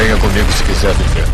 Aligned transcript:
Venha 0.00 0.16
comigo 0.16 0.50
se 0.52 0.64
quiser 0.64 0.94
viver. 0.94 1.26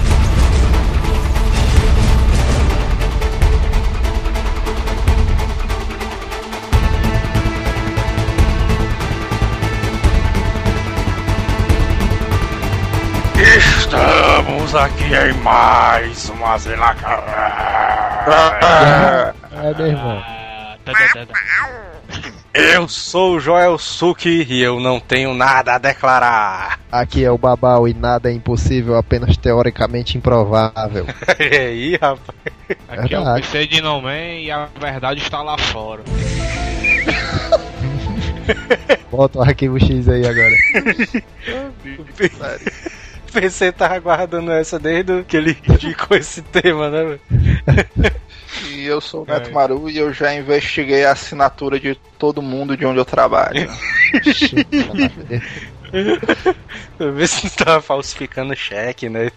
Estamos 13.78 14.74
aqui 14.74 15.14
em 15.14 15.32
mais 15.44 16.28
uma 16.30 16.58
Zila 16.58 16.96
É, 19.62 19.74
meu 19.74 19.86
irmão. 19.86 20.20
Tá, 20.84 20.92
tá, 20.92 21.26
tá. 21.26 21.95
Eu 22.58 22.88
sou 22.88 23.36
o 23.36 23.40
Joel 23.40 23.76
Suki 23.76 24.46
e 24.48 24.62
eu 24.62 24.80
não 24.80 24.98
tenho 24.98 25.34
nada 25.34 25.74
a 25.74 25.78
declarar. 25.78 26.80
Aqui 26.90 27.22
é 27.22 27.30
o 27.30 27.36
Babau 27.36 27.86
e 27.86 27.92
nada 27.92 28.30
é 28.30 28.32
impossível, 28.32 28.96
apenas 28.96 29.36
teoricamente 29.36 30.16
improvável. 30.16 31.06
E 31.38 31.44
aí, 31.54 31.96
rapaz? 31.96 32.38
Aqui 32.88 33.14
é 33.14 33.18
o 33.18 33.24
Verdade. 33.24 33.46
PC 33.46 33.66
de 33.66 33.82
No 33.82 34.00
Man 34.00 34.38
e 34.40 34.50
a 34.50 34.70
verdade 34.80 35.20
está 35.20 35.42
lá 35.42 35.58
fora. 35.58 36.02
Bota 39.12 39.38
o 39.38 39.42
arquivo 39.42 39.78
X 39.78 40.08
aí 40.08 40.26
agora. 40.26 40.54
O 43.28 43.32
PC 43.32 43.70
tava 43.72 43.96
aguardando 43.96 44.50
essa 44.50 44.78
desde 44.78 45.24
que 45.24 45.36
ele 45.36 45.58
indicou 45.68 46.16
esse 46.16 46.40
tema, 46.40 46.88
né? 46.88 47.18
E 48.86 48.88
eu 48.88 49.00
sou 49.00 49.24
o 49.24 49.26
Neto 49.26 49.52
Maru 49.52 49.90
e 49.90 49.98
eu 49.98 50.12
já 50.12 50.32
investiguei 50.32 51.04
a 51.04 51.10
assinatura 51.10 51.80
de 51.80 51.96
todo 52.16 52.40
mundo 52.40 52.76
de 52.76 52.86
onde 52.86 53.00
eu 53.00 53.04
trabalho. 53.04 53.66
Ver 56.96 57.26
se 57.26 57.46
não 57.46 57.50
tava 57.50 57.82
falsificando 57.82 58.54
cheque, 58.54 59.08
né? 59.08 59.28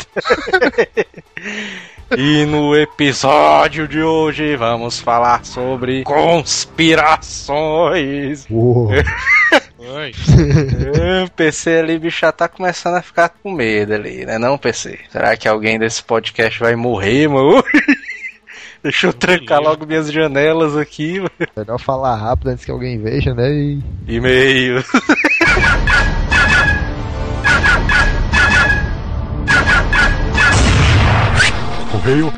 E 2.17 2.43
no 2.45 2.75
episódio 2.75 3.87
de 3.87 4.01
hoje 4.01 4.55
vamos 4.55 4.99
falar 4.99 5.45
sobre 5.45 6.03
conspirações. 6.03 8.47
Uou. 8.49 8.89
Oi. 9.77 10.11
É, 10.99 11.27
PC 11.35 11.77
ali, 11.77 11.99
bicho, 11.99 12.21
já 12.21 12.31
tá 12.31 12.47
começando 12.47 12.95
a 12.95 13.03
ficar 13.03 13.29
com 13.29 13.51
medo 13.51 13.93
ali, 13.93 14.25
né? 14.25 14.39
Não, 14.39 14.57
PC? 14.57 14.97
Será 15.11 15.37
que 15.37 15.47
alguém 15.47 15.77
desse 15.77 16.01
podcast 16.03 16.59
vai 16.59 16.75
morrer, 16.75 17.27
mano? 17.27 17.63
Deixa 18.81 19.07
eu 19.07 19.13
trancar 19.13 19.59
logo 19.59 19.85
minhas 19.85 20.09
janelas 20.11 20.77
aqui. 20.77 21.21
Melhor 21.55 21.77
falar 21.79 22.15
rápido 22.15 22.47
antes 22.47 22.63
que 22.63 22.71
alguém 22.71 22.97
veja, 23.01 23.33
né? 23.33 23.51
E... 23.51 23.83
E-mail. 24.07 24.83
Correio. 31.91 32.33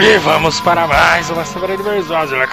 E 0.00 0.18
vamos 0.18 0.60
para 0.60 0.86
mais 0.86 1.28
uma 1.28 1.44
semana 1.44 1.76
de 1.76 1.82
né? 1.82 2.46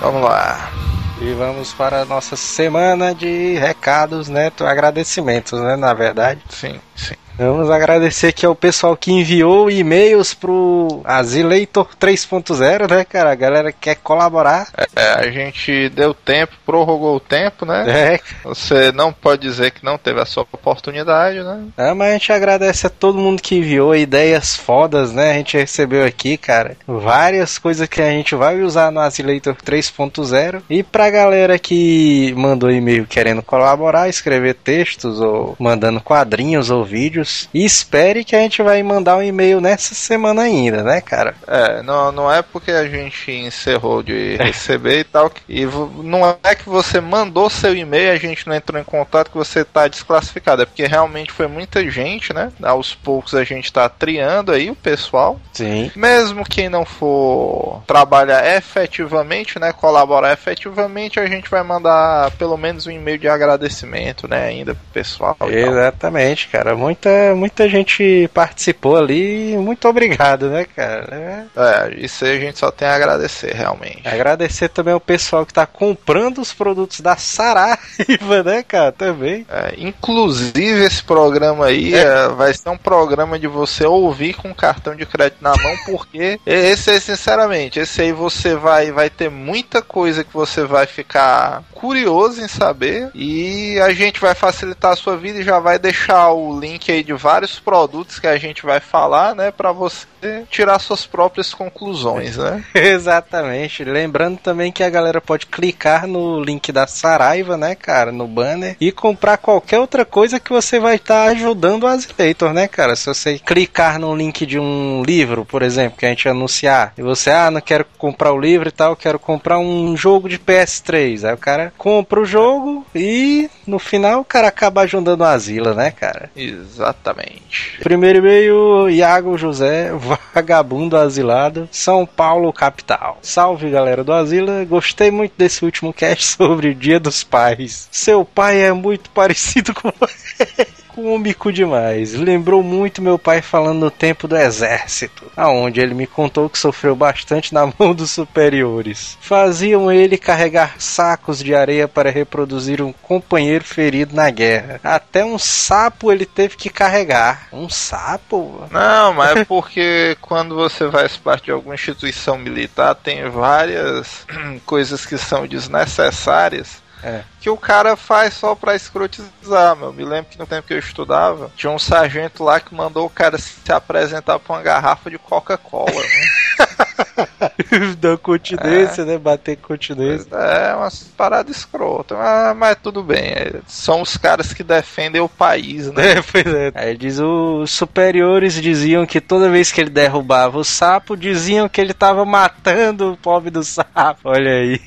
Vamos 0.00 0.22
lá. 0.22 0.81
E 1.24 1.34
vamos 1.34 1.72
para 1.72 2.02
a 2.02 2.04
nossa 2.04 2.34
semana 2.34 3.14
de 3.14 3.54
recados, 3.54 4.28
né? 4.28 4.50
Agradecimentos, 4.60 5.60
né? 5.60 5.76
Na 5.76 5.94
verdade. 5.94 6.42
Sim, 6.48 6.80
sim. 6.96 7.14
Vamos 7.42 7.70
agradecer 7.70 8.28
aqui 8.28 8.46
ao 8.46 8.54
pessoal 8.54 8.96
que 8.96 9.10
enviou 9.10 9.68
e-mails 9.68 10.32
pro 10.32 11.00
Azileitor 11.04 11.88
3.0, 12.00 12.88
né, 12.88 13.04
cara? 13.04 13.32
A 13.32 13.34
galera 13.34 13.72
quer 13.72 13.96
colaborar. 13.96 14.68
É, 14.94 15.12
a 15.14 15.30
gente 15.30 15.88
deu 15.88 16.14
tempo, 16.14 16.52
prorrogou 16.64 17.16
o 17.16 17.20
tempo, 17.20 17.66
né? 17.66 17.84
É, 18.14 18.20
Você 18.44 18.92
não 18.92 19.12
pode 19.12 19.42
dizer 19.42 19.72
que 19.72 19.84
não 19.84 19.98
teve 19.98 20.20
a 20.20 20.24
sua 20.24 20.44
oportunidade, 20.44 21.42
né? 21.42 21.64
É, 21.76 21.92
mas 21.92 22.10
a 22.10 22.12
gente 22.12 22.32
agradece 22.32 22.86
a 22.86 22.90
todo 22.90 23.18
mundo 23.18 23.42
que 23.42 23.56
enviou 23.56 23.94
ideias 23.94 24.54
fodas, 24.56 25.12
né? 25.12 25.32
A 25.32 25.34
gente 25.34 25.56
recebeu 25.56 26.04
aqui, 26.04 26.36
cara, 26.36 26.76
várias 26.86 27.58
coisas 27.58 27.88
que 27.88 28.00
a 28.00 28.10
gente 28.10 28.34
vai 28.36 28.60
usar 28.62 28.92
no 28.92 29.00
Azileitor 29.00 29.56
3.0. 29.56 30.62
E 30.70 30.82
pra 30.82 31.10
galera 31.10 31.58
que 31.58 32.32
mandou 32.36 32.70
e-mail 32.70 33.06
querendo 33.06 33.42
colaborar, 33.42 34.08
escrever 34.08 34.54
textos 34.54 35.20
ou 35.20 35.56
mandando 35.58 36.00
quadrinhos 36.00 36.70
ou 36.70 36.84
vídeos, 36.84 37.31
e 37.52 37.64
espere 37.64 38.24
que 38.24 38.36
a 38.36 38.40
gente 38.40 38.62
vai 38.62 38.82
mandar 38.82 39.16
um 39.16 39.22
e-mail 39.22 39.60
nessa 39.60 39.94
semana 39.94 40.42
ainda, 40.42 40.82
né, 40.82 41.00
cara? 41.00 41.34
É, 41.46 41.82
não, 41.82 42.12
não 42.12 42.32
é 42.32 42.42
porque 42.42 42.70
a 42.70 42.88
gente 42.88 43.30
encerrou 43.30 44.02
de 44.02 44.36
receber 44.36 45.00
e 45.00 45.04
tal, 45.04 45.32
e 45.48 45.64
não 46.02 46.36
é 46.42 46.54
que 46.54 46.68
você 46.68 47.00
mandou 47.00 47.48
seu 47.50 47.74
e-mail 47.74 48.12
a 48.12 48.16
gente 48.16 48.46
não 48.46 48.54
entrou 48.54 48.80
em 48.80 48.84
contato 48.84 49.30
que 49.30 49.36
você 49.36 49.64
tá 49.64 49.88
desclassificado, 49.88 50.62
é 50.62 50.66
porque 50.66 50.86
realmente 50.86 51.32
foi 51.32 51.46
muita 51.46 51.88
gente, 51.90 52.32
né? 52.32 52.52
Aos 52.62 52.94
poucos 52.94 53.34
a 53.34 53.44
gente 53.44 53.72
tá 53.72 53.88
triando 53.88 54.52
aí 54.52 54.70
o 54.70 54.76
pessoal. 54.76 55.40
Sim. 55.52 55.90
Mesmo 55.94 56.44
quem 56.44 56.68
não 56.68 56.84
for 56.84 57.82
trabalhar 57.86 58.56
efetivamente, 58.56 59.58
né, 59.58 59.72
colaborar 59.72 60.32
efetivamente, 60.32 61.20
a 61.20 61.26
gente 61.26 61.50
vai 61.50 61.62
mandar 61.62 62.30
pelo 62.32 62.56
menos 62.56 62.86
um 62.86 62.90
e-mail 62.90 63.18
de 63.18 63.28
agradecimento, 63.28 64.28
né, 64.28 64.46
ainda 64.46 64.74
pro 64.74 64.84
pessoal. 64.92 65.36
e. 65.48 65.54
Exatamente, 65.54 66.48
cara. 66.48 66.74
Muita, 66.74 67.10
muita 67.34 67.68
gente 67.68 68.28
participou 68.32 68.96
ali. 68.96 69.56
Muito 69.56 69.88
obrigado, 69.88 70.48
né, 70.48 70.64
cara? 70.64 71.48
É. 71.56 71.90
É, 71.90 71.94
isso 72.04 72.24
aí 72.24 72.36
a 72.36 72.40
gente 72.40 72.58
só 72.58 72.70
tem 72.70 72.88
a 72.88 72.94
agradecer, 72.94 73.54
realmente. 73.54 74.06
Agradecer 74.06 74.68
também 74.68 74.94
ao 74.94 75.00
pessoal 75.00 75.46
que 75.46 75.52
tá 75.52 75.66
comprando 75.66 76.40
os 76.40 76.52
produtos 76.52 77.00
da 77.00 77.16
Saraiva, 77.16 78.42
né, 78.44 78.62
cara? 78.62 78.92
Também. 78.92 79.46
É, 79.48 79.74
inclusive 79.78 80.84
esse 80.84 81.02
programa 81.02 81.66
aí 81.66 81.94
é, 81.94 82.28
vai 82.28 82.52
ser 82.54 82.68
um 82.68 82.78
programa 82.78 83.38
de 83.38 83.46
você 83.46 83.84
ouvir 83.86 84.34
com 84.34 84.54
cartão 84.54 84.94
de 84.94 85.06
crédito 85.06 85.42
na 85.42 85.54
mão, 85.56 85.76
porque 85.86 86.38
esse 86.46 86.90
aí, 86.90 87.00
sinceramente, 87.00 87.78
esse 87.78 88.02
aí 88.02 88.12
você 88.12 88.54
vai, 88.54 88.90
vai 88.90 89.10
ter 89.10 89.30
muita 89.30 89.82
coisa 89.82 90.24
que 90.24 90.32
você 90.32 90.64
vai 90.64 90.86
ficar 90.86 91.62
curioso 91.72 92.40
em 92.40 92.48
saber 92.48 93.10
e 93.14 93.78
a 93.80 93.92
gente 93.92 94.20
vai 94.20 94.34
facilitar 94.34 94.92
a 94.92 94.96
sua 94.96 95.16
vida 95.16 95.40
e 95.40 95.44
já 95.44 95.58
vai 95.58 95.78
deixar 95.78 96.30
o 96.30 96.58
link 96.58 96.90
aí 96.90 97.01
de 97.04 97.12
vários 97.12 97.58
produtos 97.58 98.18
que 98.18 98.26
a 98.26 98.36
gente 98.36 98.64
vai 98.64 98.80
falar, 98.80 99.34
né, 99.34 99.50
para 99.50 99.72
você 99.72 100.06
tirar 100.50 100.78
suas 100.78 101.06
próprias 101.06 101.52
conclusões, 101.52 102.36
né? 102.36 102.64
Exatamente. 102.74 103.84
Lembrando 103.84 104.38
também 104.38 104.70
que 104.70 104.82
a 104.82 104.90
galera 104.90 105.20
pode 105.20 105.46
clicar 105.46 106.06
no 106.06 106.40
link 106.42 106.70
da 106.70 106.86
Saraiva, 106.86 107.56
né, 107.56 107.74
cara, 107.74 108.12
no 108.12 108.26
banner 108.26 108.76
e 108.80 108.92
comprar 108.92 109.36
qualquer 109.36 109.78
outra 109.78 110.04
coisa 110.04 110.40
que 110.40 110.52
você 110.52 110.78
vai 110.78 110.96
estar 110.96 111.24
ajudando 111.28 111.84
o 111.84 111.86
Azileitor, 111.86 112.52
né, 112.52 112.68
cara? 112.68 112.96
Se 112.96 113.06
você 113.06 113.38
clicar 113.38 113.98
no 113.98 114.14
link 114.14 114.46
de 114.46 114.58
um 114.58 115.02
livro, 115.04 115.44
por 115.44 115.62
exemplo, 115.62 115.98
que 115.98 116.06
a 116.06 116.08
gente 116.08 116.28
anunciar, 116.28 116.92
e 116.96 117.02
você, 117.02 117.30
ah, 117.30 117.50
não 117.50 117.60
quero 117.60 117.84
comprar 117.98 118.32
o 118.32 118.40
livro 118.40 118.68
e 118.68 118.72
tal, 118.72 118.96
quero 118.96 119.18
comprar 119.18 119.58
um 119.58 119.96
jogo 119.96 120.28
de 120.28 120.38
PS3. 120.38 121.24
Aí 121.24 121.34
o 121.34 121.38
cara 121.38 121.72
compra 121.76 122.20
o 122.20 122.24
jogo 122.24 122.84
e 122.94 123.48
no 123.66 123.78
final 123.78 124.20
o 124.20 124.24
cara 124.24 124.48
acaba 124.48 124.82
ajudando 124.82 125.20
o 125.20 125.24
Asila, 125.24 125.74
né, 125.74 125.90
cara? 125.90 126.30
Exatamente. 126.36 127.78
Primeiro 127.80 128.18
e-mail, 128.18 128.90
Iago 128.90 129.36
José, 129.36 129.92
vagabundo 130.34 130.96
asilado, 130.96 131.68
São 131.70 132.06
Paulo, 132.06 132.52
capital. 132.52 133.18
Salve 133.22 133.70
galera 133.70 134.04
do 134.04 134.12
Asila, 134.12 134.64
gostei 134.64 135.10
muito 135.10 135.34
desse 135.36 135.64
último 135.64 135.92
cast 135.92 136.24
sobre 136.36 136.68
o 136.68 136.74
Dia 136.74 136.98
dos 136.98 137.22
Pais. 137.22 137.88
Seu 137.90 138.24
pai 138.24 138.62
é 138.62 138.72
muito 138.72 139.10
parecido 139.10 139.74
com 139.74 139.92
você. 139.98 140.81
Cômico 140.94 141.52
demais. 141.52 142.12
Lembrou 142.14 142.62
muito 142.62 143.02
meu 143.02 143.18
pai 143.18 143.40
falando 143.40 143.80
no 143.80 143.90
tempo 143.90 144.28
do 144.28 144.36
exército, 144.36 145.30
aonde 145.36 145.80
ele 145.80 145.94
me 145.94 146.06
contou 146.06 146.48
que 146.48 146.58
sofreu 146.58 146.94
bastante 146.94 147.54
na 147.54 147.66
mão 147.78 147.94
dos 147.94 148.10
superiores. 148.10 149.16
Faziam 149.20 149.90
ele 149.90 150.18
carregar 150.18 150.76
sacos 150.78 151.38
de 151.38 151.54
areia 151.54 151.88
para 151.88 152.10
reproduzir 152.10 152.82
um 152.82 152.92
companheiro 152.92 153.64
ferido 153.64 154.14
na 154.14 154.30
guerra. 154.30 154.80
Até 154.84 155.24
um 155.24 155.38
sapo 155.38 156.12
ele 156.12 156.26
teve 156.26 156.56
que 156.56 156.68
carregar. 156.68 157.48
Um 157.52 157.68
sapo? 157.68 158.66
Não, 158.70 159.14
mas 159.14 159.36
é 159.36 159.44
porque 159.44 160.16
quando 160.20 160.54
você 160.54 160.90
faz 160.90 161.16
parte 161.16 161.46
de 161.46 161.50
alguma 161.50 161.74
instituição 161.74 162.36
militar, 162.36 162.94
tem 162.94 163.28
várias 163.30 164.26
coisas 164.66 165.06
que 165.06 165.16
são 165.16 165.46
desnecessárias. 165.46 166.81
É. 167.02 167.24
Que 167.40 167.50
o 167.50 167.56
cara 167.56 167.96
faz 167.96 168.34
só 168.34 168.54
pra 168.54 168.76
escrotizar, 168.76 169.76
meu. 169.76 169.92
Me 169.92 170.04
lembro 170.04 170.30
que 170.30 170.38
no 170.38 170.46
tempo 170.46 170.68
que 170.68 170.74
eu 170.74 170.78
estudava, 170.78 171.50
tinha 171.56 171.70
um 171.70 171.78
sargento 171.78 172.44
lá 172.44 172.60
que 172.60 172.74
mandou 172.74 173.06
o 173.06 173.10
cara 173.10 173.38
se 173.38 173.72
apresentar 173.72 174.38
pra 174.38 174.54
uma 174.54 174.62
garrafa 174.62 175.10
de 175.10 175.18
Coca-Cola. 175.18 175.90
né? 175.90 176.41
Dar 177.98 178.18
continência, 178.18 179.04
né? 179.04 179.18
Bater 179.18 179.56
continência. 179.56 180.34
É 180.34 180.74
umas 180.74 181.02
paradas 181.16 181.56
escrotas, 181.56 182.16
mas, 182.16 182.56
mas 182.56 182.76
tudo 182.82 183.02
bem. 183.02 183.18
é, 183.24 183.60
São 183.66 184.02
os 184.02 184.16
caras 184.16 184.52
que 184.52 184.62
defendem 184.62 185.20
o 185.20 185.28
país, 185.28 185.90
né? 185.92 186.12
É, 186.12 186.22
pois 186.22 186.46
é. 186.46 186.72
Aí 186.74 186.96
diz 186.96 187.18
os 187.18 187.70
superiores 187.70 188.54
diziam 188.54 189.06
que 189.06 189.20
toda 189.20 189.48
vez 189.48 189.72
que 189.72 189.80
ele 189.80 189.90
derrubava 189.90 190.58
o 190.58 190.64
sapo, 190.64 191.16
diziam 191.16 191.68
que 191.68 191.80
ele 191.80 191.94
tava 191.94 192.24
matando 192.24 193.12
o 193.12 193.16
pobre 193.16 193.50
do 193.50 193.62
sapo. 193.62 194.20
Olha 194.24 194.50
aí. 194.50 194.80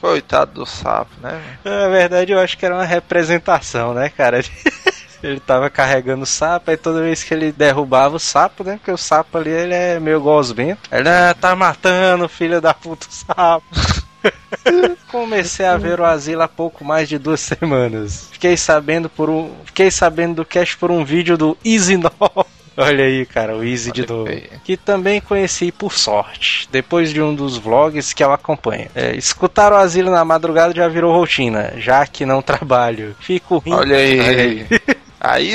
Coitado 0.00 0.52
do 0.52 0.66
sapo, 0.66 1.12
né? 1.22 1.40
Na 1.64 1.88
verdade, 1.88 2.32
eu 2.32 2.38
acho 2.40 2.56
que 2.58 2.66
era 2.66 2.74
uma 2.74 2.84
representação, 2.84 3.94
né, 3.94 4.08
cara? 4.08 4.40
Ele 5.24 5.40
tava 5.40 5.70
carregando 5.70 6.24
o 6.24 6.26
sapo, 6.26 6.70
aí 6.70 6.76
toda 6.76 7.00
vez 7.00 7.24
que 7.24 7.32
ele 7.32 7.50
derrubava 7.50 8.16
o 8.16 8.20
sapo, 8.20 8.62
né? 8.62 8.76
Porque 8.76 8.90
o 8.90 8.96
sapo 8.98 9.38
ali, 9.38 9.50
ele 9.50 9.72
é 9.72 9.98
meio 9.98 10.20
gosmento. 10.20 10.82
Ele, 10.92 11.08
ah, 11.08 11.34
tá 11.38 11.56
matando, 11.56 12.28
filho 12.28 12.60
da 12.60 12.74
puta, 12.74 13.06
o 13.08 13.12
sapo. 13.12 13.64
Comecei 15.10 15.64
a 15.64 15.76
ver 15.76 15.98
o 16.00 16.04
asilo 16.04 16.42
há 16.42 16.48
pouco 16.48 16.84
mais 16.84 17.08
de 17.08 17.18
duas 17.18 17.40
semanas. 17.40 18.28
Fiquei 18.32 18.56
sabendo 18.56 19.08
por 19.08 19.30
um. 19.30 19.50
Fiquei 19.64 19.90
sabendo 19.90 20.36
do 20.36 20.44
cast 20.44 20.76
por 20.76 20.90
um 20.90 21.04
vídeo 21.04 21.36
do 21.36 21.56
Easy 21.64 21.96
9. 21.96 22.12
Olha 22.76 23.04
aí, 23.04 23.24
cara, 23.24 23.56
o 23.56 23.62
Easy 23.62 23.92
de 23.92 24.02
Olha 24.02 24.12
novo. 24.12 24.30
aí. 24.30 24.50
Que 24.64 24.76
também 24.76 25.20
conheci 25.20 25.70
por 25.70 25.92
sorte, 25.92 26.68
depois 26.72 27.10
de 27.10 27.22
um 27.22 27.32
dos 27.32 27.56
vlogs 27.56 28.12
que 28.12 28.22
eu 28.24 28.32
acompanho. 28.32 28.88
É, 28.94 29.14
escutar 29.14 29.72
o 29.72 29.76
asilo 29.76 30.10
na 30.10 30.24
madrugada 30.24 30.74
já 30.74 30.88
virou 30.88 31.16
rotina, 31.16 31.72
já 31.76 32.04
que 32.06 32.26
não 32.26 32.42
trabalho. 32.42 33.14
Fico 33.20 33.58
rindo. 33.58 33.76
Olha 33.76 33.96
aí. 33.96 34.20
Aí 34.20 34.66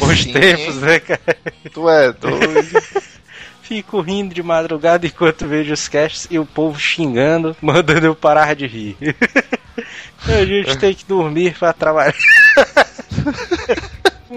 Os 0.02 0.24
sim, 0.24 0.34
tempos, 0.34 0.76
né, 0.78 1.00
cara? 1.00 1.38
tu 1.72 1.90
é 1.90 2.12
doido. 2.12 2.82
Fico 3.62 4.02
rindo 4.02 4.34
de 4.34 4.42
madrugada 4.42 5.06
enquanto 5.06 5.48
vejo 5.48 5.72
os 5.72 5.88
casts 5.88 6.28
e 6.32 6.40
o 6.40 6.46
povo 6.46 6.80
xingando, 6.80 7.56
mandando 7.62 8.08
eu 8.08 8.16
parar 8.16 8.56
de 8.56 8.66
rir. 8.66 8.98
A 10.28 10.44
gente 10.44 10.78
tem 10.78 10.94
que 10.94 11.06
dormir 11.06 11.56
pra 11.58 11.72
trabalhar. 11.72 12.16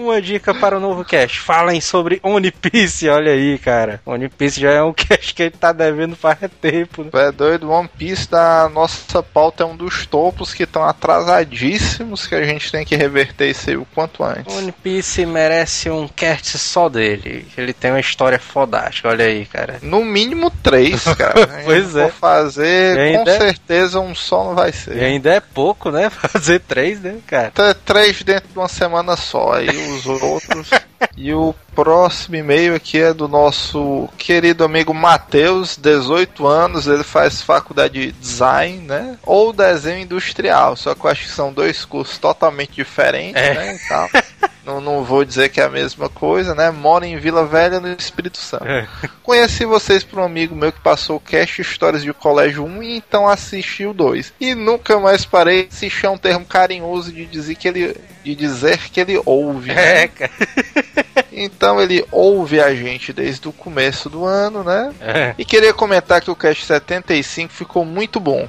Uma 0.03 0.21
dica 0.21 0.53
para 0.53 0.77
o 0.77 0.79
novo 0.79 1.03
cast. 1.05 1.39
Falem 1.39 1.79
sobre 1.79 2.19
One 2.23 2.51
Piece, 2.51 3.07
olha 3.09 3.31
aí, 3.31 3.57
cara. 3.57 4.01
One 4.05 4.27
Piece 4.29 4.59
já 4.59 4.71
é 4.71 4.83
um 4.83 4.91
cast 4.93 5.33
que 5.33 5.43
ele 5.43 5.51
tá 5.51 5.71
devendo 5.71 6.15
faz 6.15 6.37
tempo. 6.61 7.03
né? 7.03 7.09
É 7.15 7.31
doido, 7.31 7.69
One 7.71 7.87
Piece 7.87 8.29
da 8.29 8.69
nossa 8.69 9.23
pauta 9.23 9.63
é 9.63 9.65
um 9.65 9.75
dos 9.75 10.05
topos 10.05 10.53
que 10.53 10.63
estão 10.63 10.83
atrasadíssimos 10.83 12.27
que 12.27 12.35
a 12.35 12.43
gente 12.43 12.71
tem 12.71 12.85
que 12.85 12.95
reverter 12.95 13.49
isso 13.49 13.69
aí 13.69 13.77
o 13.77 13.85
quanto 13.93 14.23
antes. 14.23 14.53
One 14.55 14.71
Piece 14.71 15.25
merece 15.25 15.89
um 15.89 16.07
cast 16.07 16.57
só 16.57 16.89
dele. 16.89 17.47
Ele 17.57 17.73
tem 17.73 17.91
uma 17.91 17.99
história 17.99 18.39
fodástica, 18.39 19.09
olha 19.09 19.25
aí, 19.25 19.45
cara. 19.45 19.77
No 19.81 20.03
mínimo 20.03 20.51
três, 20.51 21.03
cara. 21.15 21.47
Pois 21.63 21.95
é. 21.95 22.09
for 22.09 22.11
fazer, 22.13 22.95
com 22.95 23.01
ainda- 23.19 23.37
certeza 23.37 23.99
um 23.99 24.13
só 24.15 24.43
não 24.45 24.55
vai 24.55 24.71
ser. 24.71 24.97
E 24.97 25.03
ainda 25.03 25.33
é 25.33 25.39
pouco, 25.39 25.89
né? 25.91 26.09
Fazer 26.33 26.59
três, 26.59 26.99
né, 27.01 27.17
cara? 27.27 27.51
Três 27.85 28.21
dentro 28.23 28.49
de 28.51 28.57
uma 28.59 28.67
semana 28.67 29.15
só. 29.15 29.53
Aí 29.53 29.67
os 29.93 30.21
outros. 30.21 30.69
e 31.17 31.33
o 31.33 31.53
próximo 31.75 32.35
e-mail 32.35 32.75
aqui 32.75 32.99
é 33.01 33.13
do 33.13 33.27
nosso 33.27 34.07
querido 34.17 34.63
amigo 34.63 34.93
Matheus, 34.93 35.77
18 35.77 36.45
anos. 36.47 36.87
Ele 36.87 37.03
faz 37.03 37.41
faculdade 37.41 37.93
de 38.07 38.11
design, 38.13 38.79
né? 38.87 39.17
Ou 39.23 39.51
desenho 39.53 40.01
industrial. 40.03 40.75
Só 40.75 40.93
que 40.95 41.05
eu 41.05 41.09
acho 41.11 41.23
que 41.25 41.31
são 41.31 41.51
dois 41.51 41.83
cursos 41.85 42.17
totalmente 42.17 42.73
diferentes, 42.73 43.41
É. 43.41 43.53
né? 43.53 43.79
Então, 43.83 44.09
não, 44.65 44.81
não 44.81 45.03
vou 45.03 45.25
dizer 45.25 45.49
que 45.49 45.59
é 45.59 45.63
a 45.65 45.69
mesma 45.69 46.07
coisa, 46.09 46.53
né? 46.55 46.69
Mora 46.71 47.05
em 47.07 47.17
Vila 47.17 47.45
Velha, 47.45 47.79
no 47.79 47.91
Espírito 47.91 48.37
Santo. 48.37 48.65
É. 48.65 48.87
Conheci 49.21 49.65
vocês 49.65 50.03
por 50.03 50.19
um 50.19 50.23
amigo 50.23 50.55
meu 50.55 50.71
que 50.71 50.79
passou 50.79 51.17
o 51.17 51.19
cast 51.19 51.61
Histórias 51.61 52.03
de 52.03 52.13
Colégio 52.13 52.63
1 52.65 52.83
e 52.83 52.97
então 52.97 53.27
assisti 53.27 53.85
o 53.85 53.93
2. 53.93 54.33
E 54.39 54.53
nunca 54.55 54.99
mais 54.99 55.25
parei. 55.25 55.67
Assistir 55.71 56.05
é 56.05 56.09
um 56.09 56.17
termo 56.17 56.45
carinhoso 56.45 57.11
de 57.11 57.25
dizer 57.25 57.55
que 57.55 57.67
ele, 57.67 57.95
de 58.23 58.35
dizer 58.35 58.77
que 58.89 58.99
ele 58.99 59.19
ouve. 59.25 59.73
né? 59.73 60.03
É, 60.03 60.07
cara. 60.07 60.31
Então 61.35 61.81
ele 61.81 62.05
ouve 62.11 62.61
a 62.61 62.73
gente 62.75 63.11
desde 63.11 63.47
o 63.47 63.51
começo 63.51 64.09
do 64.09 64.25
ano, 64.25 64.63
né? 64.63 64.93
É. 65.01 65.35
E 65.37 65.43
queria 65.43 65.73
comentar 65.73 66.21
que 66.21 66.31
o 66.31 66.35
cast 66.35 66.65
75 66.65 67.51
ficou 67.51 67.83
muito 67.83 68.19
bom. 68.19 68.47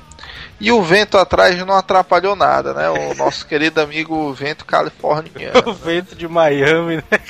E 0.61 0.71
o 0.71 0.83
vento 0.83 1.19
atrás 1.19 1.59
não 1.65 1.75
atrapalhou 1.75 2.37
nada, 2.37 2.73
né? 2.75 2.89
O 2.89 3.15
nosso 3.17 3.47
querido 3.47 3.81
amigo 3.81 4.33
vento 4.33 4.65
californiano. 4.67 5.63
O 5.67 5.73
vento 5.73 6.15
de 6.15 6.29
Miami, 6.29 6.97
né? 6.97 7.21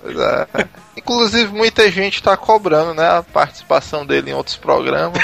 Pois 0.00 0.18
é. 0.18 0.46
Inclusive, 0.96 1.52
muita 1.52 1.90
gente 1.90 2.22
tá 2.22 2.36
cobrando, 2.36 2.94
né? 2.94 3.18
A 3.18 3.22
participação 3.22 4.06
dele 4.06 4.30
em 4.30 4.34
outros 4.34 4.56
programas. 4.56 5.18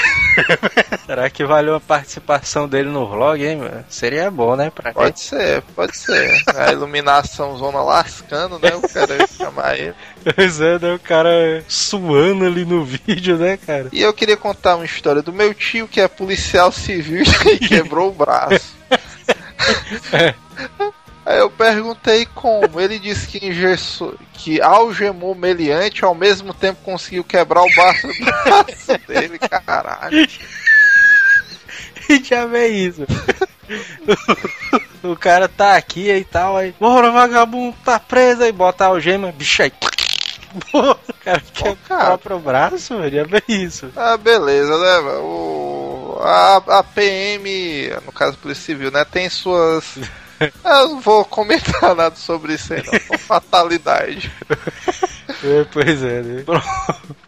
Será 1.05 1.29
que 1.29 1.45
valeu 1.45 1.75
a 1.75 1.79
participação 1.79 2.67
dele 2.67 2.89
no 2.89 3.07
vlog, 3.07 3.43
hein, 3.43 3.57
mano? 3.57 3.85
Seria 3.89 4.29
bom, 4.29 4.55
né? 4.55 4.69
Pra 4.69 4.93
Pode 4.93 5.19
ser, 5.19 5.61
pode 5.75 5.95
ser. 5.97 6.43
A 6.55 6.71
iluminação 6.71 7.57
zona 7.57 7.81
lascando, 7.81 8.59
né? 8.59 8.69
Eu 8.73 8.81
quero 8.81 9.27
chamar 9.35 9.77
ele. 9.77 9.93
Pois 10.35 10.59
é, 10.59 10.77
né? 10.77 10.93
O 10.93 10.99
cara 10.99 11.63
suando 11.67 12.45
ali 12.45 12.65
no 12.65 12.83
vídeo, 12.83 13.37
né, 13.37 13.57
cara? 13.57 13.87
E 13.91 14.01
eu 14.01 14.13
queria 14.13 14.37
contar 14.37 14.75
uma 14.75 14.85
história 14.85 15.21
do 15.21 15.33
meu 15.33 15.53
tio, 15.53 15.87
que 15.87 16.01
é 16.01 16.07
policial 16.07 16.71
civil 16.71 17.23
e 17.47 17.59
quebrou 17.59 18.09
o 18.09 18.13
braço. 18.13 18.75
Aí 21.25 21.37
eu 21.37 21.49
perguntei 21.49 22.25
como. 22.25 22.79
Ele 22.79 22.97
disse 22.97 23.27
que 23.27 23.45
engessou, 23.45 24.15
que 24.33 24.61
algemou 24.61 25.33
o 25.33 25.37
meliante 25.37 26.03
ao 26.03 26.15
mesmo 26.15 26.53
tempo 26.53 26.81
conseguiu 26.83 27.23
quebrar 27.23 27.61
o 27.61 27.75
braço, 27.75 28.07
braço 28.43 29.07
dele, 29.07 29.37
caralho. 29.37 30.27
E 32.09 32.23
já 32.23 32.45
vê 32.45 32.67
isso. 32.67 33.05
o 35.03 35.15
cara 35.15 35.47
tá 35.47 35.75
aqui 35.75 36.09
e 36.11 36.23
tal, 36.23 36.57
aí. 36.57 36.73
Bora, 36.79 37.11
vagabundo, 37.11 37.75
tá 37.85 37.99
preso 37.99 38.43
aí, 38.43 38.51
bota 38.51 38.85
a 38.85 38.87
algema, 38.87 39.31
bicho 39.31 39.61
aí. 39.61 39.71
Porra, 40.71 40.97
o 41.07 41.13
cara 41.23 41.43
quer 41.53 41.71
o 41.71 41.75
cara. 41.77 42.05
próprio 42.05 42.39
braço, 42.39 42.97
velho, 42.97 43.17
já 43.17 43.23
vê 43.23 43.43
isso. 43.47 43.91
Ah, 43.95 44.17
beleza, 44.17 44.77
né? 44.77 44.97
O, 45.19 46.19
a, 46.21 46.57
a 46.79 46.83
PM, 46.83 47.89
no 48.05 48.11
caso 48.11 48.37
Polícia 48.37 48.65
Civil, 48.65 48.91
né? 48.91 49.05
Tem 49.05 49.29
suas. 49.29 49.97
Eu 50.65 50.87
não 50.89 50.99
vou 50.99 51.23
comentar 51.25 51.95
nada 51.95 52.15
sobre 52.15 52.53
isso 52.53 52.73
aí, 52.73 52.83
não. 53.09 53.17
Fatalidade. 53.19 54.31
É, 55.43 55.65
pois 55.71 56.03
é, 56.03 56.21
né? 56.21 56.43
Pró- 56.43 56.61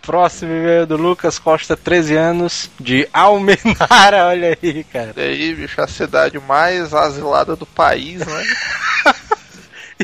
Próximo 0.01 0.51
e-mail 0.51 0.85
do 0.85 0.97
Lucas 0.97 1.39
Costa, 1.39 1.77
13 1.77 2.15
anos, 2.15 2.69
de 2.79 3.07
Almenara, 3.13 4.27
olha 4.27 4.57
aí, 4.61 4.83
cara. 4.83 5.13
E 5.17 5.21
aí, 5.21 5.55
bicho, 5.55 5.79
a 5.81 5.87
cidade 5.87 6.39
mais 6.39 6.93
asilada 6.93 7.55
do 7.55 7.65
país, 7.65 8.19
né? 8.19 8.43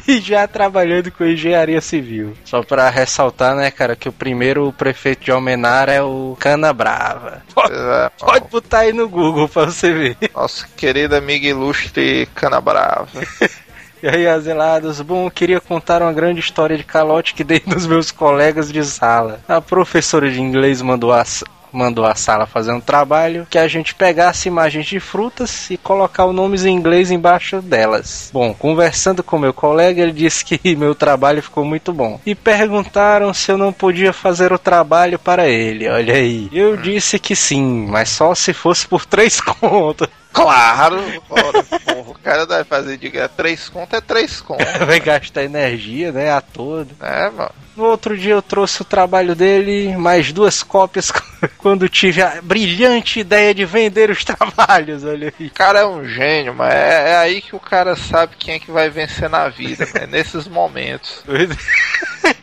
E 0.08 0.20
já 0.20 0.48
trabalhando 0.48 1.12
com 1.12 1.24
engenharia 1.26 1.82
civil. 1.82 2.34
Só 2.46 2.62
pra 2.64 2.90
ressaltar, 2.90 3.56
né, 3.56 3.70
cara, 3.72 3.96
que 3.96 4.10
o 4.10 4.14
primeiro 4.14 4.72
prefeito 4.74 5.24
de 5.26 5.32
Almenara 5.32 5.92
é 5.92 6.02
o 6.02 6.36
Cana 6.40 6.72
Brava. 6.74 7.42
Pode, 7.54 7.74
É, 7.74 8.10
pode 8.20 8.48
botar 8.50 8.80
aí 8.80 8.94
no 8.94 9.08
Google 9.10 9.48
pra 9.48 9.66
você 9.66 9.92
ver. 9.92 10.18
Nosso 10.36 10.68
querido 10.76 11.16
amigo 11.16 11.46
ilustre 11.46 12.28
Canabrava. 12.36 13.08
E 14.02 14.08
aí, 14.08 14.26
azelados, 14.30 15.02
bom, 15.02 15.30
queria 15.30 15.60
contar 15.60 16.02
uma 16.02 16.14
grande 16.14 16.40
história 16.40 16.78
de 16.78 16.86
calote 16.86 17.34
que 17.34 17.44
dei 17.44 17.62
nos 17.68 17.86
meus 17.86 18.12
colegas 18.12 18.72
de 18.72 18.82
sala. 18.86 19.42
A 19.46 19.60
professora 19.60 20.32
de 20.32 20.40
inglês 20.40 20.82
mandou 20.82 21.12
a, 21.12 21.20
s- 21.20 21.44
mandou 21.72 22.06
a 22.06 22.16
sala 22.16 22.46
fazer 22.46 22.72
um 22.72 22.82
trabalho 22.82 23.48
que 23.50 23.58
a 23.58 23.68
gente 23.68 23.96
pegasse 23.96 24.48
imagens 24.48 24.86
de 24.86 25.00
frutas 25.00 25.70
e 25.70 25.78
colocar 25.78 26.26
os 26.26 26.36
nomes 26.36 26.66
em 26.66 26.76
inglês 26.76 27.12
embaixo 27.12 27.62
delas. 27.62 28.30
Bom, 28.34 28.54
conversando 28.54 29.24
com 29.24 29.38
meu 29.38 29.54
colega, 29.54 30.02
ele 30.02 30.12
disse 30.12 30.44
que 30.44 30.60
meu 30.76 30.96
trabalho 30.96 31.42
ficou 31.42 31.66
muito 31.66 31.94
bom. 31.94 32.20
E 32.26 32.36
perguntaram 32.36 33.34
se 33.34 33.52
eu 33.52 33.58
não 33.58 33.72
podia 33.72 34.14
fazer 34.14 34.52
o 34.52 34.60
trabalho 34.60 35.20
para 35.20 35.48
ele, 35.48 35.88
olha 35.88 36.16
aí. 36.16 36.50
Eu 36.52 36.78
disse 36.78 37.20
que 37.20 37.36
sim, 37.36 37.88
mas 37.88 38.10
só 38.10 38.34
se 38.36 38.54
fosse 38.54 38.88
por 38.88 39.06
três 39.08 39.40
contas. 39.42 40.10
Claro! 40.32 40.98
Ora, 41.30 41.64
porra, 41.64 42.12
o 42.12 42.16
cara 42.24 42.46
vai 42.46 42.64
fazer 42.64 42.98
de 42.98 43.18
é 43.18 43.28
três 43.28 43.68
conto, 43.68 43.96
é 43.96 44.02
três 44.02 44.40
conto. 44.40 44.64
Vai 44.86 45.00
gastar 45.00 45.44
energia, 45.44 46.12
né, 46.12 46.32
a 46.32 46.40
todo. 46.40 46.90
É, 47.02 47.30
mano. 47.30 47.52
No 47.80 47.86
outro 47.86 48.18
dia 48.18 48.34
eu 48.34 48.42
trouxe 48.42 48.82
o 48.82 48.86
trabalho 48.86 49.34
dele, 49.34 49.96
mais 49.96 50.34
duas 50.34 50.62
cópias, 50.62 51.14
quando 51.58 51.88
tive 51.88 52.22
a 52.22 52.42
brilhante 52.42 53.22
ideia 53.22 53.54
de 53.56 53.64
vender 53.64 54.10
os 54.10 54.22
trabalhos, 54.26 55.06
olha 55.06 55.34
aí. 55.40 55.48
O 55.48 55.52
cara 55.52 55.80
é 55.80 55.86
um 55.86 56.04
gênio, 56.06 56.54
mas 56.54 56.74
é, 56.74 57.12
é 57.12 57.16
aí 57.16 57.42
que 57.42 57.56
o 57.56 57.60
cara 57.60 57.96
sabe 57.96 58.36
quem 58.38 58.56
é 58.56 58.60
que 58.60 58.70
vai 58.70 58.90
vencer 58.90 59.30
na 59.30 59.48
vida, 59.48 59.88
né? 59.96 60.06
nesses 60.08 60.46
momentos. 60.46 61.24
Pois 61.26 61.50
é. 61.52 62.36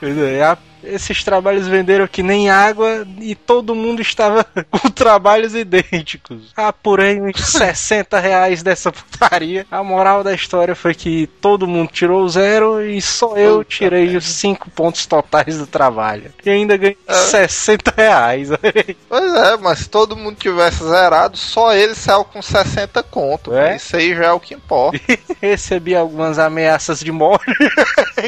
Pois 0.00 0.18
é, 0.18 0.42
a- 0.42 0.58
Esses 0.82 1.22
trabalhos 1.24 1.66
venderam 1.66 2.06
que 2.06 2.22
nem 2.22 2.50
água 2.50 3.06
e 3.20 3.34
todo 3.34 3.74
mundo 3.74 4.00
estava 4.00 4.44
com 4.70 4.90
trabalhos 4.90 5.54
idênticos. 5.54 6.52
Apurei 6.56 7.20
uns 7.20 7.40
60 7.50 8.18
reais 8.18 8.62
dessa 8.62 8.92
putaria. 8.92 9.66
A 9.70 9.82
moral 9.82 10.22
da 10.22 10.34
história 10.34 10.74
foi 10.74 10.94
que 10.94 11.26
todo 11.40 11.66
mundo 11.66 11.90
tirou 11.92 12.28
zero 12.28 12.82
e 12.82 13.00
só 13.00 13.36
eu 13.36 13.58
Puta 13.58 13.70
tirei 13.70 14.16
os 14.16 14.24
5 14.24 14.70
pontos 14.70 15.06
totais 15.06 15.58
do 15.58 15.66
trabalho. 15.66 16.32
E 16.44 16.50
ainda 16.50 16.76
ganhei 16.76 16.96
60 17.08 17.94
reais. 17.96 18.48
Pois 19.08 19.34
é, 19.34 19.56
mas 19.56 19.80
se 19.80 19.88
todo 19.88 20.16
mundo 20.16 20.36
tivesse 20.36 20.84
zerado, 20.84 21.36
só 21.36 21.74
ele 21.74 21.94
saiu 21.94 22.24
com 22.24 22.40
60 22.40 23.02
conto. 23.02 23.52
É? 23.54 23.76
Isso 23.76 23.96
aí 23.96 24.14
já 24.14 24.26
é 24.26 24.32
o 24.32 24.40
que 24.40 24.54
importa. 24.54 25.00
Recebi 25.40 25.94
algumas 25.96 26.38
ameaças 26.38 27.00
de 27.00 27.10
morte. 27.10 27.44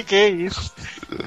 que 0.07 0.27
isso? 0.29 0.73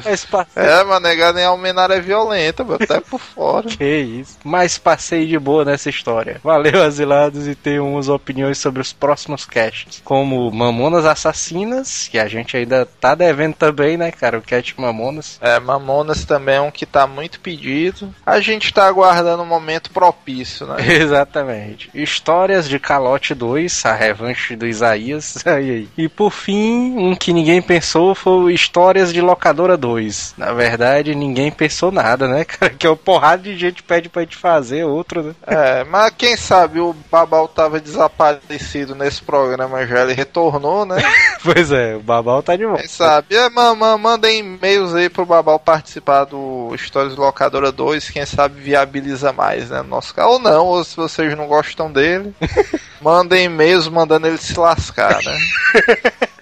Mas 0.03 0.25
passei, 0.25 0.63
É, 0.63 0.83
mas 0.83 1.01
negar 1.01 1.33
nem 1.33 1.45
Almenar 1.45 1.91
é 1.91 1.99
violenta, 1.99 2.63
meu, 2.63 2.75
até 2.75 2.99
por 2.99 3.19
fora. 3.19 3.67
que 3.67 3.83
isso? 3.83 4.37
Mas 4.43 4.77
passei 4.77 5.25
de 5.25 5.37
boa 5.37 5.65
nessa 5.65 5.89
história. 5.89 6.39
Valeu, 6.43 6.83
asilados, 6.83 7.47
e 7.47 7.55
tenho 7.55 7.85
umas 7.85 8.09
opiniões 8.09 8.57
sobre 8.57 8.81
os 8.81 8.91
próximos 8.93 9.45
casts. 9.45 10.01
Como 10.03 10.51
Mamonas 10.51 11.05
Assassinas, 11.05 12.07
que 12.07 12.17
a 12.17 12.27
gente 12.27 12.55
ainda 12.57 12.85
tá 12.99 13.15
devendo 13.15 13.53
também, 13.55 13.97
né, 13.97 14.11
cara? 14.11 14.37
O 14.37 14.41
cast 14.41 14.79
Mamonas. 14.79 15.37
É, 15.41 15.59
Mamonas 15.59 16.25
também 16.25 16.55
é 16.55 16.61
um 16.61 16.71
que 16.71 16.85
tá 16.85 17.05
muito 17.07 17.39
pedido. 17.39 18.13
A 18.25 18.39
gente 18.39 18.73
tá 18.73 18.87
aguardando 18.87 19.43
um 19.43 19.45
momento 19.47 19.91
propício, 19.91 20.65
né? 20.67 20.75
Exatamente. 20.87 21.89
Histórias 21.93 22.67
de 22.67 22.79
Calote 22.79 23.33
2, 23.33 23.85
a 23.85 23.93
revanche 23.93 24.55
do 24.55 24.65
Isaías. 24.65 25.35
Aí, 25.45 25.69
aí. 25.71 25.87
E 25.97 26.09
por 26.09 26.31
fim, 26.31 26.97
um 26.97 27.15
que 27.15 27.31
ninguém 27.31 27.61
pensou 27.61 28.13
foi 28.15 28.53
Histórias 28.53 29.13
de 29.13 29.21
Locadora 29.21 29.74
2. 29.77 30.35
Na 30.37 30.53
verdade, 30.53 31.15
ninguém 31.15 31.51
pensou 31.51 31.91
nada, 31.91 32.27
né, 32.27 32.43
cara? 32.45 32.73
Que 32.73 32.87
é 32.87 32.89
o 32.89 32.95
porrada 32.95 33.43
de 33.43 33.57
gente 33.57 33.83
pede 33.83 34.09
pra 34.09 34.23
gente 34.23 34.37
fazer 34.37 34.83
outro, 34.83 35.23
né? 35.23 35.35
É, 35.45 35.83
mas 35.83 36.13
quem 36.17 36.35
sabe 36.35 36.79
o 36.79 36.95
Babal 37.11 37.47
tava 37.47 37.79
desaparecido 37.79 38.95
nesse 38.95 39.21
programa 39.21 39.85
já, 39.85 40.01
ele 40.01 40.13
retornou, 40.13 40.85
né? 40.85 40.97
Pois 41.43 41.71
é, 41.71 41.95
o 41.95 41.99
Babal 41.99 42.41
tá 42.41 42.55
de 42.55 42.65
volta. 42.65 42.81
Quem 42.81 42.89
sabe? 42.89 43.35
É, 43.35 43.47
mandem 43.49 44.39
e-mails 44.39 44.95
aí 44.95 45.09
pro 45.09 45.27
Babal 45.27 45.59
participar 45.59 46.23
do 46.23 46.73
Histórias 46.73 47.15
Locadora 47.15 47.71
2, 47.71 48.09
quem 48.09 48.25
sabe 48.25 48.59
viabiliza 48.59 49.31
mais, 49.31 49.69
né? 49.69 49.83
No 49.83 49.89
nosso 49.89 50.13
caso. 50.13 50.29
Ou 50.29 50.39
não, 50.39 50.65
ou 50.65 50.83
se 50.83 50.95
vocês 50.95 51.37
não 51.37 51.45
gostam 51.45 51.91
dele, 51.91 52.33
mandem 52.99 53.45
e-mails 53.45 53.87
mandando 53.87 54.27
ele 54.27 54.37
se 54.37 54.57
lascar, 54.59 55.19
né? 55.23 55.37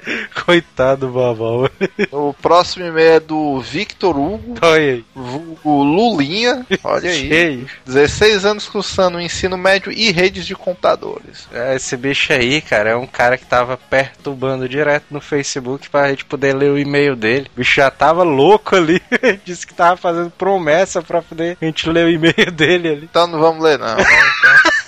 Coitado 0.45 1.07
do 1.07 1.13
Babal. 1.13 1.69
O 2.11 2.33
próximo 2.33 2.85
e-mail 2.85 3.13
é 3.13 3.19
do 3.19 3.59
Victor 3.61 4.17
Hugo, 4.17 4.55
Olha 4.61 4.81
aí. 4.81 5.05
vulgo 5.15 5.83
Lulinha, 5.83 6.65
olha 6.83 7.09
aí. 7.09 7.61
Isso? 7.63 7.69
16 7.85 8.45
anos 8.45 8.67
cursando 8.67 9.17
o 9.17 9.21
ensino 9.21 9.57
médio 9.57 9.91
e 9.91 10.11
redes 10.11 10.45
de 10.45 10.55
computadores. 10.55 11.47
É, 11.53 11.75
Esse 11.75 11.95
bicho 11.97 12.33
aí, 12.33 12.61
cara, 12.61 12.91
é 12.91 12.95
um 12.95 13.07
cara 13.07 13.37
que 13.37 13.45
tava 13.45 13.77
perturbando 13.77 14.67
direto 14.67 15.05
no 15.11 15.21
Facebook 15.21 15.89
pra 15.89 16.09
gente 16.09 16.25
poder 16.25 16.53
ler 16.55 16.71
o 16.71 16.77
e-mail 16.77 17.15
dele. 17.15 17.49
O 17.55 17.59
bicho 17.59 17.75
já 17.75 17.89
tava 17.89 18.23
louco 18.23 18.75
ali. 18.75 19.01
Disse 19.45 19.65
que 19.65 19.73
tava 19.73 19.97
fazendo 19.97 20.29
promessa 20.31 21.01
pra 21.01 21.21
poder 21.21 21.57
a 21.61 21.65
gente 21.65 21.89
ler 21.89 22.05
o 22.05 22.09
e-mail 22.09 22.51
dele 22.51 22.89
ali. 22.89 23.03
Então 23.09 23.27
não 23.27 23.39
vamos 23.39 23.63
ler, 23.63 23.77
não. 23.79 23.93
Então- 23.93 24.82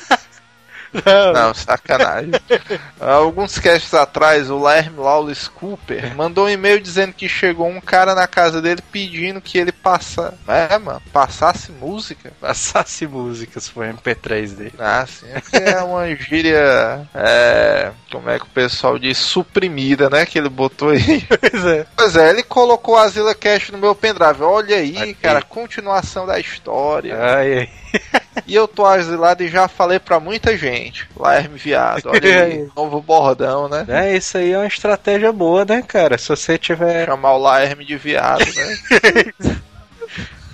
Não, 1.06 1.34
Não, 1.34 1.54
sacanagem. 1.54 2.32
Alguns 3.00 3.60
casts 3.60 3.94
atrás, 3.94 4.50
o 4.50 4.62
Lerm 4.62 5.00
Lawless 5.00 5.50
Cooper 5.50 6.16
mandou 6.16 6.46
um 6.46 6.50
e-mail 6.50 6.80
dizendo 6.80 7.14
que 7.14 7.28
chegou 7.28 7.68
um 7.68 7.82
cara 7.82 8.16
na 8.16 8.28
casa 8.28 8.62
dele 8.62 8.82
pedindo 8.92 9.42
que 9.42 9.58
ele 9.58 9.72
passa, 9.72 10.34
é, 10.48 10.78
mano, 10.78 11.02
passasse 11.12 11.72
música. 11.72 12.32
passasse 12.40 13.06
músicas 13.08 13.68
foi 13.68 13.88
MP3 13.92 14.56
dele. 14.56 14.74
Ah, 14.80 15.06
sim, 15.08 15.28
é 15.28 15.70
é 15.72 15.82
uma 15.82 16.08
gíria, 16.16 17.08
é, 17.14 17.92
como 18.12 18.30
é 18.30 18.38
que 18.40 18.46
o 18.46 18.50
pessoal 18.50 18.98
diz, 19.00 19.18
suprimida, 19.18 20.10
né, 20.10 20.26
que 20.26 20.38
ele 20.38 20.50
botou 20.50 20.90
aí. 20.90 21.26
Pois 21.46 21.66
é. 21.66 21.86
Pois 21.96 22.16
é, 22.16 22.30
ele 22.30 22.44
colocou 22.44 22.98
a 22.98 23.08
Zilla 23.08 23.36
Cast 23.36 23.72
no 23.72 23.78
meu 23.78 23.94
pendrive. 23.96 24.42
Olha 24.42 24.78
aí, 24.78 24.98
Aqui. 24.98 25.14
cara, 25.16 25.42
continuação 25.42 26.26
da 26.26 26.40
história. 26.40 27.18
Ai, 27.20 27.58
ai. 27.60 27.70
E 28.48 28.56
eu 28.56 28.68
tô 28.68 28.86
asilado 28.86 29.44
e 29.44 29.48
já 29.48 29.68
falei 29.68 30.00
pra 30.00 30.20
muita 30.20 30.58
gente. 30.58 31.08
Lerme 31.20 31.58
viado, 31.58 32.10
olha 32.10 32.44
aí, 32.44 32.68
novo 32.76 33.02
bordão, 33.02 33.68
né? 33.70 33.86
É, 33.88 34.16
isso 34.16 34.38
aí 34.38 34.52
é 34.52 34.58
uma 34.58 34.68
estratégia 34.68 35.32
boa, 35.32 35.66
né, 35.66 35.82
cara? 35.82 36.18
Se 36.18 36.30
você 36.30 36.58
tiver. 36.58 37.06
Chamar 37.06 37.34
o 37.34 37.40
Laerme 37.40 37.86
de 37.86 37.98
viado, 37.98 38.46
né? 38.46 39.56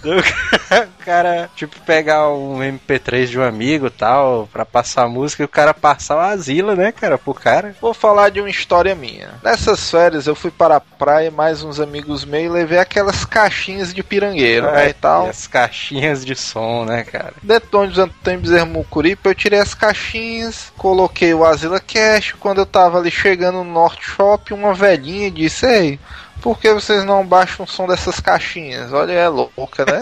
O 0.03 1.03
cara, 1.03 1.49
tipo, 1.55 1.79
pegar 1.81 2.29
um 2.29 2.59
MP3 2.59 3.25
de 3.25 3.39
um 3.39 3.43
amigo 3.43 3.87
e 3.87 3.89
tal, 3.89 4.47
pra 4.51 4.65
passar 4.65 5.07
música 5.07 5.43
e 5.43 5.45
o 5.45 5.49
cara 5.49 5.73
passar 5.73 6.15
o 6.15 6.19
asila, 6.19 6.75
né, 6.75 6.91
cara, 6.91 7.17
pro 7.17 7.33
cara. 7.33 7.75
Vou 7.81 7.93
falar 7.93 8.29
de 8.29 8.39
uma 8.39 8.49
história 8.49 8.95
minha. 8.95 9.29
Nessas 9.43 9.89
férias 9.89 10.27
eu 10.27 10.35
fui 10.35 10.51
para 10.51 10.77
a 10.77 10.79
praia, 10.79 11.29
mais 11.29 11.63
uns 11.63 11.79
amigos 11.79 12.23
meus, 12.23 12.45
e 12.45 12.49
levei 12.49 12.79
aquelas 12.79 13.25
caixinhas 13.25 13.93
de 13.93 14.01
pirangueiro, 14.01 14.71
né, 14.71 14.89
e 14.89 14.93
tal. 14.93 15.27
É, 15.27 15.29
as 15.29 15.47
caixinhas 15.47 16.25
de 16.25 16.35
som, 16.35 16.85
né, 16.85 17.03
cara? 17.03 17.33
Dentro 17.43 17.69
de 17.69 17.75
onde 17.77 18.01
Antônio 18.01 18.39
Bezerra 18.39 18.65
Mucuripe, 18.65 19.27
eu 19.27 19.35
tirei 19.35 19.59
as 19.59 19.73
caixinhas, 19.73 20.71
coloquei 20.77 21.33
o 21.33 21.45
Asila 21.45 21.79
Cash. 21.79 22.35
Quando 22.39 22.59
eu 22.59 22.65
tava 22.65 22.97
ali 22.97 23.11
chegando 23.11 23.63
no 23.63 23.71
Norte 23.71 24.05
Shop, 24.05 24.53
uma 24.53 24.73
velhinha 24.73 25.29
disse: 25.29 25.65
Ei, 25.65 25.99
por 26.41 26.59
que 26.59 26.73
vocês 26.73 27.05
não 27.05 27.25
baixam 27.25 27.65
o 27.65 27.69
som 27.69 27.87
dessas 27.87 28.19
caixinhas? 28.19 28.91
Olha, 28.91 29.13
é 29.13 29.27
louca, 29.27 29.85
né? 29.85 30.01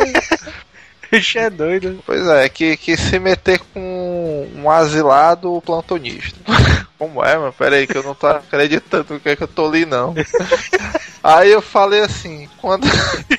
Bicho 1.12 1.39
é 1.39 1.50
doido. 1.50 2.03
pois 2.05 2.25
é, 2.27 2.48
que, 2.48 2.77
que 2.77 2.96
se 2.96 3.17
meter 3.19 3.60
com 3.74 4.48
um 4.55 4.69
asilado 4.69 5.62
plantonista. 5.65 6.38
Como 7.00 7.24
é, 7.24 7.38
mano? 7.38 7.53
Pera 7.53 7.77
aí, 7.77 7.88
que 7.88 7.98
eu 7.98 8.03
não 8.03 8.13
tô 8.13 8.27
acreditando 8.27 9.13
no 9.13 9.20
que 9.22 9.29
é 9.29 9.36
que 9.38 9.44
eu 9.44 9.48
tô 9.48 9.68
ali, 9.68 9.86
não. 9.86 10.13
Aí 11.24 11.51
eu 11.51 11.62
falei 11.62 12.01
assim, 12.01 12.48
quando, 12.62 12.88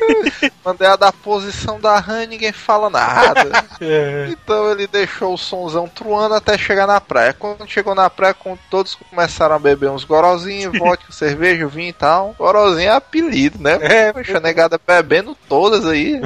quando 0.62 0.82
é 0.82 0.86
a 0.86 0.96
da 0.96 1.10
posição 1.10 1.80
da 1.80 1.98
RAM, 1.98 2.26
ninguém 2.26 2.52
fala 2.52 2.90
nada. 2.90 3.64
É. 3.80 4.28
Então 4.30 4.70
ele 4.70 4.86
deixou 4.86 5.32
o 5.32 5.38
sonzão 5.38 5.88
truando 5.88 6.34
até 6.34 6.58
chegar 6.58 6.86
na 6.86 7.00
praia. 7.00 7.32
Quando 7.32 7.66
chegou 7.66 7.94
na 7.94 8.10
praia, 8.10 8.36
todos 8.70 8.94
começaram 8.94 9.54
a 9.54 9.58
beber 9.58 9.90
uns 9.90 10.04
gorozinhos, 10.04 10.76
vodka, 10.78 11.12
cerveja, 11.12 11.66
vinho 11.66 11.88
e 11.88 11.94
tal. 11.94 12.34
Gorozinho 12.38 12.90
é 12.90 12.94
apelido, 12.94 13.58
né? 13.62 13.78
É, 13.80 14.12
Poxa, 14.12 14.38
negada 14.40 14.78
bebendo 14.86 15.36
todas 15.48 15.86
aí. 15.86 16.20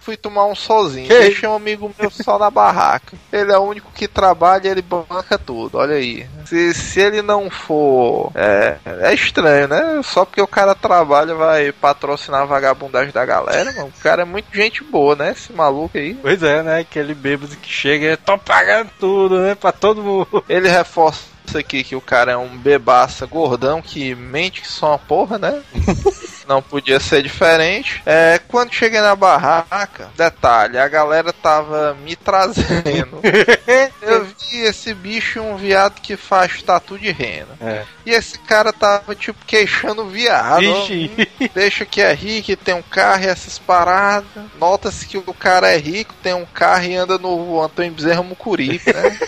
Fui 0.00 0.16
tomar 0.16 0.46
um 0.46 0.54
sozinho. 0.54 1.08
Que 1.08 1.18
Deixei 1.18 1.48
um 1.48 1.56
amigo 1.56 1.92
meu 1.98 2.10
só 2.10 2.38
na 2.38 2.50
barraca. 2.50 3.16
Ele 3.32 3.52
é 3.52 3.58
o 3.58 3.62
único 3.62 3.90
que 3.92 4.06
trabalha 4.06 4.68
e 4.68 4.70
ele 4.70 4.82
banca 4.82 5.36
tudo. 5.36 5.78
Olha 5.78 5.96
aí. 5.96 6.26
Se, 6.46 6.72
se 6.80 7.00
ele 7.00 7.22
não 7.22 7.50
for. 7.50 8.32
É, 8.34 8.76
é 8.84 9.14
estranho, 9.14 9.68
né? 9.68 10.00
Só 10.02 10.24
porque 10.24 10.40
o 10.40 10.46
cara 10.46 10.74
trabalha 10.74 11.34
vai 11.34 11.72
patrocinar 11.72 12.42
a 12.42 12.46
vagabundagem 12.46 13.12
da 13.12 13.24
galera, 13.24 13.72
mano. 13.72 13.92
O 13.96 14.02
cara 14.02 14.22
é 14.22 14.24
muito 14.24 14.54
gente 14.54 14.82
boa, 14.82 15.14
né? 15.14 15.32
Esse 15.32 15.52
maluco 15.52 15.96
aí. 15.96 16.14
Pois 16.14 16.42
é, 16.42 16.62
né? 16.62 16.80
Aquele 16.80 17.14
bêbado 17.14 17.56
que 17.56 17.70
chega 17.70 18.12
e 18.12 18.16
tô 18.16 18.36
pagando 18.38 18.90
tudo, 18.98 19.38
né? 19.40 19.54
Pra 19.54 19.72
todo 19.72 20.02
mundo. 20.02 20.44
Ele 20.48 20.68
reforça 20.68 21.30
aqui 21.54 21.82
que 21.82 21.96
o 21.96 22.00
cara 22.00 22.32
é 22.32 22.36
um 22.36 22.56
bebaça 22.56 23.26
gordão 23.26 23.82
que 23.82 24.14
mente 24.14 24.60
que 24.60 24.68
só 24.68 24.90
uma 24.90 24.98
porra, 24.98 25.38
né? 25.38 25.62
Não 26.50 26.60
podia 26.60 26.98
ser 26.98 27.22
diferente. 27.22 28.02
É, 28.04 28.40
quando 28.48 28.74
cheguei 28.74 29.00
na 29.00 29.14
barraca, 29.14 30.10
detalhe, 30.16 30.78
a 30.78 30.88
galera 30.88 31.32
tava 31.32 31.96
me 32.02 32.16
trazendo. 32.16 33.20
Eu 34.02 34.24
vi 34.24 34.62
esse 34.62 34.92
bicho 34.92 35.40
um 35.40 35.56
viado 35.56 36.00
que 36.00 36.16
faz 36.16 36.60
tatu 36.60 36.98
de 36.98 37.12
rena. 37.12 37.56
É. 37.60 37.84
E 38.04 38.10
esse 38.10 38.36
cara 38.36 38.72
tava 38.72 39.14
tipo 39.14 39.38
queixando 39.46 40.02
o 40.02 40.08
viado. 40.08 40.64
ó. 40.66 41.46
Deixa 41.54 41.86
que 41.86 42.00
é 42.00 42.12
rico, 42.12 42.56
tem 42.56 42.74
um 42.74 42.82
carro 42.82 43.22
e 43.22 43.28
essas 43.28 43.56
paradas. 43.56 44.26
Nota-se 44.58 45.06
que 45.06 45.18
o 45.18 45.32
cara 45.32 45.70
é 45.70 45.76
rico, 45.76 46.12
tem 46.20 46.34
um 46.34 46.46
carro 46.46 46.84
e 46.86 46.96
anda 46.96 47.16
no 47.16 47.62
Antônio 47.62 47.92
Bezerra 47.92 48.24
Mucuripe, 48.24 48.92
né? 48.92 49.18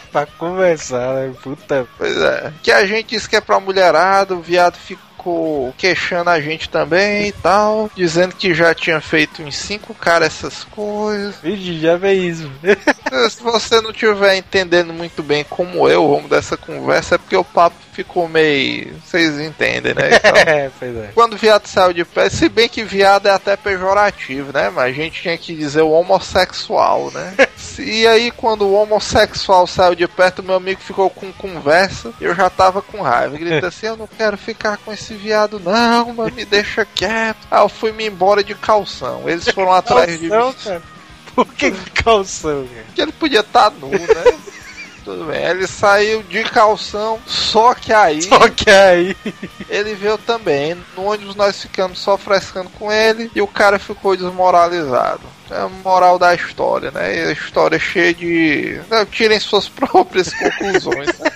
pra 0.12 0.26
conversar, 0.26 1.14
né? 1.14 1.34
Puta. 1.42 1.88
Pois 1.96 2.16
é. 2.18 2.52
Que 2.62 2.70
a 2.70 2.84
gente 2.84 3.14
disse 3.14 3.26
que 3.26 3.36
é 3.36 3.40
pra 3.40 3.58
mulherada, 3.58 4.34
o 4.34 4.42
viado 4.42 4.76
ficou 5.20 5.74
queixando 5.76 6.30
a 6.30 6.40
gente 6.40 6.68
também 6.68 7.28
e 7.28 7.32
tal, 7.32 7.90
dizendo 7.94 8.34
que 8.34 8.54
já 8.54 8.74
tinha 8.74 9.00
feito 9.00 9.42
em 9.42 9.50
cinco 9.50 9.94
caras 9.94 10.28
essas 10.28 10.64
coisas. 10.64 11.36
Vixe, 11.42 11.78
já 11.78 11.96
veio 11.96 12.22
isso. 12.22 12.50
Se 13.30 13.42
você 13.42 13.80
não 13.80 13.90
estiver 13.90 14.36
entendendo 14.36 14.92
muito 14.92 15.22
bem 15.22 15.44
como 15.44 15.88
eu 15.88 16.04
o 16.04 16.14
rumo 16.14 16.28
dessa 16.28 16.56
conversa, 16.56 17.16
é 17.16 17.18
porque 17.18 17.36
o 17.36 17.44
papo 17.44 17.76
ficou 17.92 18.28
meio. 18.28 18.94
Vocês 19.04 19.38
entendem, 19.38 19.94
né? 19.94 20.10
É, 20.40 20.70
pois 20.78 20.96
é. 20.96 21.10
Quando 21.14 21.34
o 21.34 21.36
viado 21.36 21.66
saiu 21.66 21.92
de 21.92 22.04
pé, 22.04 22.30
se 22.30 22.48
bem 22.48 22.68
que 22.68 22.82
viado 22.82 23.26
é 23.26 23.30
até 23.30 23.56
pejorativo, 23.56 24.52
né? 24.52 24.70
Mas 24.70 24.86
a 24.86 24.92
gente 24.92 25.20
tinha 25.20 25.36
que 25.36 25.54
dizer 25.54 25.82
o 25.82 25.90
homossexual, 25.90 27.10
né? 27.10 27.34
E 27.78 28.06
aí, 28.06 28.30
quando 28.30 28.66
o 28.66 28.74
homossexual 28.74 29.66
saiu 29.66 29.94
de 29.94 30.06
perto, 30.06 30.42
meu 30.42 30.56
amigo 30.56 30.80
ficou 30.80 31.08
com 31.08 31.32
conversa. 31.32 32.12
Eu 32.20 32.34
já 32.34 32.50
tava 32.50 32.82
com 32.82 33.00
raiva. 33.00 33.38
Gritei 33.38 33.66
assim: 33.66 33.86
Eu 33.86 33.96
não 33.96 34.06
quero 34.06 34.36
ficar 34.36 34.76
com 34.76 34.92
esse 34.92 35.09
viado, 35.14 35.60
não, 35.60 36.14
mas 36.14 36.34
me 36.34 36.44
deixa 36.44 36.84
quieto. 36.84 37.46
Aí 37.50 37.60
eu 37.62 37.68
fui 37.68 37.92
me 37.92 38.06
embora 38.06 38.42
de 38.42 38.54
calção. 38.54 39.28
Eles 39.28 39.48
foram 39.48 39.72
atrás 39.72 40.18
de 40.18 40.30
mim. 40.30 40.54
Cara. 40.64 40.82
Por 41.34 41.46
que 41.54 41.70
calção, 42.02 42.66
cara? 42.66 42.86
que 42.94 43.00
ele 43.00 43.12
podia 43.12 43.40
estar 43.40 43.70
nu, 43.70 43.88
né? 43.88 43.98
Tudo 45.04 45.24
bem. 45.24 45.42
Ele 45.42 45.66
saiu 45.66 46.22
de 46.24 46.42
calção, 46.44 47.18
só 47.26 47.74
que 47.74 47.92
aí 47.92 48.20
Só 48.22 48.48
que 48.48 48.70
aí. 48.70 49.16
ele 49.68 49.94
veio 49.94 50.18
também. 50.18 50.76
No 50.96 51.04
ônibus 51.04 51.34
nós 51.34 51.60
ficamos 51.62 51.98
só 51.98 52.18
frescando 52.18 52.68
com 52.70 52.92
ele 52.92 53.30
e 53.34 53.40
o 53.40 53.46
cara 53.46 53.78
ficou 53.78 54.16
desmoralizado. 54.16 55.22
É 55.50 55.62
a 55.62 55.68
moral 55.68 56.18
da 56.18 56.32
história, 56.34 56.90
né? 56.90 57.16
E 57.16 57.28
a 57.28 57.32
história 57.32 57.76
é 57.76 57.80
cheia 57.80 58.14
de. 58.14 58.80
Não, 58.88 59.04
tirem 59.06 59.40
suas 59.40 59.68
próprias 59.68 60.32
conclusões. 60.32 61.18
né? 61.18 61.30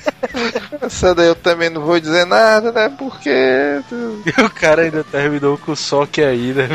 Essa 0.81 1.15
daí 1.15 1.29
eu 1.29 1.35
também 1.35 1.71
não 1.71 1.83
vou 1.83 1.99
dizer 2.01 2.27
nada, 2.27 2.73
né? 2.73 2.93
Porque. 2.99 3.31
E 3.31 4.31
o 4.43 4.51
cara 4.51 4.83
ainda 4.83 5.05
terminou 5.05 5.59
com 5.59 5.75
só 5.75 6.07
que 6.07 6.23
aí, 6.23 6.53
né? 6.53 6.69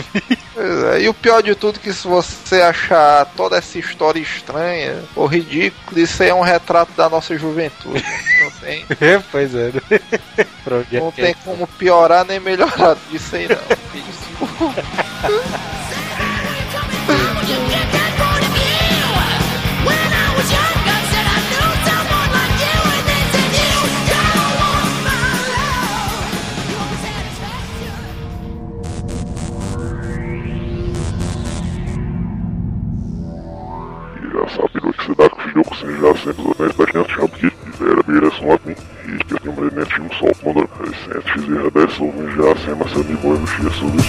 Pois 0.54 0.84
é, 0.84 1.02
E 1.02 1.10
o 1.10 1.14
pior 1.14 1.42
de 1.42 1.56
tudo 1.56 1.78
é 1.78 1.82
que 1.82 1.94
se 1.94 2.08
você 2.08 2.62
achar 2.62 3.26
toda 3.36 3.58
essa 3.58 3.78
história 3.78 4.20
estranha 4.20 5.04
ou 5.16 5.26
ridícula, 5.26 6.00
isso 6.00 6.22
aí 6.24 6.30
é 6.30 6.34
um 6.34 6.42
retrato 6.42 6.92
da 6.96 7.10
nossa 7.10 7.38
juventude. 7.38 8.04
Não 8.42 8.52
tem, 8.52 8.86
É, 9.02 9.22
pois 9.32 9.54
é. 9.56 9.72
né? 9.72 9.82
É 10.38 11.00
não 11.00 11.12
tem 11.12 11.32
é? 11.32 11.36
como 11.44 11.68
piorar 11.68 12.26
nem 12.26 12.40
melhorar 12.40 12.96
disso 13.10 13.36
aí 13.36 13.48
não. 13.48 13.60
sem 35.76 35.92
já 36.00 36.16
sempre 36.16 36.42
os 36.42 36.60
anéis 36.60 36.76
da 36.76 36.86
gente 36.86 37.16
sabe 37.16 37.30
que 37.40 37.84
era 37.84 38.04
beira 38.04 38.32
som 38.32 38.52
at 38.52 38.62
mim 38.66 38.76
e 39.06 39.24
que 39.24 39.48
eu 39.48 39.54
mais 39.54 39.74
net 39.74 40.02
um 40.02 40.10
sol 40.14 40.32
quando 40.42 40.70
sente 41.06 41.34
fizer 41.34 41.72
dessa 41.72 42.04
ou 42.04 42.14
já 42.32 42.56
sem 42.64 42.76
mas 42.76 42.94
me 43.06 43.16
boy 43.18 43.38
no 43.38 43.48
chia 43.48 43.70
sobre 43.72 44.00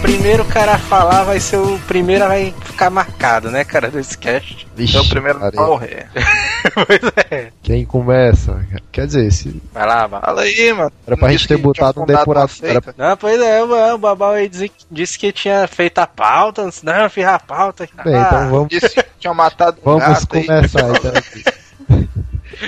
primeiro 0.00 0.44
cara 0.46 0.74
a 0.74 0.78
falar 0.78 1.24
vai 1.24 1.40
ser 1.40 1.56
o 1.56 1.78
primeiro 1.86 2.24
a 2.24 2.28
ficar 2.72 2.90
marcado, 2.90 3.50
né, 3.50 3.64
cara, 3.64 3.88
desse 3.90 4.18
cast. 4.18 4.66
Vixe, 4.74 4.96
É 4.96 5.00
o 5.00 5.08
primeiro 5.08 5.38
a 5.44 5.50
morrer. 5.52 6.08
pois 6.74 7.00
é. 7.30 7.48
Quem 7.62 7.84
começa? 7.84 8.66
Quer 8.90 9.06
dizer, 9.06 9.30
se 9.32 9.62
Vai 9.72 9.86
lá, 9.86 10.08
Babá. 10.08 10.26
Fala 10.26 10.42
aí, 10.42 10.72
mano. 10.72 10.92
era 11.06 11.16
pra 11.16 11.28
Não 11.28 11.32
gente 11.32 11.48
ter 11.48 11.56
botado 11.56 12.00
um 12.00 12.04
uma 12.04 12.48
Era? 12.62 12.82
Não, 12.96 13.16
pois 13.16 13.40
é, 13.40 13.62
o, 13.62 13.94
o 13.94 13.98
Babal 13.98 14.32
aí 14.32 14.48
disse, 14.48 14.70
disse 14.90 15.18
que 15.18 15.32
tinha 15.32 15.66
feito 15.68 15.98
a 15.98 16.06
pauta. 16.06 16.68
Não, 16.82 16.92
eu 17.04 17.10
fiz 17.10 17.24
a 17.24 17.38
pauta. 17.38 17.88
bem, 18.04 18.14
Ah, 18.14 18.24
então 18.26 18.50
vamos, 18.50 18.68
Disse 18.68 18.88
que 18.90 19.04
tinha 19.18 19.34
matado 19.34 19.78
um 19.80 19.84
vamos 19.98 20.02
gato 20.24 20.36
aí. 20.36 20.44
começar 20.46 20.90
então. 20.90 21.62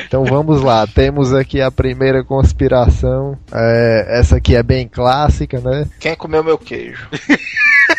Então 0.06 0.24
vamos 0.24 0.60
lá, 0.60 0.86
temos 0.88 1.32
aqui 1.32 1.60
a 1.60 1.70
primeira 1.70 2.24
conspiração. 2.24 3.38
É, 3.52 4.18
essa 4.18 4.36
aqui 4.36 4.56
é 4.56 4.62
bem 4.62 4.88
clássica, 4.88 5.60
né? 5.60 5.86
Quem 6.00 6.16
comeu 6.16 6.42
meu 6.42 6.58
queijo? 6.58 7.06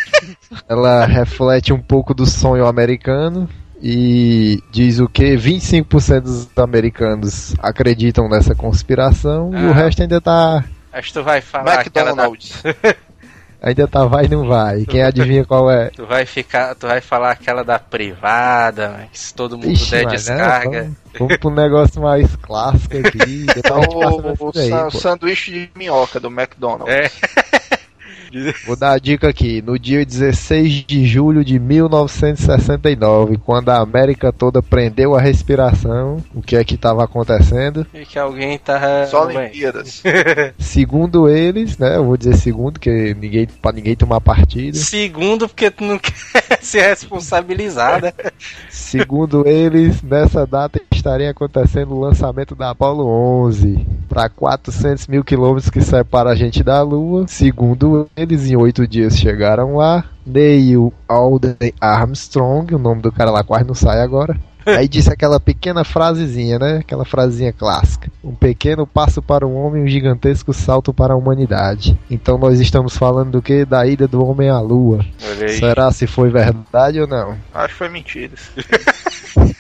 Ela 0.68 1.06
reflete 1.06 1.72
um 1.74 1.80
pouco 1.80 2.14
do 2.14 2.26
sonho 2.26 2.66
americano 2.66 3.48
e 3.82 4.62
diz 4.72 5.00
o 5.00 5.08
que 5.08 5.36
25% 5.36 6.22
dos 6.22 6.50
americanos 6.58 7.54
acreditam 7.60 8.28
nessa 8.30 8.56
conspiração 8.56 9.52
e 9.54 9.66
o 9.66 9.72
Ah. 9.72 9.74
resto 9.74 10.02
ainda 10.02 10.20
tá 10.22 10.64
Acho 10.94 11.08
que 11.10 11.14
tu 11.14 11.24
vai 11.24 11.42
falar 11.42 11.66
da, 11.76 11.82
McDonald's. 11.82 12.64
ainda 13.62 13.88
tá 13.88 14.06
vai 14.06 14.26
e 14.26 14.30
não 14.30 14.48
vai. 14.48 14.86
Quem 14.86 15.02
adivinha 15.04 15.44
qual 15.44 15.70
é? 15.70 15.90
Tu 15.90 16.06
vai 16.06 16.26
ficar, 16.26 16.74
tu 16.76 16.88
vai 16.88 17.02
falar 17.02 17.32
aquela 17.32 17.64
da 17.64 17.78
privada, 17.78 19.08
que 19.12 19.20
se 19.20 19.34
todo 19.34 19.58
mundo 19.58 19.72
Ixi, 19.72 19.92
der 19.92 20.04
mas, 20.06 20.28
né, 20.28 20.36
descarga. 20.36 20.82
vamos, 20.84 20.98
vamos 21.20 21.38
pro 21.38 21.50
negócio 21.50 22.02
mais 22.02 22.36
clássico 22.38 22.98
aqui. 22.98 23.46
O, 24.40 24.48
o, 24.50 24.54
san- 24.54 24.90
pô. 24.90 24.98
sanduíche 25.00 25.52
de 25.52 25.70
minhoca 25.76 26.20
do 26.20 26.28
McDonald's. 26.30 26.94
É. 26.94 27.12
Vou 28.66 28.76
dar 28.76 28.92
a 28.92 28.98
dica 28.98 29.30
aqui. 29.30 29.62
No 29.62 29.78
dia 29.80 30.06
16 30.06 30.86
de 30.86 31.06
julho 31.06 31.44
de 31.44 31.60
1969, 31.60 33.38
quando 33.38 33.70
a 33.70 33.80
América 33.80 34.32
toda 34.32 34.62
prendeu 34.62 35.16
a 35.16 35.22
respiração, 35.22 36.24
o 36.34 36.42
que 36.42 36.56
é 36.56 36.64
que 36.64 36.76
estava 36.76 37.04
acontecendo? 37.04 37.86
E 37.94 38.06
que 38.06 38.20
alguém 38.20 38.58
tá. 38.58 39.06
Só. 39.08 39.26
Olimpíadas. 39.26 40.04
Segundo 40.60 41.30
eles, 41.30 41.78
né? 41.78 41.96
Eu 41.96 42.06
vou 42.06 42.18
dizer 42.18 42.36
segundo, 42.38 42.80
que 42.80 43.16
ninguém 43.16 43.48
para 43.62 43.76
ninguém 43.76 43.96
tomar 43.96 44.22
partido. 44.22 44.78
Segundo, 44.78 45.48
porque 45.48 45.72
tu 45.72 45.84
não 45.84 45.98
quer 45.98 46.14
se 46.62 46.80
responsabilizar, 46.80 48.02
né? 48.02 48.14
Segundo 48.70 49.48
eles, 49.48 50.02
nessa 50.02 50.46
data 50.46 50.80
estaria 50.92 51.30
acontecendo 51.30 51.94
o 51.94 52.00
lançamento 52.00 52.56
da 52.56 52.72
Apollo 52.72 53.06
11 53.06 53.86
para 54.08 54.30
400 54.30 55.08
mil 55.08 55.24
quilômetros 55.24 55.70
que 55.70 55.82
separa 55.82 56.32
a 56.32 56.36
gente 56.36 56.64
da 56.64 56.82
Lua. 56.82 57.26
Segundo 57.28 58.10
eles, 58.16 58.50
em 58.50 58.56
oito 58.56 58.88
dias 58.88 59.18
chegaram 59.18 59.76
lá. 59.76 60.04
Neil 60.26 60.92
Alden 61.08 61.74
Armstrong, 61.80 62.74
o 62.74 62.80
nome 62.80 63.02
do 63.02 63.12
cara 63.12 63.30
lá 63.30 63.44
quase 63.44 63.66
não 63.66 63.76
sai 63.76 64.02
agora. 64.02 64.36
Aí 64.66 64.88
disse 64.88 65.12
aquela 65.12 65.40
pequena 65.40 65.84
frasezinha, 65.84 66.58
né? 66.58 66.78
Aquela 66.78 67.06
frasezinha 67.06 67.54
clássica. 67.54 68.12
Um 68.24 68.34
pequeno 68.34 68.88
passo 68.88 69.22
para 69.22 69.46
o 69.46 69.54
homem, 69.54 69.84
um 69.84 69.88
gigantesco 69.88 70.54
salto 70.54 70.94
para 70.94 71.14
a 71.14 71.18
humanidade. 71.18 71.98
Então 72.10 72.38
nós 72.38 72.60
estamos 72.60 72.98
falando 72.98 73.32
do 73.32 73.42
que? 73.42 73.64
Da 73.66 73.86
ida 73.86 74.08
do 74.08 74.26
homem 74.26 74.50
à 74.50 74.60
lua. 74.60 75.06
Será 75.60 75.92
se 75.92 76.08
foi 76.08 76.30
verdade 76.30 77.00
ou 77.00 77.08
não? 77.08 77.38
Acho 77.54 77.68
que 77.70 77.78
foi 77.78 77.90
mentira. 77.90 78.34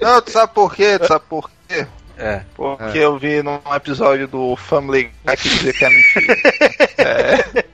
Não, 0.00 0.22
tu 0.22 0.30
sabe 0.30 0.54
por 0.54 0.72
quê? 0.72 0.98
Tu 1.00 1.06
sabe 1.08 1.24
por 1.28 1.50
quê? 1.68 1.84
É. 2.16 2.42
Porque 2.54 2.98
eu 2.98 3.18
vi 3.18 3.42
num 3.42 3.58
episódio 3.74 4.28
do 4.28 4.54
Family 4.54 5.10
Guy 5.26 5.36
que 5.36 5.48
dizia 5.48 5.72
que 5.72 5.84
é 5.84 5.88
mentira. 5.88 6.36
É. 7.00 7.64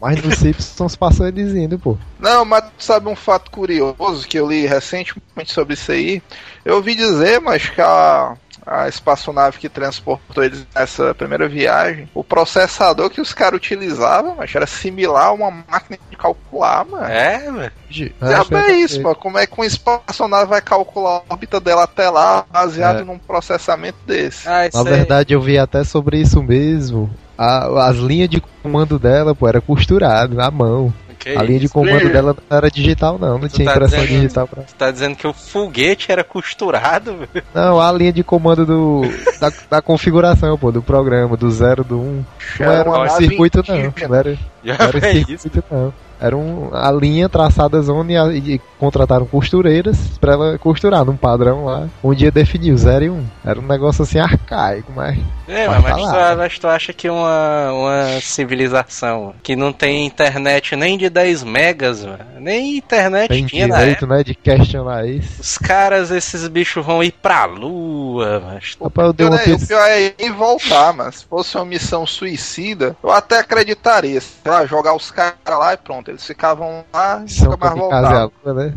Mas 0.00 0.22
nos 0.22 0.36
Simpsons 0.36 0.96
passou 0.96 1.26
eles 1.26 1.54
indo, 1.54 1.78
pô. 1.78 1.96
Não, 2.18 2.44
mas 2.44 2.64
tu 2.64 2.84
sabe 2.84 3.08
um 3.08 3.16
fato 3.16 3.50
curioso 3.50 4.26
que 4.26 4.38
eu 4.38 4.48
li 4.48 4.66
recentemente 4.66 5.52
sobre 5.52 5.74
isso 5.74 5.92
aí? 5.92 6.22
Eu 6.64 6.76
ouvi 6.76 6.94
dizer, 6.94 7.40
mas 7.40 7.68
que 7.68 7.80
a, 7.80 8.34
a 8.66 8.88
espaçonave 8.88 9.58
que 9.58 9.68
transportou 9.68 10.42
eles 10.44 10.66
nessa 10.74 11.14
primeira 11.14 11.48
viagem, 11.48 12.08
o 12.14 12.22
processador 12.24 13.10
que 13.10 13.20
os 13.20 13.32
caras 13.34 13.56
utilizavam, 13.58 14.36
mas 14.36 14.54
era 14.54 14.66
similar 14.66 15.26
a 15.28 15.32
uma 15.32 15.50
máquina 15.50 15.98
de 16.10 16.16
calcular, 16.16 16.84
mano. 16.86 17.04
É, 17.04 17.38
velho. 17.50 17.72
Diabo 17.88 18.56
é 18.56 18.72
isso, 18.72 19.02
mano. 19.02 19.16
Como 19.16 19.38
é 19.38 19.46
que 19.46 19.54
uma 19.54 19.66
espaçonave 19.66 20.48
vai 20.48 20.60
calcular 20.62 21.16
a 21.28 21.32
órbita 21.32 21.58
dela 21.60 21.84
até 21.84 22.08
lá, 22.08 22.44
baseado 22.50 23.00
É. 23.00 23.04
num 23.04 23.18
processamento 23.18 23.98
desse? 24.06 24.46
Ah, 24.48 24.68
Na 24.72 24.80
aí. 24.80 24.86
verdade, 24.86 25.34
eu 25.34 25.40
vi 25.40 25.58
até 25.58 25.82
sobre 25.84 26.18
isso 26.18 26.42
mesmo. 26.42 27.10
A- 27.42 27.88
as 27.88 27.96
linhas 27.96 28.28
de 28.28 28.40
comando 28.62 28.98
dela, 28.98 29.34
pô, 29.34 29.48
era 29.48 29.60
costurado 29.60 30.34
na 30.34 30.50
mão. 30.50 30.92
Que 31.18 31.30
a 31.36 31.42
linha 31.42 31.58
de 31.58 31.66
isso? 31.66 31.74
comando 31.74 32.10
dela 32.10 32.34
não 32.50 32.56
era 32.56 32.70
digital, 32.70 33.18
não. 33.18 33.38
Não 33.38 33.48
Tu 33.48 33.56
tinha 33.56 33.66
tá 33.66 33.72
impressão 33.76 34.00
dizendo- 34.00 34.20
digital 34.20 34.48
pra. 34.48 34.62
Tu 34.62 34.74
tá 34.74 34.90
dizendo 34.90 35.16
que 35.16 35.26
o 35.26 35.32
foguete 35.34 36.10
era 36.10 36.24
costurado, 36.24 37.14
velho? 37.32 37.44
Não, 37.54 37.78
a 37.80 37.92
linha 37.92 38.10
de 38.12 38.22
comando 38.24 38.64
do. 38.64 39.02
da, 39.38 39.52
da 39.70 39.82
configuração, 39.82 40.56
pô, 40.58 40.72
do 40.72 40.80
programa, 40.82 41.36
do 41.36 41.50
0 41.50 41.84
do 41.84 41.98
1. 41.98 42.00
Um. 42.02 42.24
Não 42.60 42.72
era 42.72 42.90
um 42.90 43.08
circuito, 43.16 43.62
não. 43.68 43.76
Não 43.76 44.14
era, 44.16 44.38
não 44.64 44.74
era 44.74 45.10
isso. 45.12 45.38
circuito, 45.42 45.64
não. 45.70 45.92
Era 46.20 46.36
um, 46.36 46.68
a 46.72 46.90
linha 46.92 47.28
traçada 47.28 47.80
zona 47.80 48.12
e, 48.12 48.16
a- 48.16 48.26
e 48.32 48.60
contrataram 48.78 49.26
costureiras 49.26 49.96
pra 50.20 50.32
ela 50.32 50.58
costurar 50.58 51.04
num 51.04 51.16
padrão 51.16 51.64
lá. 51.64 51.88
Um 52.02 52.14
dia 52.14 52.30
definiu 52.30 52.76
0 52.76 53.04
e 53.04 53.10
1. 53.10 53.14
Um. 53.14 53.26
Era 53.44 53.58
um 53.58 53.66
negócio 53.66 54.02
assim 54.02 54.18
arcaico, 54.18 54.92
mas. 54.94 55.18
É, 55.48 55.66
mas, 55.66 55.82
mas, 55.82 55.96
tu, 55.96 56.36
mas 56.38 56.58
tu 56.58 56.68
acha 56.68 56.92
que 56.92 57.08
uma, 57.08 57.72
uma 57.72 58.20
civilização 58.20 59.34
que 59.42 59.56
não 59.56 59.72
tem 59.72 60.06
internet 60.06 60.76
nem 60.76 60.96
de 60.96 61.08
10 61.08 61.42
megas, 61.42 62.04
velho, 62.04 62.18
nem 62.38 62.76
internet 62.76 63.28
Tem 63.28 63.46
tinha 63.46 63.66
na 63.66 63.78
direito, 63.78 64.06
né, 64.06 64.22
de 64.22 64.34
questionar 64.34 65.06
isso. 65.06 65.40
Os 65.40 65.58
caras, 65.58 66.10
esses 66.10 66.46
bichos 66.48 66.84
vão 66.84 67.02
ir 67.02 67.12
pra 67.12 67.46
lua, 67.46 68.40
mas 68.44 68.76
Rapaz, 68.80 69.06
eu 69.08 69.12
dei 69.12 69.26
uma 69.26 69.36
é, 69.36 69.52
o 69.54 69.66
pior 69.66 69.88
é 69.88 70.14
ir 70.18 70.32
voltar, 70.32 70.92
mas 70.92 71.16
se 71.16 71.24
fosse 71.24 71.56
uma 71.56 71.64
missão 71.64 72.06
suicida, 72.06 72.96
eu 73.02 73.10
até 73.10 73.38
acreditaria. 73.40 74.20
Sei 74.20 74.50
lá, 74.50 74.64
jogar 74.66 74.94
os 74.94 75.10
caras 75.10 75.34
lá 75.48 75.72
e 75.72 75.76
pronto. 75.76 76.09
Eles 76.10 76.26
ficavam 76.26 76.84
lá 76.92 77.24
e 77.26 77.44
nunca 77.44 77.56
mais 77.56 77.78
voltavam. 77.78 78.32
né? 78.54 78.74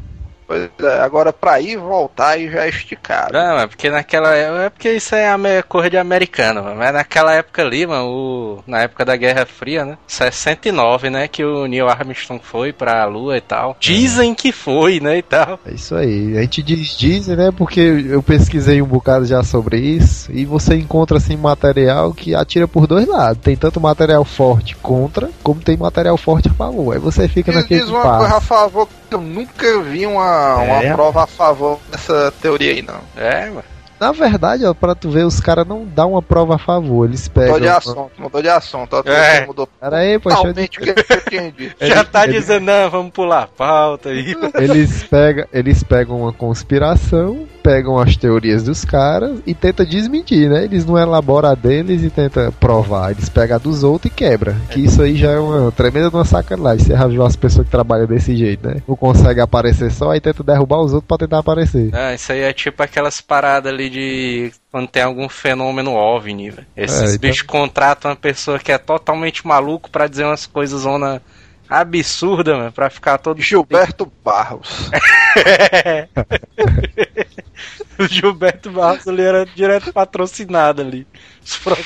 Pois 0.53 0.69
é, 0.83 0.99
agora 0.99 1.33
pra 1.33 1.59
ir 1.59 1.71
e 1.71 1.77
voltar 1.77 2.29
aí 2.29 2.47
já 2.47 2.65
é 2.65 2.69
esticado. 2.69 3.33
Não, 3.33 3.57
é 3.57 3.65
porque 3.65 3.89
naquela 3.89 4.35
é 4.35 4.69
porque 4.69 4.91
isso 4.91 5.15
é 5.15 5.27
a 5.31 5.63
cor 5.67 5.89
de 5.89 5.97
americano, 5.97 6.61
mano. 6.61 6.75
mas 6.75 6.93
naquela 6.93 7.33
época 7.33 7.63
ali, 7.63 7.87
mano, 7.87 8.05
o, 8.05 8.63
na 8.67 8.81
época 8.81 9.03
da 9.03 9.15
Guerra 9.15 9.47
Fria, 9.47 9.83
né? 9.83 9.97
69, 10.05 11.09
né, 11.09 11.27
que 11.27 11.43
o 11.43 11.65
Neil 11.65 11.89
Armstrong 11.89 12.39
foi 12.43 12.71
pra 12.71 13.03
Lua 13.05 13.37
e 13.37 13.41
tal. 13.41 13.75
Dizem 13.79 14.35
que 14.35 14.51
foi, 14.51 14.99
né, 14.99 15.17
e 15.17 15.21
tal. 15.23 15.59
É 15.65 15.73
isso 15.73 15.95
aí. 15.95 16.37
A 16.37 16.41
gente 16.41 16.61
diz 16.61 16.95
dizem, 16.95 17.35
né? 17.35 17.51
Porque 17.51 17.79
eu 17.79 18.21
pesquisei 18.21 18.79
um 18.79 18.87
bocado 18.87 19.25
já 19.25 19.43
sobre 19.43 19.79
isso 19.79 20.31
e 20.31 20.45
você 20.45 20.75
encontra 20.75 21.17
assim 21.17 21.35
material 21.35 22.13
que 22.13 22.35
atira 22.35 22.67
por 22.67 22.85
dois 22.85 23.07
lados. 23.07 23.41
Tem 23.41 23.55
tanto 23.55 23.81
material 23.81 24.23
forte 24.23 24.75
contra, 24.75 25.31
como 25.41 25.61
tem 25.61 25.75
material 25.77 26.15
forte 26.15 26.49
a 26.49 26.53
favor. 26.53 26.93
Aí 26.93 26.99
você 26.99 27.27
fica 27.27 27.51
Diz, 27.51 27.61
naquele 27.61 27.81
diz 27.81 27.89
uma 27.89 28.19
coisa 28.19 28.37
a 28.37 28.41
favor 28.41 28.87
que 28.87 29.15
eu 29.15 29.21
nunca 29.21 29.81
vi 29.81 30.05
uma, 30.05 30.23
uma 30.57 30.83
É. 30.83 30.93
prova 30.93 31.23
a 31.23 31.27
favor 31.27 31.79
dessa 31.91 32.31
teoria 32.41 32.71
aí, 32.71 32.81
não. 32.81 32.99
É, 33.15 33.49
mano. 33.49 33.63
Na 33.99 34.11
verdade, 34.11 34.65
ó, 34.65 34.73
pra 34.73 34.93
tu 34.95 35.09
ver, 35.09 35.23
os 35.23 35.39
caras 35.39 35.65
não 35.65 35.85
dão 35.85 36.11
uma 36.11 36.21
prova 36.21 36.55
a 36.55 36.57
favor. 36.57 37.07
Eles 37.07 37.29
pegam. 37.29 37.53
Mudou 37.53 37.61
de 37.61 37.69
assunto, 37.69 38.11
mudou 38.17 38.41
de 38.41 38.49
assunto. 38.49 38.93
Ó, 38.97 39.09
É. 39.09 39.45
mudou 39.45 39.65
Pera 39.79 39.97
aí, 39.97 40.19
pô, 40.19 40.29
deixa 40.29 40.79
eu 40.81 40.95
totalmente. 40.95 41.75
Já 41.79 42.03
tá 42.03 42.25
ele- 42.25 42.33
dizendo, 42.33 42.65
não, 42.65 42.89
vamos 42.89 43.11
pular 43.13 43.43
a 43.43 43.47
pauta 43.47 44.09
aí. 44.09 44.35
Eles 44.55 45.03
pegam, 45.03 45.45
eles 45.53 45.83
pegam 45.83 46.19
uma 46.21 46.33
conspiração, 46.33 47.47
pegam 47.63 47.97
as 47.97 48.17
teorias 48.17 48.61
dos 48.63 48.83
caras 48.83 49.39
e 49.47 49.53
tentam 49.55 49.85
desmentir, 49.85 50.49
né? 50.49 50.65
Eles 50.65 50.85
não 50.85 50.97
elaboram 50.97 51.49
a 51.49 51.55
deles 51.55 52.03
e 52.03 52.09
tentam 52.09 52.51
provar. 52.51 53.11
Eles 53.11 53.29
pegam 53.29 53.55
a 53.55 53.59
dos 53.59 53.83
outros 53.83 54.11
e 54.11 54.15
quebra. 54.15 54.55
Que 54.69 54.81
isso 54.81 55.01
aí 55.01 55.15
já 55.15 55.31
é 55.31 55.39
uma 55.39 55.71
tremenda 55.71 56.09
de 56.09 56.15
uma 56.15 56.25
sacanagem. 56.25 56.85
Você 56.85 56.93
já 56.93 57.07
viu 57.07 57.23
as 57.25 57.35
pessoas 57.37 57.65
que 57.65 57.71
trabalham 57.71 58.05
desse 58.05 58.35
jeito, 58.35 58.67
né? 58.67 58.81
Não 58.87 58.95
consegue 58.95 59.39
aparecer 59.39 59.89
só, 59.91 60.11
aí 60.11 60.19
tenta 60.19 60.43
derrubar 60.43 60.81
os 60.81 60.91
outros 60.93 61.07
pra 61.07 61.17
tentar 61.17 61.39
aparecer. 61.39 61.89
Ah, 61.93 62.13
isso 62.13 62.31
aí 62.33 62.41
é 62.41 62.51
tipo 62.51 62.83
aquelas 62.83 63.21
paradas 63.21 63.71
ali 63.71 63.89
de 63.89 64.51
quando 64.69 64.87
tem 64.87 65.03
algum 65.03 65.29
fenômeno 65.29 65.93
OVNI, 65.93 66.49
velho. 66.49 66.67
Esses 66.75 66.99
É, 67.01 67.05
então- 67.15 67.19
bichos 67.19 67.43
contratam 67.43 68.11
uma 68.11 68.17
pessoa 68.17 68.59
que 68.59 68.71
é 68.71 68.77
totalmente 68.77 69.47
maluco 69.47 69.89
pra 69.89 70.07
dizer 70.07 70.25
umas 70.25 70.45
coisas 70.45 70.81
zona 70.81 71.21
absurda, 71.79 72.57
mano, 72.57 72.71
pra 72.71 72.89
ficar 72.89 73.17
todo 73.17 73.41
Gilberto 73.41 74.11
Barros. 74.23 74.89
o 77.99 78.05
Gilberto 78.07 78.71
Barros 78.71 79.07
ali 79.07 79.21
era 79.21 79.45
direto 79.45 79.91
patrocinado 79.91 80.81
ali. 80.81 81.07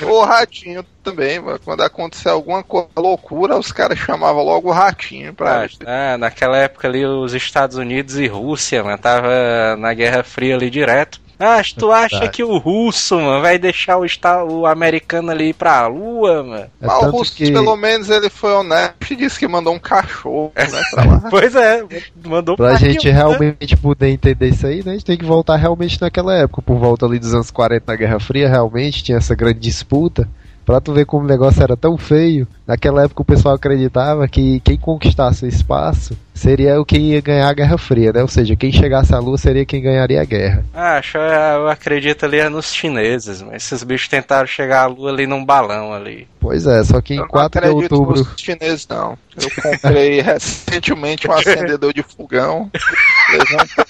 O 0.08 0.24
Ratinho 0.24 0.84
também, 1.04 1.40
mano. 1.40 1.60
Quando 1.64 1.82
acontecer 1.82 2.30
alguma 2.30 2.64
loucura, 2.96 3.58
os 3.58 3.72
caras 3.72 3.98
chamavam 3.98 4.44
logo 4.44 4.70
o 4.70 4.74
Ratinho 4.74 5.34
pra. 5.34 5.68
Ah, 5.86 6.18
naquela 6.18 6.58
época 6.58 6.88
ali 6.88 7.06
os 7.06 7.34
Estados 7.34 7.78
Unidos 7.78 8.18
e 8.18 8.28
Rússia, 8.28 8.84
mano, 8.84 8.98
tava 8.98 9.76
na 9.78 9.94
Guerra 9.94 10.24
Fria 10.24 10.56
ali 10.56 10.70
direto. 10.70 11.27
Ah, 11.40 11.62
tu 11.78 11.92
acha 11.92 12.28
que 12.28 12.44
o 12.44 12.58
russo, 12.58 13.16
mano, 13.16 13.42
vai 13.42 13.60
deixar 13.60 13.98
o, 13.98 14.06
o 14.48 14.66
americano 14.66 15.32
ali 15.32 15.50
ir 15.50 15.54
pra 15.54 15.86
lua, 15.88 16.44
mano? 16.44 16.66
É 16.82 16.88
Mas 16.88 17.04
o 17.04 17.10
Russo, 17.12 17.36
que 17.36 17.52
pelo 17.52 17.76
menos, 17.76 18.10
ele 18.10 18.30
foi 18.30 18.52
honesto 18.54 19.12
e 19.12 19.16
disse 19.16 19.38
que 19.40 19.48
mandou 19.48 19.74
um 19.74 19.80
cachorro, 19.80 20.52
né, 20.56 20.82
pra 20.92 21.04
lá. 21.04 21.24
Pois 21.30 21.56
é, 21.56 21.84
mandou 22.26 22.56
Pra 22.56 22.72
parir, 22.72 22.92
gente 22.92 23.08
né? 23.08 23.14
realmente 23.14 23.78
poder 23.78 24.10
entender 24.10 24.50
isso 24.50 24.66
aí, 24.66 24.84
né? 24.84 24.92
A 24.92 24.94
gente 24.94 25.06
tem 25.06 25.18
que 25.18 25.26
voltar 25.26 25.58
realmente 25.58 26.02
naquela 26.02 26.36
época, 26.36 26.62
por 26.62 26.78
volta 26.78 27.06
ali 27.06 27.20
dos 27.20 27.34
anos 27.34 27.52
40 27.52 27.84
na 27.86 27.96
Guerra 27.96 28.20
Fria, 28.20 28.50
realmente 28.50 29.04
tinha 29.04 29.18
essa 29.18 29.36
grande 29.36 29.60
disputa. 29.60 30.28
Pra 30.68 30.82
tu 30.82 30.92
ver 30.92 31.06
como 31.06 31.24
o 31.24 31.28
negócio 31.30 31.64
era 31.64 31.78
tão 31.78 31.98
feio, 31.98 32.46
naquela 32.68 33.06
época 33.06 33.22
o 33.22 33.26
pessoal 33.26 33.56
acreditava 33.56 34.28
que 34.28 34.60
quem 34.60 34.78
conquistasse 34.78 35.46
o 35.46 35.48
espaço 35.48 36.14
seria 36.34 36.78
o 36.80 36.86
que 36.86 36.98
ia 36.98 37.22
ganhar 37.22 37.48
a 37.48 37.54
Guerra 37.54 37.78
Fria, 37.78 38.12
né? 38.12 38.22
Ou 38.22 38.28
seja, 38.28 38.54
quem 38.54 38.70
chegasse 38.70 39.16
à 39.16 39.18
Lua 39.18 39.38
seria 39.38 39.66
quem 39.66 39.82
ganharia 39.82 40.22
a 40.22 40.26
guerra. 40.26 40.66
Ah, 40.74 40.98
acho, 40.98 41.18
eu 41.18 41.70
acredito 41.70 42.26
ali 42.26 42.40
é 42.40 42.50
nos 42.50 42.74
chineses, 42.74 43.42
mas 43.42 43.64
esses 43.64 43.82
bichos 43.82 44.10
tentaram 44.10 44.46
chegar 44.46 44.84
à 44.84 44.88
lua 44.88 45.10
ali 45.10 45.26
num 45.26 45.44
balão 45.44 45.94
ali. 45.94 46.28
Pois 46.38 46.68
é, 46.68 46.84
só 46.84 47.00
que 47.00 47.14
Eu 47.14 47.18
em 47.18 47.20
não 47.22 47.28
4 47.30 47.62
de 47.62 47.70
outubro. 47.70 48.20
nos 48.20 48.34
chineses, 48.36 48.86
não. 48.90 49.18
Eu 49.42 49.50
comprei 49.64 50.20
recentemente 50.22 51.30
um 51.30 51.32
acendedor 51.32 51.94
de 51.94 52.04
fogão, 52.04 52.70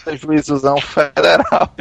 prejuízozão 0.04 0.78
federal. 0.78 1.74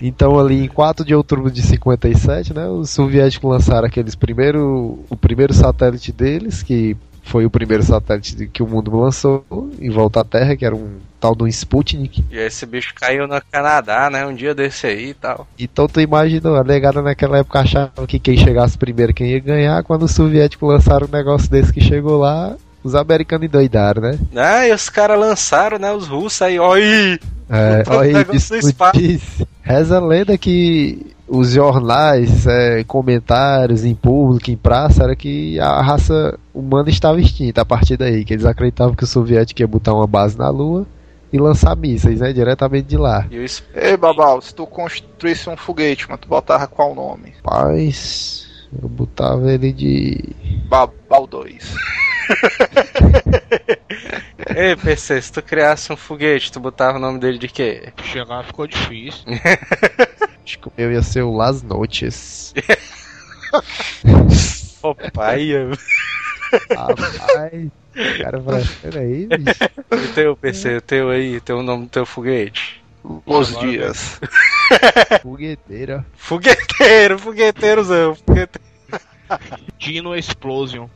Então 0.00 0.38
ali 0.38 0.64
em 0.64 0.68
4 0.68 1.04
de 1.04 1.14
outubro 1.14 1.50
de 1.50 1.62
57, 1.62 2.54
né, 2.54 2.68
os 2.68 2.90
soviéticos 2.90 3.50
lançaram 3.50 3.86
aqueles 3.86 4.14
primeiro, 4.14 4.98
o 5.08 5.16
primeiro 5.16 5.52
satélite 5.52 6.12
deles, 6.12 6.62
que 6.62 6.96
foi 7.22 7.44
o 7.44 7.50
primeiro 7.50 7.82
satélite 7.82 8.48
que 8.48 8.62
o 8.62 8.66
mundo 8.66 8.98
lançou 8.98 9.44
em 9.78 9.90
volta 9.90 10.20
à 10.20 10.24
Terra, 10.24 10.56
que 10.56 10.64
era 10.64 10.74
um 10.74 10.98
tal 11.20 11.34
do 11.34 11.46
Sputnik. 11.46 12.24
E 12.30 12.38
esse 12.38 12.66
bicho 12.66 12.94
caiu 12.94 13.28
no 13.28 13.40
Canadá, 13.52 14.08
né? 14.10 14.26
Um 14.26 14.34
dia 14.34 14.54
desse 14.54 14.86
aí 14.86 15.10
e 15.10 15.14
tal. 15.14 15.46
Então 15.58 15.86
tu 15.86 16.00
imaginou, 16.00 16.56
a 16.56 16.64
negada 16.64 17.02
naquela 17.02 17.38
época 17.38 17.60
achava 17.60 18.06
que 18.06 18.18
quem 18.18 18.36
chegasse 18.36 18.76
primeiro 18.76 19.14
quem 19.14 19.30
ia 19.30 19.38
ganhar, 19.38 19.82
quando 19.84 20.04
os 20.04 20.12
soviéticos 20.12 20.68
lançaram 20.68 21.06
um 21.06 21.16
negócio 21.16 21.50
desse 21.50 21.72
que 21.72 21.80
chegou 21.80 22.18
lá, 22.18 22.56
os 22.82 22.94
americanos 22.94 23.46
endoidaram, 23.46 24.02
né? 24.02 24.18
Ah, 24.34 24.66
e 24.66 24.72
os 24.72 24.88
caras 24.88 25.18
lançaram, 25.18 25.78
né? 25.78 25.92
Os 25.92 26.06
russos 26.08 26.42
aí, 26.42 26.58
ó, 26.58 26.74
aí. 26.74 27.18
É, 27.48 27.82
olha 27.88 28.18
aí, 28.18 28.24
disse. 28.32 29.46
Reza 29.62 29.96
a 29.96 30.00
lenda 30.00 30.36
que 30.38 31.14
os 31.28 31.50
jornais, 31.52 32.46
é, 32.46 32.82
comentários 32.84 33.84
em 33.84 33.94
público, 33.94 34.50
em 34.50 34.56
praça, 34.56 35.04
era 35.04 35.14
que 35.16 35.58
a 35.60 35.80
raça 35.82 36.38
humana 36.54 36.88
estava 36.90 37.20
extinta 37.20 37.60
a 37.62 37.64
partir 37.64 37.96
daí, 37.96 38.24
que 38.24 38.32
eles 38.34 38.44
acreditavam 38.44 38.94
que 38.94 39.04
o 39.04 39.06
soviético 39.06 39.60
ia 39.62 39.66
botar 39.68 39.94
uma 39.94 40.06
base 40.06 40.36
na 40.38 40.48
Lua 40.48 40.86
e 41.32 41.38
lançar 41.38 41.76
mísseis, 41.76 42.18
né, 42.20 42.32
diretamente 42.32 42.88
de 42.88 42.96
lá. 42.96 43.26
E 43.30 43.38
o 43.38 43.44
es- 43.44 43.62
Ei, 43.74 43.96
Babal, 43.96 44.40
se 44.40 44.52
tu 44.54 44.66
construísse 44.66 45.48
um 45.48 45.56
foguete, 45.56 46.06
mas 46.08 46.18
tu 46.18 46.26
botava 46.28 46.66
qual 46.66 46.94
nome? 46.94 47.32
Paz, 47.44 48.46
eu 48.82 48.88
botava 48.88 49.52
ele 49.52 49.72
de. 49.72 50.20
Babal 50.68 51.26
2. 51.28 51.74
Ei, 54.56 54.76
PC, 54.76 55.20
se 55.22 55.32
tu 55.32 55.42
criasse 55.42 55.92
um 55.92 55.96
foguete, 55.96 56.52
tu 56.52 56.60
botava 56.60 56.98
o 56.98 57.00
nome 57.00 57.18
dele 57.18 57.38
de 57.38 57.48
quê? 57.48 57.92
Chegar 58.04 58.44
ficou 58.44 58.66
difícil. 58.66 59.24
Acho 60.44 60.58
que 60.58 60.68
o 60.68 60.72
meu 60.76 60.92
ia 60.92 61.02
ser 61.02 61.22
o 61.22 61.34
Las 61.34 61.62
Noches. 61.62 62.52
Ô, 64.82 64.94
pai, 65.12 65.42
eu- 65.50 65.70
Rapaz, 66.76 67.70
cara, 68.22 68.38
vai- 68.40 68.64
peraí, 68.82 69.26
bicho. 69.26 69.64
e 69.92 70.08
teu 70.14 70.36
PC, 70.36 70.76
o 70.76 70.80
teu 70.80 71.10
aí, 71.10 71.40
teu 71.40 71.62
nome 71.62 71.84
do 71.84 71.90
teu 71.90 72.06
foguete. 72.06 72.82
Os 73.24 73.58
dias. 73.60 74.20
Fogueteira. 75.22 76.04
Fogueteiro, 76.16 77.18
fogueiteirozão, 77.18 78.14
fogueteiro. 78.14 78.69
Dino 79.78 80.14
Explosion. 80.16 80.86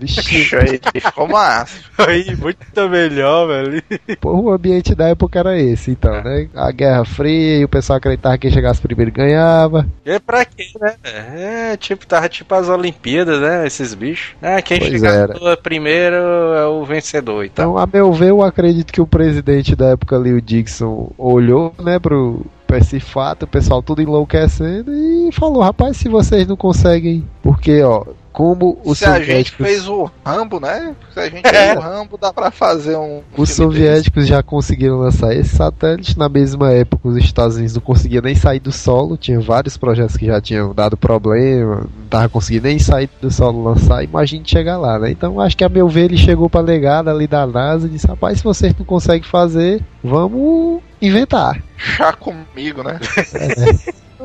Vixe, 0.00 0.22
Bicho 0.22 0.56
aí, 0.58 0.80
ficou 1.00 1.28
massa. 1.28 1.78
Aí, 1.98 2.34
muito 2.36 2.88
melhor, 2.88 3.46
velho. 3.46 3.82
Porra, 4.20 4.40
o 4.40 4.50
ambiente 4.50 4.94
da 4.94 5.08
época 5.08 5.38
era 5.38 5.58
esse, 5.58 5.90
então, 5.90 6.22
né? 6.22 6.48
A 6.54 6.70
Guerra 6.72 7.04
Fria 7.04 7.58
e 7.58 7.64
o 7.64 7.68
pessoal 7.68 7.96
acreditava 7.98 8.36
que 8.36 8.42
quem 8.42 8.50
chegasse 8.50 8.80
primeiro 8.80 9.12
ganhava. 9.12 9.86
E 10.04 10.10
é 10.10 10.18
pra 10.18 10.44
quê, 10.44 10.66
né? 10.80 10.94
É, 11.04 11.76
tipo, 11.76 12.06
tava 12.06 12.28
tipo 12.28 12.54
as 12.54 12.68
Olimpíadas, 12.68 13.40
né? 13.40 13.66
Esses 13.66 13.94
bichos. 13.94 14.34
Ah, 14.42 14.60
quem 14.60 14.78
Pois 14.78 14.90
chegar 14.90 15.14
era. 15.14 15.56
primeiro 15.56 16.16
é 16.16 16.66
o 16.66 16.84
vencedor 16.84 17.44
e 17.44 17.48
tal. 17.48 17.70
Então, 17.70 17.78
a 17.78 17.86
meu 17.86 18.12
ver, 18.12 18.30
eu 18.30 18.42
acredito 18.42 18.92
que 18.92 19.00
o 19.00 19.06
presidente 19.06 19.74
da 19.76 19.86
época 19.90 20.16
ali, 20.16 20.32
o 20.32 20.42
Dixon, 20.42 21.10
olhou, 21.16 21.72
né, 21.82 21.98
pro, 21.98 22.44
esse 22.72 23.00
fato, 23.00 23.44
o 23.44 23.48
pessoal 23.48 23.82
tudo 23.82 24.02
enlouquecendo 24.02 24.92
e 24.92 25.30
falou, 25.32 25.62
rapaz, 25.62 25.96
se 25.96 26.08
vocês 26.08 26.46
não 26.46 26.56
conseguem, 26.56 27.24
porque, 27.42 27.82
ó, 27.82 28.04
como 28.32 28.76
os 28.84 28.98
Se 28.98 29.04
a 29.04 29.20
gente 29.20 29.26
soviéticos... 29.26 29.66
fez 29.66 29.88
o 29.88 30.10
Rambo, 30.26 30.58
né? 30.58 30.96
Se 31.12 31.20
a 31.20 31.28
gente 31.30 31.46
É. 31.46 31.66
fez 31.68 31.76
o 31.76 31.80
Rambo, 31.80 32.18
dá 32.20 32.32
pra 32.32 32.50
fazer 32.50 32.96
um. 32.96 33.20
Os 33.36 33.50
soviéticos 33.50 34.26
já 34.26 34.42
conseguiram 34.42 34.98
lançar 34.98 35.32
esse 35.36 35.54
satélite. 35.54 36.18
Na 36.18 36.28
mesma 36.28 36.72
época, 36.72 37.06
os 37.06 37.16
Estados 37.16 37.54
Unidos 37.54 37.74
não 37.76 37.80
conseguiam 37.80 38.22
nem 38.22 38.34
sair 38.34 38.58
do 38.58 38.72
solo. 38.72 39.16
Tinha 39.16 39.38
vários 39.40 39.76
projetos 39.76 40.16
que 40.16 40.26
já 40.26 40.40
tinham 40.40 40.74
dado 40.74 40.96
problema. 40.96 41.82
Não 41.82 42.08
tava 42.10 42.28
conseguindo 42.28 42.66
nem 42.66 42.76
sair 42.80 43.08
do 43.22 43.30
solo 43.30 43.62
lançar. 43.62 44.02
Imagine 44.02 44.42
chegar 44.44 44.78
lá, 44.78 44.98
né? 44.98 45.12
Então, 45.12 45.38
acho 45.38 45.56
que 45.56 45.62
a 45.62 45.68
meu 45.68 45.88
ver, 45.88 46.06
ele 46.06 46.16
chegou 46.16 46.50
pra 46.50 46.60
legada 46.60 47.12
ali 47.12 47.28
da 47.28 47.46
NASA 47.46 47.86
e 47.86 47.90
disse: 47.90 48.08
Rapaz, 48.08 48.38
se 48.38 48.44
vocês 48.44 48.74
não 48.76 48.84
conseguem 48.84 49.22
fazer, 49.22 49.80
vamos 50.02 50.82
inventar. 51.06 51.62
Chá 51.76 52.12
comigo, 52.12 52.82
né? 52.82 52.98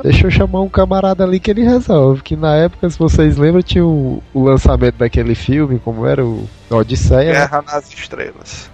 Deixa 0.03 0.27
eu 0.27 0.31
chamar 0.31 0.61
um 0.61 0.69
camarada 0.69 1.23
ali 1.25 1.39
que 1.39 1.51
ele 1.51 1.63
resolve. 1.63 2.21
Que 2.21 2.35
na 2.35 2.55
época, 2.55 2.89
se 2.89 2.97
vocês 2.97 3.37
lembram, 3.37 3.61
tinha 3.61 3.85
o, 3.85 4.23
o 4.33 4.43
lançamento 4.43 4.95
daquele 4.95 5.35
filme, 5.35 5.79
como 5.83 6.05
era 6.05 6.23
o 6.25 6.47
Odisseia. 6.69 7.25
né? 7.33 7.39
Guerra 7.39 7.63
nas 7.67 7.91
Estrelas. 7.91 8.69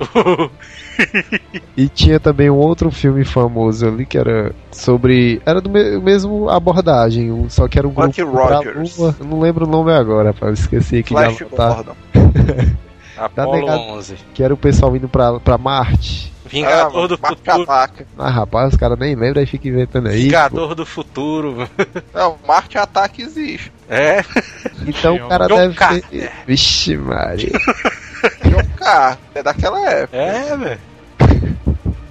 E 1.76 1.89
tinha 1.89 2.20
também 2.20 2.50
um 2.50 2.56
outro 2.58 2.91
filme 2.91 3.26
famoso 3.26 3.88
ali 3.88 4.06
que 4.06 4.18
era 4.18 4.54
sobre. 4.72 5.41
Era 5.46 5.60
do 5.60 5.70
me- 5.70 6.00
mesmo 6.00 6.50
abordagem, 6.50 7.32
um- 7.32 7.50
só 7.50 7.68
que 7.68 7.80
era 7.80 7.88
um 7.88 7.91
grupo 7.94 8.08
Bucky 8.08 8.26
pra 8.26 8.58
Rogers. 8.58 8.98
Lua. 8.98 9.15
Não 9.20 9.39
lembro 9.39 9.65
o 9.65 9.70
nome 9.70 9.91
agora, 9.91 10.30
rapaz. 10.32 10.60
Esqueci 10.60 10.98
aqui 11.00 11.10
Flash 11.10 11.41
anotar. 11.41 11.76
Gordon. 11.76 11.96
Apollo 13.18 13.60
negado. 13.62 13.80
11. 13.80 14.15
Que 14.34 14.44
era 14.44 14.54
o 14.54 14.58
pessoal 14.58 14.96
indo 14.96 15.08
pra, 15.10 15.39
pra 15.39 15.58
Marte. 15.58 16.32
Vingador 16.62 17.08
do 17.08 17.20
Marte 17.22 17.38
futuro. 17.38 17.62
ataca. 17.63 18.08
Ah, 18.18 18.30
rapaz, 18.30 18.74
os 18.74 18.80
caras 18.80 18.98
nem 19.00 19.15
lembram, 19.15 19.39
aí 19.41 19.46
fica 19.46 19.68
inventando 19.68 20.08
aí. 20.08 20.18
pô. 20.18 20.24
Vingador 20.24 20.76
do 20.76 20.86
futuro. 20.86 21.70
Não, 22.13 22.38
Marte 22.48 22.78
ataca 22.78 23.22
existe. 23.22 23.72
É. 23.89 24.24
Então 24.88 25.15
o 25.15 25.28
cara 25.28 25.48
John 25.48 25.56
deve 25.58 25.74
Carter. 25.76 26.04
ter. 26.10 26.32
Vixe, 26.48 26.98
Maria. 26.98 27.52
John 28.44 28.68
Carter, 28.78 29.20
é 29.36 29.44
daquela 29.44 29.89
época. 29.89 30.18
É, 30.18 30.58
velho. 30.58 30.80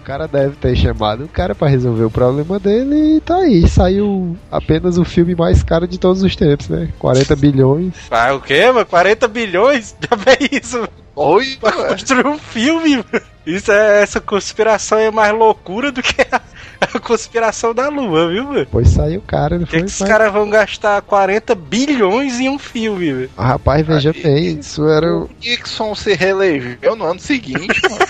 O 0.00 0.04
cara 0.04 0.28
deve 0.28 0.54
ter 0.56 0.76
chamado 0.76 1.24
o 1.24 1.28
cara 1.28 1.54
pra 1.54 1.66
resolver 1.66 2.04
o 2.04 2.10
problema 2.10 2.58
dele 2.60 3.16
e 3.16 3.20
tá 3.22 3.36
aí. 3.38 3.66
Saiu 3.66 4.36
apenas 4.52 4.98
o 4.98 5.04
filme 5.04 5.34
mais 5.34 5.62
caro 5.62 5.88
de 5.88 5.98
todos 5.98 6.22
os 6.22 6.36
tempos, 6.36 6.68
né? 6.68 6.90
40 6.98 7.34
bilhões. 7.34 7.94
Ah, 8.10 8.34
o 8.34 8.40
quê, 8.40 8.70
mano? 8.70 8.84
40 8.84 9.26
bilhões? 9.28 9.96
Já 10.10 10.14
vê 10.14 10.36
isso? 10.52 10.76
mano? 10.76 10.88
Oi, 11.16 11.56
Pra 11.58 11.72
construir 11.88 12.26
um 12.26 12.38
filme, 12.38 12.96
mano. 12.98 13.24
Isso 13.46 13.70
é, 13.70 14.02
essa 14.02 14.20
conspiração 14.20 14.98
é 14.98 15.10
mais 15.10 15.32
loucura 15.34 15.92
do 15.92 16.02
que 16.02 16.22
a, 16.22 16.40
a 16.80 16.98
conspiração 16.98 17.74
da 17.74 17.88
Lua, 17.88 18.28
viu, 18.30 18.44
mano? 18.44 18.66
Pois 18.70 18.88
saiu 18.88 19.20
caro, 19.26 19.58
não 19.58 19.66
Por 19.66 19.66
que, 19.66 19.72
foi? 19.72 19.80
que 19.80 19.86
esses 19.86 20.00
Mas- 20.00 20.08
caras 20.08 20.32
vão 20.32 20.48
gastar 20.48 21.02
40 21.02 21.54
bilhões 21.54 22.40
em 22.40 22.48
um 22.48 22.58
filme, 22.58 23.12
velho? 23.12 23.30
Ah, 23.36 23.48
Rapaz, 23.48 23.86
veja 23.86 24.12
bem, 24.12 24.58
isso 24.58 24.86
era 24.88 25.06
o. 25.06 25.24
O 25.24 25.30
Nixon 25.40 25.94
se 25.94 26.14
reelegeu 26.14 26.96
no 26.96 27.04
ano 27.04 27.20
seguinte, 27.20 27.68
mano. 27.90 28.04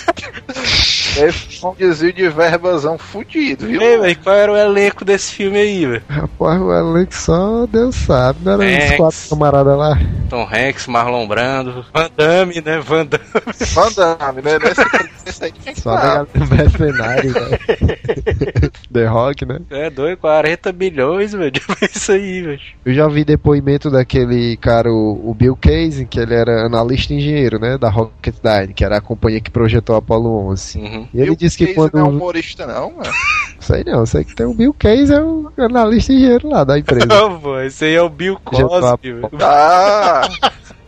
Teve 1.15 1.37
um 1.65 1.75
desvio 1.75 2.13
de 2.13 2.29
verbazão 2.29 2.99
fudido, 2.99 3.67
viu? 3.67 3.81
Ei, 3.81 3.99
velho, 3.99 4.19
qual 4.23 4.37
era 4.37 4.53
o 4.53 4.57
elenco 4.57 5.05
desse 5.05 5.33
filme 5.33 5.59
aí, 5.59 5.87
velho? 5.87 6.03
Rapaz, 6.09 6.61
o 6.61 6.73
elenco 6.73 7.15
só 7.15 7.67
Deus 7.67 7.95
sabe, 7.95 8.41
não 8.43 8.61
era 8.61 8.65
Max. 8.65 8.91
os 8.91 8.97
quatro 8.97 9.29
camaradas 9.31 9.79
lá. 9.79 9.99
Tom 10.29 10.49
Hanks, 10.53 10.87
Marlon 10.87 11.27
Brando, 11.27 11.85
Van 11.95 12.11
Damme, 12.17 12.61
né? 12.61 12.81
Van 12.81 13.07
Damme. 13.07 13.25
Van 13.75 13.93
Damme, 13.93 14.43
né? 14.43 14.59
Nesse, 14.59 15.25
nesse 15.25 15.45
aí 15.45 15.53
tinha 15.53 15.75
que 15.75 15.81
Só 15.81 15.91
a 15.91 16.01
galera 16.01 16.29
mercenário, 16.51 17.33
né? 17.33 17.59
The 18.93 19.07
Rock, 19.07 19.45
né? 19.47 19.61
É 19.71 19.91
doido, 19.91 20.19
40 20.19 20.73
bilhões, 20.73 21.33
velho. 21.33 21.53
É 21.81 21.87
isso 21.87 22.13
aí, 22.13 22.43
velho. 22.43 22.61
Eu 22.85 22.95
já 22.95 23.09
vi 23.09 23.25
depoimento 23.25 23.91
daquele 23.91 24.57
cara, 24.57 24.91
o, 24.91 25.31
o 25.31 25.35
Bill 25.35 25.57
Casey, 25.57 26.07
que 26.07 26.19
ele 26.19 26.35
era 26.35 26.67
analista 26.67 27.13
e 27.13 27.17
engenheiro, 27.19 27.59
né? 27.59 27.77
Da 27.77 27.89
Rocketdyne, 27.91 28.73
que 28.75 28.85
era 28.85 28.97
a 28.99 29.01
companhia 29.01 29.41
que 29.41 29.51
projetou 29.51 29.95
o 29.95 29.99
Apollo 29.99 30.49
11. 30.51 30.79
Uhum. 30.79 31.04
E 31.13 31.17
ele 31.19 31.27
Bill 31.27 31.37
disse 31.37 31.57
que 31.59 31.65
Gates 31.67 31.77
quando. 31.77 31.95
Não 31.95 32.07
é 32.07 32.09
humorista, 32.09 32.67
não, 32.67 32.93
mano. 32.93 33.11
Sei 33.61 33.83
não, 33.87 34.05
sei 34.05 34.25
que 34.25 34.35
tem 34.35 34.45
o 34.45 34.53
Bill 34.53 34.75
Casey, 34.79 35.17
é 35.17 35.23
o 35.23 35.51
analista 35.59 36.13
e 36.13 36.17
engenheiro 36.17 36.49
lá 36.51 36.65
da 36.65 36.79
empresa. 36.79 37.07
Não, 37.09 37.41
pô, 37.41 37.59
esse 37.61 37.87
aí 37.87 37.95
é 37.95 38.03
o 38.03 38.11
Bill 38.11 38.37
Cosby. 38.45 39.15
Ah, 39.41 40.29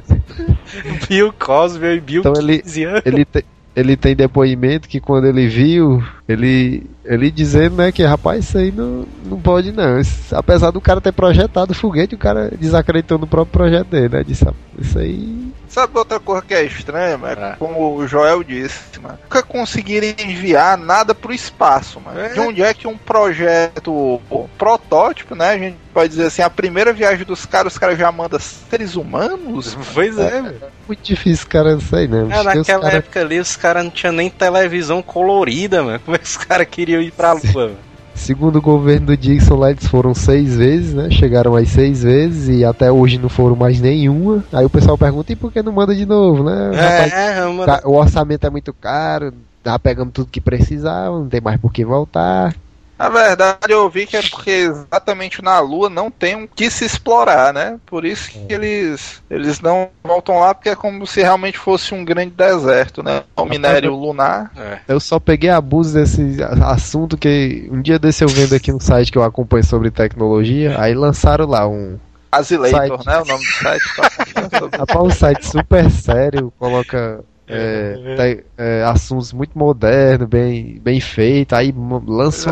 Bill 1.08 1.32
Cosby 1.32 1.86
e 1.86 2.00
Bill 2.00 2.20
Então 2.20 2.34
ele- 2.36 2.58
15 2.60 2.84
anos. 2.84 3.02
ele, 3.06 3.24
te- 3.24 3.44
ele 3.74 3.96
tem 3.96 4.14
depoimento 4.14 4.88
que 4.88 5.00
quando 5.00 5.26
ele 5.26 5.48
viu, 5.48 6.02
ele, 6.28 6.82
ele 7.04 7.30
dizendo, 7.30 7.76
né, 7.76 7.90
que 7.92 8.02
rapaz, 8.02 8.44
isso 8.44 8.58
aí 8.58 8.70
não, 8.70 9.06
não 9.24 9.40
pode 9.40 9.72
não. 9.72 9.98
Isso- 9.98 10.34
apesar 10.36 10.70
do 10.70 10.80
cara 10.80 11.00
ter 11.00 11.12
projetado 11.12 11.72
o 11.72 11.74
foguete, 11.74 12.14
o 12.14 12.18
cara 12.18 12.50
desacreditou 12.60 13.18
no 13.18 13.26
próprio 13.26 13.52
projeto 13.52 13.88
dele, 13.88 14.08
né? 14.10 14.22
Disse, 14.22 14.46
"Ah, 14.46 14.52
isso 14.78 14.98
aí. 14.98 15.48
Sabe 15.76 15.98
outra 15.98 16.18
coisa 16.18 16.40
que 16.40 16.54
é 16.54 16.64
estranha, 16.64 17.18
mano? 17.18 17.42
Ah. 17.42 17.56
Como 17.58 17.96
o 17.96 18.08
Joel 18.08 18.42
disse, 18.42 18.98
mano. 18.98 19.18
Nunca 19.22 19.42
conseguiram 19.42 20.06
enviar 20.18 20.78
nada 20.78 21.14
pro 21.14 21.34
espaço, 21.34 22.00
mano. 22.00 22.18
É. 22.18 22.30
De 22.30 22.40
onde 22.40 22.62
é 22.62 22.72
que 22.72 22.88
um 22.88 22.96
projeto 22.96 24.18
pô, 24.26 24.48
protótipo, 24.56 25.34
né? 25.34 25.50
A 25.50 25.58
gente 25.58 25.76
pode 25.92 26.08
dizer 26.08 26.26
assim, 26.26 26.40
a 26.40 26.48
primeira 26.48 26.94
viagem 26.94 27.26
dos 27.26 27.44
caras, 27.44 27.74
os 27.74 27.78
caras 27.78 27.98
já 27.98 28.10
mandam 28.10 28.40
seres 28.40 28.96
humanos? 28.96 29.76
Pois 29.92 30.18
é, 30.18 30.40
velho. 30.40 30.62
Muito 30.86 31.02
difícil, 31.02 31.46
cara, 31.46 31.72
não 31.72 31.80
sei 31.80 32.08
não. 32.08 32.30
Ah, 32.32 32.42
naquela 32.42 32.82
cara- 32.82 32.96
época 32.96 33.20
ali, 33.20 33.38
os 33.38 33.54
caras 33.54 33.84
não 33.84 33.90
tinham 33.90 34.12
nem 34.14 34.30
televisão 34.30 35.02
colorida, 35.02 35.82
mano. 35.82 36.00
Como 36.00 36.14
é 36.14 36.18
que 36.18 36.24
os 36.24 36.36
caras 36.38 36.66
queriam 36.70 37.02
ir 37.02 37.12
pra 37.12 37.32
lua, 37.32 37.42
mano? 37.54 37.85
Segundo 38.16 38.56
o 38.56 38.62
governo 38.62 39.06
do 39.08 39.16
Dixon 39.16 39.56
lá, 39.56 39.70
eles 39.70 39.86
foram 39.86 40.14
seis 40.14 40.56
vezes, 40.56 40.94
né? 40.94 41.10
Chegaram 41.10 41.54
aí 41.54 41.66
seis 41.66 42.02
vezes 42.02 42.48
e 42.48 42.64
até 42.64 42.90
hoje 42.90 43.18
não 43.18 43.28
foram 43.28 43.54
mais 43.54 43.80
nenhuma. 43.80 44.42
Aí 44.52 44.64
o 44.64 44.70
pessoal 44.70 44.96
pergunta, 44.98 45.32
e 45.32 45.36
por 45.36 45.52
que 45.52 45.62
não 45.62 45.72
manda 45.72 45.94
de 45.94 46.06
novo, 46.06 46.42
né? 46.42 46.70
Rapaz, 46.74 47.12
É. 47.12 47.48
Ca- 47.66 47.82
O 47.84 47.92
orçamento 47.92 48.46
é 48.46 48.50
muito 48.50 48.72
caro, 48.72 49.32
já 49.64 49.78
pegamos 49.78 50.12
tudo 50.14 50.30
que 50.30 50.40
precisava, 50.40 51.18
não 51.18 51.28
tem 51.28 51.40
mais 51.40 51.60
por 51.60 51.72
que 51.72 51.84
voltar. 51.84 52.54
Na 52.98 53.10
verdade, 53.10 53.58
eu 53.68 53.82
ouvi 53.82 54.06
que 54.06 54.16
é 54.16 54.22
porque 54.22 54.50
exatamente 54.50 55.42
na 55.42 55.60
Lua 55.60 55.90
não 55.90 56.10
tem 56.10 56.44
o 56.44 56.48
que 56.48 56.70
se 56.70 56.84
explorar, 56.84 57.52
né? 57.52 57.78
Por 57.84 58.04
isso 58.06 58.30
que 58.30 58.46
eles, 58.48 59.22
eles 59.30 59.60
não 59.60 59.90
voltam 60.02 60.40
lá, 60.40 60.54
porque 60.54 60.70
é 60.70 60.76
como 60.76 61.06
se 61.06 61.20
realmente 61.20 61.58
fosse 61.58 61.94
um 61.94 62.04
grande 62.04 62.30
deserto, 62.30 63.02
né? 63.02 63.22
O 63.36 63.44
minério 63.44 63.94
lunar. 63.94 64.50
É. 64.56 64.78
Eu 64.88 64.98
só 64.98 65.20
peguei 65.20 65.50
abuso 65.50 65.92
desse 65.92 66.38
assunto 66.64 67.18
que 67.18 67.68
um 67.70 67.82
dia 67.82 67.98
desse 67.98 68.24
eu 68.24 68.28
vendo 68.28 68.54
aqui 68.54 68.72
um 68.72 68.80
site 68.80 69.12
que 69.12 69.18
eu 69.18 69.22
acompanho 69.22 69.64
sobre 69.64 69.90
tecnologia, 69.90 70.80
aí 70.80 70.94
lançaram 70.94 71.46
lá 71.46 71.68
um, 71.68 71.98
Azileitor, 72.32 73.02
Site. 73.02 73.06
né? 73.06 73.18
O 73.20 73.24
nome 73.24 73.44
do 73.44 73.52
site. 73.52 73.84
tá? 73.96 74.78
Rapaz, 74.78 75.00
um 75.00 75.10
site 75.10 75.46
super 75.46 75.90
sério, 75.90 76.52
coloca 76.58 77.22
é, 77.48 77.94
te- 78.16 78.44
é, 78.58 78.82
assuntos 78.84 79.32
muito 79.32 79.56
modernos, 79.58 80.28
bem, 80.28 80.80
bem 80.82 81.00
feito, 81.00 81.54
aí 81.54 81.74
lança 82.06 82.50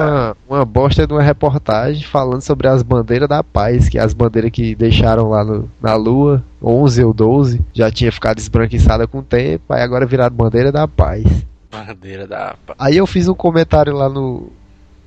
uma, 0.49 0.59
uma 0.59 0.65
bosta 0.65 1.07
de 1.07 1.13
uma 1.13 1.23
reportagem 1.23 2.05
falando 2.05 2.43
sobre 2.43 2.69
as 2.69 2.83
bandeiras 2.83 3.29
da 3.29 3.43
paz, 3.43 3.89
que 3.89 3.99
é 3.99 4.03
as 4.03 4.15
bandeiras 4.15 4.51
que 4.51 4.75
deixaram 4.75 5.29
lá 5.31 5.45
no- 5.45 5.69
na 5.81 5.95
lua, 5.97 6.43
11 6.63 7.03
ou 7.05 7.13
12, 7.13 7.61
já 7.73 7.91
tinha 7.91 8.13
ficado 8.13 8.39
esbranquiçada 8.39 9.07
com 9.07 9.19
o 9.19 9.23
tempo, 9.23 9.65
aí 9.73 9.83
agora 9.83 10.07
viraram 10.07 10.35
bandeira 10.35 10.71
da 10.71 10.87
paz. 10.87 11.25
Bandeira 11.71 12.27
da. 12.27 12.55
Aí 12.79 12.97
eu 12.97 13.07
fiz 13.07 13.27
um 13.27 13.35
comentário 13.35 13.93
lá 13.95 14.09
no, 14.09 14.49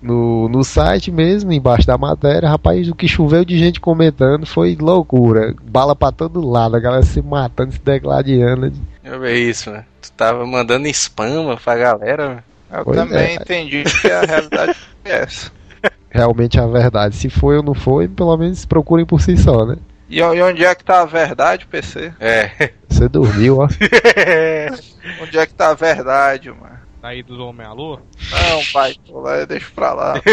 no, 0.02 0.48
no 0.50 0.64
site 0.64 1.12
mesmo, 1.12 1.52
embaixo 1.52 1.88
da 1.88 1.98
matéria. 1.98 2.50
Rapaz, 2.50 2.88
o 2.90 2.96
que 2.96 3.08
choveu 3.08 3.44
de 3.44 3.58
gente 3.58 3.80
comentando 3.80 4.46
foi 4.46 4.76
loucura. 4.80 5.56
Bala 5.64 5.96
pra 5.96 6.12
todo 6.12 6.48
lado, 6.48 6.76
a 6.76 6.80
galera 6.80 7.04
se 7.04 7.22
matando, 7.22 7.72
se 7.72 7.80
degladiando. 7.80 8.72
Eu 9.04 9.20
ver 9.20 9.36
isso, 9.38 9.70
mano. 9.70 9.86
Tu 10.02 10.12
tava 10.12 10.46
mandando 10.46 10.88
spam 10.88 11.56
pra 11.64 11.76
galera, 11.76 12.28
mano. 12.30 12.44
Eu 12.72 12.84
Pois 12.84 12.98
também 12.98 13.20
é. 13.20 13.36
entendi 13.36 13.84
que 13.84 14.12
a 14.12 14.22
realidade 14.22 14.76
é 15.06 15.20
essa. 15.24 15.52
Realmente 16.10 16.60
é 16.60 16.62
a 16.62 16.68
verdade. 16.68 17.16
Se 17.16 17.30
foi 17.30 17.58
ou 17.58 17.64
não 17.64 17.74
foi, 17.74 18.08
pelo 18.08 18.36
menos 18.38 18.66
procurem 18.66 19.06
por 19.06 19.22
si 19.22 19.38
só, 19.38 19.66
né? 19.66 19.78
E 20.10 20.20
e 20.20 20.42
onde 20.42 20.64
é 20.64 20.74
que 20.74 20.84
tá 20.84 21.02
a 21.02 21.06
verdade, 21.06 21.66
PC? 21.68 22.14
É. 22.20 22.72
Você 22.90 23.08
dormiu, 23.10 23.60
ó. 23.60 23.68
Onde 25.22 25.38
é 25.38 25.46
que 25.46 25.54
tá 25.54 25.70
a 25.70 25.74
verdade, 25.74 26.50
mano? 26.50 26.77
Ida 27.14 27.34
do 27.34 27.46
Homem 27.46 27.66
à 27.66 27.74
Lua? 27.74 28.02
Não, 28.32 28.64
pai, 28.74 28.96
tô 29.06 29.20
lá, 29.20 29.46
deixa 29.46 29.70
pra 29.74 29.94
lá. 29.94 30.22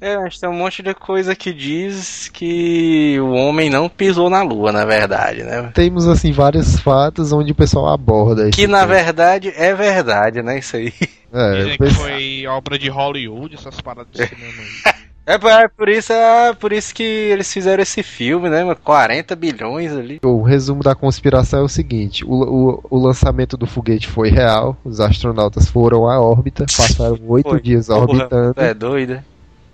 É, 0.00 0.16
mas 0.18 0.38
tem 0.38 0.48
um 0.48 0.52
monte 0.52 0.82
de 0.82 0.94
coisa 0.94 1.34
que 1.34 1.52
diz 1.52 2.28
que 2.28 3.18
o 3.18 3.32
homem 3.32 3.70
não 3.70 3.88
pisou 3.88 4.28
na 4.28 4.42
lua, 4.42 4.70
na 4.70 4.84
verdade, 4.84 5.42
né? 5.42 5.70
Temos, 5.74 6.06
assim, 6.06 6.32
vários 6.32 6.78
fatos 6.78 7.32
onde 7.32 7.52
o 7.52 7.54
pessoal 7.54 7.88
aborda. 7.88 8.50
Que 8.50 8.66
na 8.66 8.84
verdade 8.84 9.52
é 9.56 9.74
verdade, 9.74 10.42
né? 10.42 10.58
Isso 10.58 10.76
aí. 10.76 10.92
É, 11.32 11.56
Dizem 11.56 11.78
que 11.78 11.90
foi 11.90 12.46
obra 12.46 12.78
de 12.78 12.88
Hollywood, 12.88 13.54
essas 13.54 13.80
paradas 13.80 14.12
de 14.12 14.26
cinema 14.26 14.52
aí. 14.62 14.94
É 15.26 15.36
por, 15.36 15.50
é 15.50 15.66
por 15.66 15.88
isso, 15.88 16.12
é 16.12 16.54
por 16.54 16.72
isso 16.72 16.94
que 16.94 17.02
eles 17.02 17.52
fizeram 17.52 17.82
esse 17.82 18.00
filme, 18.00 18.48
né? 18.48 18.62
mano? 18.62 18.76
40 18.76 19.34
bilhões 19.34 19.90
ali. 19.90 20.20
O 20.24 20.40
resumo 20.40 20.84
da 20.84 20.94
conspiração 20.94 21.58
é 21.58 21.62
o 21.62 21.68
seguinte: 21.68 22.24
o, 22.24 22.30
o, 22.30 22.80
o 22.88 22.96
lançamento 22.96 23.56
do 23.56 23.66
foguete 23.66 24.06
foi 24.06 24.30
real, 24.30 24.76
os 24.84 25.00
astronautas 25.00 25.68
foram 25.68 26.08
à 26.08 26.20
órbita, 26.20 26.64
passaram 26.64 27.18
oito 27.26 27.60
dias 27.60 27.88
Porra, 27.88 28.02
orbitando. 28.02 28.54
tu 28.54 28.60
é 28.60 28.72
doido? 28.72 29.20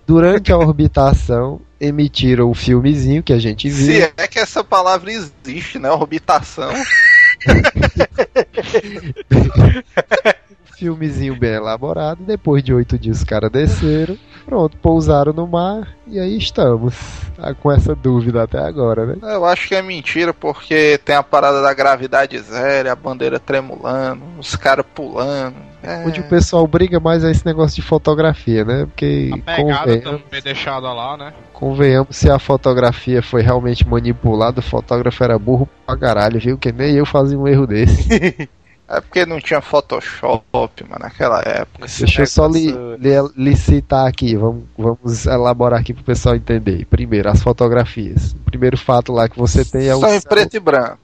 Durante 0.06 0.50
a 0.50 0.56
orbitação, 0.56 1.60
emitiram 1.78 2.50
o 2.50 2.54
filmezinho 2.54 3.22
que 3.22 3.32
a 3.32 3.38
gente 3.38 3.68
viu. 3.68 3.86
Se 3.86 4.12
é 4.16 4.26
que 4.26 4.38
essa 4.38 4.64
palavra 4.64 5.12
existe, 5.12 5.78
né? 5.78 5.90
Orbitação. 5.90 6.72
Filmezinho 10.82 11.36
bem 11.36 11.52
elaborado. 11.52 12.24
Depois 12.24 12.60
de 12.60 12.74
oito 12.74 12.98
dias, 12.98 13.18
os 13.18 13.24
caras 13.24 13.50
desceram. 13.52 14.18
Pronto, 14.44 14.76
pousaram 14.78 15.32
no 15.32 15.46
mar. 15.46 15.88
E 16.08 16.18
aí 16.18 16.36
estamos. 16.36 16.94
Tá 17.36 17.54
com 17.54 17.70
essa 17.70 17.94
dúvida 17.94 18.42
até 18.42 18.58
agora, 18.58 19.06
né? 19.06 19.16
Eu 19.22 19.44
acho 19.44 19.68
que 19.68 19.76
é 19.76 19.80
mentira, 19.80 20.34
porque 20.34 20.98
tem 21.04 21.14
a 21.14 21.22
parada 21.22 21.62
da 21.62 21.72
gravidade 21.72 22.36
zero, 22.38 22.90
a 22.90 22.96
bandeira 22.96 23.38
tremulando, 23.38 24.22
os 24.38 24.56
caras 24.56 24.84
pulando. 24.92 25.54
É, 25.84 26.04
Onde 26.04 26.20
o 26.20 26.24
pessoal 26.24 26.66
briga 26.66 26.98
mais 26.98 27.22
é 27.24 27.30
esse 27.30 27.46
negócio 27.46 27.76
de 27.76 27.82
fotografia, 27.82 28.64
né? 28.64 28.84
Porque 28.86 29.30
A 29.32 29.38
pegada 29.38 29.78
convenhamos, 29.78 30.22
também 30.22 30.42
deixada 30.42 30.92
lá, 30.92 31.16
né? 31.16 31.32
convenhamos 31.52 32.16
se 32.16 32.28
a 32.28 32.40
fotografia 32.40 33.22
foi 33.22 33.40
realmente 33.40 33.86
manipulada, 33.86 34.58
o 34.58 34.62
fotógrafo 34.62 35.22
era 35.22 35.38
burro 35.38 35.68
pra 35.86 35.96
caralho, 35.96 36.40
viu? 36.40 36.58
Que 36.58 36.72
nem 36.72 36.96
eu 36.96 37.06
fazia 37.06 37.38
um 37.38 37.46
erro 37.46 37.66
desse. 37.68 38.48
é 38.92 39.00
porque 39.00 39.24
não 39.24 39.40
tinha 39.40 39.62
Photoshop, 39.62 40.44
mano, 40.86 41.00
naquela 41.00 41.40
época. 41.40 41.86
Esse 41.86 42.04
Deixa 42.04 42.22
eu 42.22 42.26
só 42.26 42.46
li, 42.46 42.70
li, 42.98 43.10
li 43.36 43.56
citar 43.56 44.06
aqui, 44.06 44.36
vamos, 44.36 44.64
vamos 44.76 45.24
elaborar 45.24 45.80
aqui 45.80 45.94
pro 45.94 46.04
pessoal 46.04 46.36
entender. 46.36 46.84
Primeiro, 46.84 47.30
as 47.30 47.42
fotografias. 47.42 48.32
O 48.32 48.44
primeiro 48.44 48.76
fato 48.76 49.10
lá 49.10 49.30
que 49.30 49.38
você 49.38 49.64
tem 49.64 49.86
é 49.86 49.94
o 49.94 50.00
São 50.00 50.14
em 50.14 50.20
céu, 50.20 50.28
preto 50.28 50.56
e 50.56 50.60
branco. 50.60 50.98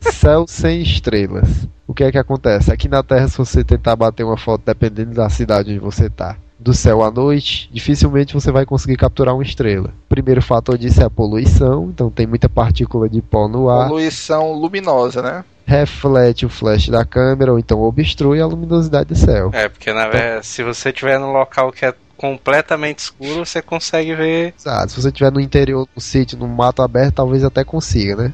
céu 0.00 0.46
sem 0.48 0.80
estrelas. 0.80 1.68
O 1.86 1.92
que 1.92 2.04
é 2.04 2.10
que 2.10 2.16
acontece? 2.16 2.72
Aqui 2.72 2.88
na 2.88 3.02
Terra, 3.02 3.28
se 3.28 3.36
você 3.36 3.62
tentar 3.62 3.94
bater 3.94 4.24
uma 4.24 4.38
foto, 4.38 4.62
dependendo 4.64 5.12
da 5.12 5.28
cidade 5.28 5.70
onde 5.70 5.80
você 5.80 6.08
tá, 6.08 6.38
do 6.58 6.72
céu 6.72 7.02
à 7.04 7.10
noite, 7.10 7.68
dificilmente 7.70 8.32
você 8.32 8.50
vai 8.50 8.64
conseguir 8.64 8.96
capturar 8.96 9.34
uma 9.34 9.42
estrela. 9.42 9.90
Primeiro 10.08 10.40
fator 10.40 10.78
disso 10.78 11.02
é 11.02 11.04
a 11.04 11.10
poluição, 11.10 11.90
então 11.90 12.08
tem 12.08 12.26
muita 12.26 12.48
partícula 12.48 13.06
de 13.06 13.20
pó 13.20 13.46
no 13.46 13.68
ar, 13.68 13.88
Poluição 13.88 14.52
luminosa, 14.52 15.20
né? 15.20 15.44
Reflete 15.66 16.46
o 16.46 16.48
flash 16.48 16.88
da 16.88 17.04
câmera 17.04 17.52
ou 17.52 17.58
então 17.58 17.80
obstrui 17.80 18.40
a 18.40 18.46
luminosidade 18.46 19.08
do 19.08 19.16
céu. 19.16 19.50
É, 19.52 19.68
porque 19.68 19.92
na 19.92 20.08
verdade, 20.08 20.46
se 20.46 20.62
você 20.62 20.90
estiver 20.90 21.18
num 21.18 21.32
local 21.32 21.72
que 21.72 21.84
é 21.84 21.94
completamente 22.16 23.00
escuro, 23.00 23.44
você 23.44 23.60
consegue 23.60 24.14
ver. 24.14 24.54
Exato. 24.58 24.92
Se 24.92 25.02
você 25.02 25.08
estiver 25.08 25.32
no 25.32 25.40
interior 25.40 25.86
do 25.94 26.00
sítio, 26.00 26.38
no 26.38 26.46
mato 26.46 26.82
aberto, 26.82 27.16
talvez 27.16 27.44
até 27.44 27.64
consiga, 27.64 28.16
né? 28.16 28.32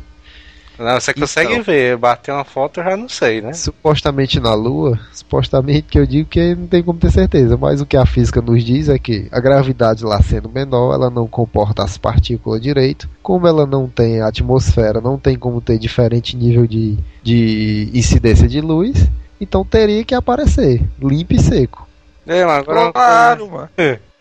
Não, 0.81 0.99
você 0.99 1.13
consegue 1.13 1.53
Então. 1.53 1.63
ver. 1.63 1.97
Bater 1.99 2.33
uma 2.33 2.45
foto 2.45 2.81
eu 2.81 2.85
já 2.85 2.97
não 2.97 3.09
sei, 3.09 3.43
né? 3.43 3.53
Supostamente 3.53 4.41
na 4.41 4.55
Lua, 4.55 4.99
supostamente 5.13 5.83
que 5.83 5.99
eu 5.99 6.07
digo 6.07 6.29
que 6.29 6.55
não 6.55 6.67
tem 6.67 6.83
como 6.83 6.99
ter 6.99 7.11
certeza, 7.11 7.57
mas 7.57 7.81
o 7.83 7.87
que 7.87 7.97
a 7.97 8.07
física 8.07 8.41
nos 8.41 8.65
diz 8.65 8.89
é 8.89 8.99
que 8.99 9.29
a 9.31 9.39
gravidade 9.41 10.05
lá 10.05 10.21
sendo 10.23 10.49
menor, 10.49 10.95
ela 10.95 11.11
não 11.11 11.27
comporta 11.27 11.85
as 11.85 11.99
partículas 11.99 12.61
direito. 12.63 13.09
Como 13.23 13.47
ela 13.47 13.67
não 13.67 13.87
tem 13.89 14.23
atmosfera, 14.23 15.01
não 15.01 15.19
tem 15.19 15.37
como 15.39 15.61
ter 15.61 15.79
diferente 15.79 16.37
nível 16.37 16.67
de, 16.67 16.97
de 17.23 17.91
incidência 17.93 18.49
de 18.49 18.61
luz, 18.61 19.07
então 19.41 19.65
teria 19.65 20.03
que 20.05 20.15
aparecer 20.15 20.83
limpo 21.01 21.35
e 21.35 21.39
seco. 21.41 21.87
É, 22.27 22.45
mas 22.45 22.59
agora, 22.59 22.93
Claro, 22.93 23.51
mano. 23.51 23.69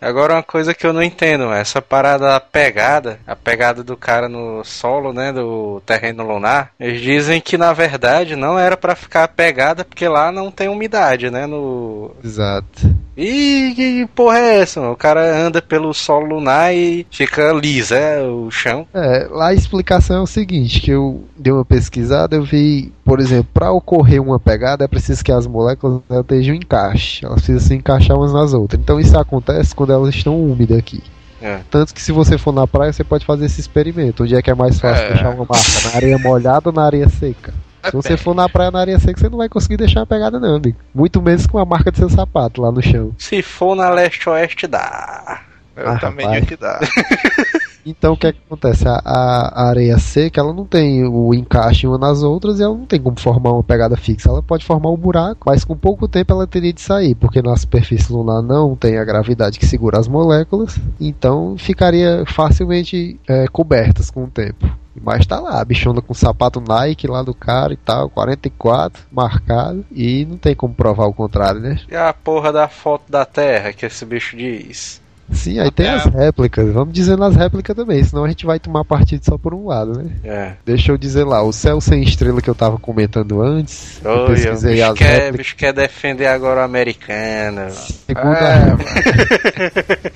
Agora 0.01 0.33
uma 0.33 0.43
coisa 0.43 0.73
que 0.73 0.85
eu 0.85 0.93
não 0.93 1.03
entendo, 1.03 1.51
essa 1.51 1.81
parada 1.81 2.27
da 2.27 2.39
pegada, 2.39 3.19
a 3.25 3.35
pegada 3.35 3.83
do 3.83 3.97
cara 3.97 4.29
no 4.29 4.63
solo, 4.63 5.13
né, 5.13 5.31
do 5.31 5.81
terreno 5.85 6.23
lunar, 6.23 6.71
eles 6.79 7.01
dizem 7.01 7.41
que 7.41 7.57
na 7.57 7.73
verdade 7.73 8.35
não 8.35 8.57
era 8.57 8.77
pra 8.77 8.95
ficar 8.95 9.27
pegada 9.27 9.83
porque 9.83 10.07
lá 10.07 10.31
não 10.31 10.51
tem 10.51 10.67
umidade, 10.67 11.29
né, 11.29 11.45
no... 11.45 12.11
Exato. 12.23 12.95
Ih, 13.21 13.73
que 13.75 14.07
porra 14.15 14.37
é 14.39 14.59
essa? 14.61 14.79
mano? 14.79 14.93
O 14.93 14.95
cara 14.97 15.45
anda 15.45 15.61
pelo 15.61 15.93
solo 15.93 16.35
lunar 16.35 16.73
e 16.73 17.05
fica 17.11 17.51
liso, 17.51 17.93
é, 17.93 18.21
o 18.23 18.49
chão. 18.49 18.87
É, 18.93 19.27
lá 19.29 19.47
a 19.49 19.53
explicação 19.53 20.17
é 20.17 20.21
o 20.21 20.25
seguinte, 20.27 20.79
que 20.79 20.91
eu 20.91 21.23
dei 21.37 21.51
uma 21.51 21.65
pesquisada, 21.65 22.37
eu 22.37 22.43
vi, 22.43 22.93
por 23.03 23.19
exemplo, 23.19 23.49
para 23.53 23.71
ocorrer 23.71 24.21
uma 24.21 24.39
pegada 24.39 24.85
é 24.85 24.87
preciso 24.87 25.23
que 25.23 25.31
as 25.33 25.45
moléculas 25.45 26.01
estejam 26.09 26.55
em 26.55 26.59
encaixe, 26.59 27.25
elas 27.25 27.41
precisam 27.41 27.67
se 27.67 27.73
encaixar 27.75 28.15
umas 28.17 28.31
nas 28.31 28.53
outras. 28.53 28.79
Então 28.81 28.99
isso 28.99 29.17
acontece 29.17 29.75
quando 29.75 29.91
elas 29.91 30.15
estão 30.15 30.39
úmidas 30.41 30.77
aqui. 30.77 31.03
É. 31.41 31.59
Tanto 31.69 31.93
que 31.93 32.01
se 32.01 32.11
você 32.11 32.37
for 32.37 32.53
na 32.53 32.67
praia, 32.67 32.91
você 32.91 33.03
pode 33.03 33.25
fazer 33.25 33.45
esse 33.45 33.61
experimento. 33.61 34.23
Onde 34.23 34.35
é 34.35 34.41
que 34.41 34.51
é 34.51 34.53
mais 34.55 34.79
fácil 34.79 35.05
É. 35.05 35.07
deixar 35.13 35.29
uma 35.29 35.45
marca? 35.49 35.89
Na 35.89 35.95
areia 35.95 36.17
molhada 36.17 36.69
ou 36.69 36.73
na 36.73 36.83
areia 36.85 37.07
seca? 37.07 37.53
Se 37.85 37.91
você 37.91 38.17
for 38.17 38.33
na 38.35 38.49
praia 38.49 38.71
na 38.71 38.79
areia 38.79 38.99
seca, 38.99 39.19
você 39.19 39.29
não 39.29 39.37
vai 39.37 39.47
conseguir 39.49 39.77
deixar 39.77 40.01
uma 40.01 40.05
pegada 40.07 40.39
não, 40.39 40.55
amigo. 40.55 40.77
Muito 40.93 41.21
menos 41.21 41.47
com 41.47 41.57
a 41.57 41.65
marca 41.65 41.91
do 41.91 41.97
seu 41.97 42.09
sapato 42.09 42.61
lá 42.61 42.71
no 42.71 42.81
chão. 42.81 43.13
Se 43.17 43.41
for 43.41 43.75
na 43.75 43.89
leste-oeste, 43.89 44.67
dá. 44.67 45.41
Eu 45.75 45.89
Ah, 45.89 45.97
também 45.99 46.25
rapaz. 46.25 46.45
digo 46.45 46.57
que 46.57 46.61
dá. 46.61 46.79
Então 47.89 48.13
o 48.13 48.17
que, 48.17 48.27
é 48.27 48.31
que 48.33 48.39
acontece? 48.45 48.87
A, 48.87 49.01
a- 49.03 49.67
areia 49.69 49.97
seca 49.97 50.39
ela 50.41 50.53
não 50.53 50.65
tem 50.65 51.05
o 51.05 51.33
encaixe 51.33 51.87
uma 51.87 51.97
nas 51.97 52.21
outras 52.23 52.59
e 52.59 52.63
ela 52.63 52.75
não 52.75 52.85
tem 52.85 53.01
como 53.01 53.19
formar 53.19 53.53
uma 53.53 53.63
pegada 53.63 53.97
fixa. 53.97 54.29
Ela 54.29 54.41
pode 54.43 54.65
formar 54.65 54.89
um 54.91 54.97
buraco, 54.97 55.43
mas 55.45 55.63
com 55.63 55.75
pouco 55.75 56.07
tempo 56.07 56.31
ela 56.33 56.47
teria 56.47 56.73
de 56.73 56.81
sair, 56.81 57.15
porque 57.15 57.41
na 57.41 57.55
superfície 57.57 58.11
lunar 58.11 58.41
não 58.41 58.75
tem 58.75 58.97
a 58.97 59.03
gravidade 59.05 59.57
que 59.59 59.65
segura 59.65 59.99
as 59.99 60.07
moléculas, 60.07 60.79
então 60.99 61.55
ficaria 61.57 62.23
facilmente 62.27 63.19
é, 63.27 63.47
cobertas 63.47 64.09
com 64.11 64.25
o 64.25 64.27
tempo. 64.29 64.69
Mas 65.01 65.25
tá 65.25 65.39
lá, 65.39 65.63
bichona 65.63 66.01
com 66.01 66.13
sapato 66.13 66.59
Nike 66.61 67.07
lá 67.07 67.23
do 67.23 67.33
cara 67.33 67.71
e 67.71 67.77
tal, 67.77 68.09
44, 68.09 69.03
marcado, 69.11 69.85
e 69.91 70.25
não 70.25 70.37
tem 70.37 70.53
como 70.53 70.73
provar 70.73 71.05
o 71.05 71.13
contrário, 71.13 71.61
né? 71.61 71.79
E 71.89 71.95
a 71.95 72.13
porra 72.13 72.51
da 72.51 72.67
foto 72.67 73.03
da 73.09 73.23
Terra 73.25 73.71
que 73.71 73.85
esse 73.85 74.03
bicho 74.05 74.35
diz. 74.35 74.99
Sim, 75.31 75.59
aí 75.59 75.71
tem 75.71 75.85
É. 75.85 75.91
as 75.91 76.05
réplicas. 76.05 76.71
Vamos 76.71 76.93
dizer 76.93 77.17
nas 77.17 77.35
réplicas 77.35 77.75
também, 77.75 78.03
senão 78.03 78.23
a 78.25 78.29
gente 78.29 78.45
vai 78.45 78.59
tomar 78.59 78.83
partido 78.83 79.23
só 79.23 79.37
por 79.37 79.53
um 79.53 79.67
lado, 79.67 79.97
né? 79.97 80.09
É. 80.23 80.53
Deixa 80.65 80.91
eu 80.91 80.97
dizer 80.97 81.23
lá, 81.23 81.41
o 81.43 81.51
céu 81.53 81.79
sem 81.79 82.01
estrela 82.03 82.41
que 82.41 82.49
eu 82.49 82.55
tava 82.55 82.77
comentando 82.77 83.41
antes, 83.41 83.99
eu 84.03 84.11
Oi, 84.11 84.23
o 84.23 84.27
pesquisei 84.27 84.73
bicho 84.75 84.85
as 84.91 84.97
quer, 84.97 85.05
réplicas. 85.05 85.37
bicho 85.37 85.55
quer 85.55 85.73
defender 85.73 86.27
agora 86.27 86.61
o 86.61 86.63
americano. 86.63 87.69
Segundo 87.71 88.33
É, 88.35 88.71
a... 88.71 88.77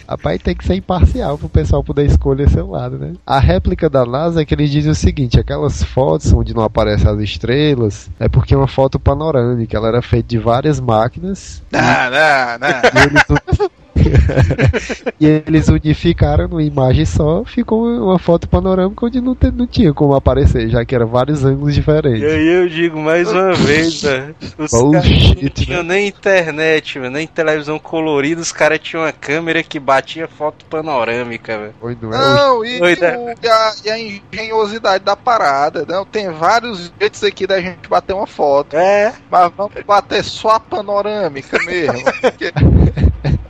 Rapaz, 0.13 0.41
tem 0.41 0.55
que 0.55 0.65
ser 0.65 0.75
imparcial 0.75 1.37
pro 1.37 1.49
pessoal 1.49 1.83
poder 1.83 2.05
escolher 2.05 2.49
seu 2.49 2.69
lado, 2.69 2.97
né? 2.97 3.13
A 3.25 3.39
réplica 3.39 3.89
da 3.89 4.05
NASA 4.05 4.41
é 4.41 4.45
que 4.45 4.53
eles 4.53 4.69
dizem 4.71 4.91
o 4.91 4.95
seguinte: 4.95 5.39
aquelas 5.39 5.83
fotos 5.83 6.31
onde 6.33 6.53
não 6.53 6.63
aparecem 6.63 7.09
as 7.09 7.19
estrelas 7.19 8.09
é 8.19 8.27
porque 8.27 8.53
é 8.53 8.57
uma 8.57 8.67
foto 8.67 8.99
panorâmica, 8.99 9.77
ela 9.77 9.87
era 9.87 10.01
feita 10.01 10.27
de 10.29 10.37
várias 10.39 10.79
máquinas 10.79 11.61
Não, 11.71 11.81
não, 11.81 12.59
não. 12.59 13.01
e 13.01 13.05
eles, 13.05 13.69
e 15.19 15.25
eles 15.25 15.67
unificaram 15.69 16.47
numa 16.47 16.63
imagem 16.63 17.05
só, 17.05 17.43
ficou 17.45 17.85
uma 17.87 18.17
foto 18.19 18.47
panorâmica 18.47 19.05
onde 19.05 19.21
não, 19.21 19.35
te- 19.35 19.51
não 19.51 19.67
tinha 19.67 19.93
como 19.93 20.13
aparecer, 20.15 20.69
já 20.69 20.83
que 20.85 20.95
eram 20.95 21.07
vários 21.07 21.43
ângulos 21.45 21.73
E 21.73 21.75
diferentes. 21.75 22.23
aí 22.23 22.47
eu 22.47 22.67
digo 22.67 22.99
mais 22.99 23.31
uma 23.31 23.53
vez, 23.53 24.01
velho. 24.01 24.35
Os 24.57 24.71
Bullshit, 24.71 25.01
caras 25.01 25.35
não 25.35 25.43
né? 25.43 25.49
tinham 25.53 25.83
nem 25.83 26.07
internet, 26.07 26.99
velho, 26.99 27.11
nem 27.11 27.27
televisão 27.27 27.79
colorida, 27.79 28.41
os 28.41 28.51
caras 28.51 28.79
tinham 28.79 29.03
uma 29.03 29.11
câmera 29.11 29.63
que 29.63 29.79
batia 29.79 30.27
foto 30.27 30.65
panorâmica, 30.65 31.57
velho. 31.57 31.73
Foi, 31.79 31.97
não 32.01 32.13
é? 32.13 32.17
Não, 32.17 32.65
e, 32.65 32.81
Oi, 32.81 32.97
né? 32.99 33.17
o- 33.17 33.29
e 33.41 33.47
a, 33.47 33.71
e 33.85 33.89
a 33.89 33.99
engenhosidade 33.99 35.03
da 35.03 35.15
parada, 35.15 35.85
não? 35.87 36.05
Tem 36.05 36.29
vários 36.31 36.91
jeitos 36.99 37.23
aqui 37.23 37.45
da 37.47 37.61
gente 37.61 37.87
bater 37.89 38.13
uma 38.13 38.27
foto, 38.27 38.75
É, 38.75 39.13
mas 39.29 39.51
vamos 39.55 39.73
bater 39.85 40.23
só 40.23 40.51
a 40.51 40.59
panorâmica 40.59 41.57
mesmo. 41.63 42.03
porque- 42.21 42.51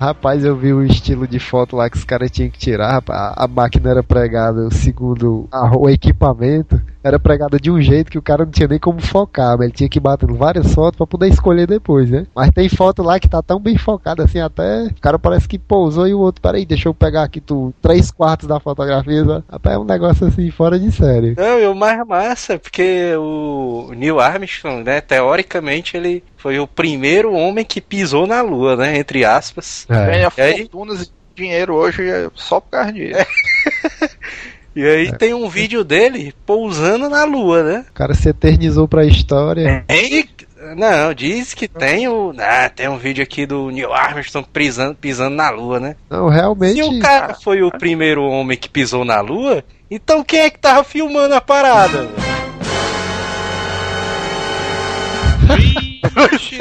Rapaz, 0.00 0.42
eu 0.46 0.56
vi 0.56 0.72
o 0.72 0.82
estilo 0.82 1.28
de 1.28 1.38
foto 1.38 1.76
lá 1.76 1.90
que 1.90 1.96
os 1.98 2.04
caras 2.04 2.30
tinham 2.30 2.48
que 2.50 2.58
tirar. 2.58 3.02
a 3.06 3.46
máquina 3.46 3.90
era 3.90 4.02
pregada 4.02 4.70
segundo 4.70 5.46
a- 5.52 5.76
o 5.76 5.90
equipamento. 5.90 6.80
Era 7.02 7.18
pregada 7.18 7.58
de 7.58 7.70
um 7.70 7.80
jeito 7.80 8.10
que 8.10 8.18
o 8.18 8.22
cara 8.22 8.44
não 8.44 8.52
tinha 8.52 8.68
nem 8.68 8.78
como 8.78 9.00
focar, 9.00 9.56
mas 9.56 9.62
ele 9.66 9.72
tinha 9.72 9.88
que 9.88 9.98
ir 9.98 10.00
batendo 10.00 10.34
várias 10.34 10.72
fotos 10.74 10.96
pra 10.98 11.06
poder 11.06 11.28
escolher 11.28 11.66
depois, 11.66 12.10
né? 12.10 12.26
Mas 12.34 12.50
tem 12.50 12.68
foto 12.68 13.02
lá 13.02 13.18
que 13.18 13.28
tá 13.28 13.42
tão 13.42 13.58
bem 13.58 13.76
focada 13.78 14.24
assim 14.24 14.38
até. 14.40 14.84
O 14.84 15.00
cara 15.00 15.18
parece 15.18 15.48
que 15.48 15.58
pousou 15.58 16.06
e 16.06 16.12
o 16.14 16.20
outro, 16.20 16.42
peraí, 16.42 16.66
deixa 16.66 16.88
eu 16.88 16.94
pegar 16.94 17.22
aqui 17.22 17.40
tu, 17.40 17.72
três 17.80 18.10
quartos 18.10 18.46
da 18.46 18.60
fotografia. 18.60 19.24
sabe? 19.24 19.44
Rapaz, 19.50 19.76
é 19.76 19.78
um 19.78 19.84
negócio 19.84 20.26
assim 20.26 20.50
fora 20.50 20.78
de 20.78 20.92
série. 20.92 21.34
não, 21.36 21.58
e 21.58 21.66
o 21.66 21.74
mais 21.74 22.06
massa, 22.06 22.54
é 22.54 22.58
porque 22.58 23.14
o 23.16 23.92
Neil 23.96 24.20
Armstrong, 24.20 24.82
né, 24.84 25.00
teoricamente 25.00 25.96
ele 25.96 26.22
foi 26.36 26.58
o 26.58 26.66
primeiro 26.66 27.32
homem 27.32 27.64
que 27.64 27.80
pisou 27.80 28.26
na 28.26 28.42
Lua, 28.42 28.76
né, 28.76 28.98
entre 28.98 29.24
aspas. 29.24 29.86
Ganha 29.88 30.30
E 30.36 30.40
aí? 30.40 30.58
fortunas 30.58 31.02
e 31.02 31.10
dinheiro 31.34 31.74
hoje 31.74 32.02
é 32.08 32.28
só 32.34 32.60
por 32.60 32.70
causa 32.70 32.92
disso. 32.92 33.14
E 34.74 34.84
aí 34.86 35.12
tem 35.18 35.34
um 35.34 35.48
vídeo 35.48 35.82
dele 35.82 36.32
pousando 36.46 37.08
na 37.08 37.24
Lua, 37.24 37.62
né? 37.62 37.84
O 37.90 37.92
cara 37.92 38.14
se 38.14 38.28
eternizou 38.28 38.86
pra 38.86 39.04
história. 39.04 39.84
E- 39.90 40.28
não, 40.76 41.12
diz 41.14 41.54
que 41.54 41.66
tem 41.66 42.06
o. 42.06 42.32
Ah, 42.38 42.68
tem 42.68 42.86
um 42.88 42.98
vídeo 42.98 43.22
aqui 43.22 43.46
do 43.46 43.70
Neil 43.70 43.92
Armstrong 43.92 44.46
pisando, 44.52 44.94
pisando 44.94 45.34
na 45.34 45.50
Lua, 45.50 45.80
né? 45.80 45.96
Não, 46.08 46.28
realmente. 46.28 46.74
Se 46.74 46.82
o 46.82 47.00
cara 47.00 47.34
foi 47.34 47.62
o 47.62 47.70
primeiro 47.70 48.22
homem 48.24 48.56
que 48.58 48.68
pisou 48.68 49.04
na 49.04 49.20
Lua, 49.20 49.64
então 49.90 50.22
quem 50.22 50.40
é 50.40 50.50
que 50.50 50.58
tava 50.58 50.84
filmando 50.84 51.34
a 51.34 51.40
parada? 51.40 52.02
velho? 52.02 52.10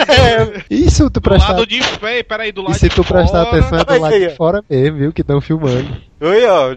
É, 0.08 0.63
E 0.69 0.89
se 0.89 0.98
tu 1.04 1.10
Do 1.10 1.22
prestar, 1.22 1.50
lado 1.54 1.65
de 1.65 1.80
peraí, 2.28 2.52
do 2.52 2.62
lado 2.62 2.76
e 2.76 2.80
se 2.80 2.89
tu 2.89 3.04
prestar 3.04 3.45
fora. 3.45 3.58
atenção 3.60 3.80
é 3.80 3.84
do 3.86 4.02
lado 4.02 4.19
de 4.19 4.30
fora 4.36 4.63
mesmo, 4.69 4.98
viu? 4.98 5.13
Que 5.13 5.22
estão 5.22 5.41
filmando. 5.41 5.98
Oi, 6.21 6.45
ó, 6.45 6.75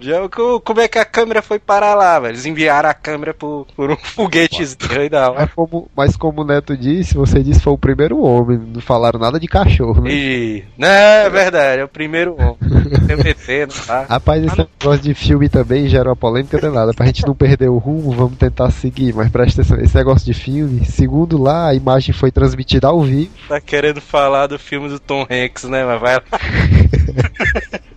como 0.61 0.81
é 0.81 0.87
que 0.87 1.01
a 1.01 1.05
câmera 1.05 1.43
foi 1.43 1.59
parar 1.59 1.95
lá, 1.95 2.21
velho? 2.21 2.31
Eles 2.31 2.47
enviaram 2.47 2.89
a 2.89 2.95
câmera 2.95 3.35
por, 3.35 3.67
por 3.75 3.91
um 3.91 3.97
foguetezinho 4.01 5.01
aí 5.01 5.09
da 5.09 5.31
hora. 5.31 5.41
Mas 5.41 5.51
como, 5.53 5.91
mas 5.97 6.17
como 6.17 6.43
o 6.43 6.45
Neto 6.45 6.77
disse, 6.77 7.15
você 7.15 7.43
disse 7.43 7.59
que 7.59 7.65
foi 7.65 7.73
o 7.73 7.79
primeiro 7.79 8.21
homem, 8.23 8.57
não 8.57 8.81
falaram 8.81 9.19
nada 9.19 9.41
de 9.41 9.49
cachorro, 9.49 10.01
né? 10.03 10.13
E. 10.13 10.65
Não, 10.79 10.87
é 10.87 11.29
verdade, 11.29 11.81
é 11.81 11.85
o 11.85 11.89
primeiro 11.89 12.35
homem. 12.35 12.57
TBT, 13.09 13.67
não 13.67 13.85
tá? 13.85 14.07
Rapaz, 14.09 14.45
esse 14.45 14.59
negócio 14.59 15.03
de 15.03 15.15
filme 15.15 15.49
também 15.49 15.89
gera 15.89 16.11
uma 16.11 16.17
polêmica 16.17 16.61
danada. 16.61 16.95
Pra 16.95 17.07
gente 17.07 17.27
não 17.27 17.35
perder 17.35 17.69
o 17.69 17.79
rumo, 17.79 18.13
vamos 18.13 18.39
tentar 18.39 18.71
seguir. 18.71 19.13
Mas 19.13 19.29
presta 19.29 19.63
atenção, 19.63 19.81
esse 19.81 19.97
negócio 19.97 20.25
de 20.25 20.35
filme, 20.35 20.85
segundo 20.85 21.37
lá, 21.37 21.69
a 21.69 21.75
imagem 21.75 22.15
foi 22.15 22.31
transmitida 22.31 22.87
ao 22.87 23.03
vivo. 23.03 23.31
Tá 23.49 23.61
querendo 23.61 24.01
falar 24.01 24.47
do 24.47 24.59
filme 24.59 24.89
do 24.89 25.01
Tom 25.01 25.27
Hanks, 25.29 25.65
né? 25.65 25.85
Mas 25.85 26.01
vai 26.01 26.15
lá. 26.15 26.23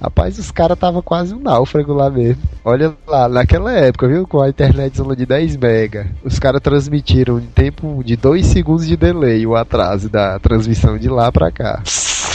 Rapaz, 0.00 0.38
os 0.38 0.50
caras 0.50 0.78
tava 0.78 1.02
quase 1.02 1.34
um 1.34 1.40
náufrago 1.40 1.92
lá 1.92 2.08
mesmo. 2.08 2.42
Olha 2.64 2.94
lá, 3.06 3.28
naquela 3.28 3.72
época, 3.72 4.08
viu? 4.08 4.26
Com 4.26 4.40
a 4.40 4.48
internet 4.48 5.00
de 5.16 5.26
10 5.26 5.56
mega, 5.56 6.10
os 6.24 6.38
caras 6.38 6.60
transmitiram 6.62 7.38
em 7.38 7.46
tempo 7.46 8.02
de 8.02 8.16
2 8.16 8.46
segundos 8.46 8.86
de 8.86 8.96
delay 8.96 9.46
o 9.46 9.54
atraso 9.54 10.08
da 10.08 10.38
transmissão 10.38 10.96
de 10.96 11.08
lá 11.08 11.30
pra 11.30 11.50
cá. 11.50 11.82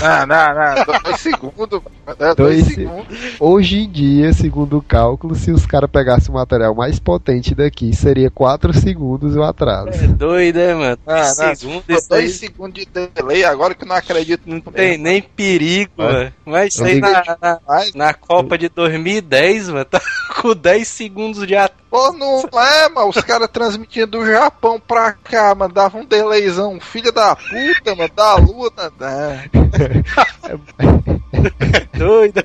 Não, 0.02 0.26
não, 0.28 0.56
não. 0.56 1.02
Dois 1.04 1.20
segundos. 1.20 1.56
mano. 1.72 1.84
É, 2.08 2.14
dois, 2.16 2.36
Dois 2.36 2.66
se- 2.66 2.76
segundos. 2.76 3.18
Hoje 3.40 3.80
em 3.80 3.90
dia, 3.90 4.34
segundo 4.34 4.78
o 4.78 4.82
cálculo, 4.82 5.36
se 5.36 5.52
os 5.52 5.66
caras 5.66 5.90
pegassem 5.90 6.30
o 6.30 6.38
material 6.38 6.76
mais 6.76 7.00
potente 7.00 7.56
daqui, 7.56 7.96
seria 7.96 8.30
4 8.30 8.74
segundos 8.74 9.36
o 9.36 9.44
atraso. 9.44 9.90
É 9.90 10.08
doido, 10.08 10.60
é, 10.60 10.74
mano? 10.74 10.98
Ah, 11.08 11.34
não, 11.38 11.56
Segundo, 11.56 11.84
Dois 11.88 12.12
aí 12.12 12.30
segundos 12.30 12.86
de 12.86 13.08
delay, 13.10 13.44
agora 13.44 13.74
que 13.74 13.84
eu 13.84 13.88
não 13.88 13.96
acredito. 13.96 14.42
não 14.46 14.60
tem 14.62 14.98
nem 14.98 15.22
perigo, 15.22 15.92
mano. 15.98 16.32
Mas 16.46 16.74
isso 16.76 16.84
aí 16.84 17.00
na, 17.00 17.24
na, 17.42 17.60
na 17.96 18.14
Copa 18.14 18.58
de 18.58 18.70
2010, 18.70 19.70
mano, 19.70 19.86
tá 19.86 20.02
com 20.42 20.54
10 20.56 20.88
segundos 20.88 21.46
de 21.48 21.56
atraso. 21.56 21.82
pô, 21.90 22.12
não 22.14 22.42
é, 22.62 22.90
mano. 22.90 23.10
Os 23.10 23.18
caras 23.22 23.50
transmitiam 23.52 24.08
do 24.08 24.26
Japão 24.26 24.80
pra 24.80 25.14
cá, 25.14 25.56
mano. 25.56 25.74
Dava 25.74 25.98
um 25.98 26.06
delayzão. 26.06 26.80
Filha 26.80 27.12
da 27.12 27.36
puta, 27.36 27.96
mano. 27.96 28.10
Da 28.16 28.36
lua, 28.36 28.72
né? 29.00 29.50
Doido. 31.98 32.44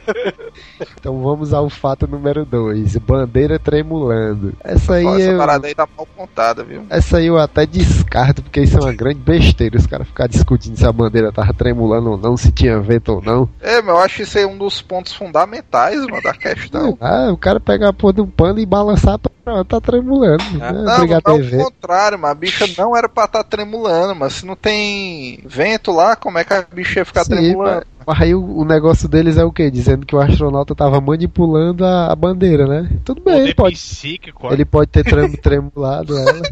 Então 0.99 1.21
vamos 1.23 1.53
ao 1.53 1.69
fato 1.69 2.07
número 2.07 2.45
2, 2.45 2.97
bandeira 2.99 3.59
tremulando. 3.59 4.53
Essa 4.63 4.95
aí, 4.95 5.05
Ó, 5.05 5.19
Essa 5.19 5.31
eu, 5.31 5.39
parada 5.39 5.67
aí 5.67 5.75
tá 5.75 5.89
mal 5.97 6.07
contada, 6.17 6.63
viu? 6.63 6.85
essa 6.91 7.19
aí 7.19 7.27
eu 7.27 7.39
até 7.39 7.67
descarto, 7.67 8.43
porque 8.43 8.61
isso 8.61 8.79
é 8.79 8.81
uma 8.81 8.93
grande 8.93 9.21
besteira. 9.21 9.77
Os 9.77 9.87
caras 9.87 10.07
ficar 10.07 10.27
discutindo 10.27 10.77
se 10.77 10.87
a 10.87 10.93
bandeira 10.93 11.33
tava 11.33 11.53
tremulando 11.53 12.11
ou 12.11 12.19
não, 12.19 12.37
se 12.37 12.53
tinha 12.53 12.79
vento 12.81 13.15
ou 13.15 13.23
não. 13.23 13.49
É, 13.61 13.81
mas 13.83 13.89
eu 13.89 13.99
acho 13.99 14.23
isso 14.23 14.39
aí 14.39 14.47
um 14.47 14.59
dos 14.59 14.81
pontos 14.83 15.13
fundamentais, 15.15 16.01
mano, 16.07 16.23
da 16.23 16.35
questão. 16.35 16.97
Ah, 17.01 17.31
o 17.33 17.37
cara 17.37 17.61
pegar 17.61 17.89
a 17.89 17.93
porra 17.93 18.15
de 18.15 18.21
um 18.21 18.27
pano 18.27 18.59
e 18.59 18.67
balançar, 18.67 19.19
pronto, 19.51 19.65
tá 19.65 19.81
tremulando. 19.81 20.43
Ah, 20.61 20.73
né? 20.73 20.83
Não, 20.83 20.95
Obrigado 20.95 21.23
não, 21.27 21.33
a 21.33 21.37
ao 21.37 21.43
TV. 21.43 21.57
contrário, 21.59 22.19
mas 22.19 22.31
a 22.31 22.35
bicha 22.35 22.67
não 22.79 22.97
era 22.97 23.09
pra 23.09 23.25
estar 23.25 23.45
tremulando, 23.45 24.15
mas 24.15 24.35
se 24.35 24.47
não 24.47 24.57
tem 24.57 25.41
vento 25.45 25.91
lá, 25.91 26.17
como 26.17 26.39
é 26.39 26.45
que 26.45 26.55
a 26.55 26.63
bicha 26.73 27.01
ia 27.01 27.05
ficar 27.05 27.25
Sim, 27.25 27.31
tremulando? 27.31 27.87
Mas 28.07 28.21
aí 28.21 28.35
o, 28.35 28.59
o 28.59 28.65
negócio 28.65 29.09
deles 29.09 29.37
é 29.37 29.45
o 29.45 29.53
quê? 29.53 29.71
Dizendo 29.71 30.07
que 30.07 30.15
o 30.15 30.21
astronauta 30.21 30.75
tava 30.75 31.01
manipulando 31.01 31.85
a, 31.85 32.13
a 32.13 32.17
bandeira, 32.17 32.67
né? 32.67 32.91
Tudo 33.05 33.23
bem, 33.23 33.41
ele 33.41 33.55
pode, 33.55 33.77
psíquico, 33.77 34.53
ele 34.53 34.65
pode 34.65 34.91
ter 34.91 35.05
trem, 35.05 35.31
tremulado 35.37 36.17
ela. 36.17 36.43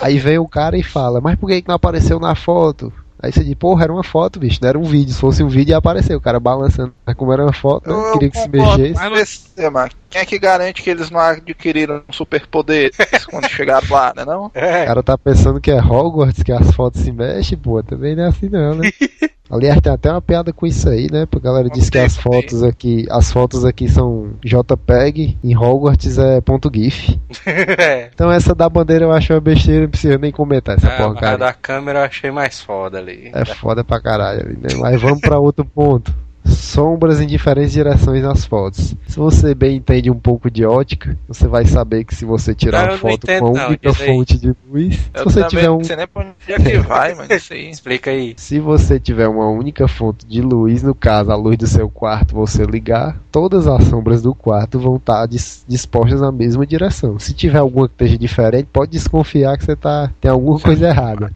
Aí 0.00 0.18
vem 0.18 0.38
o 0.38 0.48
cara 0.48 0.76
e 0.76 0.82
fala, 0.82 1.20
mas 1.20 1.38
por 1.38 1.48
que, 1.48 1.62
que 1.62 1.68
não 1.68 1.76
apareceu 1.76 2.18
na 2.18 2.34
foto? 2.34 2.92
Aí 3.22 3.32
você 3.32 3.44
diz, 3.44 3.54
porra, 3.54 3.84
era 3.84 3.92
uma 3.92 4.02
foto, 4.02 4.40
bicho, 4.40 4.58
não 4.62 4.68
era 4.68 4.78
um 4.78 4.84
vídeo. 4.84 5.12
Se 5.12 5.20
fosse 5.20 5.42
um 5.42 5.48
vídeo 5.48 5.72
ia 5.72 5.76
aparecer, 5.76 6.14
o 6.14 6.20
cara 6.20 6.40
balançando. 6.40 6.94
Mas 7.04 7.14
como 7.14 7.32
era 7.32 7.42
uma 7.42 7.52
foto, 7.52 7.90
né? 7.90 7.94
Eu 7.94 8.12
queria 8.12 8.30
que 8.30 8.38
se 8.38 8.48
mexesse. 8.48 8.98
mas 9.70 9.90
quem 10.08 10.20
é 10.20 10.24
que 10.24 10.38
garante 10.38 10.82
que 10.82 10.90
eles 10.90 11.10
não 11.10 11.20
adquiriram 11.20 12.02
um 12.08 12.12
superpoder 12.12 12.90
quando 13.30 13.48
chegaram 13.48 13.86
lá, 13.90 14.12
né 14.16 14.24
não? 14.24 14.46
O 14.46 14.50
cara 14.50 15.02
tá 15.02 15.18
pensando 15.18 15.60
que 15.60 15.70
é 15.70 15.80
Hogwarts, 15.80 16.42
que 16.42 16.52
as 16.52 16.70
fotos 16.72 17.02
se 17.02 17.12
mexem, 17.12 17.58
pô, 17.58 17.82
também 17.82 18.16
não 18.16 18.24
é 18.24 18.28
assim 18.28 18.48
não, 18.48 18.74
né? 18.74 18.90
Aliás, 19.50 19.80
tem 19.80 19.92
até 19.92 20.10
uma 20.10 20.22
piada 20.22 20.52
com 20.52 20.64
isso 20.64 20.88
aí, 20.88 21.10
né? 21.10 21.26
Porque 21.26 21.46
a 21.46 21.50
galera 21.50 21.68
diz 21.68 21.90
que 21.90 21.98
Contei, 21.98 22.06
as 22.06 22.16
fotos 22.16 22.62
aqui, 22.62 23.06
as 23.10 23.32
fotos 23.32 23.64
aqui 23.64 23.88
são 23.88 24.30
JPEG, 24.44 25.36
em 25.42 25.56
Hogwarts 25.56 26.18
é 26.18 26.40
ponto 26.40 26.70
.gif. 26.72 27.18
é. 27.44 28.10
Então 28.14 28.30
essa 28.30 28.54
da 28.54 28.68
bandeira 28.68 29.04
eu 29.04 29.12
acho 29.12 29.32
uma 29.32 29.40
besteira, 29.40 29.82
não 29.82 29.90
precisa 29.90 30.18
nem 30.18 30.30
comentar 30.30 30.76
essa 30.76 30.86
Ah, 30.86 30.96
porra, 30.96 31.14
mas 31.14 31.24
a 31.24 31.36
da 31.36 31.52
câmera 31.52 32.00
eu 32.00 32.04
achei 32.04 32.30
mais 32.30 32.60
foda 32.60 32.98
ali. 32.98 33.30
É 33.34 33.44
foda 33.44 33.82
pra 33.82 34.00
caralho 34.00 34.40
ali, 34.40 34.56
né? 34.56 34.68
Mas 34.78 35.02
vamos 35.02 35.20
pra 35.20 35.38
outro 35.38 35.64
ponto. 35.64 36.14
Sombras 36.44 37.20
em 37.20 37.26
diferentes 37.26 37.72
direções 37.72 38.22
nas 38.22 38.44
fotos. 38.44 38.94
Se 39.06 39.16
você 39.16 39.54
bem 39.54 39.76
entende 39.76 40.10
um 40.10 40.18
pouco 40.18 40.50
de 40.50 40.64
ótica, 40.64 41.16
você 41.28 41.46
vai 41.46 41.66
saber 41.66 42.04
que 42.04 42.14
se 42.14 42.24
você 42.24 42.54
tirar 42.54 42.86
Não, 42.86 42.92
uma 42.92 42.98
foto 42.98 43.24
entendo, 43.24 43.40
com 43.40 43.52
não, 43.52 43.62
a 43.64 43.68
única 43.68 43.92
fonte 43.94 44.38
de 44.38 44.54
luz, 44.70 44.94
se 44.96 45.10
Eu 45.14 45.24
você 45.24 45.40
também 45.40 45.48
tiver 45.50 45.70
um 45.70 45.78
não 45.78 45.84
sei 45.84 45.96
nem 45.96 46.06
onde 46.14 46.52
é 46.52 46.56
que 46.58 46.78
vai, 46.86 47.14
mano, 47.14 47.32
isso 47.32 47.52
aí. 47.52 47.70
Explica 47.70 48.10
aí. 48.10 48.34
Se 48.36 48.58
você 48.58 48.98
tiver 48.98 49.28
uma 49.28 49.48
única 49.48 49.86
fonte 49.86 50.26
de 50.26 50.40
luz, 50.40 50.82
no 50.82 50.94
caso 50.94 51.30
a 51.30 51.36
luz 51.36 51.56
do 51.58 51.66
seu 51.66 51.88
quarto, 51.90 52.34
você 52.34 52.64
ligar, 52.64 53.20
todas 53.30 53.66
as 53.66 53.84
sombras 53.84 54.22
do 54.22 54.34
quarto 54.34 54.78
vão 54.78 54.96
estar 54.96 55.26
dis- 55.26 55.64
dispostas 55.68 56.20
na 56.20 56.32
mesma 56.32 56.66
direção. 56.66 57.18
Se 57.18 57.34
tiver 57.34 57.58
alguma 57.58 57.86
que 57.88 57.94
esteja 57.94 58.18
diferente, 58.18 58.68
pode 58.72 58.92
desconfiar 58.92 59.56
que 59.58 59.64
você 59.64 59.76
tá 59.76 60.10
tem 60.20 60.30
alguma 60.30 60.58
coisa 60.58 60.88
errada. 60.88 61.30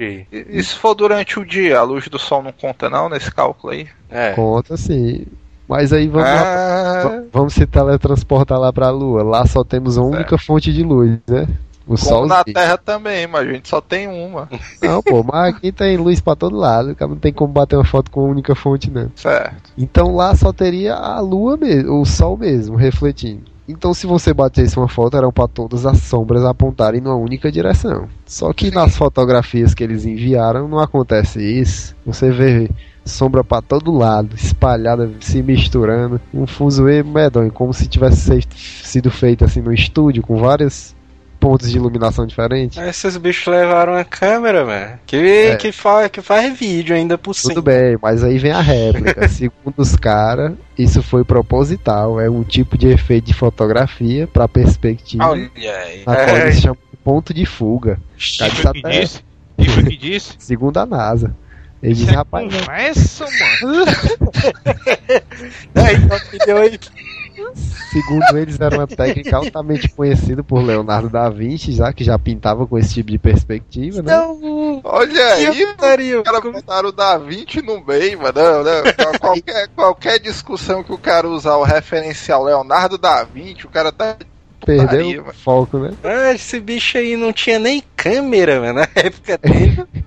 Vixe. 0.00 0.26
E, 0.32 0.46
e 0.58 0.62
se 0.62 0.74
for 0.74 0.94
durante 0.94 1.38
o 1.38 1.44
dia, 1.44 1.78
a 1.78 1.82
luz 1.82 2.08
do 2.08 2.18
sol 2.18 2.42
não 2.42 2.52
conta 2.52 2.88
não 2.90 3.08
nesse 3.08 3.30
cálculo 3.30 3.72
aí? 3.72 3.86
É. 4.10 4.32
Conta 4.32 4.76
sim. 4.76 5.26
Mas 5.68 5.92
aí 5.92 6.08
vamos 6.08 6.26
lá, 6.28 6.42
Ah, 6.42 7.02
va- 7.08 7.22
vamos 7.32 7.54
se 7.54 7.64
teletransportar 7.66 8.58
lá 8.58 8.72
pra 8.72 8.90
Lua. 8.90 9.22
Lá 9.22 9.46
só 9.46 9.62
temos 9.62 9.96
uma 9.96 10.06
única 10.08 10.36
fonte 10.36 10.72
de 10.72 10.82
luz, 10.82 11.18
né? 11.28 11.46
O 11.86 11.94
como 11.94 11.98
sol. 11.98 12.26
na 12.26 12.44
Terra 12.44 12.76
também, 12.76 13.26
mas 13.26 13.48
a 13.48 13.52
gente 13.52 13.68
só 13.68 13.80
tem 13.80 14.06
uma, 14.08 14.48
Não, 14.82 15.02
pô, 15.02 15.22
mas 15.24 15.54
aqui 15.54 15.72
tem 15.72 15.96
luz 15.96 16.20
pra 16.20 16.34
todo 16.36 16.56
lado. 16.56 16.96
Não 17.00 17.16
tem 17.16 17.32
como 17.32 17.52
bater 17.52 17.76
uma 17.76 17.84
foto 17.84 18.10
com 18.10 18.20
uma 18.24 18.30
única 18.30 18.54
fonte, 18.54 18.90
não. 18.90 19.10
certo? 19.16 19.72
Então 19.78 20.14
lá 20.14 20.34
só 20.36 20.52
teria 20.52 20.94
a 20.94 21.20
lua 21.20 21.56
mesmo, 21.56 22.00
o 22.00 22.04
sol 22.04 22.36
mesmo, 22.36 22.76
refletindo. 22.76 23.42
Então 23.70 23.94
se 23.94 24.06
você 24.06 24.34
batesse 24.34 24.76
uma 24.76 24.88
foto, 24.88 25.16
eram 25.16 25.32
para 25.32 25.48
todas 25.48 25.86
as 25.86 25.98
sombras 25.98 26.44
apontarem 26.44 27.00
numa 27.00 27.14
única 27.16 27.50
direção. 27.50 28.08
Só 28.26 28.52
que 28.52 28.68
Sim. 28.68 28.74
nas 28.74 28.96
fotografias 28.96 29.74
que 29.74 29.84
eles 29.84 30.04
enviaram 30.04 30.68
não 30.68 30.78
acontece 30.78 31.40
isso. 31.42 31.94
Você 32.04 32.30
vê 32.30 32.70
sombra 33.04 33.42
para 33.42 33.62
todo 33.62 33.90
lado, 33.96 34.34
espalhada, 34.36 35.10
se 35.20 35.42
misturando, 35.42 36.20
um 36.32 36.46
fuzuê 36.46 37.02
medonho, 37.02 37.50
como 37.50 37.72
se 37.72 37.86
tivesse 37.88 38.20
se- 38.20 38.48
sido 38.86 39.10
feito 39.10 39.44
assim 39.44 39.60
no 39.60 39.72
estúdio 39.72 40.22
com 40.22 40.36
vários 40.36 40.94
pontos 41.40 41.70
de 41.70 41.76
iluminação 41.78 42.26
diferentes. 42.26 42.76
Esses 42.78 43.16
bichos 43.16 43.46
levaram 43.46 43.94
a 43.94 44.04
câmera, 44.04 44.64
mano. 44.64 44.98
Que, 45.06 45.16
É. 45.16 45.56
que, 45.56 45.72
faz, 45.72 46.08
que 46.10 46.20
faz 46.20 46.56
vídeo 46.58 46.94
ainda 46.94 47.16
por 47.16 47.34
cima. 47.34 47.54
Tudo 47.54 47.64
bem, 47.64 47.96
mas 48.00 48.22
aí 48.22 48.38
vem 48.38 48.52
a 48.52 48.60
réplica. 48.60 49.26
Segundo 49.28 49.74
os 49.78 49.96
caras, 49.96 50.52
isso 50.78 51.02
foi 51.02 51.24
proposital. 51.24 52.20
É 52.20 52.28
um 52.30 52.44
tipo 52.44 52.76
de 52.76 52.88
efeito 52.88 53.24
de 53.26 53.34
fotografia 53.34 54.26
para 54.26 54.46
perspectiva, 54.46 55.26
Olha 55.30 55.50
aí. 55.56 56.02
na 56.06 56.14
qual 56.14 56.28
É. 56.36 56.42
eles 56.42 56.60
chamam 56.60 56.76
de 56.92 56.96
ponto 57.02 57.32
de 57.34 57.46
fuga. 57.46 57.98
Foi 58.18 58.72
que 58.74 58.82
disse? 58.90 59.20
Foi 59.74 59.82
que 59.84 59.96
disse? 59.96 60.34
Segundo 60.38 60.76
a 60.78 60.84
NASA. 60.86 61.34
Eles 61.82 61.96
dizem, 61.96 62.14
rapaz, 62.16 62.44
não. 62.52 62.60
Conversa, 62.60 63.24
mano. 63.24 63.84
Aí, 65.74 65.96
então, 65.96 66.18
que 66.30 66.38
deu 66.44 66.56
aí. 66.58 66.78
Segundo 67.90 68.38
eles, 68.38 68.60
era 68.60 68.76
uma 68.76 68.86
técnica 68.88 69.36
altamente 69.36 69.88
conhecida 69.88 70.42
por 70.42 70.62
Leonardo 70.62 71.08
da 71.08 71.28
Vinci, 71.28 71.72
já 71.72 71.92
que 71.92 72.04
já 72.04 72.18
pintava 72.18 72.66
com 72.66 72.78
esse 72.78 72.94
tipo 72.94 73.10
de 73.10 73.18
perspectiva, 73.18 74.02
né? 74.02 74.12
Não, 74.16 74.80
Olha 74.84 75.26
aí. 75.34 75.64
Os 76.16 76.22
caras 76.24 76.42
botaram 76.52 76.88
o 76.88 76.92
Da 76.92 77.18
Vinci 77.18 77.60
no 77.62 77.84
meio, 77.84 78.20
mano. 78.22 78.32
Não, 78.34 78.64
não. 78.64 78.82
Qual- 78.94 79.18
Qualquer, 79.20 79.68
qualquer 79.68 80.18
discussão 80.18 80.82
que 80.82 80.92
o 80.92 80.98
cara 80.98 81.28
usar 81.28 81.56
o 81.56 81.62
referencial 81.62 82.42
Leonardo 82.44 82.96
da 82.98 83.22
Vinci, 83.24 83.66
o 83.66 83.70
cara 83.70 83.92
tá. 83.92 84.16
Perdeu 84.64 84.86
putaria, 84.88 85.22
o 85.22 85.32
foco, 85.34 85.78
né? 85.78 85.90
Ah, 86.04 86.34
esse 86.34 86.60
bicho 86.60 86.98
aí 86.98 87.16
não 87.16 87.32
tinha 87.32 87.58
nem 87.58 87.82
câmera, 87.96 88.60
mano, 88.60 88.74
na 88.80 88.88
época 88.94 89.38
dele. 89.38 89.82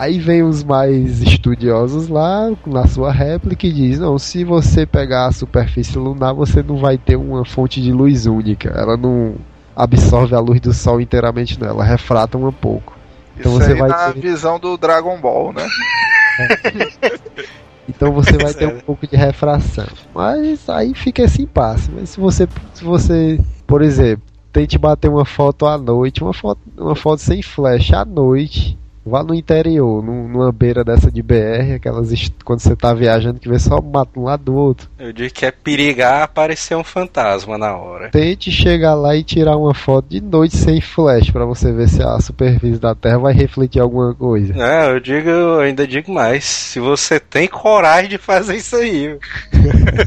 Aí 0.00 0.18
vem 0.18 0.42
os 0.42 0.64
mais 0.64 1.20
estudiosos 1.20 2.08
lá 2.08 2.50
na 2.66 2.86
sua 2.86 3.12
réplica 3.12 3.66
e 3.66 3.72
diz: 3.72 3.98
não, 3.98 4.18
se 4.18 4.44
você 4.44 4.86
pegar 4.86 5.26
a 5.26 5.32
superfície 5.32 5.98
lunar, 5.98 6.32
você 6.32 6.62
não 6.62 6.78
vai 6.78 6.96
ter 6.96 7.16
uma 7.16 7.44
fonte 7.44 7.82
de 7.82 7.92
luz 7.92 8.24
única. 8.24 8.70
Ela 8.70 8.96
não 8.96 9.34
absorve 9.76 10.34
a 10.34 10.40
luz 10.40 10.58
do 10.58 10.72
sol 10.72 11.02
inteiramente, 11.02 11.60
não. 11.60 11.68
Ela 11.68 11.84
refrata 11.84 12.38
um 12.38 12.50
pouco. 12.50 12.96
Então 13.38 13.52
Isso 13.52 13.60
você 13.66 13.72
aí 13.72 13.78
vai 13.78 13.88
na 13.90 14.12
ter- 14.14 14.20
visão 14.20 14.58
do 14.58 14.78
Dragon 14.78 15.20
Ball, 15.20 15.52
né? 15.52 15.66
Então 17.88 18.12
você 18.12 18.38
vai 18.38 18.54
ter 18.54 18.68
um 18.68 18.78
pouco 18.80 19.06
de 19.06 19.16
refração. 19.16 19.86
Mas 20.14 20.68
aí 20.68 20.94
fica 20.94 21.22
esse 21.22 21.42
impasse. 21.42 21.90
Mas 21.90 22.10
se 22.10 22.20
você, 22.20 22.48
se 22.72 22.84
você, 22.84 23.38
por 23.66 23.82
exemplo, 23.82 24.22
tente 24.52 24.78
bater 24.78 25.08
uma 25.08 25.24
foto 25.24 25.66
à 25.66 25.76
noite, 25.76 26.22
uma 26.22 26.32
foto, 26.32 26.60
uma 26.78 26.94
foto 26.94 27.20
sem 27.20 27.42
flash 27.42 27.92
à 27.92 28.04
noite, 28.04 28.78
vá 29.10 29.22
no 29.22 29.34
interior, 29.34 30.02
num- 30.02 30.28
numa 30.28 30.50
beira 30.52 30.82
dessa 30.84 31.10
de 31.10 31.22
BR, 31.22 31.74
aquelas 31.76 32.10
quando 32.44 32.60
você 32.60 32.74
tá 32.74 32.94
viajando 32.94 33.38
que 33.40 33.48
vê 33.48 33.58
só 33.58 33.80
mato 33.82 34.18
um 34.20 34.24
lado 34.24 34.44
do 34.44 34.54
outro. 34.54 34.88
Eu 34.98 35.12
digo 35.12 35.32
que 35.34 35.44
é 35.44 35.50
perigar 35.50 36.22
aparecer 36.22 36.74
um 36.76 36.84
fantasma 36.84 37.58
na 37.58 37.76
hora. 37.76 38.10
Tente 38.10 38.50
chegar 38.50 38.94
lá 38.94 39.14
e 39.16 39.22
tirar 39.22 39.56
uma 39.56 39.74
foto 39.74 40.06
de 40.08 40.20
noite 40.20 40.56
sem 40.56 40.80
flash 40.80 41.30
pra 41.30 41.44
você 41.44 41.72
ver 41.72 41.88
se 41.88 42.02
a 42.02 42.18
superfície 42.20 42.78
da 42.78 42.94
Terra 42.94 43.18
vai 43.18 43.34
refletir 43.34 43.80
alguma 43.80 44.14
coisa. 44.14 44.54
Não, 44.54 44.90
eu 44.92 45.00
digo, 45.00 45.28
eu 45.28 45.60
ainda 45.60 45.86
digo 45.86 46.12
mais. 46.12 46.44
Se 46.44 46.78
você 46.80 47.18
tem 47.20 47.48
coragem 47.48 48.08
de 48.08 48.18
fazer 48.18 48.56
isso 48.56 48.76
aí. 48.76 49.18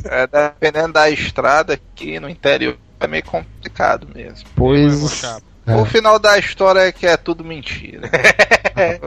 É, 0.10 0.28
dependendo 0.28 0.94
da 0.94 1.10
estrada 1.10 1.74
aqui 1.74 2.20
no 2.20 2.30
interior, 2.30 2.76
é 3.00 3.08
meio 3.08 3.24
complicado 3.24 4.08
mesmo. 4.14 4.48
Pois. 4.56 5.22
É. 5.66 5.76
O 5.76 5.86
final 5.86 6.20
da 6.20 6.38
história 6.38 6.82
é 6.82 6.92
que 6.92 7.06
é 7.06 7.16
tudo 7.18 7.44
mentira. 7.44 8.10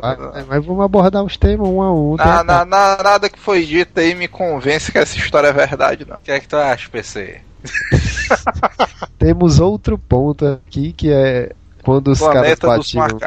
Ah, 0.01 0.45
Mas 0.47 0.65
vamos 0.65 0.85
abordar 0.85 1.25
os 1.25 1.37
temas 1.37 1.67
um 1.69 1.83
a 1.83 1.93
um. 1.93 2.15
Na- 2.15 2.25
tá? 2.25 2.45
na- 2.45 2.65
na- 2.65 3.03
nada 3.03 3.29
que 3.29 3.37
foi 3.39 3.65
dito 3.67 3.99
aí 3.99 4.15
me 4.15 4.29
convence 4.29 4.93
que 4.93 4.99
essa 4.99 5.19
história 5.19 5.49
é 5.49 5.53
verdade, 5.53 6.07
não. 6.09 6.15
O 6.15 6.21
que 6.21 6.31
é 6.31 6.39
que 6.39 6.47
tu 6.47 6.55
acha, 6.57 6.89
PC? 6.89 7.41
Temos 9.19 9.59
outro 9.61 9.99
ponto 9.99 10.47
aqui 10.47 10.93
que 10.93 11.11
é 11.13 11.53
quando 11.83 12.09
os 12.13 12.21
caras 12.21 12.35
Planeta 12.59 12.77
dos 12.77 12.93
batiam, 12.95 13.19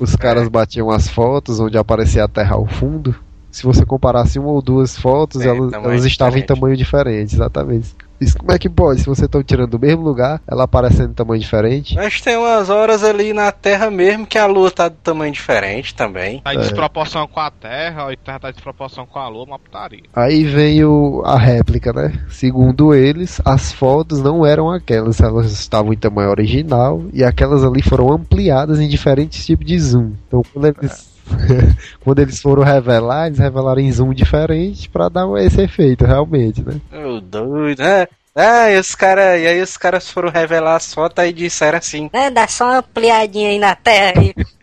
os 0.00 0.16
caras 0.16 0.48
batiam 0.48 0.90
as 0.90 1.08
fotos 1.08 1.60
onde 1.60 1.76
aparecia 1.78 2.24
a 2.24 2.28
Terra 2.28 2.54
ao 2.56 2.66
fundo. 2.66 3.14
se 3.50 3.62
você 3.62 3.84
comparasse 3.84 4.38
uma 4.38 4.48
ou 4.48 4.62
duas 4.62 4.98
fotos, 4.98 5.42
É, 5.42 5.48
elas, 5.48 5.72
elas 5.72 6.04
estavam 6.04 6.38
em 6.38 6.42
tamanho 6.42 6.76
diferente, 6.76 7.34
exatamente. 7.34 7.94
Isso 8.24 8.38
como 8.38 8.52
é 8.52 8.58
que 8.58 8.68
pode? 8.68 9.00
Se 9.00 9.06
você 9.06 9.26
está 9.26 9.42
tirando 9.42 9.70
do 9.70 9.78
mesmo 9.78 10.02
lugar, 10.02 10.40
ela 10.46 10.64
aparecendo 10.64 11.10
em 11.10 11.14
tamanho 11.14 11.40
diferente? 11.40 11.94
Mas 11.94 12.20
tem 12.20 12.36
umas 12.36 12.70
horas 12.70 13.02
ali 13.04 13.32
na 13.32 13.50
Terra 13.52 13.90
mesmo 13.90 14.26
que 14.26 14.38
a 14.38 14.46
Lua 14.46 14.70
tá 14.70 14.88
de 14.88 14.96
tamanho 14.96 15.32
diferente 15.32 15.94
também. 15.94 16.40
Tá 16.40 16.54
em 16.54 16.58
É. 16.58 16.60
desproporção 16.60 17.26
com 17.26 17.40
a 17.40 17.50
Terra, 17.50 18.10
a 18.10 18.16
Terra 18.16 18.38
tá 18.40 18.50
em 18.50 18.52
desproporção 18.52 19.06
com 19.06 19.18
a 19.18 19.28
Lua, 19.28 19.44
uma 19.44 19.58
putaria. 19.58 20.02
Aí 20.14 20.44
vem 20.44 20.84
o, 20.84 21.22
a 21.24 21.38
réplica, 21.38 21.92
né? 21.92 22.12
Segundo 22.30 22.94
eles, 22.94 23.40
as 23.44 23.72
fotos 23.72 24.20
não 24.22 24.44
eram 24.46 24.70
aquelas, 24.70 25.20
elas 25.20 25.52
estavam 25.52 25.92
em 25.92 25.96
tamanho 25.96 26.30
original 26.30 27.02
e 27.12 27.22
aquelas 27.24 27.64
ali 27.64 27.82
foram 27.82 28.12
ampliadas 28.12 28.80
em 28.80 28.88
diferentes 28.88 29.44
tipos 29.44 29.66
de 29.66 29.78
zoom. 29.78 30.12
Então 30.28 30.42
quando 30.52 30.66
eles, 30.66 31.13
quando 32.00 32.18
eles 32.20 32.40
foram 32.40 32.62
revelar, 32.62 33.26
eles 33.26 33.38
revelaram 33.38 33.80
em 33.80 33.90
zoom 33.90 34.12
diferente 34.12 34.88
pra 34.88 35.08
dar 35.08 35.26
esse 35.38 35.60
efeito, 35.62 36.04
realmente, 36.04 36.62
né? 36.62 36.80
Ô, 36.92 37.20
doido, 37.20 37.82
né? 37.82 38.06
Ah, 38.36 38.68
e 38.68 38.78
os 38.78 38.96
cara, 38.96 39.38
e 39.38 39.46
aí 39.46 39.62
os 39.62 39.76
caras 39.76 40.10
foram 40.10 40.28
revelar 40.28 40.74
as 40.74 40.92
fotos 40.92 41.24
e 41.24 41.32
disseram 41.32 41.78
assim: 41.78 42.10
Né, 42.12 42.30
dá 42.30 42.48
só 42.48 42.64
uma 42.64 42.78
ampliadinha 42.78 43.50
aí 43.50 43.58
na 43.60 43.76
terra 43.76 44.20
aí. 44.20 44.34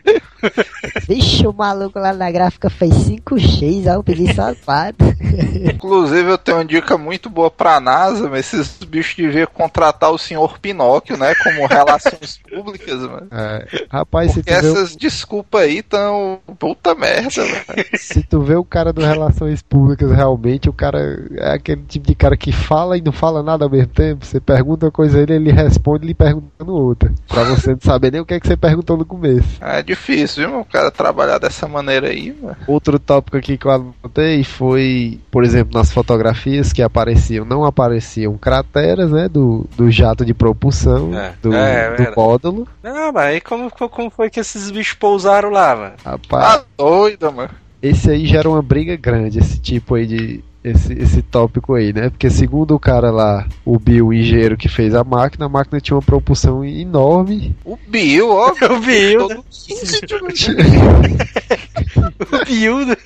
Vixe, 1.08 1.46
o 1.46 1.52
maluco 1.52 1.98
lá 1.98 2.12
na 2.12 2.30
gráfica 2.30 2.68
fez 2.70 2.92
5x, 2.94 3.86
ó, 3.86 3.94
eu 3.94 4.02
peguei 4.02 4.32
safado. 4.34 4.96
Inclusive, 5.72 6.30
eu 6.30 6.38
tenho 6.38 6.58
uma 6.58 6.64
dica 6.64 6.96
muito 6.98 7.28
boa 7.30 7.50
pra 7.50 7.80
NASA, 7.80 8.28
mas 8.28 8.52
esses 8.52 8.78
bichos 8.84 9.16
deviam 9.16 9.46
contratar 9.52 10.10
o 10.10 10.18
senhor 10.18 10.58
Pinóquio, 10.58 11.16
né? 11.16 11.34
Como 11.42 11.66
relações 11.68 12.38
públicas, 12.48 13.00
mano. 13.00 13.26
É, 13.30 13.86
rapaz, 13.90 14.32
se 14.32 14.42
tu, 14.42 14.44
Porque 14.44 14.60
vê, 14.60 14.66
o- 14.68 14.72
essas 14.72 14.96
desculpas 14.96 15.62
aí 15.62 15.82
tão 15.82 16.40
puta 16.58 16.94
merda, 16.94 17.42
velho. 17.44 17.86
se 17.98 18.22
tu 18.22 18.40
vê 18.40 18.54
o 18.56 18.64
cara 18.64 18.92
do 18.92 19.00
Relações 19.02 19.62
Públicas 19.62 20.10
realmente, 20.10 20.68
o 20.68 20.72
cara 20.72 20.98
é 21.36 21.52
aquele 21.54 21.82
tipo 21.82 22.06
de 22.06 22.14
cara 22.14 22.36
que 22.36 22.52
fala 22.52 22.96
e 22.96 23.02
não 23.02 23.12
fala 23.12 23.42
nada 23.42 23.64
ao 23.64 23.70
mesmo 23.70 23.88
tempo. 23.92 24.24
Você 24.24 24.40
pergunta 24.40 24.86
uma 24.86 24.92
coisa 24.92 25.18
a 25.18 25.22
ele, 25.22 25.34
ele 25.34 25.52
responde 25.52 26.06
lhe 26.06 26.14
perguntando 26.14 26.72
outra. 26.74 27.12
Pra 27.28 27.44
você 27.44 27.70
não 27.72 27.80
saber 27.80 28.12
nem 28.12 28.20
o 28.20 28.26
que 28.26 28.34
é 28.34 28.40
que 28.40 28.46
você 28.46 28.56
perguntou 28.56 28.96
no 28.96 29.04
começo. 29.04 29.48
É 29.60 29.82
difícil, 29.82 30.31
viu? 30.36 30.60
O 30.60 30.64
cara 30.64 30.90
trabalhar 30.90 31.38
dessa 31.38 31.66
maneira 31.68 32.08
aí, 32.08 32.34
mano. 32.40 32.56
Outro 32.66 32.98
tópico 32.98 33.36
aqui 33.36 33.56
que 33.56 33.66
eu 33.66 33.70
anotei 33.70 34.44
foi, 34.44 35.20
por 35.30 35.44
exemplo, 35.44 35.76
nas 35.78 35.92
fotografias 35.92 36.72
que 36.72 36.82
apareciam, 36.82 37.44
não 37.44 37.64
apareciam 37.64 38.36
crateras, 38.38 39.10
né, 39.10 39.28
do, 39.28 39.66
do 39.76 39.90
jato 39.90 40.24
de 40.24 40.34
propulsão, 40.34 41.14
É, 41.16 41.32
do, 41.42 41.54
é, 41.54 41.94
é 41.98 42.10
do 42.10 42.16
módulo. 42.16 42.68
Não, 42.82 43.12
mas 43.12 43.24
aí 43.26 43.40
como, 43.40 43.70
como 43.70 44.10
foi 44.10 44.30
que 44.30 44.40
esses 44.40 44.70
bichos 44.70 44.94
pousaram 44.94 45.50
lá, 45.50 45.74
mano? 45.76 45.94
Rapaz, 46.04 46.56
Tá 46.60 46.64
doido, 46.76 47.32
mano. 47.32 47.50
esse 47.82 48.10
aí 48.10 48.26
gera 48.26 48.48
uma 48.48 48.62
briga 48.62 48.96
grande, 48.96 49.38
esse 49.38 49.58
tipo 49.60 49.94
aí 49.94 50.06
de. 50.06 50.44
Esse, 50.64 50.92
esse 50.92 51.22
tópico 51.22 51.74
aí, 51.74 51.92
né? 51.92 52.08
Porque 52.08 52.30
segundo 52.30 52.74
o 52.74 52.78
cara 52.78 53.10
lá, 53.10 53.48
o 53.64 53.78
Bill, 53.78 54.08
o 54.08 54.14
engenheiro 54.14 54.56
que 54.56 54.68
fez 54.68 54.94
a 54.94 55.02
máquina, 55.02 55.46
a 55.46 55.48
máquina 55.48 55.80
tinha 55.80 55.96
uma 55.96 56.02
propulsão 56.02 56.64
enorme. 56.64 57.56
O 57.64 57.76
Bill, 57.88 58.30
ó. 58.30 58.52
O 58.72 58.80
vídeo, 58.80 59.28
mano. 59.28 59.44
Bill. 62.46 62.86
né? 62.86 62.96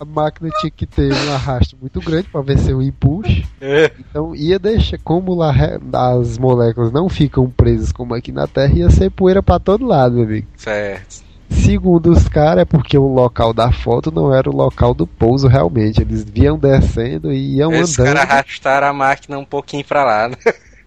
A 0.00 0.04
máquina 0.04 0.50
tinha 0.60 0.70
que 0.70 0.86
ter 0.86 1.12
um 1.12 1.32
arrasto 1.32 1.76
muito 1.80 2.00
grande 2.00 2.28
para 2.28 2.40
vencer 2.40 2.74
o 2.74 2.82
impulso. 2.82 3.42
É. 3.60 3.90
Então 3.98 4.34
ia 4.34 4.58
deixar, 4.58 4.98
como 4.98 5.34
lá 5.34 5.52
as 5.92 6.38
moléculas 6.38 6.92
não 6.92 7.08
ficam 7.08 7.50
presas 7.50 7.90
como 7.90 8.14
aqui 8.14 8.30
na 8.30 8.46
Terra, 8.46 8.74
ia 8.74 8.90
ser 8.90 9.10
poeira 9.10 9.42
para 9.42 9.58
todo 9.58 9.84
lado, 9.84 10.14
meu 10.14 10.24
amigo. 10.24 10.46
Certo. 10.56 11.27
Segundo 11.50 12.10
os 12.10 12.28
caras, 12.28 12.62
é 12.62 12.64
porque 12.64 12.96
o 12.96 13.06
local 13.06 13.52
da 13.52 13.72
foto 13.72 14.10
não 14.10 14.34
era 14.34 14.48
o 14.48 14.56
local 14.56 14.94
do 14.94 15.06
pouso 15.06 15.48
realmente. 15.48 16.00
Eles 16.00 16.24
vinham 16.24 16.58
descendo 16.58 17.32
e 17.32 17.56
iam 17.56 17.72
Esses 17.72 17.98
andando. 17.98 18.14
caras 18.14 18.30
arrastaram 18.30 18.86
a 18.88 18.92
máquina 18.92 19.38
um 19.38 19.44
pouquinho 19.44 19.84
pra 19.84 20.04
lá, 20.04 20.28
né? 20.28 20.36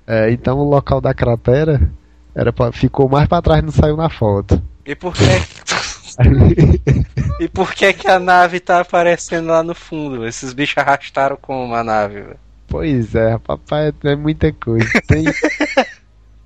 É, 0.07 0.31
então 0.31 0.57
o 0.59 0.69
local 0.69 0.99
da 0.99 1.13
cratera 1.13 1.89
era 2.35 2.51
pra, 2.51 2.71
ficou 2.71 3.09
mais 3.09 3.27
para 3.27 3.41
trás, 3.41 3.63
não 3.63 3.71
saiu 3.71 3.95
na 3.95 4.09
foto. 4.09 4.61
E 4.85 4.95
por 4.95 5.13
que. 5.13 5.23
e 7.39 7.47
por 7.47 7.73
que 7.73 7.93
que 7.93 8.07
a 8.07 8.19
nave 8.19 8.59
tá 8.59 8.81
aparecendo 8.81 9.47
lá 9.47 9.63
no 9.63 9.75
fundo? 9.75 10.25
Esses 10.25 10.53
bichos 10.53 10.77
arrastaram 10.77 11.37
como 11.41 11.73
a 11.73 11.83
nave, 11.83 12.21
velho. 12.21 12.37
Pois 12.67 13.15
é, 13.15 13.37
papai, 13.37 13.93
é 14.03 14.15
muita 14.15 14.51
coisa. 14.53 14.87
Tem, 15.07 15.25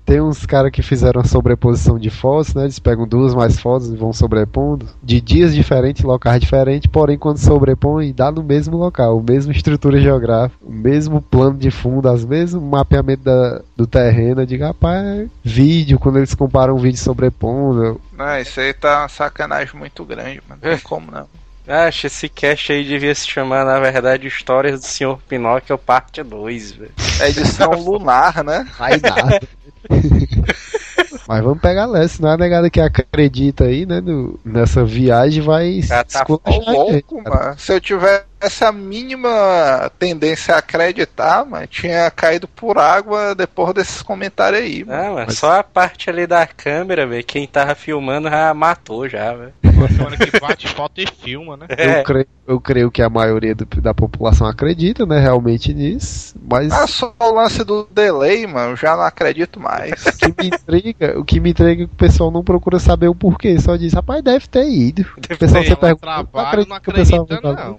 tem 0.06 0.20
uns 0.20 0.46
caras 0.46 0.70
que 0.70 0.82
fizeram 0.82 1.20
a 1.20 1.24
sobreposição 1.24 1.98
de 1.98 2.10
fotos, 2.10 2.54
né? 2.54 2.62
Eles 2.62 2.78
pegam 2.78 3.08
duas 3.08 3.34
mais 3.34 3.58
fotos 3.58 3.88
e 3.88 3.96
vão 3.96 4.12
sobrepondo, 4.12 4.86
de 5.02 5.20
dias 5.20 5.52
diferentes, 5.52 6.04
locais 6.04 6.40
diferentes, 6.40 6.88
porém 6.88 7.18
quando 7.18 7.38
sobrepõe, 7.38 8.12
dá 8.12 8.30
no 8.30 8.42
mesmo 8.42 8.76
local, 8.76 9.20
mesma 9.20 9.52
estrutura 9.52 10.00
geográfica, 10.00 10.64
o 10.64 10.70
mesmo 10.70 11.20
plano 11.20 11.58
de 11.58 11.72
fundo, 11.72 12.08
as 12.08 12.24
mesmo 12.24 12.60
mapeamento 12.60 13.24
da, 13.24 13.60
do 13.76 13.84
terreno. 13.84 14.42
Eu 14.42 14.46
digo, 14.46 14.62
rapaz, 14.62 15.28
vídeo, 15.42 15.98
quando 15.98 16.18
eles 16.18 16.34
comparam 16.36 16.76
um 16.76 16.78
vídeo 16.78 16.98
sobrepondo, 16.98 18.00
Não, 18.16 18.38
isso 18.38 18.60
aí 18.60 18.72
tá 18.72 19.00
uma 19.00 19.08
sacanagem 19.08 19.74
muito 19.74 20.04
grande, 20.04 20.40
mano. 20.48 20.60
Não 20.62 20.70
tem 20.70 20.78
como 20.78 21.10
não. 21.10 21.26
Acho 21.66 22.06
esse 22.06 22.28
cast 22.28 22.72
aí 22.72 22.84
devia 22.84 23.12
se 23.12 23.26
chamar, 23.26 23.64
na 23.64 23.80
verdade, 23.80 24.28
Histórias 24.28 24.80
do 24.80 24.86
Sr. 24.86 25.18
Pinóquio 25.28 25.76
Parte 25.76 26.22
2, 26.22 26.72
velho. 26.72 26.92
É 27.20 27.28
edição 27.28 27.72
lunar, 27.82 28.44
né? 28.44 28.64
vai 28.78 29.00
nada. 29.00 29.40
Mas 31.28 31.42
vamos 31.42 31.60
pegar 31.60 31.86
leve, 31.86 32.08
senão 32.08 32.30
a 32.30 32.36
negada 32.36 32.70
que 32.70 32.80
acredita 32.80 33.64
aí, 33.64 33.84
né, 33.84 34.00
no- 34.00 34.38
nessa 34.44 34.84
viagem 34.84 35.42
vai 35.42 35.80
Cara, 35.88 36.04
tá 36.04 36.24
louco, 36.28 37.24
cara. 37.24 37.44
mano. 37.46 37.58
Se 37.58 37.72
eu 37.72 37.80
tivesse 37.80 38.64
a 38.64 38.70
mínima 38.70 39.90
tendência 39.98 40.54
a 40.54 40.58
acreditar, 40.58 41.44
mano, 41.44 41.66
tinha 41.66 42.08
caído 42.12 42.46
por 42.46 42.78
água 42.78 43.34
depois 43.34 43.74
desses 43.74 44.02
comentários 44.02 44.62
aí, 44.62 44.84
mano. 44.84 45.02
Ah, 45.02 45.10
mano, 45.14 45.32
só 45.32 45.58
a 45.58 45.64
parte 45.64 46.08
ali 46.08 46.28
da 46.28 46.46
câmera, 46.46 47.04
velho. 47.06 47.24
Quem 47.24 47.46
tava 47.46 47.74
filmando 47.74 48.30
já 48.30 48.54
matou 48.54 49.08
já, 49.08 49.32
velho. 49.34 49.52
Uma 49.76 50.16
que 50.16 50.40
bate 50.40 50.68
foto 50.68 51.00
e 51.00 51.06
filma, 51.06 51.56
né? 51.56 51.66
É. 51.70 52.00
Eu, 52.00 52.04
creio, 52.04 52.26
eu 52.48 52.60
creio 52.60 52.90
que 52.90 53.02
a 53.02 53.08
maioria 53.10 53.54
do- 53.54 53.66
da 53.80 53.92
população 53.92 54.46
acredita, 54.46 55.04
né, 55.04 55.18
realmente 55.20 55.72
nisso, 55.74 56.34
mas 56.48 56.72
Ah, 56.72 56.86
só 56.86 57.14
o 57.20 57.30
lance 57.32 57.62
do 57.64 57.86
delay, 57.90 58.46
mano, 58.46 58.72
eu 58.72 58.76
já 58.76 58.96
não 58.96 59.02
acredito 59.04 59.60
mais. 59.60 59.92
o 60.06 60.16
que 60.16 60.42
me 60.42 60.48
intriga, 60.48 61.18
o 61.18 61.24
que 61.24 61.40
me 61.40 61.50
intriga 61.50 61.72
é 61.72 61.76
que 61.86 61.92
o 61.92 61.96
pessoal 61.96 62.30
não 62.30 62.42
procura 62.42 62.78
saber 62.78 63.08
o 63.08 63.14
porquê, 63.14 63.58
só 63.60 63.76
diz, 63.76 63.92
rapaz, 63.92 64.22
deve 64.22 64.46
ter 64.48 64.68
ido. 64.68 65.02
O 65.16 65.36
pessoal 65.38 65.62
ter, 65.62 65.68
você 65.68 65.72
Ela 65.72 65.76
pergunta, 65.76 66.00
trabalha, 66.00 66.66
não 66.66 66.80
que 66.80 66.90
o 66.90 66.94
pessoal 66.94 67.22
acredita, 67.22 67.40
vai 67.42 67.56
falar. 67.56 67.68
não. 67.70 67.76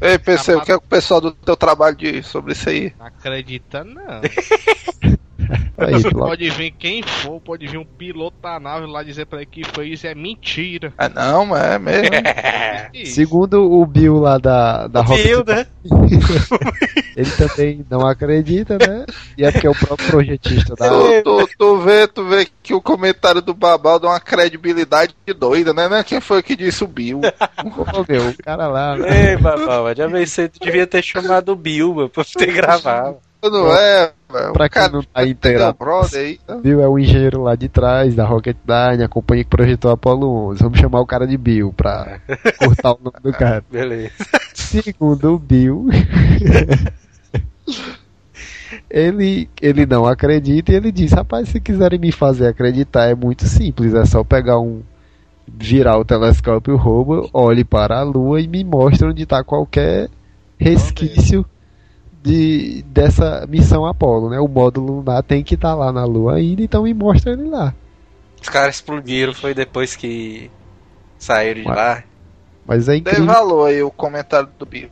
Ei, 0.08 0.18
PC, 0.18 0.54
o 0.54 0.60
que 0.62 0.72
é 0.72 0.78
que 0.78 0.84
o 0.84 0.88
pessoal 0.88 1.20
do 1.20 1.32
teu 1.32 1.56
trabalho 1.56 1.96
diz 1.96 2.26
sobre 2.26 2.52
isso 2.52 2.68
aí? 2.68 2.92
Não 2.98 3.06
acredita, 3.06 3.84
não. 3.84 4.20
Aí, 5.78 6.02
Pode 6.12 6.50
vir 6.50 6.70
quem 6.72 7.02
for, 7.02 7.40
pode 7.40 7.66
vir 7.66 7.78
um 7.78 7.84
piloto 7.84 8.36
da 8.40 8.58
nave 8.60 8.86
lá 8.86 9.02
dizer 9.02 9.26
pra 9.26 9.38
ele 9.38 9.46
que 9.46 9.64
foi 9.64 9.88
isso, 9.88 10.06
é 10.06 10.14
mentira. 10.14 10.92
Ah, 10.96 11.08
não, 11.08 11.46
mas 11.46 11.62
é 11.64 11.78
mesmo. 11.78 12.14
É. 12.14 12.90
Segundo 13.06 13.70
o 13.70 13.84
Bill 13.86 14.18
lá 14.20 14.38
da, 14.38 14.86
da 14.86 15.02
Rocket 15.02 15.26
Viu, 15.26 15.44
né? 15.44 15.66
Ele 17.16 17.30
também 17.30 17.86
não 17.88 18.06
acredita, 18.06 18.76
né? 18.78 19.04
E 19.38 19.44
é 19.44 19.52
porque 19.52 19.66
é 19.66 19.70
o 19.70 19.74
próprio 19.74 20.08
projetista 20.08 20.74
da. 20.74 20.88
Tu, 20.88 21.22
tu, 21.22 21.48
tu 21.56 21.78
vê, 21.78 22.08
tu 22.08 22.24
vê 22.24 22.46
que 22.62 22.74
o 22.74 22.80
comentário 22.82 23.40
do 23.40 23.54
Babal 23.54 24.00
dá 24.00 24.08
uma 24.08 24.20
credibilidade 24.20 25.14
doida, 25.38 25.72
né? 25.72 25.88
Não 25.88 25.96
é 25.96 26.04
quem 26.04 26.20
foi 26.20 26.42
que 26.42 26.56
disse 26.56 26.82
o 26.82 26.88
Bill. 26.88 27.20
O 27.64 28.42
cara 28.42 28.66
lá. 28.66 28.96
né? 28.96 29.30
Ei, 29.30 29.36
babá, 29.36 29.94
já 29.94 30.08
pensei, 30.08 30.48
tu 30.48 30.58
devia 30.60 30.86
ter 30.86 31.02
chamado 31.02 31.52
o 31.52 31.56
Bill, 31.56 31.94
mano, 31.94 32.08
pra 32.08 32.24
ter 32.24 32.52
gravado. 32.52 33.18
Não 33.50 33.72
é, 33.72 34.12
velho. 34.32 34.52
Pra 34.52 34.68
quem 34.68 34.88
não 34.90 35.02
tá 35.02 35.26
inteirado, 35.26 35.76
né? 36.48 36.60
Bill 36.62 36.80
é 36.80 36.88
o 36.88 36.98
engenheiro 36.98 37.42
lá 37.42 37.54
de 37.54 37.68
trás 37.68 38.14
da 38.14 38.24
Rocketdyne, 38.24 39.04
a 39.04 39.08
companhia 39.08 39.44
que 39.44 39.50
projetou 39.50 39.90
a 39.90 39.94
Apollo 39.94 40.50
11. 40.50 40.62
Vamos 40.62 40.78
chamar 40.78 41.00
o 41.00 41.06
cara 41.06 41.26
de 41.26 41.36
Bill 41.36 41.72
pra 41.72 42.20
cortar 42.58 42.92
o 42.92 42.98
nome 43.02 43.16
do 43.22 43.32
cara. 43.32 43.64
Beleza. 43.70 44.12
Segundo 44.54 45.34
o 45.34 45.38
Bill, 45.38 45.88
ele, 48.88 49.48
ele 49.60 49.86
não 49.86 50.06
acredita 50.06 50.72
e 50.72 50.76
ele 50.76 50.90
diz: 50.90 51.12
Rapaz, 51.12 51.50
se 51.50 51.60
quiserem 51.60 51.98
me 51.98 52.10
fazer 52.10 52.46
acreditar, 52.46 53.04
é 53.04 53.14
muito 53.14 53.46
simples. 53.46 53.92
É 53.94 54.06
só 54.06 54.24
pegar 54.24 54.58
um. 54.58 54.82
Virar 55.46 55.98
o 55.98 56.06
telescópio 56.06 56.74
roubo, 56.74 57.28
olhe 57.30 57.64
para 57.64 58.00
a 58.00 58.02
Lua 58.02 58.40
e 58.40 58.48
me 58.48 58.64
mostre 58.64 59.06
onde 59.06 59.24
está 59.24 59.44
qualquer 59.44 60.08
resquício 60.58 61.44
de, 62.24 62.82
dessa 62.88 63.46
missão 63.46 63.84
Apollo, 63.84 64.30
né? 64.30 64.40
O 64.40 64.48
módulo 64.48 64.96
lunar 64.96 65.22
tem 65.22 65.44
que 65.44 65.56
estar 65.56 65.74
lá 65.74 65.92
na 65.92 66.06
Lua 66.06 66.36
ainda, 66.36 66.62
então 66.62 66.84
me 66.84 66.94
mostra 66.94 67.34
ele 67.34 67.44
lá. 67.44 67.74
Os 68.40 68.48
caras 68.48 68.76
explodiram, 68.76 69.34
foi 69.34 69.52
depois 69.52 69.94
que 69.94 70.50
saíram 71.18 71.60
de 71.60 71.68
lá. 71.68 72.02
Mas 72.66 72.88
é 72.88 72.96
incrível. 72.96 73.26
valor 73.26 73.66
aí 73.66 73.82
o 73.82 73.90
comentário 73.90 74.48
do 74.58 74.64
Bill. 74.64 74.88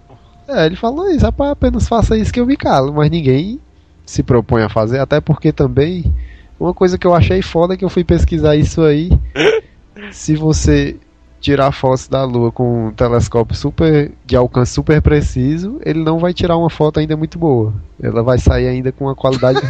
É, 0.47 0.67
ele 0.67 0.77
falou 0.77 1.11
isso, 1.11 1.25
rapaz, 1.25 1.53
apenas 1.53 1.89
faça 1.89 2.19
isso 2.19 2.31
que 2.31 2.39
eu 2.39 2.45
me 2.45 2.57
calo, 2.57 2.93
mas 2.93 3.11
ninguém 3.11 3.59
se 4.05 4.23
propõe 4.23 4.63
a 4.63 4.69
fazer, 4.69 4.99
até 4.99 5.19
porque 5.19 5.53
também 5.53 6.13
uma 6.61 6.75
coisa 6.75 6.99
que 6.99 7.07
eu 7.07 7.15
achei 7.15 7.41
foda 7.41 7.73
é 7.73 7.77
que 7.79 7.85
eu 7.85 7.89
fui 7.89 8.05
pesquisar 8.05 8.57
isso 8.57 8.83
aí. 8.83 9.11
se 10.13 10.37
você 10.37 10.99
tirar 11.43 11.73
fotos 11.73 12.07
da 12.07 12.25
Lua 12.25 12.53
com 12.53 12.87
um 12.87 12.93
telescópio 12.93 13.55
super 13.57 14.13
de 14.25 14.37
alcance 14.37 14.73
super 14.73 15.03
preciso, 15.03 15.81
ele 15.85 16.03
não 16.03 16.19
vai 16.19 16.33
tirar 16.33 16.57
uma 16.57 16.71
foto 16.71 17.01
ainda 17.01 17.17
muito 17.17 17.39
boa. 17.39 17.75
Ela 18.01 18.23
vai 18.23 18.39
sair 18.39 18.69
ainda 18.69 18.93
com 18.93 19.07
uma 19.07 19.15
qualidade. 19.15 19.61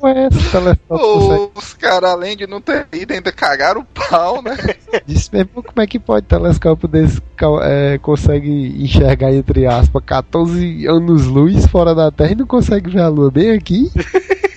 Ué, 0.00 0.28
esse 0.32 0.50
telescópio 0.50 1.52
Os 1.54 1.74
caras, 1.74 2.10
além 2.10 2.36
de 2.36 2.46
não 2.46 2.60
ter 2.60 2.86
ido, 2.92 3.12
ainda 3.12 3.32
cagaram 3.32 3.80
o 3.80 3.84
pau, 3.84 4.40
né? 4.40 4.56
Disse 5.04 5.28
mesmo 5.32 5.62
como 5.62 5.80
é 5.80 5.86
que 5.86 5.98
pode 5.98 6.26
telescópio 6.26 6.86
desse 6.86 7.20
é, 7.62 7.98
consegue 7.98 8.82
enxergar 8.82 9.32
entre 9.32 9.66
aspas 9.66 10.02
14 10.06 10.86
anos 10.86 11.26
luz 11.26 11.66
fora 11.66 11.94
da 11.94 12.10
Terra 12.10 12.32
e 12.32 12.36
não 12.36 12.46
consegue 12.46 12.88
ver 12.88 13.00
a 13.00 13.08
Lua 13.08 13.30
bem 13.30 13.50
aqui? 13.50 13.90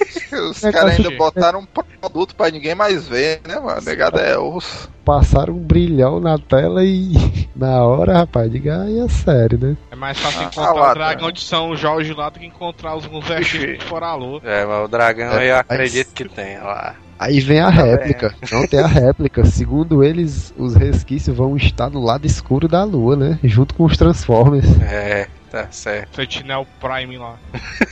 Os 0.49 0.64
É, 0.64 0.72
caras 0.72 0.97
ainda 0.97 1.11
botaram 1.11 1.59
um 1.59 1.66
produto 1.66 2.36
pra 2.36 2.49
ninguém 2.51 2.76
mais 2.76 3.07
ver, 3.07 3.41
né, 3.47 3.59
mano? 3.59 3.82
Negado 3.82 4.20
é 4.20 4.38
osso. 4.38 4.89
Passaram 5.05 5.53
um 5.55 5.59
brilhão 5.59 6.20
na 6.20 6.38
tela 6.38 6.84
e 6.84 7.11
na 7.55 7.84
hora, 7.84 8.14
rapaz, 8.20 8.51
diga 8.51 8.84
aí 8.84 8.99
é 8.99 9.07
sério, 9.09 9.59
né? 9.59 9.78
É 9.91 9.95
mais 9.95 10.18
fácil 10.18 10.41
Ah, 10.41 10.43
encontrar 10.45 10.74
lá, 10.74 10.91
o 10.91 10.93
dragão 10.93 11.32
de 11.32 11.41
São 11.41 11.76
Jorge 11.76 12.14
lá 12.14 12.30
do 12.30 12.39
que 12.39 12.45
encontrar 12.45 12.95
os 12.95 13.05
vestígios 13.05 13.80
de 13.80 13.86
fora 13.86 14.07
a 14.07 14.16
lua. 14.16 14.39
É, 14.43 14.66
mas 14.66 14.86
o 14.86 14.88
dragão 14.88 15.34
É, 15.34 15.49
eu 15.51 15.55
mas- 15.55 15.59
acredito 15.61 16.14
que 16.14 16.26
tem 16.30 16.57
lá. 16.59 16.95
Aí 17.20 17.39
vem 17.39 17.59
a 17.59 17.66
Tá 17.66 17.70
réplica. 17.84 18.36
Não 18.51 18.68
tem 18.68 18.80
a 18.80 18.88
réplica. 18.88 19.45
Segundo 19.45 20.03
eles, 20.03 20.53
os 20.57 20.76
resquícios 20.76 21.36
vão 21.36 21.55
estar 21.55 21.89
no 21.89 22.01
lado 22.03 22.26
escuro 22.26 22.68
da 22.68 22.84
Lua, 22.84 23.16
né? 23.16 23.39
Junto 23.43 23.74
com 23.76 23.86
os 23.86 23.95
Transformers, 23.97 24.66
É, 24.82 25.28
tá 25.49 25.68
certo. 25.72 26.16
Sentinel 26.16 26.68
Prime 26.82 27.18
lá. 27.18 27.36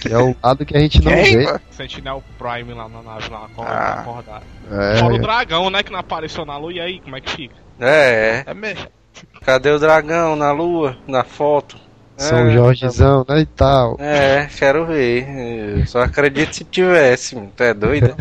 que 0.01 0.11
é 0.11 0.17
o 0.17 0.35
lado 0.43 0.65
que 0.65 0.75
a 0.75 0.79
gente 0.79 1.01
não 1.03 1.11
Quem, 1.13 1.37
vê. 1.37 1.59
Sentinel 1.69 2.23
Prime 2.37 2.73
lá 2.73 2.89
na 2.89 3.01
nave 3.01 3.29
lá, 3.29 3.45
acordado. 3.45 4.43
Ah. 4.69 4.93
É, 4.93 4.97
Fora 4.97 5.13
o 5.13 5.19
dragão, 5.19 5.69
né, 5.69 5.83
que 5.83 5.91
não 5.91 5.99
apareceu 5.99 6.45
na 6.45 6.57
lua, 6.57 6.73
e 6.73 6.79
aí, 6.81 6.99
como 6.99 7.15
é 7.15 7.21
que 7.21 7.29
fica? 7.31 7.55
É, 7.79 8.43
É 8.45 8.53
mesmo. 8.53 8.85
é. 8.85 9.45
Cadê 9.45 9.69
o 9.71 9.79
dragão 9.79 10.35
na 10.35 10.51
lua, 10.51 10.97
na 11.07 11.23
foto? 11.23 11.77
São 12.21 12.47
É, 12.47 12.53
Jorgezão, 12.53 13.25
né? 13.27 13.39
E 13.39 13.45
tal. 13.45 13.97
É, 13.99 14.47
quero 14.57 14.85
ver. 14.85 15.79
Eu 15.79 15.87
só 15.87 16.01
acredito 16.01 16.55
se 16.55 16.63
tivesse, 16.63 17.35
mano. 17.35 17.51
tu 17.55 17.63
é 17.63 17.73
doido? 17.73 18.15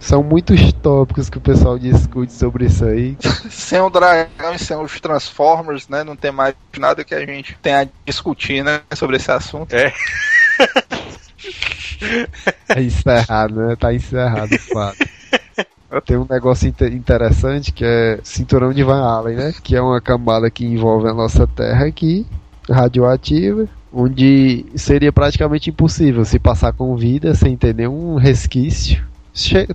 São 0.00 0.22
muitos 0.22 0.72
tópicos 0.72 1.30
que 1.30 1.38
o 1.38 1.40
pessoal 1.40 1.78
discute 1.78 2.32
sobre 2.32 2.64
isso 2.66 2.84
aí. 2.84 3.16
Sem 3.50 3.80
o 3.80 3.88
dragão 3.88 4.54
e 4.54 4.58
sem 4.58 4.76
os 4.76 5.00
Transformers, 5.00 5.88
né? 5.88 6.02
Não 6.02 6.16
tem 6.16 6.32
mais 6.32 6.54
nada 6.76 7.04
que 7.04 7.14
a 7.14 7.24
gente 7.24 7.56
tenha 7.62 7.82
a 7.82 7.88
discutir, 8.04 8.64
né? 8.64 8.80
Sobre 8.94 9.16
esse 9.16 9.30
assunto. 9.30 9.72
É 9.74 9.92
encerrado, 12.80 13.54
né? 13.54 13.76
Tá 13.76 13.92
encerrado 13.92 14.52
o 14.54 14.58
fato. 14.58 15.17
Tem 16.04 16.18
um 16.18 16.26
negócio 16.28 16.68
inte- 16.68 16.84
interessante 16.84 17.72
que 17.72 17.84
é 17.84 18.20
cinturão 18.22 18.72
de 18.74 18.82
Van 18.82 19.00
Allen, 19.00 19.36
né? 19.36 19.54
Que 19.62 19.74
é 19.74 19.80
uma 19.80 20.00
camada 20.00 20.50
que 20.50 20.64
envolve 20.66 21.08
a 21.08 21.14
nossa 21.14 21.46
Terra 21.46 21.86
aqui, 21.86 22.26
radioativa, 22.68 23.66
onde 23.90 24.66
seria 24.74 25.10
praticamente 25.10 25.70
impossível 25.70 26.24
se 26.26 26.38
passar 26.38 26.74
com 26.74 26.94
vida 26.94 27.34
sem 27.34 27.56
ter 27.56 27.74
nenhum 27.74 28.16
resquício. 28.16 29.07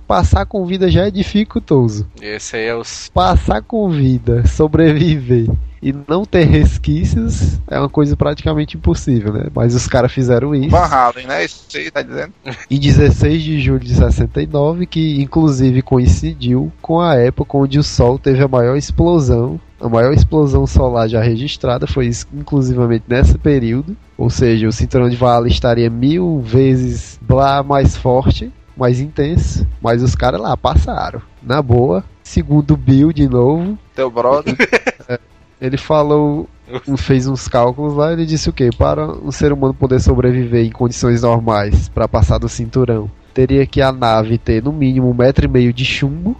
Passar 0.06 0.46
com 0.46 0.64
vida 0.66 0.90
já 0.90 1.06
é 1.06 1.10
dificultoso. 1.10 2.06
Esse 2.20 2.56
aí 2.56 2.66
é 2.66 2.74
os. 2.74 3.10
Passar 3.12 3.62
com 3.62 3.88
vida, 3.88 4.46
sobreviver 4.46 5.48
e 5.84 5.94
não 6.08 6.24
ter 6.24 6.44
resquícios 6.44 7.60
é 7.68 7.78
uma 7.78 7.90
coisa 7.90 8.16
praticamente 8.16 8.74
impossível, 8.74 9.34
né? 9.34 9.48
Mas 9.54 9.74
os 9.74 9.86
caras 9.86 10.10
fizeram 10.10 10.54
isso. 10.54 10.70
Van 10.70 10.86
Halen, 10.86 11.26
né? 11.26 11.44
Isso 11.44 11.66
aí 11.74 11.90
tá 11.90 12.00
dizendo. 12.00 12.32
em 12.70 12.80
16 12.80 13.42
de 13.42 13.60
julho 13.60 13.80
de 13.80 13.94
69, 13.94 14.86
que 14.86 15.20
inclusive 15.20 15.82
coincidiu 15.82 16.72
com 16.80 16.98
a 16.98 17.16
época 17.16 17.58
onde 17.58 17.78
o 17.78 17.82
Sol 17.82 18.18
teve 18.18 18.42
a 18.42 18.48
maior 18.48 18.76
explosão. 18.76 19.60
A 19.78 19.86
maior 19.86 20.14
explosão 20.14 20.66
solar 20.66 21.06
já 21.06 21.20
registrada 21.22 21.86
foi 21.86 22.06
isso, 22.06 22.26
inclusivamente 22.32 23.04
nesse 23.06 23.36
período. 23.36 23.94
Ou 24.16 24.30
seja, 24.30 24.66
o 24.66 24.72
cinturão 24.72 25.10
de 25.10 25.16
Van 25.16 25.34
Allen 25.34 25.52
estaria 25.52 25.90
mil 25.90 26.40
vezes 26.40 27.20
blá 27.20 27.62
mais 27.62 27.94
forte, 27.94 28.50
mais 28.76 29.00
intenso. 29.00 29.66
Mas 29.80 30.02
os 30.02 30.14
caras 30.14 30.40
lá 30.40 30.56
passaram. 30.56 31.20
Na 31.42 31.60
boa. 31.60 32.04
Segundo 32.22 32.76
Bill, 32.76 33.12
de 33.12 33.28
novo, 33.28 33.78
Teu 33.94 34.10
brother. 34.10 34.56
ele 35.60 35.76
falou, 35.76 36.48
fez 36.96 37.26
uns 37.26 37.48
cálculos 37.48 37.94
lá, 37.94 38.12
ele 38.12 38.26
disse 38.26 38.48
o 38.48 38.52
quê? 38.52 38.70
Para 38.76 39.06
um 39.06 39.30
ser 39.30 39.52
humano 39.52 39.74
poder 39.74 40.00
sobreviver 40.00 40.64
em 40.64 40.70
condições 40.70 41.22
normais 41.22 41.88
para 41.88 42.08
passar 42.08 42.38
do 42.38 42.48
cinturão, 42.48 43.10
teria 43.32 43.66
que 43.66 43.82
a 43.82 43.92
nave 43.92 44.38
ter 44.38 44.62
no 44.62 44.72
mínimo 44.72 45.10
um 45.10 45.14
metro 45.14 45.44
e 45.44 45.48
meio 45.48 45.72
de 45.72 45.84
chumbo 45.84 46.36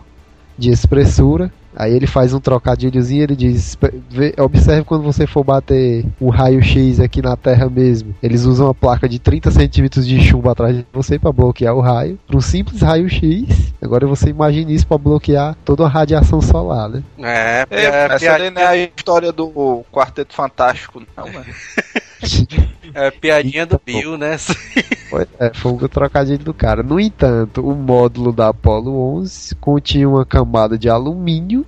de 0.56 0.70
espessura. 0.70 1.52
Aí 1.76 1.92
ele 1.92 2.06
faz 2.06 2.32
um 2.32 2.40
trocadilhozinho, 2.40 3.22
ele 3.22 3.36
diz: 3.36 3.76
"Vê- 4.10 4.34
observe 4.38 4.84
quando 4.84 5.02
você 5.02 5.26
for 5.26 5.42
bater 5.44 6.04
o 6.20 6.30
raio-x 6.30 7.00
aqui 7.00 7.20
na 7.20 7.36
Terra 7.36 7.68
mesmo. 7.68 8.14
Eles 8.22 8.44
usam 8.44 8.66
uma 8.66 8.74
placa 8.74 9.08
de 9.08 9.18
30 9.18 9.50
centímetros 9.50 10.06
de 10.06 10.20
chumbo 10.20 10.48
atrás 10.50 10.76
de 10.76 10.86
você 10.92 11.18
para 11.18 11.32
bloquear 11.32 11.74
o 11.74 11.80
raio. 11.80 12.18
Para 12.26 12.36
um 12.36 12.40
simples 12.40 12.80
raio-x. 12.80 13.72
Agora 13.82 14.06
você 14.06 14.30
imagine 14.30 14.74
isso 14.74 14.86
para 14.86 14.98
bloquear 14.98 15.56
toda 15.64 15.84
a 15.84 15.88
radiação 15.88 16.40
solar, 16.40 16.88
né? 16.88 17.02
É, 17.18 17.66
É, 17.70 17.84
é, 17.84 18.06
essa 18.14 18.38
daí 18.38 18.50
não 18.50 18.62
é 18.62 18.66
a 18.66 18.76
história 18.76 19.32
do 19.32 19.84
Quarteto 19.92 20.34
Fantástico, 20.34 21.02
não, 21.16 21.24
mano. 21.32 21.44
é 22.94 23.10
piadinha 23.10 23.66
do 23.66 23.80
Bill, 23.84 24.16
né? 24.16 24.36
Foi, 25.10 25.26
é, 25.38 25.52
foi 25.54 25.72
o 25.72 25.88
trocadilho 25.88 26.42
do 26.42 26.52
cara. 26.52 26.82
No 26.82 26.98
entanto, 26.98 27.64
o 27.64 27.72
módulo 27.72 28.32
da 28.32 28.48
Apollo 28.48 29.16
11 29.18 29.54
continha 29.56 30.08
uma 30.08 30.24
camada 30.24 30.76
de 30.76 30.88
alumínio, 30.88 31.64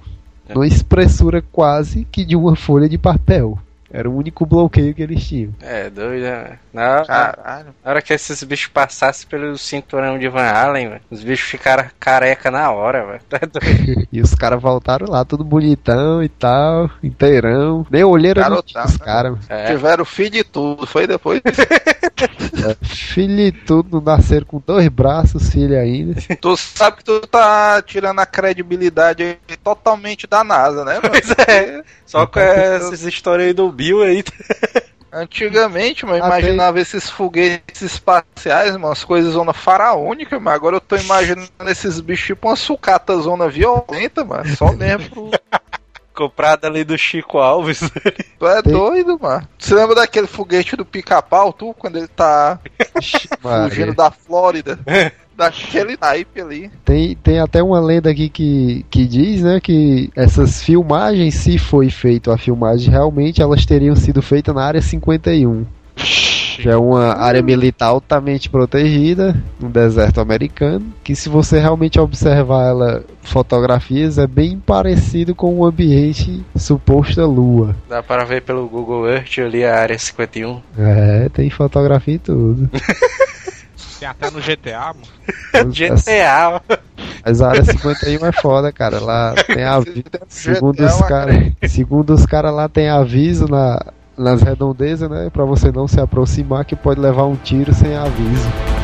numa 0.48 0.66
espessura 0.66 1.40
quase 1.52 2.04
que 2.10 2.24
de 2.24 2.34
uma 2.34 2.56
folha 2.56 2.88
de 2.88 2.98
papel. 2.98 3.56
Era 3.90 4.08
o 4.08 4.16
único 4.16 4.44
bloqueio 4.44 4.94
que 4.94 5.02
eles 5.02 5.24
tinham. 5.26 5.54
É, 5.60 5.88
doido, 5.88 6.22
né? 6.22 6.58
Na, 6.72 7.04
Caralho. 7.04 7.74
na 7.84 7.90
hora 7.90 8.02
que 8.02 8.12
esses 8.12 8.42
bichos 8.42 8.68
passassem 8.68 9.28
pelo 9.28 9.56
cinturão 9.56 10.18
de 10.18 10.28
Van 10.28 10.48
Allen, 10.48 10.88
velho, 10.88 11.00
os 11.10 11.22
bichos 11.22 11.48
ficaram 11.48 11.88
careca 11.98 12.50
na 12.50 12.70
hora, 12.70 13.06
velho. 13.06 13.20
Tá 13.28 13.38
doido. 13.38 14.06
E 14.12 14.20
os 14.20 14.34
caras 14.34 14.60
voltaram 14.62 15.08
lá, 15.10 15.24
tudo 15.24 15.44
bonitão 15.44 16.22
e 16.22 16.28
tal, 16.28 16.90
inteirão. 17.02 17.86
Nem 17.90 18.04
olheira 18.04 18.42
Garotão, 18.42 18.84
os 18.84 18.98
né? 18.98 19.04
caras. 19.04 19.38
É, 19.48 19.66
Tiveram 19.66 20.04
filho 20.04 20.36
e 20.36 20.44
tudo. 20.44 20.86
Foi 20.86 21.06
depois. 21.06 21.40
Filho 22.82 23.40
e 23.40 23.52
tudo, 23.52 23.96
não 23.96 24.00
nasceram 24.00 24.46
com 24.46 24.62
dois 24.64 24.88
braços, 24.88 25.50
filho 25.50 25.78
ainda. 25.78 26.20
tu 26.40 26.56
sabe 26.56 26.98
que 26.98 27.04
tu 27.04 27.20
tá 27.26 27.82
tirando 27.82 28.20
a 28.20 28.26
credibilidade 28.26 29.22
aí 29.22 29.56
totalmente 29.62 30.26
da 30.26 30.42
NASA, 30.42 30.84
né? 30.84 30.98
Pois 31.00 31.30
é. 31.46 31.82
só 32.06 32.26
com 32.26 32.40
essas 32.40 33.02
histórias 33.02 33.48
aí 33.48 33.52
do 33.52 33.70
Bill 33.76 34.02
aí. 34.02 34.24
Antigamente, 35.12 36.04
mano, 36.04 36.18
eu 36.18 36.26
imaginava 36.26 36.80
esses 36.80 37.08
foguetes 37.08 37.80
espaciais, 37.80 38.72
mano, 38.72 38.90
as 38.92 39.04
coisas 39.04 39.32
zona 39.32 39.52
faraônica, 39.52 40.38
mas 40.40 40.54
agora 40.54 40.76
eu 40.76 40.80
tô 40.80 40.96
imaginando 40.96 41.48
esses 41.68 42.00
bichos 42.00 42.26
tipo 42.26 42.48
uma 42.48 42.56
sucata 42.56 43.16
zona 43.18 43.48
violenta, 43.48 44.24
mano. 44.24 44.46
Só 44.56 44.72
mesmo. 44.72 45.30
Comprada 46.12 46.66
ali 46.66 46.82
do 46.82 46.96
Chico 46.96 47.38
Alves. 47.38 47.80
Tu 48.38 48.46
é 48.46 48.62
Tem- 48.62 48.72
doido, 48.72 49.18
mano. 49.20 49.46
Você 49.58 49.74
lembra 49.74 49.94
daquele 49.96 50.26
foguete 50.26 50.74
do 50.74 50.84
pica-pau, 50.84 51.52
tu, 51.52 51.74
quando 51.74 51.96
ele 51.96 52.08
tá 52.08 52.58
fugindo 53.68 53.94
da 53.94 54.10
Flórida? 54.10 54.78
Daquele 55.36 55.98
naipe 56.00 56.40
ali. 56.40 56.70
Tem, 56.84 57.14
tem 57.16 57.38
até 57.38 57.62
uma 57.62 57.78
lenda 57.78 58.10
aqui 58.10 58.28
que, 58.28 58.86
que 58.90 59.06
diz, 59.06 59.42
né, 59.42 59.60
que 59.60 60.10
essas 60.16 60.62
filmagens, 60.62 61.34
se 61.34 61.58
foi 61.58 61.90
feita 61.90 62.32
a 62.32 62.38
filmagem 62.38 62.90
realmente, 62.90 63.42
elas 63.42 63.66
teriam 63.66 63.94
sido 63.94 64.22
feitas 64.22 64.54
na 64.54 64.64
área 64.64 64.80
51. 64.80 65.66
Que 65.96 66.70
é 66.70 66.76
uma 66.76 67.14
área 67.14 67.42
militar 67.42 67.88
altamente 67.88 68.48
protegida 68.48 69.36
no 69.60 69.68
deserto 69.68 70.20
americano. 70.20 70.86
Que 71.04 71.14
se 71.14 71.28
você 71.28 71.58
realmente 71.58 72.00
observar 72.00 72.68
ela, 72.68 73.04
fotografias, 73.22 74.16
é 74.16 74.26
bem 74.26 74.58
parecido 74.58 75.34
com 75.34 75.54
o 75.54 75.66
ambiente 75.66 76.42
suposta 76.56 77.26
lua. 77.26 77.76
Dá 77.88 78.02
para 78.02 78.24
ver 78.24 78.40
pelo 78.42 78.66
Google 78.68 79.06
Earth 79.06 79.38
ali 79.38 79.64
a 79.64 79.78
área 79.78 79.98
51. 79.98 80.62
É, 80.78 81.28
tem 81.28 81.50
fotografia 81.50 82.14
e 82.14 82.18
tudo. 82.18 82.70
Tem 83.98 84.08
até 84.08 84.30
no 84.30 84.40
GTA, 84.40 84.94
mano. 84.94 85.72
GTA. 85.72 86.60
Mas 87.24 87.40
a 87.40 87.48
área 87.48 87.64
51 87.64 88.26
é 88.26 88.32
foda, 88.32 88.72
cara. 88.72 89.00
Lá 89.00 89.34
tem 89.46 89.64
aviso. 89.64 90.04
Segundo 90.28 90.76
GTA, 90.76 90.86
os 90.86 91.02
caras, 91.02 91.52
segundo 91.68 92.14
os 92.14 92.26
caras 92.26 92.54
lá 92.54 92.68
tem 92.68 92.88
aviso 92.88 93.48
na, 93.48 93.80
nas 94.16 94.42
redondezas, 94.42 95.10
né, 95.10 95.28
Pra 95.30 95.44
você 95.44 95.72
não 95.72 95.88
se 95.88 96.00
aproximar 96.00 96.64
que 96.64 96.76
pode 96.76 97.00
levar 97.00 97.24
um 97.24 97.36
tiro 97.36 97.74
sem 97.74 97.96
aviso. 97.96 98.75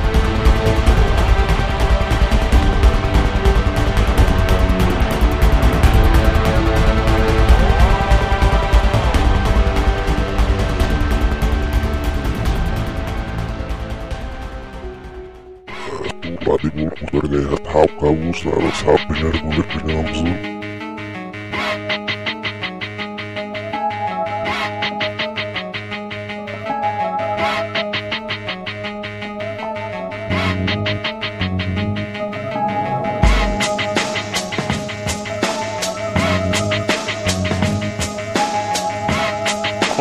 Body 16.43 16.74
gue 16.74 16.90
terlihat 17.07 17.62
kayak 17.62 17.62
kau 17.70 17.86
hap 17.86 17.90
kamu 18.03 18.34
selama 18.34 18.70
sapi 18.74 19.14
benar 19.14 20.62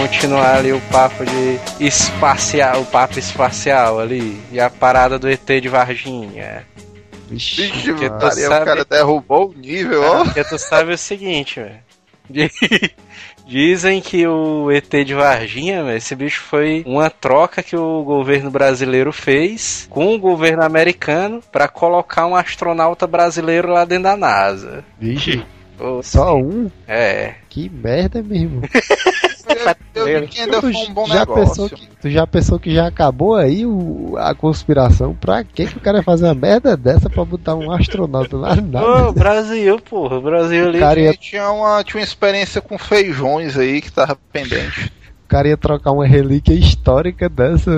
continuar 0.02 0.56
ali 0.56 0.74
o 0.74 0.82
papo 0.92 1.24
de 1.26 1.60
espacial, 1.86 2.82
o 2.82 2.86
papo 2.86 3.20
espacial 3.20 4.00
ali, 4.00 4.40
e 4.52 4.60
a 4.60 4.70
parada 4.70 5.20
do 5.20 5.30
ET 5.30 5.46
de 5.62 5.70
Varginha. 5.70 6.66
Vixe, 7.30 7.70
Maria, 7.94 8.32
sabe- 8.48 8.62
o 8.62 8.66
cara 8.66 8.86
derrubou 8.86 9.50
o 9.50 9.54
nível, 9.58 10.04
ó. 10.04 10.24
Porque 10.26 10.44
tu 10.44 10.58
sabe 10.58 10.92
o 10.94 10.98
seguinte, 10.98 11.60
velho. 11.60 11.80
Di- 12.30 12.50
Dizem 13.48 14.00
que 14.02 14.26
o 14.28 14.72
ET 14.72 14.90
de 15.06 15.14
Varginha, 15.14 15.84
velho, 15.84 15.98
esse 15.98 16.16
bicho 16.16 16.42
foi 16.42 16.84
uma 16.86 17.10
troca 17.10 17.62
que 17.62 17.76
o 17.76 18.04
governo 18.04 18.50
brasileiro 18.50 19.12
fez 19.12 19.88
com 19.90 20.16
o 20.16 20.20
governo 20.20 20.64
americano 20.64 21.42
pra 21.52 21.68
colocar 21.68 22.26
um 22.28 22.36
astronauta 22.36 23.06
brasileiro 23.06 23.70
lá 23.70 23.84
dentro 23.84 24.04
da 24.06 24.16
NASA. 24.18 24.84
vixe, 25.00 25.44
Só 26.04 26.38
um? 26.38 26.70
É. 26.88 27.36
Que 27.50 27.70
merda 27.70 28.22
mesmo. 28.22 28.62
Eu, 29.94 30.08
eu 30.08 30.28
um 30.88 30.94
bom 30.94 31.06
já 31.08 31.26
pensou 31.26 31.70
que, 31.70 31.88
tu 32.02 32.10
já 32.10 32.26
pensou 32.26 32.60
que 32.60 32.74
já 32.74 32.88
acabou 32.88 33.36
aí 33.36 33.66
o, 33.66 34.16
a 34.18 34.34
conspiração? 34.34 35.14
Pra 35.14 35.44
que, 35.44 35.66
que 35.66 35.78
o 35.78 35.82
cara 35.82 35.98
ia 35.98 36.04
fazer 36.04 36.26
uma 36.26 36.34
merda 36.34 36.78
dessa 36.78 37.10
pra 37.10 37.26
botar 37.26 37.56
um 37.56 37.72
astronauta 37.72 38.38
lá? 38.38 38.54
Ô, 39.10 39.12
Brasil, 39.12 39.80
porra, 39.80 40.18
o 40.18 40.22
Brasil 40.22 40.70
ali. 40.70 40.80
Cara, 40.80 41.00
ia, 41.00 41.14
tinha 41.14 41.52
uma, 41.52 41.84
tinha 41.84 42.00
uma 42.00 42.06
experiência 42.06 42.62
com 42.62 42.78
feijões 42.78 43.58
aí 43.58 43.82
que 43.82 43.92
tava 43.92 44.18
pendente. 44.32 44.92
o 45.26 45.28
cara 45.28 45.50
ia 45.50 45.58
trocar 45.58 45.92
uma 45.92 46.08
relíquia 46.08 46.54
histórica 46.54 47.28
dessa. 47.28 47.72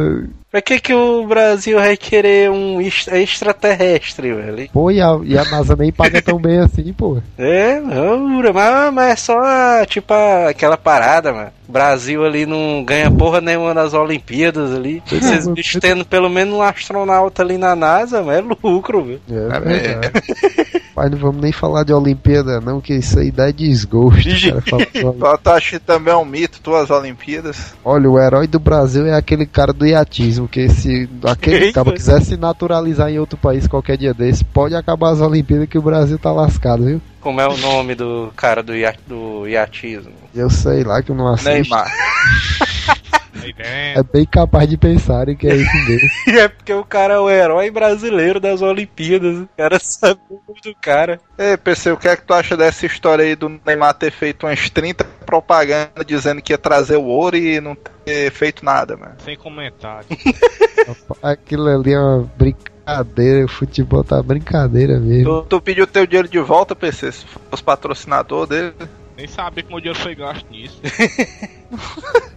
Pra 0.53 0.61
que, 0.61 0.79
que 0.79 0.93
o 0.93 1.25
Brasil 1.25 1.79
vai 1.79 1.97
querer 1.97 2.51
um 2.51 2.79
extra- 2.79 3.19
extraterrestre, 3.19 4.31
velho? 4.35 4.69
Pô, 4.71 4.91
e 4.91 5.01
a, 5.01 5.19
e 5.23 5.35
a 5.35 5.43
NASA 5.45 5.75
nem 5.75 5.91
paga 5.91 6.21
tão 6.21 6.39
bem 6.39 6.59
assim, 6.59 6.93
pô. 6.93 7.17
É, 7.39 7.79
não, 7.79 8.19
mas, 8.53 8.93
mas 8.93 9.11
é 9.11 9.15
só 9.15 9.41
tipo 9.87 10.13
aquela 10.47 10.77
parada, 10.77 11.33
mano. 11.33 11.49
O 11.67 11.71
Brasil 11.71 12.23
ali 12.23 12.45
não 12.45 12.83
ganha 12.85 13.09
porra 13.09 13.41
nenhuma 13.41 13.73
nas 13.73 13.95
Olimpíadas 13.95 14.71
ali. 14.75 15.01
Esses 15.11 15.47
Não, 15.47 15.55
bichos 15.55 15.81
tendo 15.81 16.05
pelo 16.05 16.29
menos 16.29 16.53
um 16.53 16.61
astronauta 16.61 17.41
ali 17.41 17.57
na 17.57 17.75
NASA, 17.75 18.21
mas 18.21 18.37
é 18.37 18.41
lucro, 18.63 19.03
velho. 19.03 19.21
É 19.31 19.57
É 19.57 19.59
verdade. 19.59 20.11
Mas 20.95 21.09
não 21.09 21.17
vamos 21.17 21.41
nem 21.41 21.51
falar 21.51 21.83
de 21.83 21.91
Olimpíada, 21.91 22.61
não, 22.61 22.79
que 22.79 22.93
isso 22.93 23.17
aí 23.17 23.31
dá 23.31 23.49
desgosto. 23.49 24.29
Cara 24.69 24.85
Tu, 24.85 25.39
tu 25.41 25.49
acha 25.49 25.79
que 25.79 25.79
também 25.83 26.13
é 26.13 26.17
um 26.17 26.25
mito, 26.25 26.59
tuas 26.61 26.91
Olimpíadas? 26.91 27.73
Olha, 27.83 28.07
o 28.07 28.19
herói 28.19 28.45
do 28.45 28.59
Brasil 28.59 29.07
é 29.07 29.15
aquele 29.15 29.47
cara 29.47 29.73
do 29.73 29.87
iatismo, 29.87 30.42
que 30.47 30.69
se 30.69 31.09
aquele 31.25 31.65
Eita. 31.65 31.83
cara 31.83 31.95
quiser 31.95 32.21
se 32.21 32.37
naturalizar 32.37 33.09
em 33.09 33.19
outro 33.19 33.37
país 33.37 33.67
qualquer 33.67 33.97
dia 33.97 34.13
desse, 34.13 34.43
pode 34.43 34.75
acabar 34.75 35.11
as 35.11 35.21
Olimpíadas 35.21 35.67
que 35.69 35.77
o 35.77 35.81
Brasil 35.81 36.17
tá 36.19 36.31
lascado, 36.31 36.85
viu? 36.85 37.01
Como 37.21 37.39
é 37.39 37.47
o 37.47 37.57
nome 37.57 37.95
do 37.95 38.31
cara 38.35 38.61
do, 38.61 38.75
ia- 38.75 38.95
do 39.07 39.47
iatismo? 39.47 40.11
Eu 40.35 40.49
sei 40.49 40.83
lá 40.83 41.01
que 41.01 41.11
eu 41.11 41.15
não 41.15 41.27
assisto. 41.27 41.49
Neymar. 41.49 41.91
Aí 43.41 43.53
É 43.57 44.03
bem 44.03 44.25
capaz 44.25 44.69
de 44.69 44.77
pensarem 44.77 45.35
que 45.35 45.47
é 45.47 45.55
isso 45.55 45.75
mesmo. 45.87 46.09
E 46.27 46.31
é 46.39 46.47
porque 46.47 46.73
o 46.73 46.83
cara 46.83 47.15
é 47.15 47.19
o 47.19 47.29
herói 47.29 47.71
brasileiro 47.71 48.39
das 48.39 48.61
Olimpíadas. 48.61 49.39
O 49.39 49.49
cara 49.57 49.79
sabe 49.79 50.19
do 50.29 50.75
cara. 50.81 51.19
Ei, 51.37 51.57
PC, 51.57 51.91
o 51.91 51.97
que 51.97 52.07
é 52.07 52.15
que 52.15 52.23
tu 52.23 52.33
acha 52.33 52.55
dessa 52.55 52.85
história 52.85 53.25
aí 53.25 53.35
do 53.35 53.49
Neymar 53.65 53.93
ter 53.93 54.11
feito 54.11 54.45
umas 54.45 54.69
30 54.69 55.03
propagandas 55.25 56.05
dizendo 56.05 56.41
que 56.41 56.53
ia 56.53 56.57
trazer 56.57 56.97
o 56.97 57.05
ouro 57.05 57.37
e 57.37 57.59
não 57.59 57.75
ter 57.75 58.31
feito 58.31 58.63
nada, 58.63 58.95
mano? 58.95 59.15
Sem 59.23 59.37
comentário. 59.37 60.07
Aquilo 61.21 61.67
ali 61.67 61.93
é 61.93 61.99
uma 61.99 62.29
brincadeira, 62.37 63.45
o 63.45 63.47
futebol 63.47 64.03
tá 64.03 64.21
brincadeira 64.21 64.99
mesmo. 64.99 65.41
Tu, 65.43 65.47
tu 65.49 65.61
pediu 65.61 65.87
teu 65.87 66.05
dinheiro 66.05 66.27
de 66.27 66.39
volta, 66.39 66.75
PC, 66.75 67.11
se 67.11 67.25
fosse 67.25 67.63
patrocinador 67.63 68.47
dele. 68.47 68.73
Nem 69.15 69.27
sabia 69.27 69.63
que 69.63 69.69
meu 69.69 69.79
dinheiro 69.79 69.99
foi 69.99 70.15
gasto 70.15 70.45
nisso. 70.49 70.79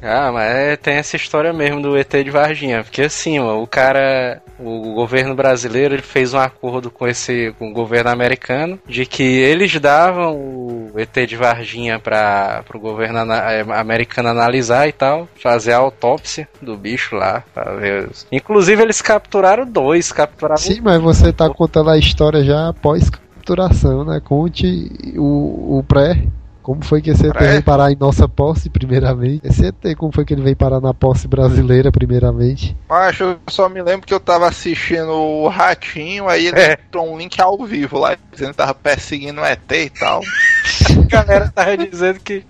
Ah, 0.01 0.31
mas 0.33 0.47
é- 0.55 0.77
tem 0.77 0.95
essa 0.95 1.17
história 1.17 1.53
mesmo 1.53 1.81
do 1.83 1.97
ET 1.97 2.11
de 2.23 2.31
Varginha, 2.31 2.83
porque 2.83 3.03
assim, 3.03 3.39
ó, 3.39 3.61
o 3.61 3.67
cara, 3.67 4.41
o 4.59 4.95
governo 4.95 5.35
brasileiro, 5.35 5.95
ele 5.95 6.03
fez 6.03 6.33
um 6.33 6.39
acordo 6.39 6.91
com 6.91 7.07
esse, 7.09 7.55
com 7.59 7.71
o 7.71 7.73
governo 7.73 8.11
americano, 8.11 8.79
de 8.89 9.05
que 9.05 9.23
eles 9.23 9.75
davam 9.81 10.35
o 10.37 10.93
ET 10.97 11.15
de 11.27 11.37
Varginha 11.37 11.99
para 11.99 12.63
o 12.75 12.79
governo 12.79 13.19
ana- 13.21 13.53
eh, 13.53 13.61
americano 13.75 14.29
analisar 14.29 14.87
e 14.89 14.93
tal, 14.93 15.29
fazer 15.43 15.73
a 15.73 15.79
autópsia 15.79 16.49
do 16.63 16.77
bicho 16.77 17.17
lá, 17.17 17.43
ver. 17.81 18.09
Inclusive 18.31 18.83
eles 18.83 19.03
capturaram 19.03 19.67
dois, 19.67 20.13
capturaram 20.13 20.57
Sim, 20.61 20.81
mas 20.83 21.01
você 21.01 21.33
tá 21.33 21.49
contando 21.51 21.91
a 21.91 21.99
história 21.99 22.45
já 22.45 22.69
após 22.69 23.11
capturação, 23.11 24.05
né? 24.05 24.21
Conte 24.23 24.91
o, 25.17 25.79
o 25.79 25.85
pré. 25.85 26.23
Como 26.67 26.85
foi 26.85 27.01
que 27.01 27.11
esse 27.11 27.25
ET 27.25 27.33
Pré? 27.33 27.47
veio 27.47 27.63
parar 27.63 27.93
em 27.93 27.97
nossa 27.97 28.29
posse, 28.29 28.69
primeiramente? 28.69 29.47
Esse 29.47 29.67
ET, 29.67 29.97
como 29.97 30.11
foi 30.11 30.25
que 30.25 30.35
ele 30.35 30.43
veio 30.43 30.57
parar 30.57 30.81
na 30.81 30.93
posse 30.93 31.29
brasileira, 31.29 31.93
primeiramente? 31.93 32.77
Mas 32.89 33.21
eu 33.21 33.39
só 33.49 33.69
me 33.69 33.81
lembro 33.81 34.05
que 34.05 34.13
eu 34.13 34.19
tava 34.19 34.49
assistindo 34.49 35.13
o 35.13 35.47
Ratinho, 35.47 36.29
aí 36.29 36.49
ele 36.49 36.59
É. 36.59 36.73
entrou 36.73 37.09
um 37.09 37.17
link 37.17 37.41
ao 37.41 37.57
vivo 37.65 38.01
lá, 38.01 38.19
dizendo 38.33 38.51
que 38.51 38.57
tava 38.57 38.75
perseguindo 38.75 39.41
o 39.41 39.45
ET 39.45 39.71
e 39.71 39.91
tal. 39.91 40.21
a 40.91 41.07
galera 41.07 41.53
tava 41.55 41.77
dizendo 41.77 42.19
que 42.19 42.45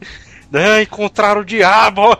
ah, 0.50 0.80
encontraram 0.80 1.42
o 1.42 1.44
diabo. 1.44 2.16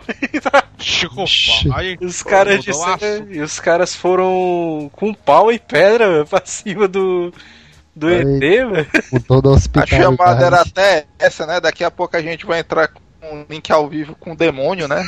Os 2.02 2.22
caras 2.22 2.62
disseram, 2.62 3.32
e 3.32 3.40
os 3.40 3.58
caras 3.58 3.94
foram 3.94 4.90
com 4.92 5.14
pau 5.14 5.50
e 5.50 5.58
pedra 5.58 6.10
velho, 6.10 6.26
pra 6.26 6.42
cima 6.44 6.86
do 6.86 7.32
do 7.96 8.06
Aí. 8.08 8.20
ET, 8.20 8.40
velho. 8.40 8.86
Toda 9.26 9.50
a 9.56 9.86
chamada 9.86 10.44
era 10.46 10.60
até 10.60 11.06
essa, 11.18 11.46
né? 11.46 11.58
Daqui 11.60 11.82
a 11.82 11.90
pouco 11.90 12.16
a 12.16 12.20
gente 12.22 12.44
vai 12.46 12.60
entrar 12.60 12.88
com 12.88 13.00
um 13.32 13.44
link 13.48 13.72
ao 13.72 13.88
vivo 13.88 14.14
com 14.14 14.32
o 14.32 14.36
demônio, 14.36 14.86
né? 14.86 15.02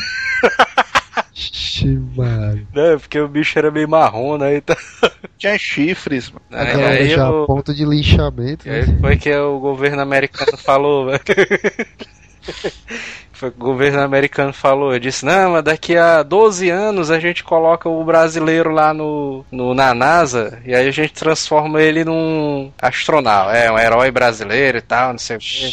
Ixi, 1.35 1.87
mano. 2.17 2.67
né, 2.75 2.97
Porque 2.99 3.21
o 3.21 3.29
bicho 3.29 3.59
era 3.59 3.71
meio 3.71 3.89
marrom, 3.89 4.39
né? 4.39 4.57
Então, 4.57 4.77
Tinha 5.39 5.57
chifres, 5.59 6.31
mano. 6.31 6.45
aí, 6.51 6.67
Aquela 6.69 6.89
aí 6.89 7.09
já 7.11 7.31
o- 7.31 7.47
ponto 7.47 7.73
de 7.73 7.85
linchamento. 7.85 8.67
né? 8.69 8.81
aí 8.81 8.99
foi 9.01 9.17
que 9.17 9.33
o 9.37 9.61
governo 9.61 10.03
americano 10.03 10.57
falou, 10.59 11.07
velho. 11.07 11.21
O 13.41 13.51
governo 13.53 14.01
americano 14.01 14.53
falou, 14.53 14.99
disse, 14.99 15.25
não, 15.25 15.53
mas 15.53 15.63
daqui 15.63 15.97
a 15.97 16.25
12 16.25 16.69
anos 16.71 17.09
a 17.09 17.21
gente 17.21 17.45
coloca 17.45 17.89
o 17.89 18.05
brasileiro 18.05 18.71
lá 18.73 18.93
no, 18.93 19.45
no 19.51 19.75
na 19.75 19.95
NASA 19.95 20.59
e 20.65 20.75
aí 20.75 20.89
a 20.89 20.91
gente 20.91 21.13
transforma 21.13 21.81
ele 21.81 22.05
num 22.05 22.73
astronauta, 22.83 23.53
é, 23.53 23.71
um 23.71 23.79
herói 23.79 24.11
brasileiro 24.11 24.79
e 24.79 24.81
tal, 24.81 25.13
não 25.13 25.19
sei 25.19 25.37
o 25.37 25.39
quê. 25.39 25.71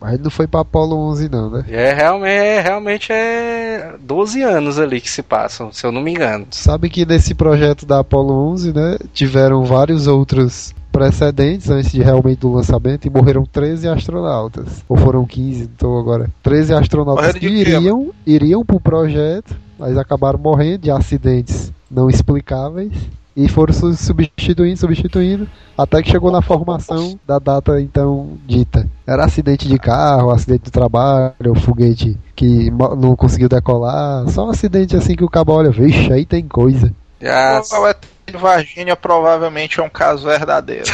Mas 0.00 0.20
não 0.20 0.30
foi 0.30 0.46
pra 0.46 0.60
Apolo 0.60 0.96
11 1.10 1.28
não, 1.28 1.50
né? 1.50 1.64
É 1.68 1.92
realmente, 1.92 2.30
é, 2.30 2.60
realmente 2.60 3.12
é 3.12 3.94
12 3.98 4.42
anos 4.42 4.78
ali 4.78 5.00
que 5.00 5.10
se 5.10 5.22
passam, 5.22 5.72
se 5.72 5.84
eu 5.84 5.90
não 5.90 6.00
me 6.00 6.12
engano. 6.12 6.46
Sabe 6.52 6.88
que 6.88 7.04
nesse 7.04 7.34
projeto 7.34 7.84
da 7.84 7.98
Apollo 7.98 8.52
11, 8.52 8.72
né, 8.72 8.96
tiveram 9.12 9.64
vários 9.64 10.06
outros 10.06 10.72
precedentes 10.98 11.70
antes 11.70 11.92
de 11.92 12.02
realmente 12.02 12.40
do 12.40 12.52
lançamento 12.52 13.06
e 13.06 13.10
morreram 13.10 13.44
13 13.44 13.88
astronautas. 13.88 14.84
Ou 14.88 14.96
foram 14.96 15.24
15, 15.24 15.62
então 15.76 15.96
agora. 15.96 16.28
13 16.42 16.74
astronautas 16.74 17.26
que 17.38 17.46
iriam, 17.46 18.10
iriam 18.26 18.64
pro 18.64 18.80
projeto, 18.80 19.56
mas 19.78 19.96
acabaram 19.96 20.38
morrendo 20.38 20.78
de 20.78 20.90
acidentes 20.90 21.72
não 21.90 22.10
explicáveis. 22.10 22.92
E 23.36 23.48
foram 23.48 23.72
su- 23.72 23.94
substituindo, 23.94 24.76
substituindo, 24.76 25.46
até 25.76 26.02
que 26.02 26.10
chegou 26.10 26.32
na 26.32 26.42
formação 26.42 27.16
da 27.24 27.38
data 27.38 27.80
então 27.80 28.30
dita. 28.44 28.84
Era 29.06 29.24
acidente 29.26 29.68
de 29.68 29.78
carro, 29.78 30.30
acidente 30.32 30.64
de 30.64 30.70
trabalho, 30.72 31.54
foguete 31.60 32.18
que 32.34 32.68
não 32.68 33.14
conseguiu 33.14 33.48
decolar, 33.48 34.28
só 34.28 34.46
um 34.46 34.50
acidente 34.50 34.96
assim 34.96 35.14
que 35.14 35.22
o 35.22 35.28
cabo 35.28 35.52
olha, 35.52 35.70
vixe, 35.70 36.12
aí 36.12 36.26
tem 36.26 36.42
coisa. 36.48 36.92
Já, 37.20 37.60
O 37.80 37.86
ET 37.88 37.98
de 38.26 38.36
Varginha 38.36 38.94
provavelmente 38.96 39.80
é 39.80 39.82
um 39.82 39.88
caso 39.88 40.26
verdadeiro. 40.26 40.84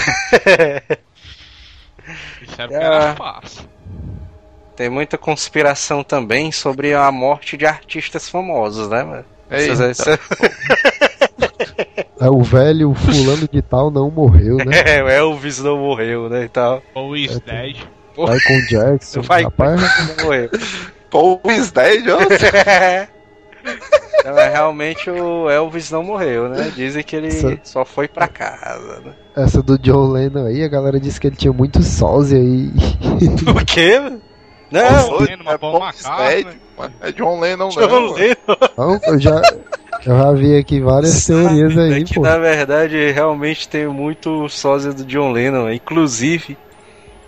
Disseram 2.41 2.69
que 2.69 2.75
É. 2.75 2.83
era 2.83 3.15
fácil. 3.17 3.63
tem 4.77 4.89
muita 4.91 5.17
conspiração 5.17 6.03
também 6.05 6.51
sobre 6.53 6.95
a 6.95 7.11
morte 7.13 7.57
de 7.57 7.65
artistas 7.67 8.29
famosos, 8.29 8.89
né, 8.89 9.03
mano? 9.03 9.25
Eita. 9.51 9.77
Cês- 9.77 9.97
cê- 10.19 10.19
É, 12.21 12.29
o 12.31 12.43
velho 12.43 12.95
fulano 12.95 13.49
de 13.51 13.61
tal 13.63 13.91
não 13.91 14.11
morreu, 14.11 14.57
né? 14.59 14.81
É, 14.99 15.03
o 15.03 15.09
Elvis 15.09 15.59
não 15.61 15.77
morreu, 15.79 16.29
né, 16.29 16.45
e 16.45 16.49
tal. 16.49 16.83
Ou 16.95 17.17
is 17.17 17.39
dead. 17.41 17.77
Michael 18.17 18.67
Jackson, 18.69 19.23
Vai, 19.23 19.43
rapaz. 19.43 19.81
não 20.17 20.25
morreu. 20.27 20.49
Pô, 21.11 21.35
o 21.35 21.41
Dead, 21.45 22.05
ó. 22.09 22.19
Então, 24.21 24.39
é, 24.39 24.49
realmente 24.49 25.11
o 25.11 25.51
Elvis 25.51 25.91
não 25.91 26.03
morreu, 26.03 26.49
né? 26.49 26.73
Dizem 26.75 27.03
que 27.03 27.15
ele 27.17 27.29
Essa- 27.29 27.59
só 27.63 27.85
foi 27.85 28.09
pra 28.09 28.27
casa, 28.29 29.01
né? 29.05 29.13
Essa 29.37 29.63
do 29.63 29.79
John 29.79 30.09
Lennon 30.13 30.47
aí, 30.47 30.63
a 30.63 30.69
galera 30.69 30.99
disse 30.99 31.21
que 31.21 31.27
ele 31.27 31.37
tinha 31.37 31.53
muito 31.53 31.83
sósia 31.83 32.39
aí. 32.39 32.71
O 33.49 33.65
quê? 33.65 33.99
Não, 34.71 34.81
John 35.09 35.19
Foi, 35.19 35.27
Lennon, 35.27 35.51
é 35.51 35.59
Paul 35.59 35.79
Paul 35.79 35.85
McCartney. 35.89 36.61
É 37.01 37.13
John 37.13 37.39
Lennon, 37.41 37.69
John 37.69 37.81
não. 37.87 38.13
Lennon. 38.13 38.35
Então, 38.73 39.01
eu 39.07 39.21
já, 39.21 39.43
eu 40.07 40.19
já 40.19 40.33
vi 40.33 40.57
aqui 40.57 40.81
várias 40.81 41.25
teorias 41.27 41.77
É 41.77 41.81
aí, 41.83 42.05
que 42.05 42.15
pô. 42.15 42.23
na 42.23 42.37
verdade 42.39 43.13
realmente 43.13 43.69
tem 43.69 43.87
muito 43.87 44.49
sósia 44.49 44.93
do 44.93 45.05
John 45.05 45.31
Lennon. 45.33 45.71
Inclusive, 45.71 46.57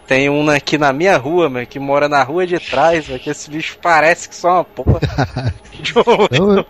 tem 0.07 0.30
um 0.30 0.48
aqui 0.50 0.78
na 0.78 0.92
minha 0.92 1.16
rua, 1.16 1.48
mano, 1.50 1.66
que 1.66 1.78
mora 1.78 2.09
na 2.09 2.22
rua 2.22 2.46
de 2.46 2.59
trás, 2.59 3.09
mano, 3.09 3.20
que 3.20 3.30
esse 3.30 3.50
bicho 3.50 3.78
parece 3.82 4.28
que 4.28 4.34
só 4.36 4.54
uma 4.54 4.64
porra. 4.64 5.00
John 5.82 6.02
Não, 6.32 6.64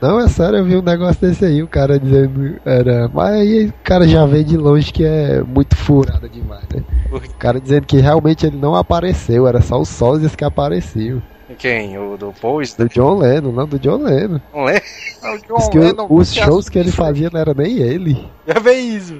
não, 0.00 0.20
é 0.20 0.28
sério, 0.28 0.58
eu 0.58 0.64
vi 0.64 0.76
um 0.76 0.82
negócio 0.82 1.20
desse 1.20 1.44
aí, 1.44 1.62
o 1.62 1.68
cara 1.68 1.98
dizendo 1.98 2.60
era. 2.64 3.08
Mas 3.14 3.34
aí 3.34 3.66
o 3.68 3.72
cara 3.84 4.06
já 4.08 4.26
vê 4.26 4.42
de 4.42 4.56
longe 4.56 4.92
que 4.92 5.04
é 5.04 5.42
muito 5.42 5.76
furada 5.76 6.28
demais, 6.28 6.64
né? 6.74 6.82
O 7.12 7.20
cara 7.38 7.60
dizendo 7.60 7.86
que 7.86 7.98
realmente 7.98 8.44
ele 8.46 8.56
não 8.56 8.74
apareceu, 8.74 9.46
era 9.46 9.60
só 9.60 9.80
os 9.80 9.88
sósias 9.88 10.34
que 10.34 10.44
apareciam. 10.44 11.22
Quem? 11.58 11.98
O 11.98 12.16
do 12.16 12.32
Post? 12.32 12.78
Do 12.78 12.88
John 12.88 13.18
Lennon, 13.18 13.52
não, 13.52 13.66
do 13.68 13.78
John 13.78 13.98
Lennon. 13.98 14.40
É? 14.68 14.82
Não, 15.22 15.36
John 15.38 15.70
que 15.70 15.78
o- 15.78 15.82
Lennon 15.82 16.06
os 16.10 16.34
shows 16.34 16.68
que 16.68 16.78
ele 16.78 16.88
assumiu 16.88 17.06
fazia 17.06 17.30
não 17.32 17.38
era 17.40 17.54
nem 17.54 17.76
ele. 17.76 18.26
Já 18.46 18.58
vê 18.58 18.72
isso. 18.72 19.14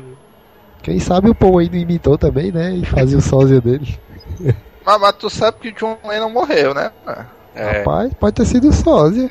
Quem 0.82 0.98
sabe 0.98 1.30
o 1.30 1.34
Paul 1.34 1.58
aí 1.58 1.68
não 1.70 1.78
imitou 1.78 2.18
também, 2.18 2.50
né? 2.50 2.72
E 2.74 2.84
fazia 2.84 3.18
o 3.18 3.22
sósia 3.22 3.60
dele. 3.60 3.98
Mas, 4.84 5.00
mas 5.00 5.12
tu 5.12 5.30
sabe 5.30 5.58
que 5.60 5.68
o 5.68 5.72
John 5.74 5.96
Lennon 6.04 6.28
morreu, 6.28 6.74
né? 6.74 6.90
É. 7.54 7.78
Rapaz, 7.78 8.12
pode 8.14 8.34
ter 8.34 8.44
sido 8.44 8.68
o 8.68 8.72
sósia. 8.72 9.30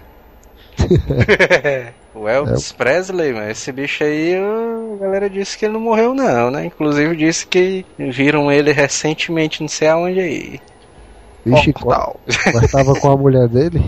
o 2.15 2.25
Elvis 2.27 2.71
Presley, 2.71 3.33
mas 3.33 3.57
esse 3.57 3.71
bicho 3.73 4.01
aí, 4.01 4.35
a 4.37 4.95
galera 4.97 5.29
disse 5.29 5.57
que 5.57 5.65
ele 5.65 5.73
não 5.73 5.81
morreu 5.81 6.13
não, 6.13 6.49
né? 6.49 6.65
Inclusive 6.65 7.17
disse 7.17 7.45
que 7.45 7.85
viram 7.97 8.49
ele 8.49 8.71
recentemente, 8.71 9.61
não 9.61 9.67
sei 9.67 9.89
aonde 9.89 10.21
aí. 10.21 10.61
Vixe, 11.45 11.73
Portal. 11.73 12.19
mas 12.53 12.71
tava 12.71 12.93
com 12.97 13.11
a 13.11 13.17
mulher 13.17 13.49
dele. 13.49 13.83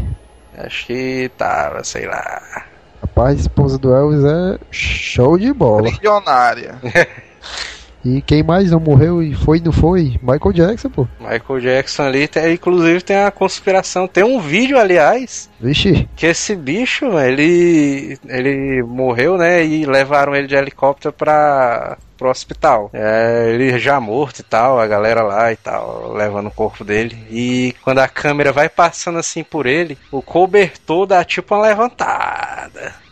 Acho 0.57 0.87
que 0.87 1.31
tava, 1.37 1.83
sei 1.83 2.05
lá. 2.05 2.65
Rapaz, 3.01 3.37
a 3.37 3.41
esposa 3.41 3.77
do 3.77 3.93
Elvis 3.93 4.23
é 4.23 4.59
show 4.71 5.37
de 5.37 5.53
bola. 5.53 5.83
Milionária. 5.83 6.75
E 8.05 8.21
quem 8.21 8.43
mais 8.43 8.69
não 8.69 8.79
morreu 8.79 9.23
e 9.23 9.33
foi 9.33 9.61
não 9.61 9.71
foi? 9.71 10.19
Michael 10.21 10.51
Jackson, 10.53 10.89
pô. 10.89 11.07
Michael 11.19 11.61
Jackson 11.61 12.03
ali, 12.03 12.27
tem, 12.27 12.53
inclusive 12.53 13.01
tem 13.01 13.15
a 13.15 13.31
conspiração. 13.31 14.07
Tem 14.07 14.23
um 14.23 14.41
vídeo, 14.41 14.77
aliás, 14.77 15.49
Vixe, 15.59 16.07
que 16.15 16.25
esse 16.25 16.55
bicho, 16.55 17.05
ele 17.17 18.17
ele 18.27 18.83
morreu, 18.83 19.37
né? 19.37 19.65
E 19.65 19.85
levaram 19.85 20.35
ele 20.35 20.47
de 20.47 20.55
helicóptero 20.55 21.13
pra 21.13 21.97
pro 22.17 22.29
hospital. 22.29 22.89
É, 22.93 23.51
ele 23.53 23.79
já 23.79 23.99
morto 23.99 24.39
e 24.39 24.43
tal, 24.43 24.79
a 24.79 24.87
galera 24.87 25.23
lá 25.23 25.51
e 25.51 25.55
tal, 25.55 26.13
levando 26.13 26.47
o 26.47 26.51
corpo 26.51 26.83
dele. 26.83 27.17
E 27.29 27.73
quando 27.83 27.99
a 27.99 28.07
câmera 28.07 28.51
vai 28.51 28.69
passando 28.69 29.17
assim 29.17 29.43
por 29.43 29.65
ele, 29.65 29.97
o 30.11 30.21
cobertor 30.21 31.05
dá 31.05 31.23
tipo 31.23 31.55
uma 31.55 31.63
levantada. 31.63 33.02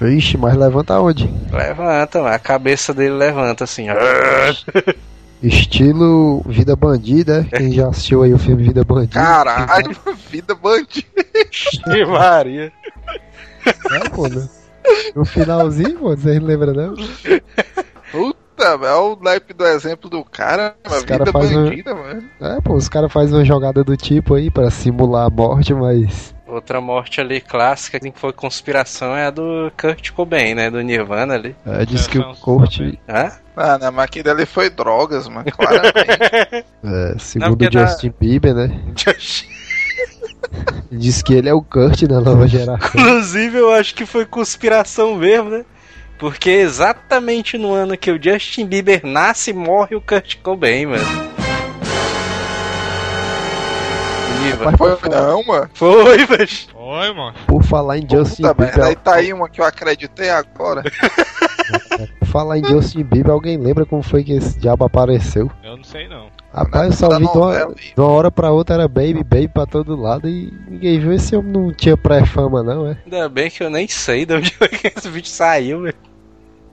Vixe, 0.00 0.36
mas 0.36 0.56
levanta 0.56 0.98
onde? 1.00 1.30
Levanta, 1.52 2.28
a 2.28 2.38
cabeça 2.38 2.92
dele 2.94 3.14
levanta 3.14 3.64
assim, 3.64 3.86
ó. 3.90 3.94
Estilo 5.42 6.42
Vida 6.46 6.76
Bandida. 6.76 7.46
Quem 7.50 7.72
já 7.72 7.88
assistiu 7.88 8.22
aí 8.22 8.32
o 8.34 8.38
filme 8.38 8.62
Vida 8.64 8.84
Bandida? 8.84 9.20
Caralho, 9.20 9.96
vida 10.30 10.54
bandida. 10.54 11.04
Que 11.84 12.04
Maria. 12.04 12.70
É, 13.90 14.08
pô, 14.10 14.28
né? 14.28 14.46
No 15.14 15.24
finalzinho, 15.24 15.98
pô, 15.98 16.10
vocês 16.16 16.38
não 16.40 16.46
lembram 16.46 16.74
não? 16.74 16.94
Puta, 18.12 18.64
é 18.64 18.94
o 18.94 19.16
naipe 19.20 19.54
do 19.54 19.64
exemplo 19.66 20.10
do 20.10 20.22
cara. 20.24 20.74
Os 20.86 21.04
cara 21.04 21.24
vida 21.24 21.32
faz 21.32 21.52
um- 21.56 21.64
bandida, 21.64 21.94
mano. 21.94 22.22
É, 22.40 22.60
pô, 22.60 22.74
os 22.74 22.88
caras 22.88 23.10
fazem 23.12 23.34
uma 23.38 23.44
jogada 23.44 23.82
do 23.82 23.96
tipo 23.96 24.34
aí 24.34 24.50
pra 24.50 24.70
simular 24.70 25.26
a 25.26 25.30
morte, 25.30 25.72
mas. 25.72 26.34
Outra 26.50 26.80
morte 26.80 27.20
ali 27.20 27.40
clássica 27.40 28.00
que 28.00 28.12
foi 28.14 28.32
conspiração 28.32 29.16
é 29.16 29.26
a 29.26 29.30
do 29.30 29.70
Kurt 29.80 30.10
Cobain, 30.10 30.54
né? 30.54 30.68
Do 30.68 30.80
Nirvana 30.80 31.34
ali. 31.34 31.54
É, 31.64 31.84
diz 31.84 32.08
que 32.08 32.18
o 32.18 32.34
Kurt, 32.34 32.80
Hã? 33.08 33.30
Ah, 33.56 33.78
na 33.78 33.90
máquina 33.90 34.24
dele 34.24 34.46
foi 34.46 34.68
drogas, 34.68 35.28
mano. 35.28 35.44
Claramente. 35.52 35.94
é, 36.82 37.14
segundo 37.18 37.56
porque 37.56 37.76
o 37.76 37.80
Justin 37.80 38.12
Bieber, 38.18 38.54
né? 38.54 38.80
Josh. 38.94 39.46
Diz 40.90 41.22
que 41.22 41.34
ele 41.34 41.48
é 41.48 41.54
o 41.54 41.62
Kurt 41.62 42.02
da 42.02 42.20
nova 42.20 42.48
geração. 42.48 42.88
Inclusive, 42.94 43.58
eu 43.58 43.72
acho 43.72 43.94
que 43.94 44.04
foi 44.04 44.24
conspiração 44.26 45.14
mesmo, 45.14 45.50
né? 45.50 45.64
Porque 46.18 46.50
exatamente 46.50 47.56
no 47.56 47.72
ano 47.72 47.96
que 47.96 48.10
o 48.10 48.22
Justin 48.22 48.66
Bieber 48.66 49.00
nasce, 49.04 49.52
morre 49.52 49.94
o 49.94 50.00
Kurt 50.00 50.36
Cobain, 50.42 50.86
mano. 50.86 51.39
Viva. 54.38 54.64
Mas 54.64 54.76
foi 54.76 55.10
não, 55.10 55.44
mano. 55.44 55.70
Foi, 55.74 56.26
mas... 56.26 56.68
Oi, 56.74 57.12
mano. 57.12 57.34
por 57.46 57.62
falar 57.62 57.98
em 57.98 58.06
Justin 58.08 58.42
Puta, 58.42 58.54
Bieber. 58.54 58.84
Aí 58.84 58.96
tá 58.96 59.14
aí 59.16 59.32
uma 59.32 59.48
que 59.48 59.60
eu 59.60 59.64
acreditei 59.64 60.30
agora. 60.30 60.82
Por 62.18 62.26
falar 62.26 62.58
em 62.58 62.64
Justin 62.64 63.04
Bieber, 63.04 63.30
alguém 63.32 63.56
lembra 63.56 63.86
como 63.86 64.02
foi 64.02 64.24
que 64.24 64.32
esse 64.32 64.58
diabo 64.58 64.84
apareceu? 64.84 65.50
Eu 65.62 65.76
não 65.76 65.84
sei 65.84 66.08
não. 66.08 66.28
Rapaz, 66.52 66.86
eu 66.86 66.92
só 66.92 67.08
vi 67.16 67.30
de 67.30 67.38
uma, 67.38 67.74
de 67.74 67.94
uma 67.96 68.08
hora 68.08 68.30
pra 68.30 68.50
outra 68.50 68.74
era 68.74 68.88
baby, 68.88 69.22
baby 69.22 69.48
pra 69.48 69.66
todo 69.66 69.94
lado 69.94 70.28
e 70.28 70.52
ninguém 70.68 70.98
viu. 70.98 71.12
Esse 71.12 71.36
homem 71.36 71.52
não 71.52 71.72
tinha 71.72 71.96
pré-fama, 71.96 72.62
não, 72.62 72.88
é? 72.88 72.96
Ainda 73.04 73.28
bem 73.28 73.48
que 73.50 73.62
eu 73.62 73.70
nem 73.70 73.86
sei 73.86 74.26
de 74.26 74.34
onde 74.34 74.50
foi 74.52 74.66
que 74.68 74.88
esse 74.88 75.08
vídeo 75.08 75.28
saiu, 75.28 75.82
velho. 75.82 76.09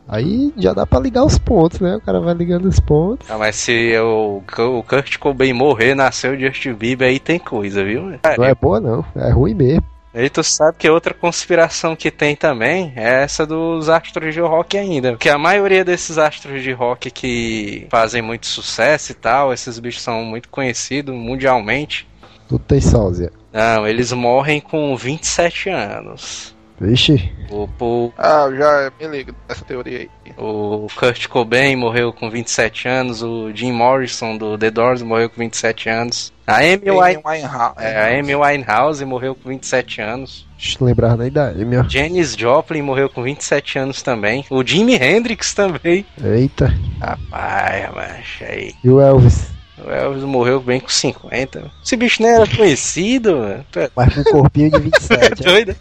Aí 0.08 0.54
já 0.58 0.74
dá 0.74 0.86
pra 0.86 1.00
ligar 1.00 1.26
os 1.26 1.38
pontos, 1.38 1.80
né? 1.80 1.98
O 1.98 2.02
cara 2.02 2.20
vai 2.20 2.34
ligando 2.34 2.66
os 2.66 2.80
pontos. 2.80 3.30
Ah, 3.30 3.38
mas 3.38 3.56
se 3.56 3.94
o, 4.00 4.42
o 4.58 4.84
Kurt 4.84 5.18
Cobain 5.18 5.54
morrer, 5.54 5.96
nasceu 5.96 6.34
o 6.34 6.40
Justin 6.40 6.74
Bieber, 6.74 7.10
aí 7.10 7.20
tem 7.20 7.38
coisa, 7.38 7.84
viu? 7.84 8.04
Não 8.38 8.46
é 8.46 8.56
boa, 8.56 8.80
não. 8.80 9.06
É 9.16 9.30
ruim 9.30 9.54
mesmo. 9.54 9.84
E 10.20 10.30
tu 10.30 10.44
sabe 10.44 10.78
que 10.80 10.90
outra 10.90 11.14
conspiração 11.14 11.96
que 11.96 12.10
tem 12.10 12.36
também 12.36 12.92
é 12.96 13.22
essa 13.24 13.46
dos 13.46 13.88
astros 13.88 14.34
de 14.34 14.40
rock 14.40 14.76
ainda. 14.76 15.12
Porque 15.12 15.30
a 15.30 15.38
maioria 15.38 15.86
desses 15.86 16.18
astros 16.18 16.64
de 16.64 16.72
rock 16.72 17.12
que 17.12 17.86
fazem 17.92 18.22
muito 18.22 18.48
sucesso 18.48 19.12
e 19.12 19.16
tal, 19.16 19.54
esses 19.54 19.78
bichos 19.78 20.02
são 20.02 20.24
muito 20.24 20.50
conhecidos 20.50 21.14
mundialmente. 21.14 22.08
Tudo 22.48 22.64
tem 22.64 22.82
sósia. 22.82 23.32
Não, 23.54 23.88
eles 23.88 24.12
morrem 24.12 24.60
com 24.60 24.96
27 24.96 25.70
anos. 25.70 26.56
Vixe, 26.80 27.32
O, 27.50 27.68
o, 27.80 28.14
Ah, 28.18 28.46
eu 28.52 28.56
já 28.58 28.92
me 29.02 29.08
ligo 29.08 29.34
dessa 29.48 29.66
teoria 29.66 30.00
aí. 30.00 30.10
o 30.38 30.86
Kurt 30.96 31.28
Cobain 31.28 31.76
morreu 31.76 32.14
com 32.14 32.30
27 32.30 32.88
anos, 32.88 33.24
o 33.24 33.50
Jim 33.52 33.72
Morrison 33.72 34.38
do 34.38 34.56
The 34.58 34.70
Doors 34.70 35.02
morreu 35.02 35.28
com 35.30 35.38
27 35.42 35.90
anos. 35.90 36.32
A 36.46 36.58
Amy, 36.58 36.92
Wine- 36.92 37.22
Winehouse. 37.26 37.76
é, 37.80 38.16
a 38.16 38.20
Amy 38.20 38.36
Winehouse 38.36 39.04
morreu 39.06 39.34
com 39.34 39.50
27 39.50 40.02
anos. 40.02 40.48
deixa 40.58 40.78
eu 40.80 40.86
lembrar 40.86 41.18
da 41.18 41.48
Amy, 41.50 41.78
ó. 41.78 41.84
Janis 41.90 42.36
Joplin 42.36 42.82
morreu 42.84 43.10
com 43.10 43.24
27 43.24 43.80
anos 43.80 44.02
também. 44.04 44.46
O 44.50 44.64
Jimi 44.64 44.96
Hendrix 44.96 45.54
também. 45.56 46.06
Eita. 46.24 46.72
Rapaz, 47.02 47.92
macho, 47.96 48.44
aí. 48.44 48.72
E 48.84 48.90
o 48.90 49.02
Elvis? 49.02 49.50
O 49.86 49.92
Elvis 49.92 50.24
morreu 50.24 50.60
bem 50.60 50.80
com 50.80 50.90
50. 50.90 51.72
Esse 51.86 51.96
bicho 51.96 52.22
nem 52.24 52.32
era 52.32 52.48
conhecido, 52.48 53.38
mano. 53.38 53.66
É 53.76 53.90
Mas 53.96 54.14
com 54.14 54.20
um 54.22 54.24
corpinho 54.24 54.72
de 54.72 54.80
27. 54.90 55.24
é? 55.24 55.30
doido? 55.52 55.76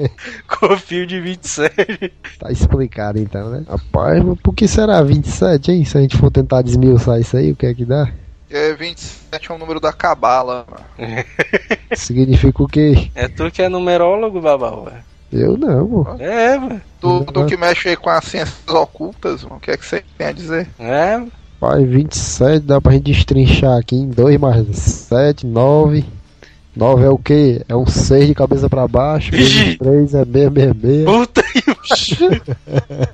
Cofio 0.46 1.06
de 1.06 1.20
27. 1.20 2.12
Tá 2.38 2.50
explicado 2.52 3.18
então, 3.18 3.50
né? 3.50 3.64
Rapaz, 3.68 4.22
mas 4.22 4.38
por 4.40 4.54
que 4.54 4.68
será 4.68 5.02
27, 5.02 5.72
hein? 5.72 5.84
Se 5.84 5.98
a 5.98 6.00
gente 6.00 6.16
for 6.16 6.30
tentar 6.30 6.62
desmiuçar 6.62 7.18
isso 7.20 7.36
aí, 7.36 7.50
o 7.52 7.56
que 7.56 7.66
é 7.66 7.74
que 7.74 7.84
dá? 7.84 8.10
É, 8.50 8.72
27 8.74 9.50
é 9.50 9.54
o 9.54 9.58
número 9.58 9.80
da 9.80 9.92
cabala. 9.92 10.64
mano. 10.70 11.24
Significa 11.96 12.62
o 12.62 12.68
quê? 12.68 13.10
É 13.14 13.26
tu 13.28 13.50
que 13.50 13.62
é 13.62 13.68
numerólogo, 13.68 14.40
babau, 14.40 14.84
velho. 14.84 15.12
Eu 15.32 15.56
não, 15.56 15.88
pô. 15.88 16.06
É, 16.18 16.58
mano. 16.58 16.80
Tu, 17.00 17.24
tu 17.32 17.46
que 17.46 17.56
mexe 17.56 17.88
aí 17.88 17.96
com 17.96 18.10
as 18.10 18.24
ciências 18.24 18.54
ocultas, 18.68 19.42
mano, 19.42 19.56
o 19.56 19.60
que 19.60 19.70
é 19.70 19.76
que 19.76 19.84
você 19.86 20.04
tem 20.18 20.26
a 20.26 20.32
dizer? 20.32 20.68
É, 20.78 21.18
Pai, 21.62 21.86
27 21.86 22.66
dá 22.66 22.80
pra 22.80 22.90
gente 22.90 23.04
destrinchar 23.04 23.78
aqui 23.78 23.94
em 23.94 24.08
2 24.08 24.40
mais 24.40 24.66
7, 24.76 25.46
9. 25.46 26.04
9 26.74 27.04
é 27.04 27.08
o 27.08 27.18
quê? 27.18 27.62
É 27.68 27.76
um 27.76 27.86
6 27.86 28.28
de 28.28 28.34
cabeça 28.34 28.68
pra 28.68 28.88
baixo. 28.88 29.30
Vixe. 29.30 29.76
3 29.76 30.14
é 30.14 30.24
666. 30.24 31.04
puta 31.04 31.42
que. 31.42 32.42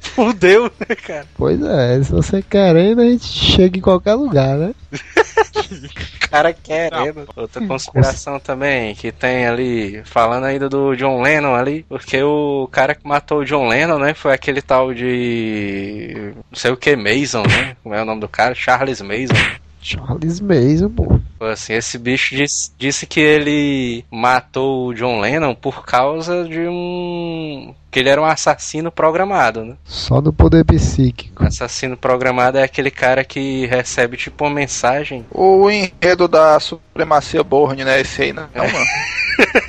Fudeu, 0.10 0.64
né, 0.64 0.94
cara? 0.94 1.26
Pois 1.36 1.60
é, 1.60 2.02
se 2.02 2.12
você 2.12 2.42
querendo, 2.42 3.00
a 3.00 3.04
gente 3.04 3.24
chega 3.24 3.78
em 3.78 3.82
qualquer 3.82 4.14
lugar, 4.14 4.56
né? 4.56 4.74
cara 6.30 6.52
querendo. 6.52 7.26
Outra 7.34 7.66
conspiração 7.66 8.38
também 8.38 8.94
que 8.94 9.10
tem 9.10 9.46
ali, 9.46 10.02
falando 10.04 10.44
ainda 10.44 10.68
do 10.68 10.94
John 10.94 11.20
Lennon 11.22 11.54
ali, 11.54 11.84
porque 11.88 12.22
o 12.22 12.68
cara 12.70 12.94
que 12.94 13.06
matou 13.06 13.40
o 13.40 13.44
John 13.44 13.66
Lennon, 13.66 13.98
né, 13.98 14.14
foi 14.14 14.32
aquele 14.32 14.62
tal 14.62 14.94
de. 14.94 16.32
não 16.50 16.58
sei 16.58 16.70
o 16.70 16.76
que, 16.76 16.94
Mason, 16.94 17.42
né? 17.42 17.76
Como 17.82 17.94
é 17.94 18.02
o 18.02 18.04
nome 18.04 18.20
do 18.20 18.28
cara? 18.28 18.54
Charles 18.54 19.00
Mason. 19.00 19.34
Charles 19.80 20.40
Mason, 20.40 20.90
pô. 20.90 21.20
Assim, 21.40 21.72
esse 21.74 21.98
bicho 21.98 22.34
disse, 22.34 22.70
disse 22.78 23.06
que 23.06 23.20
ele 23.20 24.04
matou 24.10 24.88
o 24.88 24.94
John 24.94 25.20
Lennon 25.20 25.54
por 25.54 25.84
causa 25.84 26.44
de 26.44 26.60
um. 26.68 27.74
que 27.90 27.98
ele 28.00 28.08
era 28.08 28.20
um 28.20 28.24
assassino 28.24 28.90
programado, 28.90 29.64
né? 29.64 29.74
Só 29.84 30.20
no 30.20 30.32
poder 30.32 30.64
psíquico. 30.64 31.44
Assassino 31.44 31.96
programado 31.96 32.58
é 32.58 32.62
aquele 32.62 32.90
cara 32.90 33.24
que 33.24 33.66
recebe 33.66 34.16
tipo 34.16 34.44
uma 34.44 34.54
mensagem. 34.54 35.24
O 35.30 35.70
enredo 35.70 36.26
da 36.28 36.58
supremacia 36.60 37.42
Borne, 37.42 37.84
né? 37.84 38.00
Esse 38.00 38.22
aí, 38.22 38.32
não, 38.32 38.48
mano. 38.54 38.86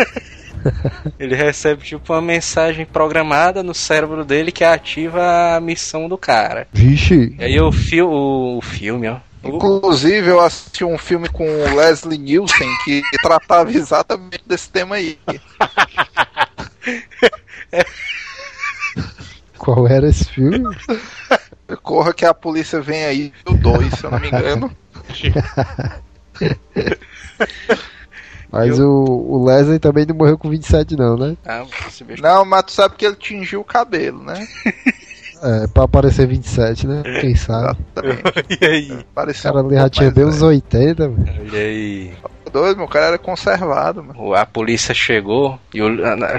Ele 1.18 1.36
recebe 1.36 1.84
tipo 1.84 2.12
uma 2.14 2.22
mensagem 2.22 2.86
programada 2.86 3.64
no 3.64 3.74
cérebro 3.74 4.26
dele 4.26 4.52
que 4.52 4.64
ativa 4.64 5.56
a 5.56 5.62
missão 5.62 6.10
do 6.10 6.18
cara. 6.18 6.68
Vixe, 6.74 7.34
E 7.40 7.44
aí 7.44 7.60
o, 7.62 7.72
fi 7.72 8.02
o, 8.02 8.58
o 8.58 8.62
filme, 8.62 9.08
ó. 9.08 9.18
Inclusive, 9.44 10.30
eu 10.30 10.40
assisti 10.40 10.84
um 10.84 10.98
filme 10.98 11.30
com 11.30 11.48
o 11.48 11.76
Leslie 11.76 12.18
Nielsen 12.18 12.68
que 12.84 13.04
tratava 13.22 13.72
exatamente 13.72 14.42
desse 14.46 14.70
tema 14.70 14.96
aí. 14.96 15.20
Qual 19.58 19.88
era 19.88 20.10
esse 20.10 20.26
filme? 20.26 20.64
Corra 21.84 22.14
que 22.14 22.26
a 22.26 22.34
polícia 22.34 22.82
vem 22.82 23.06
aí, 23.06 23.32
o 23.46 23.54
2, 23.54 23.94
se 23.94 24.04
eu 24.04 24.12
não 24.12 24.20
me 24.20 24.28
engano. 24.28 24.76
Mas 28.52 28.80
o, 28.80 28.90
o 28.90 29.46
Leslie 29.46 29.78
também 29.78 30.08
não 30.08 30.16
morreu 30.16 30.36
com 30.38 30.50
27 30.50 30.96
não, 30.96 31.16
né? 31.16 31.38
Ah. 31.46 31.66
Não, 32.20 32.44
mas 32.44 32.64
tu 32.64 32.72
sabe 32.72 32.96
que 32.96 33.06
ele 33.06 33.16
tingiu 33.16 33.62
o 33.62 33.66
cabelo, 33.66 34.24
né? 34.24 34.48
É, 35.42 35.68
pra 35.68 35.84
aparecer 35.84 36.28
27, 36.28 36.86
né? 36.88 37.02
Quem 37.22 37.36
sabe? 37.36 37.78
Exatamente. 37.96 38.24
E 38.62 38.66
aí? 38.66 38.92
O 38.92 39.06
cara 39.14 39.60
ali 39.60 39.76
já 39.76 39.90
tinha 39.90 40.12
bem 40.12 40.26
uns 40.26 40.40
velho. 40.40 40.48
80, 40.48 41.08
mano. 41.10 41.26
E 41.52 41.56
aí? 41.56 42.14
Doido, 42.52 42.78
meu 42.78 42.88
cara 42.88 43.08
era 43.08 43.18
conservado, 43.18 44.04
mano. 44.04 44.34
A 44.34 44.46
polícia 44.46 44.94
chegou 44.94 45.60
e 45.74 45.82
o- 45.82 45.90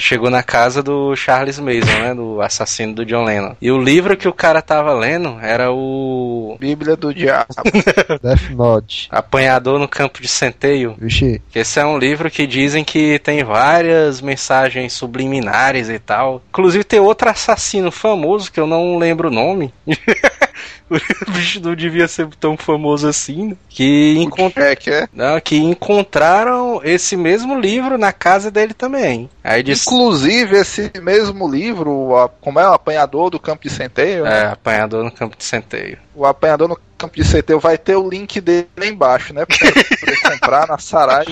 chegou 0.01 0.31
na 0.31 0.43
casa 0.43 0.83
do 0.83 1.15
Charles 1.17 1.59
Mason, 1.59 1.87
né? 2.01 2.15
Do 2.15 2.41
assassino 2.41 2.95
do 2.95 3.05
John 3.07 3.25
Lennon. 3.25 3.55
E 3.61 3.71
o 3.71 3.79
livro 3.79 4.17
que 4.17 4.29
o 4.29 4.33
cara 4.33 4.61
tava 4.63 4.93
lendo 4.93 5.39
era 5.41 5.71
o 5.73 6.57
Bíblia 6.59 6.97
do 6.97 7.13
Diabo. 7.15 7.47
Death 8.23 8.51
Note. 8.51 9.09
Apanhador 9.11 9.79
no 9.79 9.89
Campo 9.89 10.21
de 10.21 10.29
Centeio. 10.29 10.95
Vixe, 10.99 11.41
Que 11.51 11.61
Esse 11.61 11.79
é 11.81 11.85
um 11.87 11.99
livro 11.99 12.31
que 12.31 12.47
dizem 12.47 12.85
que 12.85 13.19
tem 13.21 13.43
várias 13.45 14.21
mensagens 14.21 14.93
subliminares 14.93 15.89
e 15.89 15.99
tal. 15.99 16.43
Inclusive 16.51 16.85
tem 16.85 17.01
outro 17.01 17.29
assassino 17.29 17.91
famoso 17.91 18.51
que 18.51 18.59
eu 18.61 18.67
não 18.67 18.99
lembro 18.99 19.29
o 19.29 19.33
nome. 19.33 19.73
o 20.91 21.31
bicho 21.31 21.61
não 21.61 21.75
devia 21.75 22.09
ser 22.09 22.27
tão 22.39 22.57
famoso 22.57 23.07
assim. 23.09 23.49
né? 23.51 23.57
Que, 23.69 24.17
encont... 24.19 24.57
É 24.59 24.75
que 24.77 24.91
é. 24.91 25.09
não, 25.13 25.41
que 25.41 25.57
encontraram 25.57 26.81
esse 26.85 27.17
mesmo 27.17 27.59
livro 27.59 27.97
na 27.99 28.13
casa 28.13 28.51
dele 28.51 28.75
também. 28.75 29.29
Aí 29.43 29.63
disse. 29.63 29.89
Inclusive, 29.89 30.57
esse 30.57 30.91
mesmo 31.01 31.49
livro, 31.49 32.17
a- 32.17 32.29
como 32.29 32.59
é 32.61 32.69
o 32.69 32.73
apanhador 32.73 33.31
do 33.31 33.39
campo 33.39 33.63
de 33.63 33.71
centeio, 33.71 34.25
né? 34.25 34.41
É, 34.41 34.47
apanhador 34.47 35.05
no 35.05 35.11
campo 35.11 35.37
de 35.37 35.45
centeio. 35.45 35.99
o 36.15 36.27
apanhador 36.27 36.69
no 36.69 36.79
campo 37.01 37.17
de 37.17 37.25
centeio 37.25 37.59
vai 37.59 37.79
ter 37.79 37.97
o 37.97 38.09
link 38.09 38.41
dele 38.41 38.69
lá 38.77 38.87
embaixo, 38.87 39.33
né? 39.33 39.45
Pra 39.47 39.57
você 39.57 39.97
poder 39.97 40.21
comprar 40.31 40.67
na 40.69 40.79
Sarai. 40.79 41.25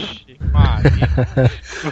Maria. 0.53 1.09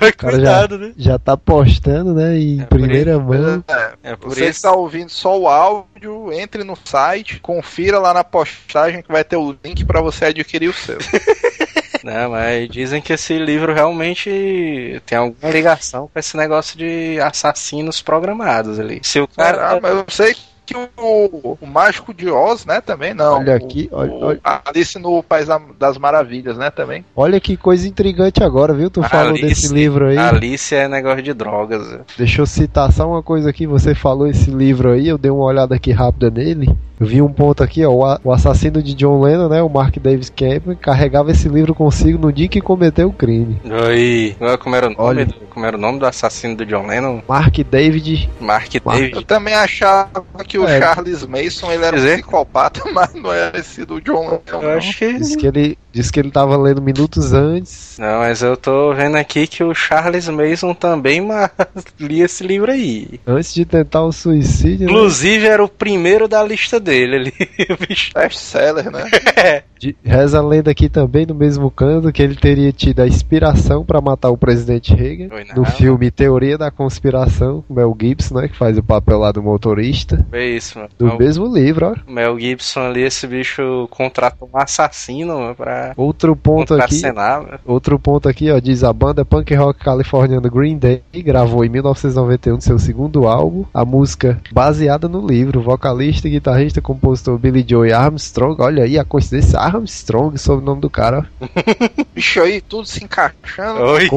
Vai 0.01 0.13
cara 0.13 0.35
cuidado, 0.35 0.79
né? 0.79 0.93
já 0.97 1.19
tá 1.19 1.37
postando, 1.37 2.15
né? 2.15 2.39
Em 2.39 2.61
É, 2.61 2.65
por 2.65 2.79
primeira 2.79 3.19
mão. 3.19 3.63
É, 3.69 3.93
É 4.03 4.17
por 4.17 4.31
você 4.31 4.43
isso. 4.43 4.51
está 4.51 4.73
ouvindo 4.73 5.09
só 5.11 5.39
o 5.39 5.49
áudio, 5.49 6.33
entre 6.33 6.65
no 6.65 6.77
site, 6.85 7.39
confira 7.41 7.99
lá 7.99 8.15
na 8.15 8.25
postagem 8.25 9.03
que 9.03 9.13
vai 9.13 9.25
ter 9.25 9.37
o 9.37 9.55
link 9.65 9.85
para 9.85 10.01
você 10.01 10.27
adquirir 10.27 10.69
o 10.69 10.73
seu. 10.75 10.99
Não, 12.03 12.31
mas 12.31 12.69
dizem 12.69 13.03
que 13.03 13.13
esse 13.13 13.37
livro 13.37 13.75
realmente 13.75 15.03
tem 15.05 15.19
alguma 15.19 15.51
ligação 15.51 16.09
com 16.13 16.19
esse 16.19 16.37
negócio 16.37 16.79
de 16.79 17.19
assassinos 17.21 18.01
programados 18.01 18.79
ali. 18.79 19.01
Se 19.03 19.19
o 19.21 19.27
cara. 19.27 19.71
Ah, 19.73 19.81
mas 19.83 19.93
eu 19.93 20.05
sei 20.09 20.35
que 20.35 20.41
o, 20.75 21.59
o 21.61 21.67
Mágico 21.67 22.13
de 22.15 22.29
Oz, 22.29 22.65
né, 22.65 22.81
também 22.81 23.15
não. 23.15 23.39
Olha 23.39 23.55
aqui, 23.55 23.89
olha- 23.93 24.13
o 24.13 24.25
olha. 24.25 24.41
Alice 24.43 24.99
no 24.99 25.23
País 25.23 25.47
da- 25.47 25.61
das 25.79 25.99
Maravilhas, 25.99 26.57
né, 26.57 26.71
também. 26.71 27.05
Olha 27.15 27.41
que 27.41 27.57
coisa 27.57 27.87
intrigante 27.87 28.43
agora, 28.43 28.73
viu? 28.75 28.91
Tu 28.91 29.03
falou 29.03 29.31
Alice- 29.31 29.47
desse 29.47 29.73
livro 29.75 30.07
aí. 30.09 30.19
Alice 30.19 30.75
é 30.75 30.89
negócio 30.89 31.23
de 31.23 31.33
drogas. 31.35 32.01
Deixa 32.17 32.43
eu 32.43 32.47
citar 32.47 32.91
só 32.93 33.09
uma 33.09 33.23
coisa 33.23 33.51
aqui. 33.51 33.67
Você 33.67 33.95
falou 33.95 34.27
esse 34.27 34.51
livro 34.51 34.91
aí, 34.93 35.09
eu 35.09 35.19
dei 35.19 35.31
uma 35.31 35.45
olhada 35.45 35.75
aqui 35.75 35.93
rápida 35.93 36.31
nele. 36.31 36.75
Eu 36.99 37.07
vi 37.07 37.21
um 37.21 37.31
ponto 37.31 37.63
aqui, 37.63 37.85
ó. 37.85 38.17
o 38.25 38.33
assassino 38.33 38.83
de 38.83 38.95
John 38.95 39.21
Lennon, 39.21 39.51
né? 39.51 39.63
O 39.63 39.69
Mark 39.69 39.95
Davis 39.99 40.31
Cameron, 40.31 40.75
carregava 40.81 41.31
esse 41.31 41.47
livro 41.47 41.75
consigo 41.75 42.17
no 42.19 42.33
dia 42.33 42.49
que 42.49 42.59
cometeu 42.59 43.09
o 43.09 43.13
crime. 43.13 43.61
Oi. 43.87 44.35
Como 44.59 44.75
era 44.75 44.87
o 44.87 44.91
nome, 44.91 45.03
Olha. 45.03 45.27
do, 45.27 45.35
como 45.51 45.67
era 45.67 45.77
o 45.77 45.81
nome 45.81 45.99
do 45.99 46.07
assassino 46.07 46.57
do 46.57 46.65
John 46.65 46.87
Lennon? 46.87 47.21
Mark 47.29 47.55
David. 47.71 48.31
Mark 48.41 48.75
Eu 48.75 48.81
David. 48.81 49.25
também 49.27 49.53
achava 49.55 50.23
que 50.49 50.56
o 50.59 50.67
É. 50.69 50.79
Charles 50.81 51.25
Mason 51.27 51.71
ele 51.73 51.85
era 51.85 51.97
um 51.97 51.99
dizer? 51.99 52.15
psicopata, 52.19 52.83
mas 52.93 53.15
não 53.15 53.33
era 53.33 53.59
esse 53.59 53.85
do 53.85 54.01
John 54.01 54.29
Lennon. 54.47 54.63
Eu 54.63 54.71
acho 54.79 54.97
que. 54.99 55.13
Disse 55.15 55.37
que 55.37 55.47
ele, 55.47 55.79
disse 55.97 56.13
que 56.13 56.21
ele 56.21 56.31
tava 56.31 56.57
lendo 56.57 56.83
minutos 56.83 57.33
antes. 57.33 57.97
Não, 57.99 58.19
mas 58.21 58.43
eu 58.43 58.57
tô 58.57 58.93
vendo 58.93 59.17
aqui 59.17 59.47
que 59.47 59.65
o 59.65 59.75
Charles 59.75 60.29
Mason 60.29 60.75
também 60.75 61.27
lia 61.99 62.27
esse 62.27 62.47
livro 62.47 62.71
aí. 62.71 63.19
Antes 63.27 63.55
de 63.55 63.65
tentar 63.65 64.03
o 64.03 64.13
suicídio. 64.13 64.87
né? 64.87 64.93
Inclusive 64.93 65.47
era 65.47 65.65
o 65.65 65.69
primeiro 65.69 66.29
da 66.29 66.43
lista 66.43 66.79
dele 66.79 67.17
ali. 67.17 67.33
o 67.71 67.77
bicho. 67.89 68.11
Best-seller, 68.15 68.91
né? 68.91 69.63
De- 69.79 69.97
reza 70.05 70.39
a 70.39 70.43
lenda 70.43 70.71
aqui 70.71 70.89
também 70.89 71.27
no 71.27 71.35
mesmo 71.35 71.71
canto 71.71 72.11
que 72.13 72.23
ele 72.23 72.35
teria 72.35 72.73
tido 72.73 73.01
a 73.01 73.07
inspiração 73.07 73.85
pra 73.85 74.01
matar 74.01 74.31
o 74.31 74.37
presidente 74.39 74.95
Reagan 74.95 75.29
Foi 75.29 75.45
no 75.55 75.65
filme 75.67 76.11
Teoria 76.11 76.57
da 76.57 76.71
Conspiração, 76.71 77.63
Mel 77.69 77.95
Gibson, 78.01 78.41
né, 78.41 78.49
que 78.49 78.57
faz 78.57 78.77
o 78.79 78.83
papel 78.83 79.19
lá 79.19 79.31
do 79.33 79.43
motorista, 79.43 80.25
Foi 80.31 80.45
isso, 80.57 80.79
mano. 80.79 80.91
do 80.99 81.07
O 81.11 81.19
mesmo 81.19 81.47
livro, 81.55 81.95
ó. 81.95 82.11
Mel 82.11 82.39
Gibson 82.41 82.81
ali, 82.81 83.03
esse 83.03 83.27
bicho 83.27 83.87
contratou 83.91 84.49
um 84.53 84.59
assassino 84.59 85.39
mano, 85.39 85.55
pra 85.55 85.86
Outro 85.97 86.35
ponto 86.35 86.75
aqui, 86.75 86.83
contracenar. 86.83 87.43
mano. 87.43 87.59
outro 87.65 87.99
ponto 87.99 88.29
aqui, 88.29 88.51
ó, 88.51 88.59
diz 88.59 88.83
a 88.85 88.93
banda 88.93 89.25
punk 89.25 89.55
rock 89.55 89.81
californiana 89.81 90.49
Green 90.49 90.79
Day 90.79 91.03
gravou 91.17 91.65
em 91.65 91.69
1991 91.69 92.61
seu 92.61 92.79
segundo 92.79 93.27
álbum, 93.27 93.65
a 93.73 93.85
música 93.85 94.41
baseada 94.53 95.09
no 95.09 95.27
livro, 95.27 95.61
vocalista, 95.61 96.29
guitarrista, 96.29 96.81
compositor 96.81 97.39
Billy 97.39 97.65
Joe 97.69 97.93
Armstrong, 97.93 98.61
olha 98.61 98.85
aí 98.85 98.99
a 98.99 99.05
coincidência 99.05 99.59
Armstrong 99.59 100.39
sobre 100.39 100.63
o 100.63 100.67
nome 100.67 100.81
do 100.81 100.91
cara, 100.91 101.27
ó. 101.41 101.47
Bicho 102.15 102.41
aí, 102.41 102.61
tudo 102.61 102.87
se 102.87 103.05
encaixando. 103.05 103.81
Oi. 103.83 104.09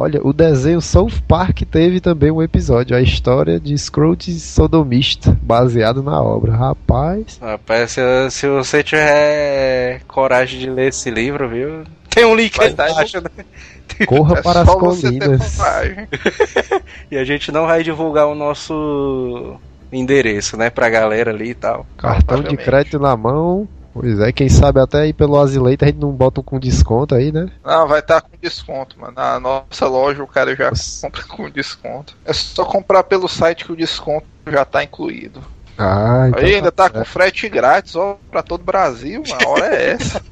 Olha, 0.00 0.20
o 0.22 0.32
desenho 0.32 0.80
South 0.80 1.20
Park 1.26 1.62
teve 1.62 1.98
também 1.98 2.30
um 2.30 2.40
episódio, 2.40 2.96
a 2.96 3.02
história 3.02 3.58
de 3.58 3.76
Scrooge 3.76 4.38
sodomista, 4.38 5.36
baseado 5.42 6.04
na 6.04 6.22
obra. 6.22 6.54
Rapaz, 6.54 7.36
Rapaz, 7.40 7.90
se, 7.90 8.30
se 8.30 8.48
você 8.48 8.84
tiver 8.84 10.00
coragem 10.06 10.60
de 10.60 10.70
ler 10.70 10.90
esse 10.90 11.10
livro, 11.10 11.48
viu? 11.48 11.82
Tem 12.08 12.24
um 12.24 12.36
link 12.36 12.60
aí 12.60 12.70
embaixo, 12.70 13.20
né? 13.20 13.44
corra 14.06 14.38
É 14.38 14.42
para 14.42 14.60
as 14.60 14.72
colinas. 14.72 15.58
E 17.10 17.16
a 17.16 17.24
gente 17.24 17.50
não 17.50 17.66
vai 17.66 17.82
divulgar 17.82 18.28
o 18.28 18.36
nosso 18.36 19.56
endereço, 19.90 20.56
né, 20.56 20.70
pra 20.70 20.88
galera 20.88 21.32
ali 21.32 21.50
e 21.50 21.54
tal. 21.54 21.84
Cartão 21.96 22.40
de 22.40 22.56
crédito 22.56 23.00
na 23.00 23.16
mão. 23.16 23.66
Pois 24.00 24.20
é, 24.20 24.30
quem 24.30 24.48
sabe 24.48 24.80
até 24.80 25.00
aí 25.00 25.12
pelo 25.12 25.36
Azileita 25.36 25.84
a 25.84 25.88
gente 25.88 26.00
não 26.00 26.12
bota 26.12 26.40
um 26.40 26.44
com 26.44 26.58
desconto 26.58 27.16
aí, 27.16 27.32
né? 27.32 27.48
Não, 27.64 27.88
vai 27.88 27.98
estar 27.98 28.20
com 28.20 28.30
desconto, 28.40 28.98
mano. 28.98 29.14
Na 29.16 29.40
nossa 29.40 29.88
loja 29.88 30.22
o 30.22 30.26
cara 30.26 30.54
já 30.54 30.70
Nossa. 30.70 31.06
compra 31.06 31.24
com 31.24 31.50
desconto. 31.50 32.16
É 32.24 32.32
só 32.32 32.64
comprar 32.64 33.02
pelo 33.02 33.26
site 33.26 33.64
que 33.64 33.72
o 33.72 33.76
desconto 33.76 34.24
já 34.46 34.64
tá 34.64 34.84
incluído. 34.84 35.40
Ah, 35.76 36.26
então 36.28 36.44
aí 36.44 36.54
ainda 36.54 36.70
tá 36.70 36.88
com 36.88 37.04
frete 37.04 37.48
grátis, 37.48 37.96
ó, 37.96 38.18
pra 38.30 38.42
todo 38.42 38.60
o 38.60 38.64
Brasil. 38.64 39.22
A 39.32 39.48
hora 39.48 39.66
é 39.66 39.90
essa. 39.98 40.22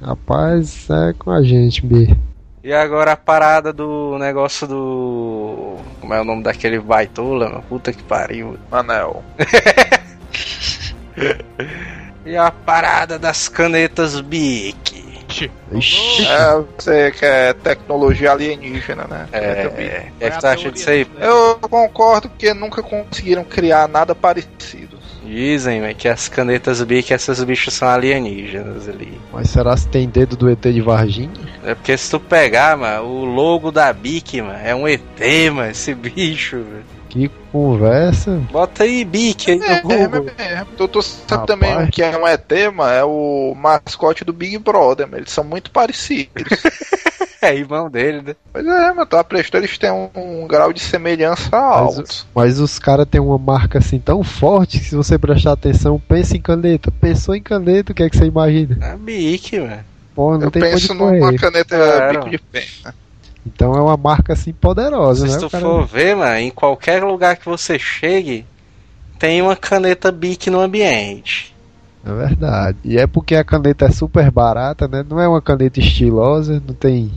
Rapaz, 0.00 0.88
é 0.88 1.12
com 1.18 1.30
a 1.30 1.42
gente, 1.42 1.84
B. 1.84 2.16
E 2.64 2.72
agora 2.72 3.12
a 3.12 3.16
parada 3.16 3.70
do 3.70 4.16
negócio 4.18 4.66
do. 4.66 5.76
Como 6.00 6.14
é 6.14 6.20
o 6.20 6.24
nome 6.24 6.42
daquele 6.42 6.78
baitola? 6.78 7.62
Puta 7.68 7.92
que 7.92 8.02
pariu. 8.02 8.58
Manel. 8.70 9.22
E 12.30 12.36
a 12.36 12.48
parada 12.48 13.18
das 13.18 13.48
canetas 13.48 14.20
Bic. 14.20 15.10
Ixi, 15.72 16.24
É, 16.24 16.62
você 16.78 17.10
quer 17.10 17.54
tecnologia 17.54 18.30
alienígena, 18.30 19.04
né? 19.08 19.28
É, 19.32 19.68
que 20.18 20.24
é 20.24 20.30
que 20.30 20.70
disso 20.70 20.90
aí? 20.90 21.08
Eu 21.18 21.56
concordo 21.56 22.28
porque 22.28 22.54
nunca 22.54 22.84
conseguiram 22.84 23.42
criar 23.42 23.88
nada 23.88 24.14
parecido. 24.14 24.96
Dizem 25.24 25.80
véi, 25.80 25.92
que 25.94 26.06
as 26.06 26.28
canetas 26.28 26.80
Bic, 26.84 27.12
essas 27.12 27.42
bichas 27.42 27.74
são 27.74 27.88
alienígenas 27.88 28.88
ali. 28.88 29.20
mas 29.32 29.50
será 29.50 29.76
se 29.76 29.88
tem 29.88 30.08
dedo 30.08 30.36
do 30.36 30.48
ET 30.48 30.62
de 30.62 30.80
Varginha? 30.80 31.32
É 31.64 31.74
porque 31.74 31.96
se 31.96 32.12
tu 32.12 32.20
pegar, 32.20 32.76
mano, 32.76 33.06
o 33.06 33.24
logo 33.24 33.72
da 33.72 33.92
Bic, 33.92 34.40
mano, 34.40 34.60
é 34.62 34.72
um 34.72 34.86
ET, 34.86 35.02
mano, 35.52 35.70
esse 35.70 35.94
bicho, 35.94 36.58
velho. 36.58 36.99
Que 37.10 37.28
conversa. 37.50 38.40
Bota 38.50 38.84
aí 38.84 39.04
Bic 39.04 39.50
aí 39.50 39.60
É, 39.60 39.82
no 39.82 39.82
Google. 39.82 40.30
é, 40.38 40.42
é. 40.54 40.64
Tu, 40.76 40.88
tu 40.88 41.02
sabe 41.02 41.22
Rapaz. 41.30 41.46
também 41.46 41.76
o 41.84 41.90
que 41.90 42.02
é 42.02 42.16
um 42.16 42.26
ET, 42.26 42.50
mano? 42.74 42.90
É 42.92 43.04
o 43.04 43.54
mascote 43.56 44.24
do 44.24 44.32
Big 44.32 44.56
Brother, 44.58 45.06
mano. 45.06 45.18
Eles 45.18 45.32
são 45.32 45.44
muito 45.44 45.70
parecidos. 45.70 46.30
É 47.42 47.54
irmão 47.56 47.88
dele, 47.88 48.20
né? 48.20 48.36
pois 48.52 48.66
é, 48.66 48.92
mas 48.92 49.08
tu 49.08 49.16
aprestou, 49.16 49.58
eles 49.58 49.78
têm 49.78 49.90
um, 49.90 50.10
um 50.14 50.46
grau 50.46 50.74
de 50.74 50.80
semelhança 50.80 51.56
alto. 51.56 52.26
Mas 52.34 52.60
os 52.60 52.78
caras 52.78 53.06
têm 53.10 53.18
uma 53.18 53.38
marca 53.38 53.78
assim 53.78 53.98
tão 53.98 54.22
forte 54.22 54.78
que 54.78 54.84
se 54.84 54.94
você 54.94 55.18
prestar 55.18 55.52
atenção, 55.52 55.98
pensa 56.06 56.36
em 56.36 56.40
caneta. 56.42 56.90
Pensou 57.00 57.34
em 57.34 57.40
caneta, 57.42 57.92
o 57.92 57.94
que 57.94 58.02
é 58.02 58.10
que 58.10 58.16
você 58.18 58.26
imagina? 58.26 58.92
A 58.92 58.94
Bic, 58.94 59.58
mano. 59.58 59.78
Pô, 60.14 60.36
não 60.36 60.44
Eu 60.48 60.50
tem 60.50 60.60
penso 60.60 60.92
numa 60.92 61.18
correr. 61.18 61.38
caneta 61.38 61.76
Claro. 61.78 62.18
bico 62.18 62.30
de 62.30 62.38
pena. 62.38 62.94
Então 63.46 63.74
é 63.74 63.80
uma 63.80 63.96
marca 63.96 64.32
assim 64.34 64.52
poderosa, 64.52 65.26
Se 65.26 65.34
né? 65.34 65.38
tu 65.40 65.48
for 65.50 65.86
ver, 65.86 66.14
mano, 66.16 66.36
em 66.36 66.50
qualquer 66.50 67.02
lugar 67.02 67.36
que 67.36 67.46
você 67.46 67.78
chegue, 67.78 68.44
tem 69.18 69.40
uma 69.42 69.56
caneta 69.56 70.12
Bic 70.12 70.50
no 70.50 70.60
ambiente. 70.60 71.54
É 72.04 72.12
verdade. 72.12 72.78
E 72.84 72.98
é 72.98 73.06
porque 73.06 73.34
a 73.34 73.44
caneta 73.44 73.86
é 73.86 73.90
super 73.90 74.30
barata, 74.30 74.88
né? 74.88 75.04
Não 75.08 75.20
é 75.20 75.28
uma 75.28 75.40
caneta 75.42 75.80
estilosa, 75.80 76.62
não 76.66 76.74
tem 76.74 77.10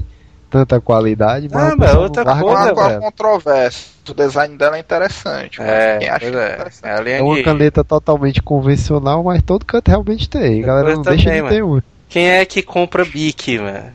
tanta 0.50 0.80
qualidade, 0.80 1.48
mas 1.52 1.72
Ah, 1.72 1.76
mas 1.78 1.96
outra 1.96 2.24
coisa, 2.36 2.74
dela. 2.74 3.00
controvérsia. 3.00 3.92
O 4.10 4.14
design 4.14 4.58
dela 4.58 4.76
é 4.78 4.80
interessante. 4.80 5.60
mas 5.60 5.70
É, 5.70 5.98
quem 5.98 6.10
acha 6.10 6.20
pois 6.20 6.32
que 6.32 6.38
é. 6.38 6.54
interessante. 6.54 7.08
É 7.10 7.18
É 7.18 7.22
uma 7.22 7.44
caneta 7.44 7.84
totalmente 7.84 8.42
convencional, 8.44 9.24
mas 9.24 9.42
todo 9.42 9.66
canto 9.66 9.88
realmente 9.88 10.30
tem. 10.30 10.62
A 10.64 10.68
galera 10.68 10.96
não 10.96 11.02
deixa 11.02 11.32
de 11.32 11.38
também, 11.38 11.50
ter 11.54 11.64
uma. 11.64 11.84
Quem 12.10 12.30
é 12.30 12.46
que 12.46 12.62
compra 12.62 13.04
Bic, 13.06 13.58
mano? 13.58 13.86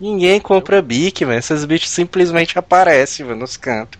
Ninguém 0.00 0.40
compra 0.40 0.80
Bic, 0.80 1.24
mano. 1.24 1.38
Esses 1.38 1.64
bichos 1.64 1.90
simplesmente 1.90 2.58
aparecem, 2.58 3.26
mano, 3.26 3.40
nos 3.40 3.56
cantos. 3.56 3.98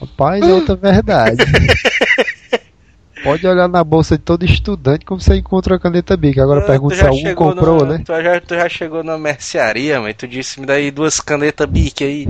Rapaz, 0.00 0.42
é 0.42 0.52
outra 0.52 0.76
verdade. 0.76 1.42
Pode 3.22 3.46
olhar 3.46 3.68
na 3.68 3.84
bolsa 3.84 4.16
de 4.16 4.24
todo 4.24 4.44
estudante 4.46 5.04
como 5.04 5.20
você 5.20 5.36
encontra 5.36 5.76
a 5.76 5.78
caneta 5.78 6.16
Bic. 6.16 6.40
Agora 6.40 6.60
Ah, 6.60 6.66
pergunta 6.66 6.94
se 6.94 7.02
algum 7.06 7.18
chegou 7.20 7.48
comprou, 7.54 7.84
na- 7.84 7.98
né? 7.98 8.02
Tu 8.04 8.22
já, 8.22 8.40
tu 8.40 8.54
já 8.54 8.68
chegou 8.68 9.02
na 9.04 9.18
mercearia, 9.18 10.00
mas 10.00 10.14
tu 10.16 10.26
disse, 10.26 10.58
me 10.58 10.64
dá 10.66 10.74
aí 10.74 10.90
duas 10.90 11.20
canetas 11.20 11.68
Bic 11.68 12.02
aí. 12.02 12.26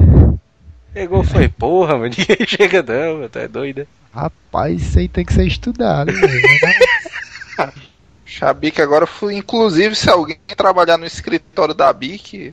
Pegou, 0.92 1.22
foi, 1.22 1.48
porra, 1.48 1.96
mano, 1.96 2.10
ninguém 2.18 2.44
chega 2.46 2.82
não, 2.82 3.18
mano, 3.18 3.28
tá 3.28 3.46
doido. 3.46 3.86
Rapaz, 4.12 4.82
isso 4.82 4.98
aí 4.98 5.08
tem 5.08 5.24
que 5.24 5.32
ser 5.32 5.46
estudado. 5.46 6.10
né? 6.10 6.28
Xabic 8.26 8.80
agora 8.80 9.06
fui. 9.06 9.36
Inclusive, 9.36 9.94
se 9.94 10.08
alguém 10.10 10.38
trabalhar 10.56 10.96
no 10.98 11.04
escritório 11.06 11.74
da 11.74 11.92
BIC, 11.92 12.52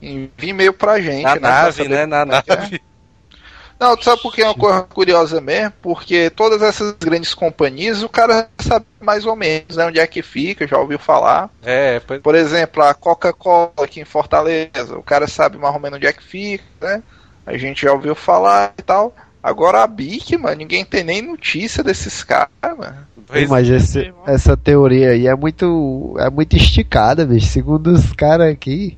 envie 0.00 0.48
e-mail 0.50 0.72
pra 0.72 1.00
gente. 1.00 1.22
Na 1.24 1.34
né, 1.34 1.40
nave, 1.40 1.88
né, 1.88 2.06
na 2.06 2.18
é 2.18 2.22
é. 2.22 2.24
nave. 2.24 2.82
Não, 3.78 3.96
tu 3.96 4.04
sabe 4.04 4.22
por 4.22 4.32
que 4.34 4.40
é 4.40 4.46
uma 4.46 4.54
coisa 4.54 4.82
curiosa 4.82 5.40
mesmo? 5.40 5.72
Porque 5.82 6.30
todas 6.30 6.62
essas 6.62 6.92
grandes 6.92 7.34
companhias, 7.34 8.02
o 8.02 8.08
cara 8.08 8.48
sabe 8.60 8.86
mais 9.00 9.26
ou 9.26 9.34
menos 9.34 9.76
né, 9.76 9.86
onde 9.86 9.98
é 9.98 10.06
que 10.06 10.22
fica, 10.22 10.66
já 10.66 10.78
ouviu 10.78 10.98
falar. 10.98 11.50
É, 11.62 12.00
pois 12.00 12.20
Por 12.22 12.34
exemplo, 12.34 12.82
a 12.82 12.94
Coca-Cola 12.94 13.72
aqui 13.82 14.00
em 14.00 14.04
Fortaleza, 14.04 14.96
o 14.96 15.02
cara 15.02 15.26
sabe 15.26 15.58
mais 15.58 15.74
ou 15.74 15.80
menos 15.80 15.96
onde 15.96 16.06
é 16.06 16.12
que 16.12 16.22
fica, 16.22 16.64
né? 16.80 17.02
A 17.44 17.58
gente 17.58 17.82
já 17.82 17.92
ouviu 17.92 18.14
falar 18.14 18.72
e 18.78 18.82
tal. 18.82 19.14
Agora 19.42 19.82
a 19.82 19.86
BIC, 19.86 20.38
mano, 20.38 20.56
ninguém 20.56 20.84
tem 20.84 21.04
nem 21.04 21.20
notícia 21.20 21.82
desses 21.84 22.22
caras, 22.24 22.48
mano. 22.62 22.96
pois 23.26 23.50
Mas 23.50 23.68
esse- 23.68 24.14
essa 24.26 24.56
teoria 24.56 25.10
aí 25.10 25.26
é 25.26 25.34
muito, 25.34 26.14
é 26.18 26.30
muito 26.30 26.56
esticada, 26.56 27.26
bicho. 27.26 27.48
Segundo 27.48 27.88
os 27.88 28.10
caras 28.14 28.50
aqui, 28.50 28.96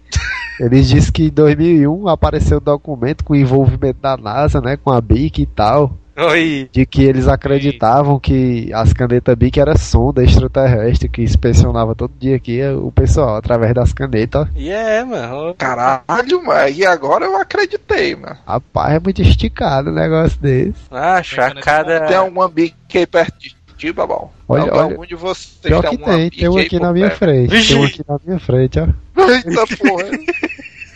eles 0.61 0.89
dizem 0.89 1.13
que 1.13 1.25
em 1.25 1.31
2001 1.31 2.09
apareceu 2.09 2.59
um 2.59 2.63
documento 2.63 3.25
com 3.25 3.33
o 3.33 3.37
envolvimento 3.37 4.01
da 4.01 4.17
NASA, 4.17 4.61
né? 4.61 4.77
Com 4.77 4.91
a 4.91 5.01
BIC 5.01 5.43
e 5.43 5.47
tal. 5.47 5.97
Oi. 6.19 6.71
De 6.73 6.87
que 6.87 7.05
eles 7.05 7.29
acreditavam 7.29 8.19
que 8.19 8.73
as 8.73 8.95
canetas 8.95 9.35
BIC 9.35 9.61
era 9.61 9.77
sonda 9.77 10.25
extraterrestre 10.25 11.11
que 11.11 11.23
inspecionava 11.23 11.95
todo 11.95 12.13
dia 12.19 12.37
aqui 12.37 12.63
o 12.69 12.91
pessoal 12.91 13.37
através 13.37 13.75
das 13.75 13.93
canetas. 13.93 14.49
E 14.57 14.71
é, 14.71 15.05
mano. 15.05 15.55
Caralho, 15.59 16.43
mano, 16.43 16.69
e 16.71 16.87
agora 16.87 17.27
eu 17.27 17.37
acreditei, 17.37 18.17
mano. 18.17 18.37
Rapaz, 18.47 18.95
é 18.95 19.01
muito 19.01 19.21
esticado 19.21 19.91
o 19.91 19.95
negócio 19.95 20.41
desse. 20.41 20.75
Acho 20.91 21.41
a 21.41 21.55
cada. 21.55 22.07
Tem 22.07 22.17
alguma 22.17 22.49
BIC 22.49 22.75
aí 22.95 23.07
perto 23.07 23.39
de 23.39 23.56
ti, 23.77 23.93
Babal? 23.93 24.33
Olha, 24.49 24.65
olha. 24.65 24.83
algum 24.83 25.07
de 25.07 25.15
vocês 25.15 25.59
Pior 25.63 25.83
tem 25.83 25.91
que 25.97 26.05
alguma 26.05 26.19
tem, 26.19 26.31
tem 26.31 26.49
um 26.49 26.57
aí 26.57 26.67
aqui 26.67 26.81
na 26.81 26.93
minha 26.93 27.11
frente. 27.11 27.67
Tem 27.69 27.77
um 27.77 27.85
aqui 27.85 28.03
na 28.09 28.19
minha 28.25 28.39
frente, 28.41 28.79
ó. 28.81 28.87
Eita 29.29 29.77
porra. 29.77 30.05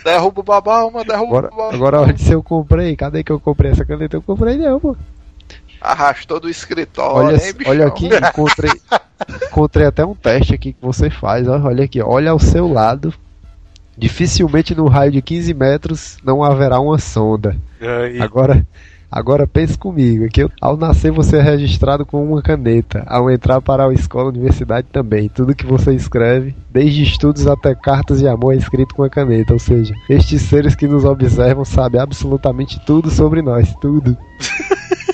derruba 0.04 0.40
o 0.40 0.44
Babal, 0.44 0.90
mano, 0.90 1.04
derruba 1.04 1.26
Agora, 1.26 1.46
o 1.46 1.50
Babal. 1.50 1.74
agora 1.74 2.00
olha 2.00 2.16
se 2.18 2.32
eu 2.32 2.42
comprei. 2.42 2.96
Cadê 2.96 3.22
que 3.22 3.30
eu 3.32 3.38
comprei 3.40 3.70
essa 3.72 3.84
caneta? 3.84 4.16
Eu 4.16 4.22
comprei 4.22 4.56
não, 4.56 4.80
pô. 4.80 4.96
Arrastou 5.80 6.38
do 6.38 6.48
escritório, 6.48 7.28
Olha, 7.28 7.42
hein, 7.42 7.52
bichão? 7.54 7.72
olha 7.72 7.86
aqui, 7.86 8.06
encontrei, 8.06 8.70
encontrei 9.46 9.86
até 9.86 10.04
um 10.04 10.14
teste 10.14 10.54
aqui 10.54 10.74
que 10.74 10.82
você 10.82 11.08
faz, 11.08 11.48
ó. 11.48 11.58
Olha 11.58 11.84
aqui, 11.84 12.02
olha 12.02 12.30
ao 12.30 12.38
seu 12.38 12.70
lado. 12.70 13.14
Dificilmente 13.96 14.74
no 14.74 14.88
raio 14.88 15.12
de 15.12 15.20
15 15.20 15.52
metros 15.54 16.16
não 16.24 16.42
haverá 16.42 16.80
uma 16.80 16.98
sonda. 16.98 17.56
Oi. 17.80 18.20
Agora, 18.20 18.66
agora 19.10 19.46
pense 19.46 19.76
comigo, 19.76 20.28
que 20.28 20.46
ao 20.60 20.76
nascer 20.76 21.10
você 21.10 21.38
é 21.38 21.42
registrado 21.42 22.06
com 22.06 22.22
uma 22.22 22.42
caneta, 22.42 23.02
ao 23.06 23.30
entrar 23.30 23.60
para 23.60 23.86
a 23.86 23.92
escola, 23.92 24.28
universidade 24.28 24.86
também. 24.92 25.28
Tudo 25.28 25.54
que 25.54 25.66
você 25.66 25.94
escreve, 25.94 26.54
desde 26.70 27.02
estudos 27.02 27.46
até 27.46 27.74
cartas 27.74 28.20
de 28.20 28.28
amor, 28.28 28.54
é 28.54 28.56
escrito 28.56 28.94
com 28.94 29.02
a 29.02 29.10
caneta. 29.10 29.52
Ou 29.52 29.58
seja, 29.58 29.94
estes 30.08 30.42
seres 30.42 30.74
que 30.74 30.86
nos 30.86 31.04
observam 31.04 31.64
sabem 31.64 32.00
absolutamente 32.00 32.80
tudo 32.86 33.10
sobre 33.10 33.42
nós, 33.42 33.74
tudo. 33.80 34.16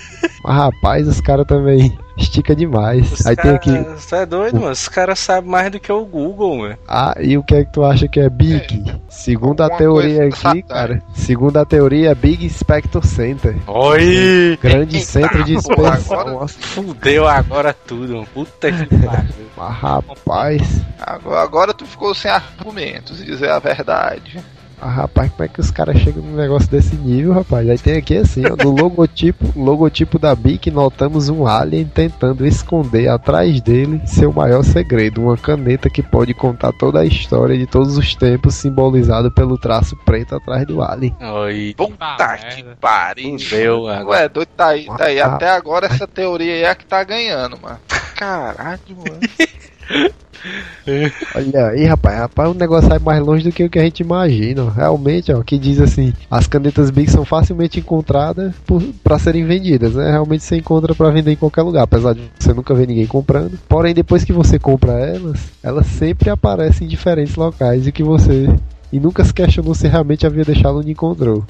Mas 0.46 0.56
rapaz, 0.56 1.08
os 1.08 1.20
caras 1.20 1.44
também 1.46 1.98
estica 2.16 2.54
demais. 2.54 3.10
Os 3.12 3.26
Aí 3.26 3.34
tem 3.34 3.44
cara- 3.44 3.56
aqui, 3.56 3.70
Você 4.00 4.16
é 4.16 4.26
doido, 4.26 4.60
mano? 4.60 4.70
Os 4.72 4.88
caras 4.88 5.18
sabem 5.18 5.50
mais 5.50 5.70
do 5.72 5.80
que 5.80 5.90
o 5.92 6.04
Google, 6.04 6.56
mano. 6.58 6.78
ah, 6.86 7.14
e 7.20 7.36
o 7.36 7.42
que 7.42 7.54
é 7.56 7.64
que 7.64 7.72
tu 7.72 7.84
acha 7.84 8.06
que 8.06 8.20
é 8.20 8.28
Big? 8.30 8.84
Segundo 9.08 9.60
a 9.62 9.64
Alguma 9.64 9.78
teoria 9.78 10.18
coisa 10.30 10.48
aqui, 10.50 10.62
cara, 10.62 11.02
segundo 11.14 11.56
a 11.56 11.64
teoria 11.64 12.10
é 12.10 12.14
Big 12.14 12.48
Spectrum 12.48 13.02
Center. 13.02 13.56
Oi! 13.66 14.58
Grande 14.62 15.00
centro 15.04 15.42
de 15.44 15.54
expansão. 15.54 16.20
agora- 16.20 16.48
Fudeu 16.48 17.26
agora 17.26 17.72
tudo, 17.74 18.14
mano. 18.14 18.26
Puta 18.32 18.70
que 18.70 18.86
pariu. 18.86 19.46
mas 19.56 19.74
rapaz, 19.76 20.80
Agora, 21.00 21.40
agora 21.42 21.74
tu 21.74 21.84
ficou 21.86 22.14
sem 22.14 22.30
argumentos, 22.30 23.24
dizer 23.24 23.50
a 23.50 23.58
verdade. 23.58 24.38
Ah, 24.80 24.88
rapaz, 24.88 25.30
como 25.30 25.44
é 25.44 25.48
que 25.48 25.60
os 25.60 25.70
caras 25.70 25.98
chegam 25.98 26.22
num 26.22 26.36
negócio 26.36 26.70
desse 26.70 26.94
nível, 26.96 27.32
rapaz? 27.32 27.68
Aí 27.68 27.78
tem 27.78 27.96
aqui 27.96 28.16
assim, 28.16 28.42
ó, 28.46 28.56
no 28.56 28.70
logotipo, 28.70 29.44
logotipo 29.58 30.18
da 30.18 30.34
Bic, 30.34 30.70
notamos 30.70 31.28
um 31.28 31.46
alien 31.46 31.86
tentando 31.86 32.46
esconder 32.46 33.08
atrás 33.08 33.60
dele 33.60 34.00
seu 34.06 34.32
maior 34.32 34.62
segredo, 34.62 35.22
uma 35.22 35.36
caneta 35.36 35.88
que 35.88 36.02
pode 36.02 36.34
contar 36.34 36.72
toda 36.72 37.00
a 37.00 37.04
história 37.06 37.56
de 37.56 37.66
todos 37.66 37.96
os 37.96 38.14
tempos, 38.14 38.54
simbolizado 38.54 39.30
pelo 39.30 39.58
traço 39.58 39.96
preto 40.04 40.36
atrás 40.36 40.66
do 40.66 40.82
alien. 40.82 41.16
Oi. 41.20 41.74
Puta 41.76 41.96
Ah, 42.00 42.36
que 42.36 42.62
pariu. 42.80 43.88
Agora. 43.88 44.22
Ué, 44.22 44.28
doido, 44.28 44.48
tá 44.56 44.68
aí, 44.68 44.86
tá 44.86 45.04
aí. 45.06 45.20
Até 45.20 45.48
agora 45.48 45.86
essa 45.86 46.06
teoria 46.06 46.52
aí 46.52 46.62
é 46.62 46.68
a 46.70 46.74
que 46.74 46.84
tá 46.86 47.02
ganhando, 47.02 47.58
mano. 47.60 47.78
Caralho, 48.14 48.80
mano. 48.96 49.20
Olha 51.34 51.68
aí, 51.68 51.84
rapaz, 51.84 52.18
rapaz, 52.18 52.50
o 52.50 52.54
negócio 52.54 52.88
sai 52.88 52.98
mais 52.98 53.20
longe 53.20 53.42
do 53.42 53.50
que 53.50 53.64
o 53.64 53.70
que 53.70 53.78
a 53.78 53.82
gente 53.82 54.00
imagina. 54.00 54.70
Realmente, 54.70 55.32
ó, 55.32 55.42
que 55.42 55.58
diz 55.58 55.80
assim, 55.80 56.12
as 56.30 56.46
canetas 56.46 56.90
Bic 56.90 57.10
são 57.10 57.24
facilmente 57.24 57.80
encontradas 57.80 58.54
para 59.02 59.18
serem 59.18 59.44
vendidas, 59.44 59.94
né? 59.94 60.10
Realmente 60.10 60.44
você 60.44 60.56
encontra 60.56 60.94
para 60.94 61.10
vender 61.10 61.32
em 61.32 61.36
qualquer 61.36 61.62
lugar, 61.62 61.82
apesar 61.82 62.14
de 62.14 62.22
você 62.38 62.52
nunca 62.52 62.74
ver 62.74 62.86
ninguém 62.86 63.06
comprando. 63.06 63.58
Porém, 63.68 63.94
depois 63.94 64.24
que 64.24 64.32
você 64.32 64.58
compra 64.58 64.92
elas, 64.92 65.50
elas 65.62 65.86
sempre 65.86 66.30
aparecem 66.30 66.86
em 66.86 66.90
diferentes 66.90 67.34
locais 67.34 67.86
e 67.86 67.92
que 67.92 68.02
você 68.02 68.46
e 68.92 69.00
nunca 69.00 69.24
se 69.24 69.34
questionou 69.34 69.74
se 69.74 69.88
realmente 69.88 70.26
havia 70.26 70.44
deixado 70.44 70.78
onde 70.78 70.92
encontrou. 70.92 71.44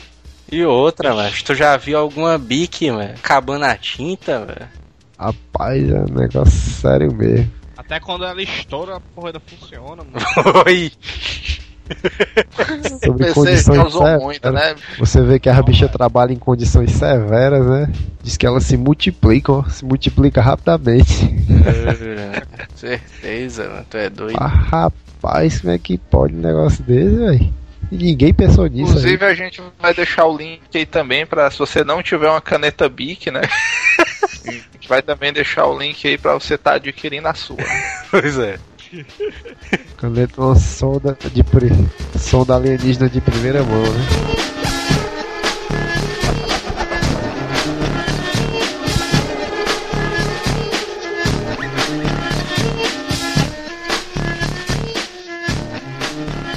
E 0.50 0.64
outra, 0.64 1.14
mano. 1.14 1.30
Tu 1.44 1.54
já 1.54 1.76
viu 1.76 1.98
alguma 1.98 2.38
bique, 2.38 2.90
mano? 2.90 3.10
Acabando 3.10 3.64
a 3.64 3.76
tinta, 3.76 4.44
velho? 4.44 4.68
Rapaz, 5.18 5.90
é 5.90 6.00
um 6.00 6.14
negócio 6.14 6.52
sério 6.52 7.12
mesmo. 7.12 7.50
Até 7.86 8.00
quando 8.00 8.24
ela 8.24 8.42
estoura, 8.42 8.96
a 8.96 9.00
porra 9.00 9.28
ainda 9.28 9.40
funciona, 9.40 10.02
mano. 10.02 10.12
Oi! 10.66 10.90
Sobre 13.04 13.26
PC 13.26 13.32
condições 13.32 13.64
causou 13.64 14.02
severas. 14.02 14.22
muito, 14.24 14.50
né? 14.50 14.74
Você 14.98 15.22
vê 15.22 15.38
que 15.38 15.48
a 15.48 15.62
bicha 15.62 15.88
trabalha 15.88 16.32
em 16.32 16.36
condições 16.36 16.90
severas, 16.90 17.64
né? 17.64 17.92
Diz 18.24 18.36
que 18.36 18.44
elas 18.44 18.64
se 18.64 18.76
multiplicam, 18.76 19.64
ó, 19.64 19.70
se 19.70 19.84
multiplica 19.84 20.42
rapidamente. 20.42 21.32
É, 21.64 22.66
certeza, 22.74 23.68
mano. 23.68 23.86
Tu 23.88 23.96
é 23.98 24.10
doido. 24.10 24.36
Ah, 24.36 24.48
rapaz, 24.48 25.60
como 25.60 25.72
é 25.72 25.78
que 25.78 25.96
pode 25.96 26.34
um 26.34 26.40
negócio 26.40 26.82
desse, 26.82 27.16
velho? 27.16 27.54
E 27.90 27.96
ninguém 27.96 28.34
pensou 28.34 28.66
nisso 28.66 28.84
aí. 28.84 28.88
Inclusive 28.90 29.24
a 29.24 29.34
gente 29.34 29.62
vai 29.78 29.94
deixar 29.94 30.26
o 30.26 30.36
link 30.36 30.60
aí 30.74 30.86
também 30.86 31.24
pra 31.24 31.50
se 31.50 31.58
você 31.58 31.84
não 31.84 32.02
tiver 32.02 32.28
uma 32.28 32.40
caneta 32.40 32.88
Bic, 32.88 33.30
né? 33.30 33.42
A 34.46 34.52
gente 34.52 34.88
vai 34.88 35.02
também 35.02 35.32
deixar 35.32 35.66
o 35.66 35.76
link 35.76 36.06
aí 36.06 36.16
pra 36.16 36.34
você 36.34 36.54
estar 36.54 36.74
adquirindo 36.74 37.26
a 37.26 37.34
sua. 37.34 37.56
Pois 38.10 38.38
é. 38.38 38.58
Caneta 39.96 40.40
uma 40.40 40.54
sonda 40.54 41.18
de 41.32 41.42
pri... 41.42 41.70
sonda 42.16 42.54
alienígena 42.54 43.10
de 43.10 43.20
primeira 43.20 43.62
mão, 43.64 43.82
né? 43.82 44.55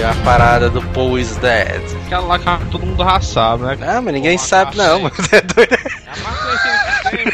é 0.00 0.08
a 0.08 0.14
parada 0.24 0.70
do 0.70 0.80
Paul 0.88 1.18
is 1.18 1.36
Dead. 1.36 1.82
Aquela 2.06 2.26
lá 2.26 2.38
que 2.58 2.66
todo 2.66 2.86
mundo 2.86 3.02
já 3.04 3.20
sabe, 3.20 3.64
né? 3.64 3.76
Ah, 3.82 4.00
mas 4.00 4.14
ninguém 4.14 4.38
Pô, 4.38 4.44
sabe 4.44 4.76
não, 4.76 5.00
mano. 5.00 5.14
É 5.32 5.40
doido. 5.40 5.74
É 5.74 6.10
a 6.10 6.16
mais 6.22 6.38
conhecida 6.38 6.78
que 6.88 7.16
tem. 7.16 7.26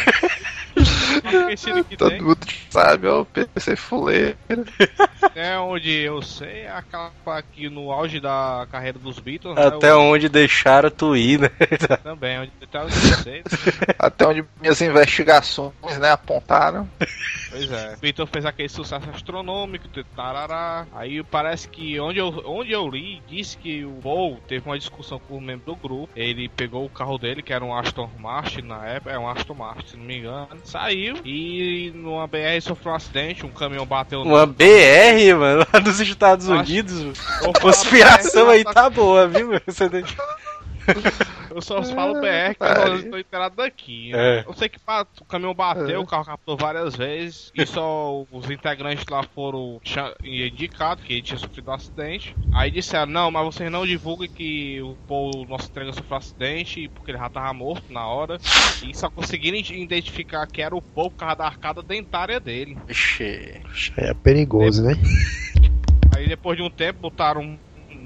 A 1.24 1.32
mais 1.32 1.44
conhecida 1.44 1.84
que 1.84 1.96
Todo 1.96 2.10
tem. 2.10 2.22
mundo 2.22 2.38
sabe, 2.74 3.06
o 3.06 3.24
PC 3.24 3.76
fuleiro. 3.76 4.36
É 5.34 5.58
onde 5.58 5.90
eu 5.90 6.22
sei, 6.22 6.66
aquela 6.68 7.10
aqui 7.26 7.68
no 7.68 7.90
auge 7.90 8.20
da 8.20 8.68
carreira 8.70 8.98
dos 9.00 9.18
Beatles, 9.18 9.56
né? 9.56 9.66
Até 9.66 9.92
O- 9.92 10.00
onde 10.12 10.28
deixaram 10.28 10.88
tu 10.90 11.16
ir, 11.16 11.40
né? 11.40 11.50
Também, 12.04 12.38
onde 12.38 12.52
até 12.62 12.78
onde 12.80 12.94
eu 12.94 13.16
sei. 13.18 13.42
Até 13.98 14.26
onde 14.28 14.44
minhas 14.60 14.80
investigações, 14.80 15.72
né, 15.98 16.10
apontaram. 16.12 16.88
Pois 17.50 17.72
é. 17.72 17.94
O 17.94 17.98
Beatles 17.98 18.30
fez 18.30 18.46
aquele 18.46 18.68
sucesso 18.68 19.08
astronômico, 19.10 19.88
tarará. 20.14 20.86
Aí 20.92 21.22
parece 21.24 21.68
que 21.68 21.98
onde 21.98 22.18
eu, 22.20 22.28
onde 22.46 22.70
eu 22.70 22.86
li, 22.88 23.20
disse 23.26 23.56
que 23.56 23.84
o 23.84 23.98
Paul 24.02 24.38
teve 24.46 24.66
uma 24.68 24.78
discussão 24.78 25.18
com 25.18 25.38
um 25.38 25.40
membro 25.40 25.66
do 25.66 25.76
grupo. 25.76 26.10
Ele 26.14 26.48
pegou 26.48 26.84
o 26.84 26.90
carro 26.90 27.18
dele, 27.18 27.42
que 27.42 27.52
era 27.52 27.64
um 27.64 27.76
Aston 27.76 28.08
Martin 28.18 28.60
na 28.62 28.86
época, 28.86 29.10
é 29.10 29.18
um 29.18 29.28
Aston 29.28 29.54
Martin, 29.54 29.86
se 29.88 29.96
não 29.96 30.04
me 30.04 30.18
engano. 30.18 30.48
Saiu 30.64 31.16
e 31.24 31.90
numa 31.94 32.26
BR 32.28 32.60
sofreu 32.64 32.92
um 32.92 32.96
acidente, 32.96 33.44
um 33.46 33.50
caminhão 33.50 33.86
bateu 33.86 34.22
Uma 34.22 34.46
BR, 34.46 35.34
mano, 35.38 35.66
lá 35.72 35.78
dos 35.80 36.00
Estados 36.00 36.48
Acho- 36.50 36.60
Unidos. 36.60 37.18
Eu 37.42 37.50
A 37.50 37.60
conspiração 37.60 38.48
aí 38.48 38.64
tá 38.64 38.88
boa, 38.90 39.26
viu? 39.28 39.50
Eu 41.50 41.62
só 41.62 41.82
falo 41.82 42.20
BR 42.20 42.52
que 42.52 42.58
pare. 42.58 42.90
eu 42.90 42.96
estou 42.96 43.18
inteirado 43.18 43.56
daqui. 43.56 44.10
né? 44.12 44.38
É. 44.40 44.44
Eu 44.46 44.52
sei 44.54 44.68
que 44.68 44.78
o 45.20 45.24
caminhão 45.24 45.54
bateu, 45.54 46.00
o 46.00 46.06
carro 46.06 46.24
captou 46.24 46.56
várias 46.56 46.96
vezes. 46.96 47.52
E 47.54 47.64
só 47.64 48.24
os 48.30 48.50
integrantes 48.50 49.04
lá 49.08 49.22
foram 49.22 49.80
indicados 50.22 51.04
que 51.04 51.12
ele 51.12 51.22
tinha 51.22 51.38
sofrido 51.38 51.70
um 51.70 51.74
acidente. 51.74 52.34
Aí 52.52 52.70
disseram: 52.70 53.06
Não, 53.06 53.30
mas 53.30 53.44
vocês 53.44 53.70
não 53.70 53.86
divulguem 53.86 54.28
que 54.28 54.80
o 54.82 54.96
Paul, 55.06 55.46
nosso 55.48 55.68
integrante, 55.68 55.96
sofreu 55.96 56.16
um 56.16 56.18
acidente, 56.18 56.88
porque 56.88 57.10
ele 57.12 57.18
já 57.18 57.28
tava 57.30 57.52
morto 57.52 57.92
na 57.92 58.06
hora. 58.06 58.36
E 58.82 58.94
só 58.96 59.08
conseguiram 59.08 59.56
identificar 59.56 60.46
que 60.46 60.60
era 60.60 60.74
o 60.74 60.82
Paul 60.82 61.10
por 61.10 61.18
causa 61.18 61.36
da 61.36 61.46
arcada 61.46 61.82
dentária 61.82 62.40
dele. 62.40 62.76
Ixi. 62.88 63.60
É 63.96 64.14
perigoso, 64.14 64.82
né? 64.82 64.94
Aí 66.16 66.28
depois 66.28 66.56
de 66.56 66.62
um 66.62 66.70
tempo 66.70 67.00
botaram 67.00 67.58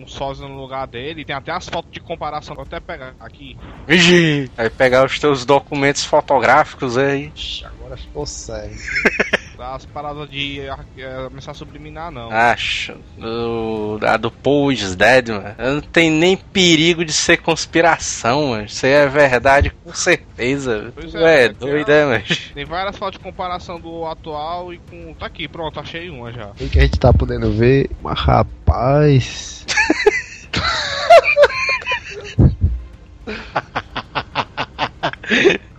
um, 0.03 0.07
sósia 0.07 0.47
no 0.47 0.57
lugar 0.57 0.87
dele. 0.87 1.25
Tem 1.25 1.35
até 1.35 1.53
as 1.53 1.69
fotos 1.69 1.91
de 1.91 2.01
comparação. 2.01 2.55
Vou 2.55 2.65
até 2.65 2.81
pegar 2.81 3.15
aqui. 3.21 3.57
Vixe. 3.87 4.51
Aí 4.57 4.71
pegar 4.71 5.05
os 5.05 5.19
teus 5.19 5.45
documentos 5.45 6.05
fotográficos 6.05 6.97
aí. 6.97 7.33
Ixi, 7.35 7.65
Agora 7.65 7.97
ficou 7.97 8.27
sério. 8.27 8.77
Das 9.59 9.85
paradas 9.85 10.31
de 10.31 10.61
é, 10.61 11.29
mensagem 11.33 11.59
subliminar, 11.59 12.13
não. 12.13 12.31
Acho. 12.31 12.95
Do, 13.17 13.99
a 14.03 14.17
do 14.17 14.31
Paul 14.31 14.71
is 14.71 14.95
Dead, 14.95 15.31
mano. 15.31 15.55
Não 15.59 15.81
tem 15.81 16.13
nem 16.13 16.37
perigo 16.37 17.05
de 17.05 17.13
ser 17.13 17.39
conspiração, 17.39 18.51
mano. 18.51 18.67
Isso 18.67 18.87
aí 18.87 18.93
é 18.93 19.09
verdade 19.09 19.73
com 19.83 19.93
certeza. 19.93 20.93
Pois 20.95 21.13
é, 21.13 21.47
é, 21.47 21.49
né, 21.49 21.55
doido, 21.59 21.91
é, 21.91 22.05
mano. 22.05 22.25
Tem 22.55 22.65
várias 22.65 22.97
fotos 22.97 23.19
de 23.19 23.25
comparação 23.25 23.81
do 23.81 24.07
atual 24.07 24.73
e 24.73 24.79
com. 24.79 25.13
Tá 25.15 25.27
aqui, 25.27 25.49
pronto, 25.49 25.81
achei 25.81 26.09
uma 26.09 26.33
já. 26.33 26.51
O 26.51 26.69
que 26.69 26.79
a 26.79 26.83
gente 26.83 27.01
tá 27.01 27.13
podendo 27.13 27.51
ver? 27.51 27.91
Mas 28.01 28.21
rapaz. 28.21 29.58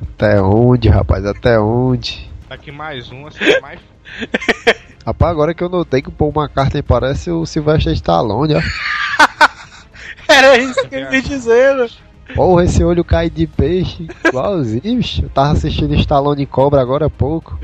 Até 0.02 0.42
onde, 0.42 0.90
rapaz? 0.90 1.26
Até 1.26 1.60
onde? 1.60 2.30
Tá 2.48 2.56
aqui 2.56 2.72
mais 2.72 3.10
uma, 3.12 3.30
essa 3.30 3.44
é 3.44 3.62
mais. 3.62 3.80
Rapaz, 5.06 5.32
agora 5.32 5.54
que 5.54 5.64
eu 5.64 5.70
notei 5.70 6.02
que 6.02 6.10
o 6.10 6.12
Paul 6.12 6.34
McCartney 6.36 6.84
parece 6.84 7.32
o 7.32 7.46
Sylvester 7.46 7.94
Stallone, 7.94 8.56
ó. 8.56 8.62
Era 10.28 10.58
isso 10.58 10.88
que 10.88 10.96
eu 10.96 11.12
ia 11.12 11.22
dizer, 11.22 11.76
mano. 11.76 11.90
Porra, 12.36 12.64
esse 12.64 12.84
olho 12.84 13.04
cai 13.04 13.30
de 13.30 13.48
peixe. 13.48 14.08
Igualzinho, 14.26 14.98
bicho. 14.98 15.24
Eu 15.24 15.30
tava 15.30 15.52
assistindo 15.54 15.94
Stallone 15.96 16.46
Cobra 16.46 16.82
agora 16.82 17.08
há 17.08 17.10
pouco. 17.10 17.60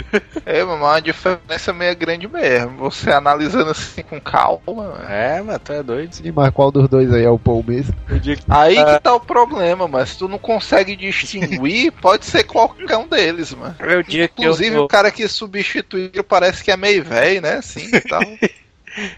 É, 0.45 0.63
mas 0.63 0.75
uma 0.79 0.99
diferença 0.99 1.71
meio 1.73 1.95
grande 1.95 2.27
mesmo. 2.27 2.77
Você 2.77 3.11
analisando 3.11 3.71
assim 3.71 4.01
com 4.03 4.19
calma. 4.19 4.61
mano. 4.67 5.03
É, 5.09 5.41
mas 5.41 5.59
tu 5.63 5.71
é 5.73 5.83
doido. 5.83 6.13
Sim, 6.13 6.31
mas 6.31 6.51
qual 6.51 6.71
dos 6.71 6.89
dois 6.89 7.11
aí 7.13 7.23
é 7.23 7.29
o 7.29 7.39
Paul 7.39 7.63
mesmo? 7.65 7.93
O 8.09 8.19
dia 8.19 8.35
que 8.35 8.43
Aí 8.49 8.75
que 8.83 8.99
tá 8.99 9.13
o 9.15 9.19
problema, 9.19 9.87
mas 9.87 10.09
se 10.09 10.17
tu 10.19 10.27
não 10.27 10.37
consegue 10.39 10.95
distinguir, 10.95 11.91
pode 12.01 12.25
ser 12.25 12.43
qualquer 12.43 12.97
um 12.97 13.07
deles, 13.07 13.53
mano. 13.53 13.75
é 13.79 13.95
eu 13.95 14.03
Inclusive 14.25 14.75
tô- 14.75 14.83
o 14.83 14.87
cara 14.87 15.11
que 15.11 15.27
substituiu 15.27 16.23
parece 16.23 16.63
que 16.63 16.71
é 16.71 16.77
meio 16.77 17.03
velho, 17.03 17.41
né? 17.41 17.53
Assim, 17.55 17.89
então, 17.93 18.19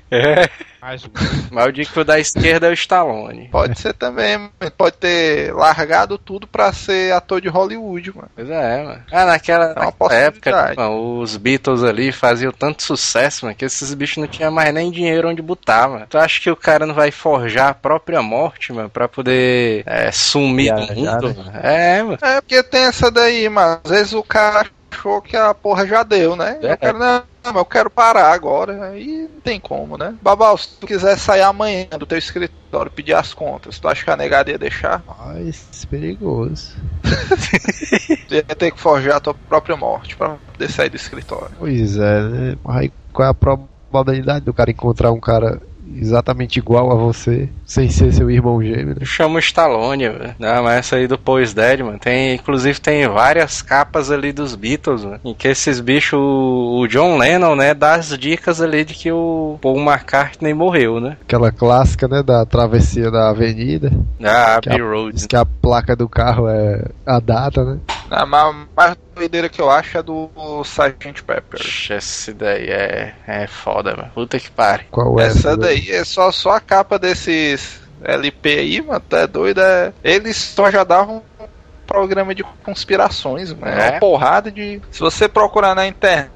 É, 0.10 0.50
mas 1.52 1.66
o 1.66 1.72
dia 1.72 1.86
que 1.86 2.00
o 2.00 2.04
da 2.04 2.20
esquerda 2.20 2.68
é 2.68 2.70
o 2.70 2.74
Stallone. 2.74 3.50
pode 3.50 3.80
ser 3.80 3.94
também, 3.94 4.50
pode 4.78 4.98
ter 4.98 5.54
largado 5.54 6.18
tudo 6.18 6.48
pra 6.48 6.72
ser 6.72 7.14
ator 7.14 7.42
de 7.42 7.50
Hollywood, 7.50 8.16
mano. 8.16 8.30
Pois 8.36 8.50
é, 8.50 8.84
mano. 8.84 9.04
Ah, 9.12 9.26
naquela, 9.26 9.72
É 9.72 9.76
naquela 9.76 10.14
época, 10.16 10.74
mano, 10.76 11.20
os 11.20 11.36
Beatles 11.38 11.84
ali 11.84 12.12
faziam 12.12 12.52
tanto 12.52 12.84
sucesso, 12.84 13.46
mano, 13.46 13.56
que 13.58 13.66
esses 13.66 13.94
bichos 13.94 14.18
não 14.18 14.28
tinham 14.28 14.52
mais 14.52 14.74
nem 14.74 14.92
dinheiro 14.92 15.30
onde 15.30 15.42
botar, 15.42 15.88
mano. 15.88 16.08
Tu 16.10 16.18
acha 16.18 16.42
que 16.42 16.52
o 16.52 16.56
cara 16.56 16.86
não 16.86 16.94
vai 16.94 17.12
forjar 17.12 17.70
a 17.70 17.74
própria 17.74 18.22
morte, 18.22 18.72
mano, 18.72 18.90
pra 18.90 19.08
poder 19.08 19.84
é, 19.86 20.12
sumir 20.12 20.74
do 20.74 20.96
mundo? 20.96 21.28
né? 21.30 21.36
mano? 21.38 21.52
É, 21.62 22.04
mano. 22.04 22.18
É 22.22 22.42
porque 22.42 22.64
tem 22.64 22.84
essa 22.84 23.12
daí, 23.12 23.50
mas 23.50 23.80
às 23.84 23.92
vezes 23.92 24.14
o 24.14 24.24
cara 24.24 24.68
achou 24.92 25.22
que 25.22 25.36
a 25.36 25.54
porra 25.54 25.86
já 25.86 26.04
deu, 26.04 26.36
né? 26.36 26.58
É. 26.62 26.74
Eu 26.74 26.78
quero, 26.78 27.00
não, 27.00 27.24
mas 27.44 27.56
eu 27.56 27.66
quero 27.66 27.90
parar 27.90 28.32
agora. 28.32 28.90
Aí 28.90 29.30
não 29.34 29.42
tem 29.42 29.60
como, 29.60 29.98
né? 29.98 30.16
Babal, 30.22 30.58
se 30.58 30.70
tu 30.80 30.88
quiser 30.88 31.18
sair 31.18 31.42
amanhã 31.42 31.88
do 31.98 32.06
teu 32.06 32.18
escritório, 32.18 32.92
pedir 32.92 33.14
as 33.14 33.34
contas, 33.34 33.80
tu 33.80 33.88
acha 33.88 34.04
que 34.04 34.10
a 34.10 34.18
negada 34.18 34.52
ia 34.52 34.58
deixar? 34.58 35.04
Mas 35.08 35.86
perigoso. 35.90 36.76
Tu 38.28 38.36
ia 38.36 38.44
ter 38.44 38.72
que 38.72 38.80
forjar 38.80 39.18
a 39.18 39.20
tua 39.20 39.34
própria 39.34 39.78
morte 39.78 40.18
pra 40.18 40.38
poder 40.52 40.70
sair 40.70 40.90
do 40.90 40.98
escritório. 40.98 41.56
Pois 41.58 41.98
é, 41.98 42.22
né? 42.22 42.58
Mas 42.64 42.78
aí 42.78 42.92
qual 43.14 43.28
é 43.28 43.32
a 43.32 43.34
probabilidade 43.34 44.44
do 44.44 44.54
cara 44.54 44.70
encontrar 44.70 45.12
um 45.12 45.20
cara 45.20 45.62
exatamente 45.96 46.58
igual 46.60 46.92
a 46.92 46.96
você, 46.96 47.50
sem 47.66 47.90
ser 47.90 48.12
seu 48.14 48.30
irmão 48.30 48.62
gêmeo? 48.62 48.88
né? 48.90 48.96
Eu 49.00 49.06
chamo 49.06 49.40
Stallone, 49.40 50.10
velho. 50.10 50.36
Não, 50.40 50.64
mas 50.64 50.80
essa 50.80 50.96
aí 50.98 51.08
do 51.08 51.18
Paul 51.18 51.42
is 51.42 51.54
Dead, 51.54 51.80
mano. 51.82 52.00
Tem, 52.00 52.36
inclusive 52.36 52.80
tem 52.80 53.08
várias 53.08 53.62
capas 53.62 54.12
ali 54.12 54.32
dos 54.32 54.56
Beatles, 54.56 55.04
mano. 55.04 55.20
Em 55.24 55.34
que 55.34 55.48
esses 55.48 55.80
bichos, 55.80 56.20
o 56.20 56.88
John 56.88 57.18
Lennon, 57.18 57.56
né, 57.56 57.74
dá 57.74 57.96
as 57.96 58.18
dicas 58.18 58.62
ali 58.62 58.84
de 58.84 58.94
que 58.94 59.12
o 59.12 59.58
Paul 59.62 59.80
McCartney 59.80 60.54
morreu, 60.54 61.00
né? 61.00 61.18
Aquela 61.22 61.52
clássica, 61.52 62.08
né, 62.08 62.22
da 62.24 62.46
travessia 62.46 63.10
da 63.12 63.30
avenida, 63.30 63.92
Da 64.20 64.60
Que 64.62 64.70
Abbey 64.70 64.82
Road. 64.82 65.14
diz 65.16 65.26
que 65.26 65.36
a 65.36 65.46
placa 65.46 65.96
do 65.96 66.08
carro 66.08 66.48
é 66.48 66.86
a 67.06 67.20
data, 67.20 67.64
né? 67.64 67.78
A 68.10 68.26
ma- 68.26 68.66
mais 68.76 68.96
doideira 69.16 69.50
que 69.50 69.62
eu 69.62 69.70
acho 69.70 69.98
é 69.98 70.02
do 70.04 70.30
Sgt. 70.64 71.24
Pepper. 71.24 71.60
Esse 71.92 72.34
daí 72.34 72.68
é, 72.70 73.14
é 73.28 73.48
foda, 73.48 73.96
mano. 73.96 74.12
Puta 74.14 74.40
que 74.40 74.50
pare. 74.50 74.86
Qual 74.92 75.20
é 75.20 75.26
Essa 75.26 75.58
daí 75.58 75.92
é 75.92 76.04
só, 76.04 76.32
só 76.32 76.52
a 76.52 76.60
capa 76.60 76.98
desses 76.98 77.82
LP 78.04 78.50
aí, 78.60 78.82
mano, 78.82 79.00
tá 79.02 79.26
doido? 79.26 79.60
É... 79.62 79.92
Eles 80.04 80.38
só 80.38 80.72
já 80.72 80.84
davam 80.84 81.22
um 81.40 81.46
programa 81.86 82.34
de 82.36 82.44
conspirações, 82.64 83.52
mano. 83.54 83.74
É 83.74 83.88
É? 83.88 83.92
uma 83.92 84.00
porrada 84.00 84.52
de. 84.52 84.82
Se 84.92 85.00
você 85.00 85.28
procurar 85.28 85.76
na 85.76 85.88
internet, 85.88 86.30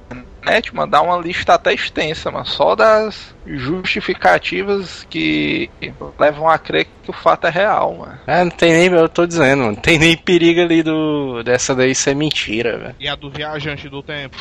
mano, 0.74 0.92
dá 0.92 1.02
uma 1.02 1.18
lista 1.18 1.54
até 1.54 1.74
extensa, 1.74 2.32
mano. 2.32 2.46
Só 2.46 2.76
das 2.76 3.34
justificativas 3.46 5.06
que 5.10 5.70
levam 6.20 6.50
a 6.50 6.58
crer 6.58 6.88
que 7.04 7.10
o 7.10 7.14
fato 7.14 7.48
é 7.48 7.50
real, 7.50 7.96
mano. 7.96 8.20
É, 8.26 8.44
não 8.44 8.52
tem 8.52 8.74
nem, 8.74 8.88
eu 8.88 9.10
tô 9.10 9.26
dizendo, 9.26 9.60
mano. 9.60 9.74
Não 9.74 9.82
tem 9.82 10.00
nem 10.00 10.18
perigo 10.18 10.62
ali 10.62 10.82
do, 10.84 11.44
dessa 11.44 11.76
daí 11.76 11.94
ser 11.94 12.16
mentira, 12.16 12.78
velho. 12.78 12.96
E 13.00 13.08
a 13.08 13.16
do 13.16 13.30
viajante 13.30 13.88
do 13.88 14.02
tempo. 14.02 14.38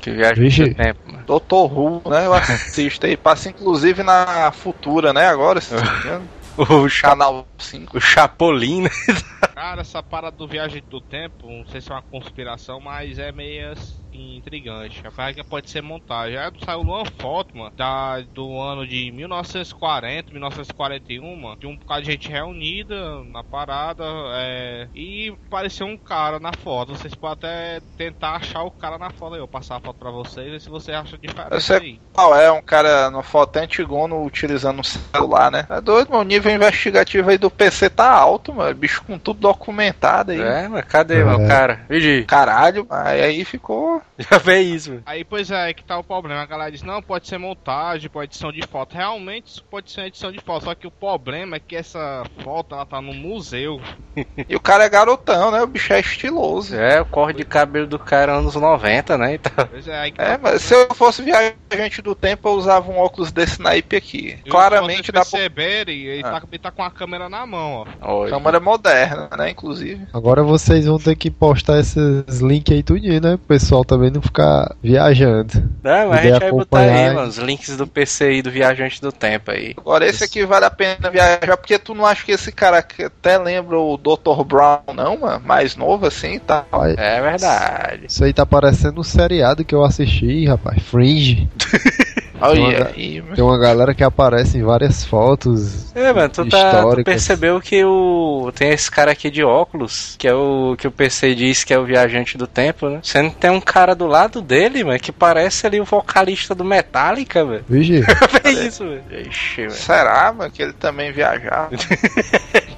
Que 0.00 0.10
Vixe. 0.34 0.66
no 0.66 0.74
tempo, 0.74 1.00
mano. 1.06 1.24
Doutor 1.24 1.72
Who, 1.72 2.02
né? 2.10 2.26
Eu 2.26 2.34
assisto 2.34 3.06
aí. 3.06 3.16
Passa 3.16 3.48
inclusive 3.48 4.02
na 4.02 4.50
Futura, 4.50 5.12
né? 5.12 5.28
Agora, 5.28 5.60
se 5.60 5.74
não 5.74 5.82
me 5.82 5.98
engano. 5.98 6.28
O, 6.54 6.86
Canal 7.00 7.46
5. 7.56 7.96
o 7.96 8.00
Chapolin, 8.00 8.82
né? 8.82 8.90
Cara, 9.54 9.80
essa 9.80 10.02
parada 10.02 10.36
do 10.36 10.46
viajante 10.46 10.84
do 10.86 11.00
tempo, 11.00 11.46
não 11.50 11.66
sei 11.66 11.80
se 11.80 11.90
é 11.90 11.94
uma 11.94 12.02
conspiração, 12.02 12.78
mas 12.78 13.18
é 13.18 13.32
meio 13.32 13.72
intrigante. 14.12 15.02
A 15.16 15.32
que 15.32 15.42
pode 15.44 15.70
ser 15.70 15.82
montagem. 15.82 16.36
Aí 16.36 16.50
saiu 16.64 16.80
uma 16.80 17.04
foto, 17.18 17.56
mano, 17.56 17.72
da, 17.76 18.20
do 18.20 18.58
ano 18.60 18.86
de 18.86 19.10
1940, 19.12 20.32
1941, 20.32 21.36
mano, 21.36 21.56
de 21.56 21.66
um 21.66 21.76
bocado 21.76 22.02
de 22.02 22.10
gente 22.12 22.28
reunida 22.28 23.22
na 23.24 23.42
parada, 23.44 24.04
é, 24.34 24.88
e 24.94 25.32
pareceu 25.50 25.86
um 25.86 25.96
cara 25.96 26.38
na 26.40 26.52
foto. 26.52 26.96
Vocês 26.96 27.14
podem 27.14 27.32
até 27.50 27.80
tentar 27.96 28.36
achar 28.36 28.62
o 28.62 28.70
cara 28.70 28.98
na 28.98 29.10
foto 29.10 29.34
aí, 29.34 29.40
eu 29.40 29.48
passar 29.48 29.76
a 29.76 29.80
foto 29.80 29.96
pra 29.98 30.10
vocês, 30.10 30.52
e 30.52 30.60
se 30.60 30.68
você 30.68 30.92
acha 30.92 31.16
diferente 31.16 31.52
Eu 31.52 31.60
sei 31.60 31.76
aí. 31.76 32.00
qual 32.12 32.34
é, 32.36 32.50
um 32.50 32.62
cara 32.62 33.10
na 33.10 33.22
foto 33.22 33.56
antigono 33.58 34.24
utilizando 34.24 34.80
um 34.80 34.84
celular, 34.84 35.50
né? 35.50 35.66
É 35.70 35.80
doido, 35.80 36.10
mano. 36.10 36.22
O 36.22 36.26
nível 36.26 36.52
investigativo 36.52 37.30
aí 37.30 37.38
do 37.38 37.50
PC 37.50 37.88
tá 37.90 38.10
alto, 38.10 38.52
mano. 38.54 38.74
Bicho 38.74 39.02
com 39.04 39.18
tudo 39.18 39.40
documentado 39.40 40.32
aí. 40.32 40.40
É, 40.40 40.68
mas 40.68 40.84
cadê, 40.84 41.24
mano, 41.24 41.44
É. 41.44 41.48
cara? 41.48 41.86
Vigi, 41.88 42.24
Caralho, 42.24 42.86
aí, 42.90 43.20
aí 43.22 43.44
ficou. 43.44 44.01
já 44.18 44.38
vê 44.38 44.60
isso. 44.60 45.00
Aí, 45.06 45.24
pois 45.24 45.50
é, 45.50 45.72
que 45.72 45.84
tá 45.84 45.98
o 45.98 46.04
problema. 46.04 46.40
A 46.42 46.46
galera 46.46 46.70
diz, 46.70 46.82
não, 46.82 47.02
pode 47.02 47.26
ser 47.28 47.38
montagem, 47.38 48.08
pode 48.10 48.32
edição 48.32 48.52
de 48.52 48.66
foto. 48.66 48.94
Realmente, 48.94 49.46
isso 49.48 49.64
pode 49.64 49.90
ser 49.90 50.02
edição 50.06 50.30
de 50.32 50.40
foto. 50.40 50.64
Só 50.64 50.74
que 50.74 50.86
o 50.86 50.90
problema 50.90 51.56
é 51.56 51.60
que 51.60 51.76
essa 51.76 52.24
foto, 52.42 52.74
ela 52.74 52.86
tá 52.86 53.00
no 53.00 53.12
museu. 53.12 53.80
E 54.48 54.54
o 54.56 54.60
cara 54.60 54.84
é 54.84 54.88
garotão, 54.88 55.50
né? 55.50 55.62
O 55.62 55.66
bicho 55.66 55.92
é 55.92 56.00
estiloso. 56.00 56.74
É, 56.74 57.00
o 57.00 57.06
corte 57.06 57.38
de 57.38 57.44
cabelo 57.44 57.86
do 57.86 57.98
cara 57.98 58.34
anos 58.36 58.54
90, 58.54 59.16
né? 59.16 59.34
Então, 59.34 59.66
Pois 59.70 59.88
é, 59.88 59.98
aí 59.98 60.12
que 60.12 60.20
É, 60.20 60.36
tá 60.36 60.38
mas 60.42 60.60
se 60.62 60.74
eu 60.74 60.94
fosse 60.94 61.22
viajante 61.22 62.02
do 62.02 62.14
tempo, 62.14 62.46
eu 62.48 62.52
usava 62.52 62.90
um 62.90 62.98
óculos 62.98 63.32
desse 63.32 63.60
naipe 63.60 63.96
aqui. 63.96 64.38
E 64.44 64.50
Claramente 64.50 65.10
dá 65.10 65.22
pra. 65.22 65.30
perceberem, 65.30 66.00
ele, 66.02 66.22
Ah. 66.26 66.32
tá, 66.40 66.42
ele 66.50 66.58
tá 66.58 66.70
com 66.70 66.82
a 66.82 66.90
câmera 66.90 67.28
na 67.28 67.46
mão, 67.46 67.86
ó. 68.02 68.12
olha. 68.22 68.30
Câmera 68.30 68.60
moderna, 68.60 69.30
né? 69.36 69.50
Inclusive. 69.50 70.06
Agora 70.12 70.42
vocês 70.42 70.84
vão 70.86 70.98
ter 70.98 71.16
que 71.16 71.30
postar 71.30 71.78
esses 71.80 72.40
links 72.40 72.74
aí 72.74 72.82
tudinho, 72.82 73.20
né? 73.20 73.34
O 73.34 73.38
pessoal 73.38 73.84
também 73.92 74.10
não 74.10 74.22
ficar 74.22 74.74
viajando. 74.82 75.52
Não, 75.82 76.08
mas 76.08 76.20
a 76.20 76.22
gente 76.22 76.40
vai 76.40 76.50
botar 76.50 76.78
aí, 76.78 77.14
mano, 77.14 77.28
os 77.28 77.36
links 77.36 77.76
do 77.76 77.86
PC 77.86 78.24
aí 78.24 78.42
do 78.42 78.50
Viajante 78.50 79.02
do 79.02 79.12
Tempo 79.12 79.50
aí. 79.50 79.74
Agora 79.76 80.06
esse 80.06 80.24
aqui 80.24 80.46
vale 80.46 80.64
a 80.64 80.70
pena 80.70 81.10
viajar, 81.10 81.56
porque 81.58 81.78
tu 81.78 81.94
não 81.94 82.06
acha 82.06 82.24
que 82.24 82.32
esse 82.32 82.50
cara 82.50 82.82
que 82.82 83.04
até 83.04 83.36
lembra 83.36 83.78
o 83.78 83.98
Dr. 83.98 84.44
Brown, 84.46 84.94
não, 84.94 85.18
mano? 85.18 85.42
Mais 85.44 85.76
novo 85.76 86.06
assim 86.06 86.34
e 86.34 86.40
tal. 86.40 86.66
Olha, 86.72 86.94
É 86.98 87.20
verdade. 87.20 88.06
Isso 88.08 88.24
aí 88.24 88.32
tá 88.32 88.46
parecendo 88.46 89.00
um 89.00 89.04
seriado 89.04 89.64
que 89.64 89.74
eu 89.74 89.84
assisti, 89.84 90.46
rapaz. 90.46 90.82
Fringe. 90.82 91.48
Olha 92.42 92.92
aí, 92.94 93.20
mano. 93.20 93.34
Tem 93.34 93.44
uma 93.44 93.58
galera 93.58 93.94
que 93.94 94.04
aparece 94.04 94.58
em 94.58 94.62
várias 94.62 95.04
fotos. 95.04 95.94
É, 95.94 96.12
mano, 96.12 96.28
tu, 96.28 96.48
tá, 96.48 96.82
tu 96.94 97.04
percebeu 97.04 97.60
que 97.60 97.84
o. 97.84 98.50
Tem 98.54 98.70
esse 98.70 98.90
cara 98.90 99.12
aqui 99.12 99.30
de 99.30 99.42
óculos, 99.42 100.16
que 100.18 100.26
é 100.26 100.34
o 100.34 100.74
que 100.76 100.86
o 100.86 100.90
PC 100.90 101.34
diz 101.34 101.64
que 101.64 101.72
é 101.72 101.78
o 101.78 101.84
viajante 101.84 102.36
do 102.36 102.46
tempo, 102.46 102.88
né? 102.88 103.00
Sendo 103.02 103.30
que 103.30 103.36
tem 103.36 103.50
um 103.50 103.60
cara 103.60 103.94
do 103.94 104.06
lado 104.06 104.40
dele, 104.40 104.84
mano, 104.84 104.98
que 104.98 105.12
parece 105.12 105.66
ali 105.66 105.80
o 105.80 105.84
vocalista 105.84 106.54
do 106.54 106.64
Metallica, 106.64 107.44
velho. 107.44 107.64
Vigi, 107.68 108.02
É 108.44 108.50
isso, 108.50 108.84
velho. 108.84 109.70
Será, 109.70 110.32
mano, 110.32 110.50
que 110.50 110.62
ele 110.62 110.72
também 110.72 111.12
viajava? 111.12 111.70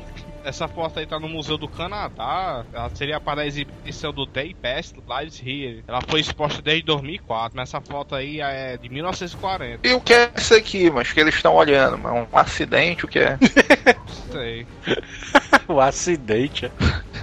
Essa 0.45 0.69
foto 0.69 0.99
aí 0.99 1.07
tá 1.07 1.19
no 1.19 1.29
Museu 1.29 1.57
do 1.57 1.66
Canadá. 1.66 2.65
Ela 2.73 2.91
seria 2.95 3.19
para 3.19 3.43
a 3.43 3.47
exibição 3.47 4.12
do 4.12 4.27
Day 4.27 4.55
Past 4.55 4.95
Lives 4.95 5.41
Here. 5.41 5.83
Ela 5.89 6.01
foi 6.07 6.21
exposta 6.21 6.61
desde 6.61 6.85
2004, 6.85 7.57
mas 7.57 7.71
essa 7.71 7.81
foto 7.81 8.15
aí 8.15 8.41
é 8.41 8.77
de 8.77 8.89
1940. 8.91 9.89
E 9.89 9.95
o 9.95 10.01
que 10.01 10.12
é 10.12 10.31
isso 10.37 10.55
aqui, 10.55 10.91
mas 10.91 11.11
que 11.12 11.21
eles 11.21 11.35
estão 11.35 11.55
olhando, 11.55 11.97
mano? 11.97 12.29
Um 12.31 12.39
acidente, 12.39 13.07
o 13.07 13.09
que 13.09 13.21
é? 13.21 13.39
Sei. 14.31 14.66
o 15.66 15.81
acidente. 15.81 16.71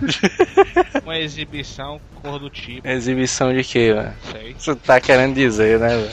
Uma 1.03 1.19
exibição, 1.19 2.01
cor 2.21 2.39
do 2.39 2.49
tipo, 2.49 2.87
Exibição 2.87 3.53
de 3.53 3.63
quê, 3.63 3.93
mano? 3.93 4.13
sei. 4.31 4.55
Você 4.57 4.75
tá 4.75 4.99
querendo 4.99 5.35
dizer, 5.35 5.79
né, 5.79 5.89
velho? 5.89 6.11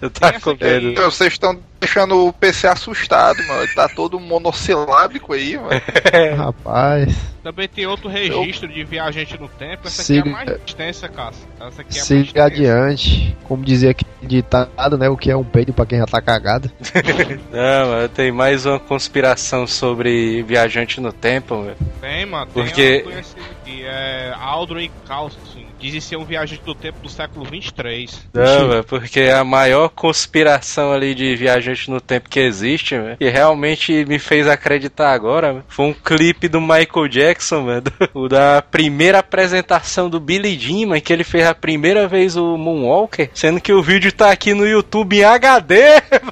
Eu 0.00 0.10
tá 0.10 0.38
com 0.40 0.56
medo. 0.60 0.94
Vocês 0.94 1.32
estão 1.32 1.60
deixando 1.82 2.26
o 2.28 2.32
PC 2.32 2.66
assustado, 2.68 3.36
mano. 3.46 3.62
Ele 3.64 3.74
tá 3.74 3.88
todo 3.88 4.18
monossilábico 4.20 5.32
aí, 5.32 5.56
mano. 5.58 5.80
rapaz. 6.36 7.14
Também 7.42 7.68
tem 7.68 7.86
outro 7.86 8.08
registro 8.08 8.68
de 8.68 8.84
viajante 8.84 9.36
no 9.38 9.48
tempo. 9.48 9.88
Essa 9.88 10.02
Siga- 10.04 10.20
aqui 10.20 10.28
é 10.28 10.32
a 10.32 10.34
mais 10.36 10.60
extensa, 10.64 11.08
Cássio. 11.08 11.44
Essa 11.60 11.82
aqui 11.82 11.98
é 11.98 12.00
a 12.00 12.04
mais 12.04 12.06
Siga 12.06 12.22
extensa. 12.22 12.44
adiante. 12.46 13.36
Como 13.48 13.64
dizia 13.64 13.90
aqui 13.90 14.04
ditado, 14.22 14.96
né? 14.96 15.08
O 15.08 15.16
que 15.16 15.28
é 15.30 15.36
um 15.36 15.42
peido 15.42 15.72
pra 15.72 15.84
quem 15.84 15.98
já 15.98 16.06
tá 16.06 16.22
cagado. 16.22 16.70
Não, 17.50 17.88
mano, 17.88 18.08
tem 18.08 18.30
mais 18.30 18.64
uma 18.64 18.78
conspiração 18.78 19.66
sobre 19.66 20.42
viajante 20.44 21.00
no 21.00 21.12
tempo, 21.12 21.62
velho. 21.62 21.76
Tem, 22.00 22.24
mano. 22.26 22.46
Tem 22.46 22.64
Porque- 22.64 23.00
conhecida 23.00 23.40
aqui. 23.60 23.82
É 23.84 24.32
Aldrin 24.38 24.90
Carlson. 25.08 25.38
Diz 25.80 26.04
ser 26.04 26.14
um 26.16 26.24
viajante 26.24 26.62
do 26.64 26.76
tempo 26.76 27.00
do 27.00 27.08
século 27.08 27.44
23. 27.44 28.28
Não, 28.32 28.68
velho, 28.68 28.84
porque 28.84 29.22
a 29.22 29.42
maior 29.42 29.88
conspiração 29.88 30.92
ali 30.92 31.12
de 31.12 31.34
viajante 31.34 31.71
no 31.88 32.00
tempo 32.00 32.28
que 32.28 32.40
existe, 32.40 32.96
velho, 32.98 33.16
que 33.16 33.28
realmente 33.28 34.04
me 34.06 34.18
fez 34.18 34.46
acreditar 34.48 35.12
agora, 35.12 35.52
velho, 35.52 35.64
foi 35.68 35.86
um 35.86 35.92
clipe 35.92 36.48
do 36.48 36.60
Michael 36.60 37.08
Jackson, 37.08 37.64
velho, 37.66 37.80
do- 37.82 37.92
o 38.14 38.28
da 38.28 38.62
primeira 38.62 39.18
apresentação 39.18 40.08
do 40.08 40.20
Billy 40.20 40.58
Jean, 40.58 40.88
mano, 40.88 41.00
que 41.00 41.12
ele 41.12 41.24
fez 41.24 41.46
a 41.46 41.54
primeira 41.54 42.06
vez 42.08 42.36
o 42.36 42.56
Moonwalker, 42.56 43.30
sendo 43.34 43.60
que 43.60 43.72
o 43.72 43.82
vídeo 43.82 44.12
tá 44.12 44.30
aqui 44.30 44.54
no 44.54 44.66
YouTube 44.66 45.16
em 45.18 45.24
HD, 45.24 45.74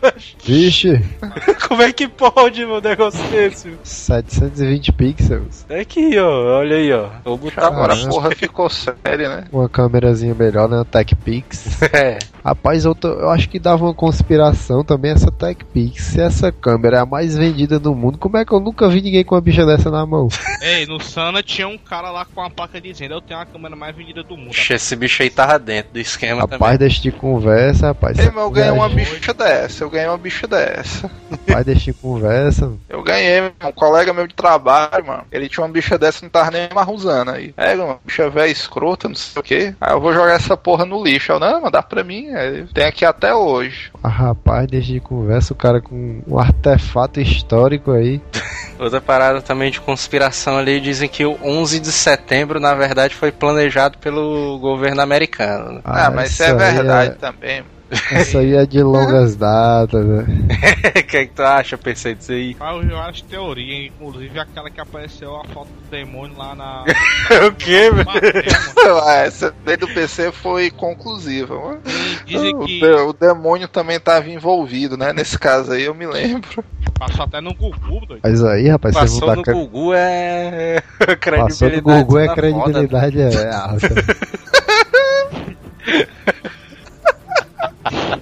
Vixe, 0.45 1.01
como 1.69 1.83
é 1.83 1.93
que 1.93 2.09
pode, 2.09 2.65
meu 2.65 2.81
negócio 2.81 3.23
desse? 3.31 3.73
720 3.83 4.93
pixels. 4.93 5.65
É 5.69 5.81
aqui, 5.81 6.19
ó, 6.19 6.59
olha 6.59 6.77
aí, 6.77 6.93
ó. 6.93 7.09
Vou 7.25 7.37
botar 7.37 7.67
Agora 7.67 7.93
a 7.95 8.07
porra 8.09 8.31
ficou 8.33 8.69
séria, 8.71 9.29
né? 9.29 9.45
Uma 9.53 9.69
câmerazinha 9.69 10.35
melhor, 10.35 10.69
né? 10.69 10.85
TechPix. 10.91 11.83
É, 11.93 12.19
Rapaz, 12.45 12.85
eu, 12.85 12.95
tô- 12.95 13.09
eu 13.13 13.31
acho 13.31 13.49
que 13.49 13.59
dava 13.59 13.85
uma 13.85 13.95
conspiração 13.95 14.83
também 14.83 15.13
essa 15.13 15.30
TechPix. 15.31 16.03
Se 16.03 16.21
essa 16.21 16.51
câmera 16.53 16.99
é 16.99 17.01
a 17.01 17.07
mais 17.07 17.37
vendida 17.37 17.79
do 17.79 17.95
mundo, 17.95 18.19
como 18.19 18.37
é 18.37 18.45
que 18.45 18.53
eu 18.53 18.61
nunca 18.61 18.89
vi 18.89 19.01
ninguém 19.01 19.25
com 19.25 19.35
uma 19.35 19.41
bicha 19.41 19.65
dessa 19.65 19.91
na 19.91 20.05
mão? 20.07 20.29
Ei, 20.61 20.87
no 20.87 21.01
Sana 21.01 21.43
tinha 21.43 21.67
um 21.69 21.79
cara 21.79 22.11
lá 22.11 22.25
com 22.25 22.41
uma 22.41 22.51
placa 22.51 22.81
dizendo: 22.81 23.15
Eu 23.15 23.21
tenho 23.21 23.41
a 23.41 23.47
câmera 23.47 23.75
mais 23.77 23.95
vendida 23.95 24.23
do 24.23 24.37
mundo. 24.37 24.51
Ixi, 24.53 24.75
esse 24.75 24.97
bicho 24.97 25.23
aí 25.23 25.31
tava 25.31 25.59
dentro 25.59 25.93
do 25.93 25.99
esquema 25.99 26.43
Rapaz, 26.43 26.61
também. 26.61 26.79
deixa 26.79 27.03
de 27.03 27.13
conversa, 27.13 27.89
rapaz. 27.89 28.19
Ei, 28.19 28.27
mas 28.27 28.45
eu 28.45 28.51
ganhei 28.51 28.71
uma 28.71 28.89
bicha 28.89 29.35
dessa, 29.35 29.85
eu 29.85 29.91
ganhei 29.91 30.09
uma 30.09 30.19
bicha 30.19 30.47
dessa. 30.47 31.11
Rapaz, 31.31 31.65
deixa 31.67 31.85
de 31.87 31.93
conversa. 31.95 32.73
Eu 32.89 33.03
ganhei, 33.03 33.41
mano. 33.41 33.55
um 33.65 33.73
colega 33.73 34.13
meu 34.13 34.27
de 34.27 34.35
trabalho, 34.35 35.07
mano. 35.07 35.25
Ele 35.31 35.49
tinha 35.49 35.65
uma 35.65 35.73
bicha 35.73 35.99
dessa 35.99 36.19
e 36.21 36.23
não 36.25 36.31
tava 36.31 36.51
nem 36.51 36.69
mais 36.75 36.89
usando 36.89 37.31
aí. 37.31 37.55
É, 37.57 37.75
uma 37.75 37.99
bicha 38.05 38.29
velha 38.29 38.51
escrota, 38.51 39.09
não 39.09 39.15
sei 39.15 39.41
o 39.41 39.43
que. 39.43 39.75
Aí 39.81 39.93
eu 39.93 40.01
vou 40.01 40.13
jogar 40.13 40.35
essa 40.35 40.57
porra 40.57 40.85
no 40.85 41.03
lixo. 41.03 41.33
Eu, 41.33 41.41
não, 41.41 41.61
mas 41.61 41.73
dá 41.73 41.83
pra 41.83 42.05
mim. 42.05 42.29
Aí, 42.31 42.67
Tem 42.73 42.85
aqui 42.85 43.05
até 43.05 43.35
hoje. 43.35 43.91
Ah, 44.03 44.09
rapaz, 44.09 44.67
deixa 44.67 44.93
de 44.93 45.01
conversa. 45.01 45.20
O 45.53 45.55
cara 45.55 45.81
com 45.81 46.23
um 46.27 46.39
artefato 46.39 47.21
histórico 47.21 47.93
aí. 47.93 48.21
Outra 48.79 49.01
parada 49.01 49.43
também 49.43 49.71
de 49.71 49.81
conspiração 49.81 50.57
ali, 50.57 50.81
dizem 50.81 51.09
que 51.09 51.25
o 51.25 51.39
11 51.43 51.81
de 51.81 51.93
setembro, 51.93 52.59
na 52.59 52.75
verdade, 52.75 53.15
foi 53.15 53.31
planejado 53.31 53.99
pelo 53.99 54.59
governo 54.59 55.03
americano. 55.03 55.73
né? 55.75 55.81
Ah, 55.85 56.11
mas 56.11 56.31
isso 56.31 56.43
é 56.43 56.55
verdade 56.55 57.17
também. 57.17 57.63
Essa 58.13 58.39
aí 58.39 58.55
é 58.55 58.65
de 58.65 58.83
longas 58.83 59.35
datas, 59.37 60.05
né? 60.05 60.25
O 61.01 61.03
que 61.11 61.17
é 61.17 61.27
que 61.27 61.33
tu 61.35 61.43
acha, 61.43 61.77
PC, 61.77 62.15
disso 62.15 62.33
aí? 62.33 62.57
Ah, 62.61 62.75
eu 62.75 62.99
acho 63.01 63.25
teoria, 63.25 63.87
inclusive 63.87 64.39
aquela 64.39 64.71
que 64.71 64.81
apareceu 64.81 65.37
a 65.37 65.45
foto 65.49 65.67
do 65.69 65.91
demônio 65.91 66.37
lá 66.39 66.55
na. 66.55 66.85
o 67.47 67.53
que, 67.53 67.91
velho? 67.91 68.07
Ah, 69.07 69.15
Essa 69.25 69.55
daí 69.65 69.77
do 69.77 69.89
PC 69.89 70.31
foi 70.33 70.71
conclusiva. 70.71 71.55
mano. 71.59 71.81
Dizem 72.25 72.55
O, 72.55 72.65
que 72.65 72.85
o 72.85 73.13
demônio 73.13 73.67
também 73.69 73.99
tava 73.99 74.31
envolvido, 74.31 74.97
né? 74.97 75.13
Nesse 75.13 75.39
caso 75.39 75.73
aí 75.73 75.85
eu 75.85 75.95
me 75.95 76.07
lembro. 76.07 76.65
passou 76.99 77.25
até 77.25 77.41
no 77.41 77.53
Gugu, 77.55 78.07
doido. 78.07 78.21
Mas 78.23 78.43
aí, 78.45 78.69
rapaz, 78.69 78.95
Passou 78.95 79.21
vão 79.21 79.37
no 79.37 79.43
dar. 79.43 79.53
Gugu 79.53 79.93
é. 79.95 80.83
Passou 80.99 81.09
no 81.09 81.17
credibilidade 81.17 81.83
Google 82.05 82.19
é 82.21 82.27
na 82.27 82.35
credibilidade 82.35 83.21
é 83.21 83.53
alta. 83.53 83.89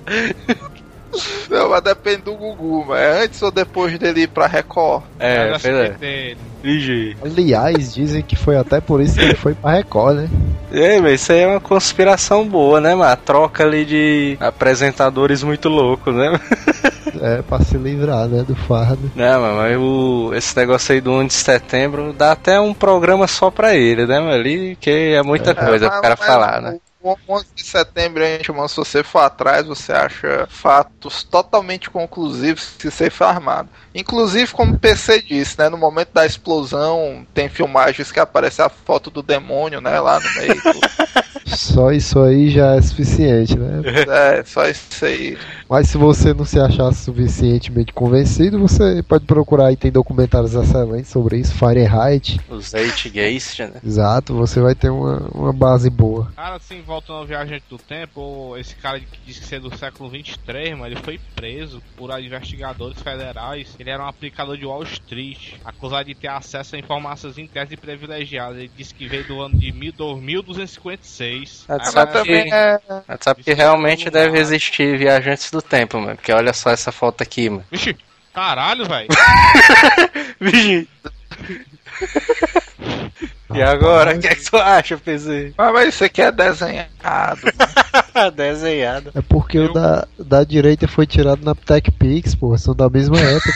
Não, 1.51 1.71
mas 1.71 1.83
depende 1.83 2.23
do 2.23 2.35
Gugu, 2.35 2.85
mas 2.87 3.01
é 3.01 3.25
antes 3.25 3.43
ou 3.43 3.51
depois 3.51 3.99
dele 3.99 4.23
ir 4.23 4.29
pra 4.29 4.47
Record? 4.47 5.03
É, 5.19 5.51
Mas 5.51 5.65
é. 5.65 5.91
dele. 5.91 6.37
Aliás, 7.23 7.95
dizem 7.95 8.23
que 8.23 8.37
foi 8.37 8.57
até 8.57 8.81
por 8.81 9.01
isso 9.01 9.15
que 9.15 9.23
ele 9.23 9.35
foi 9.35 9.55
pra 9.55 9.73
Record, 9.73 10.17
né? 10.17 10.29
É, 10.71 11.01
mas 11.01 11.23
isso 11.23 11.33
aí 11.33 11.41
é 11.41 11.47
uma 11.47 11.61
conspiração 11.61 12.47
boa, 12.47 12.81
né, 12.81 12.95
mano? 12.95 13.11
A 13.11 13.17
troca 13.17 13.65
ali 13.65 13.85
de 13.87 14.37
apresentadores 14.39 15.43
muito 15.43 15.69
loucos, 15.69 16.15
né? 16.15 16.33
É, 17.21 17.43
pra 17.43 17.59
se 17.61 17.77
livrar, 17.77 18.29
né, 18.29 18.45
do 18.47 18.55
fardo. 18.55 19.11
Não, 19.17 19.41
mano, 19.41 19.57
mas 19.57 19.77
o, 19.77 20.31
esse 20.35 20.57
negócio 20.57 20.93
aí 20.95 21.01
do 21.01 21.11
1 21.11 21.27
de 21.27 21.33
setembro 21.33 22.13
dá 22.13 22.31
até 22.31 22.61
um 22.61 22.73
programa 22.73 23.27
só 23.27 23.51
pra 23.51 23.75
ele, 23.75 24.07
né, 24.07 24.21
mano? 24.21 24.33
Ali 24.35 24.77
que 24.81 25.15
é 25.15 25.23
muita 25.23 25.53
coisa 25.53 25.87
É, 25.87 25.91
pro 25.91 26.01
cara 26.01 26.17
mas 26.17 26.29
falar, 26.29 26.61
né? 26.61 26.79
O 27.03 27.17
11 27.29 27.47
de 27.55 27.65
setembro, 27.65 28.23
gente, 28.23 28.51
mano, 28.51 28.69
se 28.69 28.77
você 28.77 29.03
for 29.03 29.21
atrás, 29.21 29.67
você 29.67 29.93
acha 29.93 30.47
fatos 30.51 31.23
totalmente 31.23 31.89
conclusivos 31.91 32.75
que 32.79 32.91
você 32.91 33.09
foi 33.09 33.27
armado. 33.27 33.69
Inclusive, 33.95 34.53
como 34.53 34.75
o 34.75 34.79
PC 34.79 35.23
disse, 35.23 35.59
né? 35.59 35.69
No 35.69 35.77
momento 35.77 36.13
da 36.13 36.27
explosão, 36.27 37.27
tem 37.33 37.49
filmagens 37.49 38.11
que 38.11 38.21
aparece 38.21 38.61
a 38.63 38.69
foto 38.69 39.11
do 39.11 39.23
demônio, 39.23 39.81
né? 39.81 40.01
Lá 40.01 40.19
no 40.19 40.35
meio. 40.35 40.63
Só 41.57 41.91
isso 41.93 42.21
aí 42.21 42.51
já 42.51 42.75
é 42.75 42.83
suficiente, 42.83 43.59
né? 43.59 43.83
é, 44.07 44.45
só 44.45 44.69
isso 44.69 45.05
aí. 45.05 45.37
Mas 45.69 45.89
se 45.89 45.97
você 45.97 46.35
não 46.35 46.45
se 46.45 46.59
achar 46.61 46.93
suficientemente 46.93 47.93
convencido, 47.93 48.59
você 48.59 49.03
pode 49.03 49.25
procurar 49.25 49.67
aí, 49.67 49.77
tem 49.77 49.91
documentários 49.91 50.55
excelentes 50.55 51.11
sobre 51.11 51.39
isso, 51.39 51.55
Fahrenheit. 51.55 52.39
Os 52.49 52.71
Zeitgeist, 52.71 53.61
né? 53.61 53.81
Exato, 53.85 54.35
você 54.35 54.61
vai 54.61 54.75
ter 54.75 54.91
uma, 54.91 55.29
uma 55.35 55.53
base 55.53 55.89
boa. 55.89 56.31
Cara, 56.37 56.57
assim, 56.57 56.83
voltando 56.89 57.19
ao 57.19 57.27
Viajante 57.27 57.65
do 57.69 57.79
Tempo, 57.79 58.57
esse 58.57 58.75
cara 58.75 58.99
que 58.99 59.07
disse 59.25 59.47
que 59.47 59.55
é 59.55 59.61
do 59.61 59.77
século 59.77 60.09
23, 60.11 60.77
mas 60.77 60.91
ele 60.91 61.01
foi 61.03 61.21
preso 61.37 61.81
por 61.97 62.11
investigadores 62.19 63.01
federais. 63.01 63.77
Ele 63.79 63.91
era 63.91 64.03
um 64.03 64.09
aplicador 64.09 64.57
de 64.57 64.65
Wall 64.67 64.83
Street, 64.83 65.53
acusado 65.65 66.07
de 66.07 66.15
ter 66.15 66.29
acesso 66.29 66.75
a 66.75 66.79
informações 66.79 67.39
internas 67.39 67.71
e 67.73 67.77
privilegiadas. 67.77 68.57
Ele 68.59 68.71
disse 68.77 68.95
que 68.95 69.07
veio 69.07 69.25
do 69.25 69.41
ano 69.41 69.57
de 69.57 69.71
2256. 69.71 71.67
Ah, 71.69 71.79
tu 71.79 71.85
Aí 71.87 71.93
sabe 71.93 72.13
vai- 72.13 72.23
que- 72.25 72.55
É, 72.55 72.81
Mas 73.07 73.19
sabe 73.21 73.43
que 73.45 73.53
realmente 73.53 74.11
deve 74.11 74.39
existir 74.39 74.97
viajantes 74.99 75.51
do 75.51 75.61
tempo, 75.63 75.99
mano. 76.01 76.17
Porque 76.17 76.33
olha 76.33 76.53
só 76.53 76.71
essa 76.71 76.91
foto 76.91 77.23
aqui, 77.23 77.51
mano. 77.51 77.65
Vixe, 77.71 77.95
caralho, 78.33 78.87
velho. 78.87 79.09
Vixe. 80.41 80.89
E 83.55 83.63
agora, 83.63 84.15
o 84.15 84.21
que, 84.21 84.27
é 84.27 84.35
que 84.35 84.45
tu 84.45 84.57
acha, 84.57 84.97
PC? 84.99 85.55
mas, 85.57 85.73
mas 85.73 85.89
isso 85.89 86.05
aqui 86.05 86.21
é 86.21 86.31
desenhado. 86.31 87.41
Desenhado. 88.37 89.11
É 89.15 89.23
porque 89.23 89.59
o 89.59 89.65
Eu- 89.65 89.73
da, 89.73 90.07
da 90.19 90.45
direita 90.45 90.87
foi 90.87 91.07
tirado 91.07 91.43
na 91.43 91.55
TechPix, 91.55 92.35
pô, 92.35 92.57
são 92.59 92.75
da 92.75 92.91
mesma 92.91 93.19
época. 93.19 93.53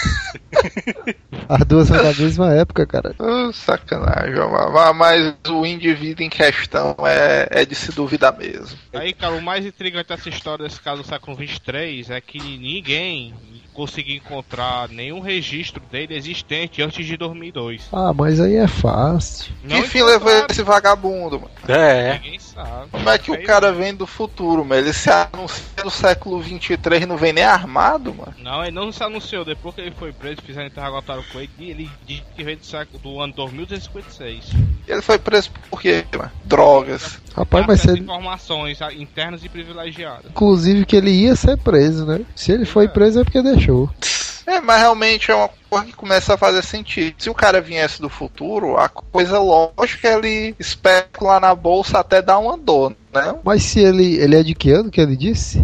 As 1.48 1.64
duas 1.66 1.88
são 1.88 1.96
da 1.98 2.14
mesma 2.14 2.52
época, 2.54 2.86
cara. 2.86 3.14
Uh, 3.20 3.52
sacanagem, 3.52 4.34
mas, 4.72 4.96
mas 4.96 5.34
o 5.48 5.66
indivíduo 5.66 6.24
em 6.24 6.30
questão 6.30 6.96
é, 7.04 7.48
é 7.50 7.64
de 7.66 7.74
se 7.74 7.92
duvidar 7.92 8.36
mesmo. 8.36 8.78
Aí, 8.94 9.12
cara, 9.12 9.34
o 9.34 9.42
mais 9.42 9.66
intrigante 9.66 10.08
dessa 10.08 10.28
história 10.30 10.64
desse 10.64 10.80
caso 10.80 11.02
do 11.02 11.08
século 11.08 11.36
23 11.36 12.08
é 12.10 12.20
que 12.20 12.38
ninguém 12.38 13.34
conseguiu 13.72 14.16
encontrar 14.16 14.88
nenhum 14.88 15.20
registro 15.20 15.82
dele 15.90 16.14
existente 16.14 16.82
antes 16.82 17.04
de 17.04 17.16
2002. 17.16 17.88
Ah, 17.92 18.12
mas 18.12 18.40
aí 18.40 18.56
é 18.56 18.68
fácil. 18.68 19.52
Que 19.66 19.82
fim 19.82 20.02
levou 20.02 20.30
esse 20.50 20.62
vagabundo, 20.62 21.40
mano? 21.40 21.52
É. 21.68 22.14
Ninguém 22.14 22.38
sabe. 22.38 22.90
Como 22.90 23.08
é 23.08 23.18
que 23.18 23.30
o 23.30 23.42
cara 23.42 23.72
vem 23.72 23.94
do 23.94 24.06
futuro, 24.06 24.64
mano? 24.64 24.80
Ele 24.80 24.92
se 24.92 25.10
anuncia 25.10 25.84
no 25.84 25.90
século 25.90 26.40
23 26.40 27.02
e 27.02 27.06
não 27.06 27.16
vem 27.16 27.32
nem 27.32 27.44
armado, 27.44 28.14
mano? 28.14 28.34
Não, 28.38 28.62
ele 28.62 28.72
não 28.72 28.92
se 28.92 29.02
anunciou. 29.02 29.44
Depois 29.44 29.74
que 29.74 29.80
ele 29.80 29.92
foi 29.92 30.12
preso, 30.12 30.42
fizeram 30.42 30.66
interrogatório 30.66 31.24
com 31.32 31.40
ele, 31.40 31.50
e 31.58 31.70
ele 31.70 31.90
disse 32.06 32.22
que 32.34 32.44
veio 32.44 32.58
do, 32.58 32.66
século, 32.66 32.98
do 32.98 33.20
ano 33.20 33.32
2256. 33.32 34.50
Ele 34.86 35.02
foi 35.02 35.18
preso 35.18 35.50
por 35.70 35.80
quê, 35.80 36.04
mano? 36.16 36.30
Drogas. 36.44 37.21
Rapaz, 37.34 37.66
mas 37.66 37.80
se 37.80 37.86
Acesso 37.86 37.90
a 37.90 37.92
ele, 37.96 38.02
informações 38.04 38.78
internas 38.98 39.44
e 39.44 39.48
privilegiadas. 39.48 40.30
inclusive 40.30 40.84
que 40.84 40.96
ele 40.96 41.10
ia 41.10 41.34
ser 41.34 41.56
preso, 41.58 42.04
né? 42.06 42.20
Se 42.34 42.52
ele 42.52 42.64
foi 42.64 42.88
preso 42.88 43.20
é 43.20 43.24
porque 43.24 43.42
deixou. 43.42 43.88
É, 44.46 44.60
mas 44.60 44.80
realmente 44.80 45.30
é 45.30 45.34
uma 45.34 45.48
coisa 45.72 45.86
que 45.86 45.92
começa 45.94 46.34
a 46.34 46.36
fazer 46.36 46.62
sentido. 46.62 47.14
Se 47.16 47.30
o 47.30 47.34
cara 47.34 47.58
viesse 47.58 48.00
do 48.00 48.10
futuro, 48.10 48.76
a 48.76 48.90
coisa 48.90 49.38
lógica 49.38 50.08
é 50.08 50.14
ele 50.14 50.54
especular 50.58 51.40
na 51.40 51.54
bolsa 51.54 51.98
até 51.98 52.20
dar 52.20 52.38
uma 52.38 52.58
dor, 52.58 52.94
né? 53.12 53.34
Mas 53.42 53.62
se 53.62 53.80
ele, 53.80 54.16
ele 54.16 54.36
é 54.36 54.42
de 54.42 54.54
que 54.54 54.70
ano 54.70 54.90
que 54.90 55.00
ele 55.00 55.16
disse? 55.16 55.62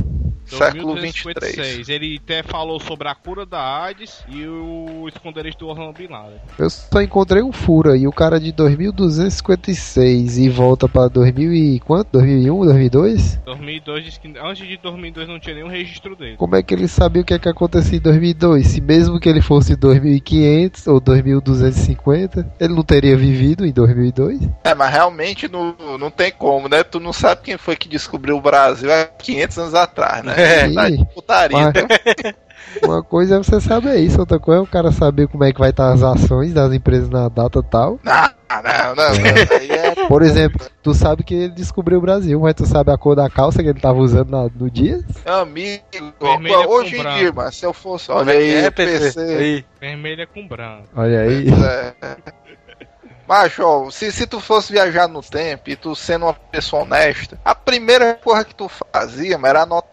Século 0.48 0.94
2256. 0.94 1.76
23. 1.76 1.88
Ele 1.88 2.20
até 2.22 2.42
falou 2.42 2.80
sobre 2.80 3.08
a 3.08 3.14
cura 3.14 3.44
da 3.44 3.60
AIDS 3.84 4.24
e 4.28 4.46
o 4.46 5.06
esconderijo 5.08 5.58
do 5.58 5.68
Osama 5.68 5.92
Bin 5.92 6.08
Laden. 6.08 6.38
Eu 6.58 6.70
só 6.70 7.02
encontrei 7.02 7.42
um 7.42 7.52
furo 7.52 7.92
aí, 7.92 8.06
o 8.06 8.12
cara 8.12 8.40
de 8.40 8.50
2256 8.52 10.38
e 10.38 10.48
volta 10.48 10.88
pra 10.88 11.08
2000 11.08 11.52
e 11.52 11.80
quanto? 11.80 12.12
2001, 12.12 12.64
2002? 12.64 13.36
2002 13.44 14.04
diz 14.04 14.18
que 14.18 14.34
antes 14.38 14.66
de 14.66 14.76
2002 14.78 15.28
não 15.28 15.38
tinha 15.38 15.54
nenhum 15.54 15.68
registro 15.68 16.16
dele. 16.16 16.36
Como 16.36 16.56
é 16.56 16.62
que 16.62 16.72
ele 16.74 16.88
sabia 16.88 17.20
o 17.22 17.24
que 17.24 17.34
é 17.34 17.38
que 17.38 17.48
acontecia 17.48 17.98
em 17.98 18.00
2002? 18.02 18.66
Se 18.66 18.80
mesmo 18.80 19.20
que 19.20 19.28
ele 19.28 19.42
fosse 19.42 19.76
2500 20.00 20.86
ou 20.86 21.00
2250, 21.00 22.46
ele 22.60 22.74
não 22.74 22.82
teria 22.82 23.16
vivido 23.16 23.66
em 23.66 23.72
2002? 23.72 24.40
É, 24.64 24.74
mas 24.74 24.90
realmente 24.92 25.48
não, 25.48 25.74
não 25.98 26.10
tem 26.10 26.30
como, 26.32 26.68
né? 26.68 26.82
Tu 26.82 26.98
não 27.00 27.12
sabe 27.12 27.42
quem 27.42 27.58
foi 27.58 27.76
que 27.76 27.88
descobriu 27.88 28.36
o 28.36 28.40
Brasil 28.40 28.92
há 28.92 29.04
500 29.04 29.58
anos 29.58 29.74
atrás, 29.74 30.24
né? 30.24 30.34
É. 30.36 30.72
Tá 30.72 30.88
de 30.90 31.04
putaria. 31.14 31.58
Mas- 31.58 32.34
Uma 32.82 33.02
coisa 33.02 33.36
é 33.36 33.38
você 33.38 33.60
saber 33.60 33.96
isso, 34.00 34.18
outra 34.20 34.38
coisa 34.38 34.60
é 34.60 34.62
o 34.62 34.66
cara 34.66 34.90
saber 34.92 35.28
como 35.28 35.44
é 35.44 35.52
que 35.52 35.58
vai 35.60 35.70
estar 35.70 35.92
as 35.92 36.02
ações 36.02 36.52
das 36.52 36.72
empresas 36.72 37.08
na 37.08 37.28
data 37.28 37.62
tal. 37.62 37.98
Não, 38.02 38.12
não, 38.50 38.94
não. 38.96 39.04
Aí 39.58 39.70
é 39.70 39.94
Por 40.08 40.22
exemplo, 40.22 40.66
tu 40.82 40.94
sabe 40.94 41.22
que 41.22 41.34
ele 41.34 41.52
descobriu 41.52 41.98
o 41.98 42.00
Brasil, 42.00 42.40
mas 42.40 42.54
tu 42.54 42.64
sabe 42.66 42.90
a 42.90 42.96
cor 42.98 43.14
da 43.14 43.28
calça 43.28 43.62
que 43.62 43.68
ele 43.68 43.78
tava 43.80 43.98
usando 43.98 44.30
na- 44.30 44.48
no 44.54 44.70
dia? 44.70 45.04
amigo. 45.26 45.84
Com 46.18 46.26
Hoje 46.68 46.96
em 46.96 47.02
branco. 47.02 47.18
dia, 47.18 47.32
mas 47.32 47.54
se 47.56 47.66
eu 47.66 47.72
fosse. 47.74 48.10
Olha 48.10 48.32
é 48.32 48.36
aí, 48.36 48.54
é, 48.64 48.70
PC. 48.70 48.98
PC? 48.98 49.20
Aí. 49.20 49.64
Vermelho 49.80 50.22
é 50.22 50.26
com 50.26 50.48
branco. 50.48 50.88
Olha 50.96 51.20
aí. 51.20 51.46
É. 52.02 52.16
Macho, 53.28 53.62
ó, 53.62 53.90
se, 53.90 54.10
se 54.10 54.26
tu 54.26 54.40
fosse 54.40 54.72
viajar 54.72 55.06
no 55.06 55.20
tempo 55.20 55.68
e 55.68 55.76
tu 55.76 55.94
sendo 55.94 56.24
uma 56.24 56.32
pessoa 56.32 56.82
honesta, 56.82 57.38
a 57.44 57.54
primeira 57.54 58.14
porra 58.14 58.42
que 58.42 58.54
tu 58.54 58.70
fazia 58.70 59.36
mano, 59.36 59.46
era 59.48 59.62
anotar 59.64 59.90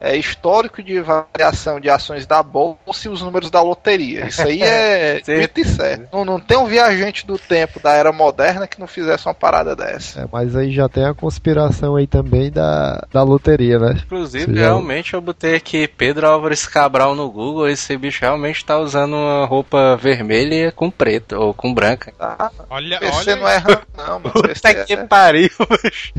é, 0.00 0.16
histórico 0.16 0.82
de 0.82 1.00
variação 1.00 1.78
de 1.80 1.88
ações 1.90 2.26
da 2.26 2.42
bolsa 2.42 2.78
e 3.04 3.08
os 3.08 3.22
números 3.22 3.50
da 3.50 3.62
loteria. 3.62 4.26
Isso 4.26 4.42
aí 4.42 4.62
é 4.62 5.20
dito 5.24 5.60
e 5.60 5.64
certo. 5.64 6.08
Não, 6.12 6.24
não 6.24 6.40
tem 6.40 6.56
um 6.56 6.66
viajante 6.66 7.26
do 7.26 7.38
tempo 7.38 7.80
da 7.80 7.92
era 7.92 8.12
moderna 8.12 8.66
que 8.66 8.80
não 8.80 8.86
fizesse 8.86 9.26
uma 9.26 9.34
parada 9.34 9.74
dessa. 9.76 10.20
É, 10.22 10.28
mas 10.32 10.54
aí 10.56 10.72
já 10.72 10.88
tem 10.88 11.04
a 11.04 11.14
conspiração 11.14 11.96
aí 11.96 12.06
também 12.06 12.50
da, 12.50 13.06
da 13.12 13.22
loteria, 13.22 13.78
né? 13.78 14.00
Inclusive, 14.04 14.54
já- 14.54 14.60
realmente 14.62 15.14
eu 15.14 15.20
botei 15.20 15.54
aqui 15.54 15.86
Pedro 15.88 16.26
Álvares 16.26 16.66
Cabral 16.66 17.14
no 17.14 17.30
Google. 17.30 17.68
Esse 17.68 17.96
bicho 17.96 18.20
realmente 18.22 18.64
tá 18.64 18.78
usando 18.78 19.14
uma 19.14 19.44
roupa 19.46 19.96
vermelha 19.96 20.72
com 20.72 20.90
preto 20.90 21.36
ou 21.36 21.54
com 21.54 21.72
branca. 21.72 22.12
Tá? 22.18 22.50
Olha, 22.68 22.98
PC 22.98 23.30
olha. 23.32 23.36
não 23.36 23.48
erra, 23.48 23.82
não, 23.96 24.20
mano. 24.20 24.32
Puta 24.32 24.74
que 24.84 24.92
é, 24.92 24.96
pariu, 25.06 25.50
bicho. 25.82 26.12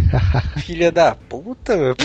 Filha 0.66 0.92
da 0.92 1.16
puta, 1.16 1.76
meu. 1.76 1.96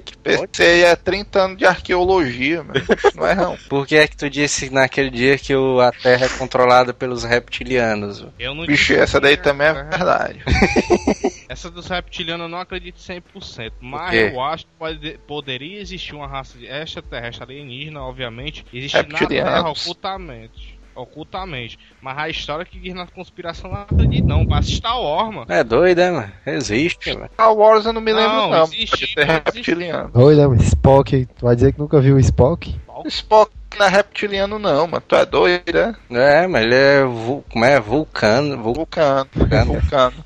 Como 0.00 0.44
é 0.44 0.46
que 0.46 0.62
aí 0.62 0.82
é 0.84 0.96
30 0.96 1.40
anos 1.44 1.56
de 1.58 1.64
arqueologia, 1.66 2.62
mano. 2.62 2.80
Não 3.14 3.26
erra, 3.26 3.42
não. 3.42 3.56
Por 3.68 3.86
que 3.86 3.96
é 3.96 4.06
que 4.06 4.16
tu 4.16 4.28
disse 4.30 4.70
naquele 4.70 5.10
dia 5.10 5.36
que 5.38 5.54
o- 5.54 5.80
a 5.80 5.90
Terra 5.92 6.26
é 6.26 6.28
controlada 6.28 6.92
pelos 6.94 7.24
reptilianos? 7.24 8.26
Eu 8.38 8.54
não 8.54 8.66
Bicho, 8.66 8.92
essa 8.94 9.20
daí 9.20 9.36
que- 9.36 9.42
também 9.42 9.66
é 9.68 9.72
verdade. 9.72 10.40
Essa 11.48 11.70
dos 11.70 11.86
reptilianos 11.86 12.44
eu 12.44 12.48
não 12.48 12.58
acredito 12.58 12.96
100%, 12.98 13.72
mas 13.80 14.14
eu 14.32 14.40
acho 14.40 14.64
que 14.64 14.70
pode- 14.78 15.18
poderia 15.26 15.80
existir 15.80 16.14
uma 16.14 16.26
raça 16.26 16.56
de 16.56 16.66
extraterrestre 16.66 17.44
alienígena, 17.44 18.00
obviamente, 18.02 18.64
existe 18.72 18.96
na. 19.08 19.18
Terra 19.26 19.68
ocultamente. 19.68 20.80
Ocultamente. 20.94 21.78
Mas 22.00 22.18
a 22.18 22.28
história 22.28 22.64
que 22.64 22.78
diz 22.78 22.94
na 22.94 23.06
conspiração 23.06 23.70
não 23.70 23.80
acredito 23.82 24.26
não. 24.26 24.44
Mas 24.44 24.66
Star 24.66 25.00
Wars, 25.00 25.34
mano. 25.34 25.46
É 25.48 25.64
doido, 25.64 26.00
é, 26.00 26.10
mano? 26.10 26.32
Existe, 26.46 27.14
mano. 27.14 27.28
Star 27.32 27.54
Wars 27.54 27.86
eu 27.86 27.92
não 27.92 28.00
me 28.00 28.12
lembro, 28.12 28.36
Não, 28.36 28.50
não. 28.50 28.64
existe, 28.64 28.90
Pode 28.90 29.12
ser 29.12 29.24
reptiliano. 29.26 30.10
Oi, 30.14 30.34
né? 30.36 30.56
Spock, 30.62 31.26
tu 31.38 31.46
vai 31.46 31.54
dizer 31.56 31.72
que 31.72 31.78
nunca 31.78 32.00
viu 32.00 32.16
o 32.16 32.20
Spock? 32.20 32.74
Spock 33.06 33.50
não 33.78 33.86
é 33.86 33.88
reptiliano, 33.88 34.58
não, 34.58 34.86
mano. 34.86 35.02
Tu 35.08 35.16
é 35.16 35.24
doido, 35.24 35.64
né? 35.72 35.94
É, 36.42 36.46
mas 36.46 36.62
ele 36.62 36.74
é. 36.74 37.04
vul- 37.04 37.42
Como 37.50 37.64
é? 37.64 37.80
Vulcano. 37.80 38.62
Vul... 38.62 38.74
Vulcano. 38.74 39.26
Vulcano. 39.34 39.72
Vulcano. 39.80 40.24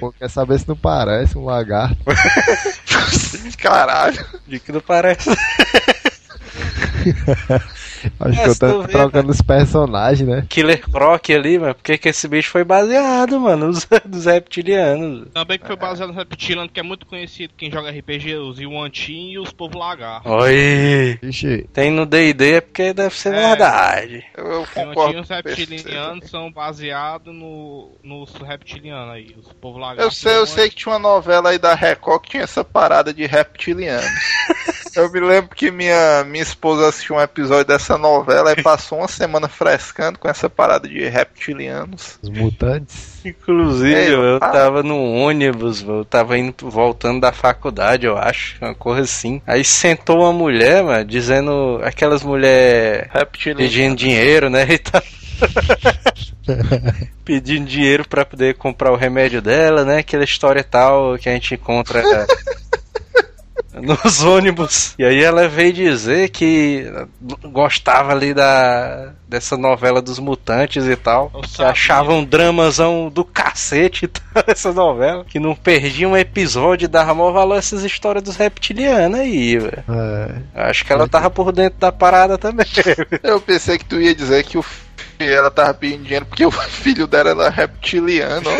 Pô, 0.00 0.12
quer 0.12 0.28
saber 0.28 0.58
se 0.58 0.68
não 0.68 0.76
parece 0.76 1.38
um 1.38 1.44
lagarto? 1.44 1.96
Caralho. 3.58 4.24
De 4.46 4.58
que 4.60 4.72
não 4.72 4.80
parece. 4.80 5.30
Acho 8.20 8.40
É, 8.40 8.44
que 8.44 8.48
eu 8.50 8.58
tô 8.58 8.82
vê, 8.82 8.88
trocando 8.92 9.30
os 9.30 9.40
personagens, 9.40 10.28
né? 10.28 10.46
Killer 10.48 10.80
Croc 10.80 11.30
ali, 11.30 11.58
mano. 11.58 11.74
Porque 11.74 11.98
que 11.98 12.08
esse 12.08 12.26
bicho 12.28 12.50
foi 12.50 12.64
baseado, 12.64 13.38
mano, 13.40 13.66
nos, 13.68 13.86
dos 14.04 14.26
reptilianos. 14.26 15.28
Também 15.32 15.58
que 15.58 15.66
foi 15.66 15.76
baseado 15.76 16.10
no 16.10 16.14
reptiliano, 16.18 16.68
que 16.68 16.80
é 16.80 16.82
muito 16.82 17.06
conhecido 17.06 17.52
quem 17.56 17.70
joga 17.70 17.90
RPG, 17.90 18.34
os 18.36 18.58
Yuan-Tin 18.58 19.30
e 19.30 19.38
os 19.38 19.52
Povo 19.52 19.78
Lagarto. 19.78 20.28
Oi! 20.28 21.18
Ixi, 21.22 21.68
Tem 21.72 21.90
no 21.90 22.06
DD 22.06 22.52
é 22.54 22.60
porque 22.60 22.92
deve 22.92 23.14
ser 23.14 23.34
É. 23.34 23.48
verdade. 23.48 24.24
Eu, 24.36 24.44
eu 24.46 24.50
Yuan-Tin 24.76 24.80
e 24.80 24.84
concordo. 24.86 25.20
os 25.20 25.28
reptilianos 25.28 26.30
são 26.30 26.50
baseados 26.52 27.34
no, 27.34 27.92
nos 28.02 28.32
reptilianos 28.34 29.14
aí, 29.14 29.34
os 29.38 29.52
Povo 29.54 29.78
Lagarto. 29.78 30.02
Eu 30.02 30.10
sei, 30.10 30.36
eu 30.36 30.46
sei 30.46 30.68
que 30.68 30.76
tinha 30.76 30.92
uma 30.92 30.98
novela 30.98 31.50
aí 31.50 31.58
da 31.58 31.74
Record 31.74 32.22
que 32.22 32.30
tinha 32.32 32.42
essa 32.44 32.64
parada 32.64 33.12
de 33.12 33.26
reptilianos. 33.26 34.04
Eu 34.96 35.10
me 35.10 35.20
lembro 35.20 35.54
que 35.54 35.70
minha, 35.70 36.24
minha 36.24 36.42
esposa 36.42 36.88
assistiu 36.88 37.16
um 37.16 37.20
episódio 37.20 37.64
dessa 37.64 37.98
novela 37.98 38.52
e 38.52 38.62
passou 38.62 38.98
uma 38.98 39.08
semana 39.08 39.48
frescando 39.48 40.18
com 40.18 40.28
essa 40.28 40.48
parada 40.48 40.88
de 40.88 41.06
reptilianos. 41.08 42.18
Os 42.22 42.30
mutantes. 42.30 43.20
Inclusive, 43.24 43.94
Ei, 43.94 44.14
eu 44.14 44.36
ah. 44.36 44.50
tava 44.50 44.82
no 44.82 44.96
ônibus, 44.96 45.82
eu 45.82 46.04
tava 46.04 46.38
indo 46.38 46.70
voltando 46.70 47.20
da 47.20 47.32
faculdade, 47.32 48.06
eu 48.06 48.16
acho, 48.16 48.56
uma 48.60 48.74
coisa 48.74 49.02
assim. 49.02 49.42
Aí 49.46 49.64
sentou 49.64 50.20
uma 50.20 50.32
mulher, 50.32 50.84
mano, 50.84 51.04
dizendo 51.04 51.80
aquelas 51.82 52.22
mulher 52.22 53.10
Reptilianos. 53.12 53.64
pedindo 53.64 53.96
dinheiro, 53.96 54.50
né? 54.50 54.66
E 54.68 54.78
tá 54.78 55.02
pedindo 57.24 57.66
dinheiro 57.66 58.08
pra 58.08 58.24
poder 58.24 58.54
comprar 58.54 58.92
o 58.92 58.96
remédio 58.96 59.42
dela, 59.42 59.84
né? 59.84 59.98
Aquela 59.98 60.24
história 60.24 60.62
tal 60.62 61.18
que 61.18 61.28
a 61.28 61.32
gente 61.32 61.54
encontra 61.54 62.02
nos 63.82 64.22
ônibus. 64.22 64.94
E 64.98 65.04
aí 65.04 65.22
ela 65.22 65.48
veio 65.48 65.72
dizer 65.72 66.30
que 66.30 66.86
gostava 67.44 68.12
ali 68.12 68.32
da 68.32 69.12
dessa 69.28 69.56
novela 69.56 70.00
dos 70.00 70.20
mutantes 70.20 70.86
e 70.86 70.94
tal, 70.94 71.28
Eu 71.34 71.40
que 71.40 71.50
sabia. 71.50 71.72
achava 71.72 72.12
um 72.12 72.24
dramazão 72.24 73.10
do 73.12 73.24
cacete 73.24 74.04
e 74.04 74.08
tal, 74.08 74.44
essa 74.46 74.72
novela, 74.72 75.24
que 75.24 75.40
não 75.40 75.56
perdia 75.56 76.08
um 76.08 76.16
episódio 76.16 76.84
e 76.84 76.88
dava 76.88 77.14
maior 77.14 77.32
valor 77.32 77.54
a 77.54 77.58
essas 77.58 77.82
histórias 77.82 78.22
dos 78.22 78.36
reptilianos 78.36 79.18
aí, 79.18 79.58
velho. 79.58 79.82
É, 80.54 80.68
Acho 80.70 80.84
que 80.84 80.92
ela 80.92 81.08
tava 81.08 81.30
por 81.30 81.50
dentro 81.50 81.80
da 81.80 81.90
parada 81.90 82.38
também. 82.38 82.66
Eu 83.24 83.40
pensei 83.40 83.76
que 83.76 83.84
tu 83.86 84.00
ia 84.00 84.14
dizer 84.14 84.44
que 84.44 84.56
o 84.56 84.62
filho 84.62 84.84
ela 85.32 85.50
tava 85.50 85.74
pedindo 85.74 86.04
dinheiro 86.04 86.26
porque 86.26 86.46
o 86.46 86.50
filho 86.52 87.06
dela 87.08 87.30
era 87.30 87.50
reptiliano. 87.50 88.50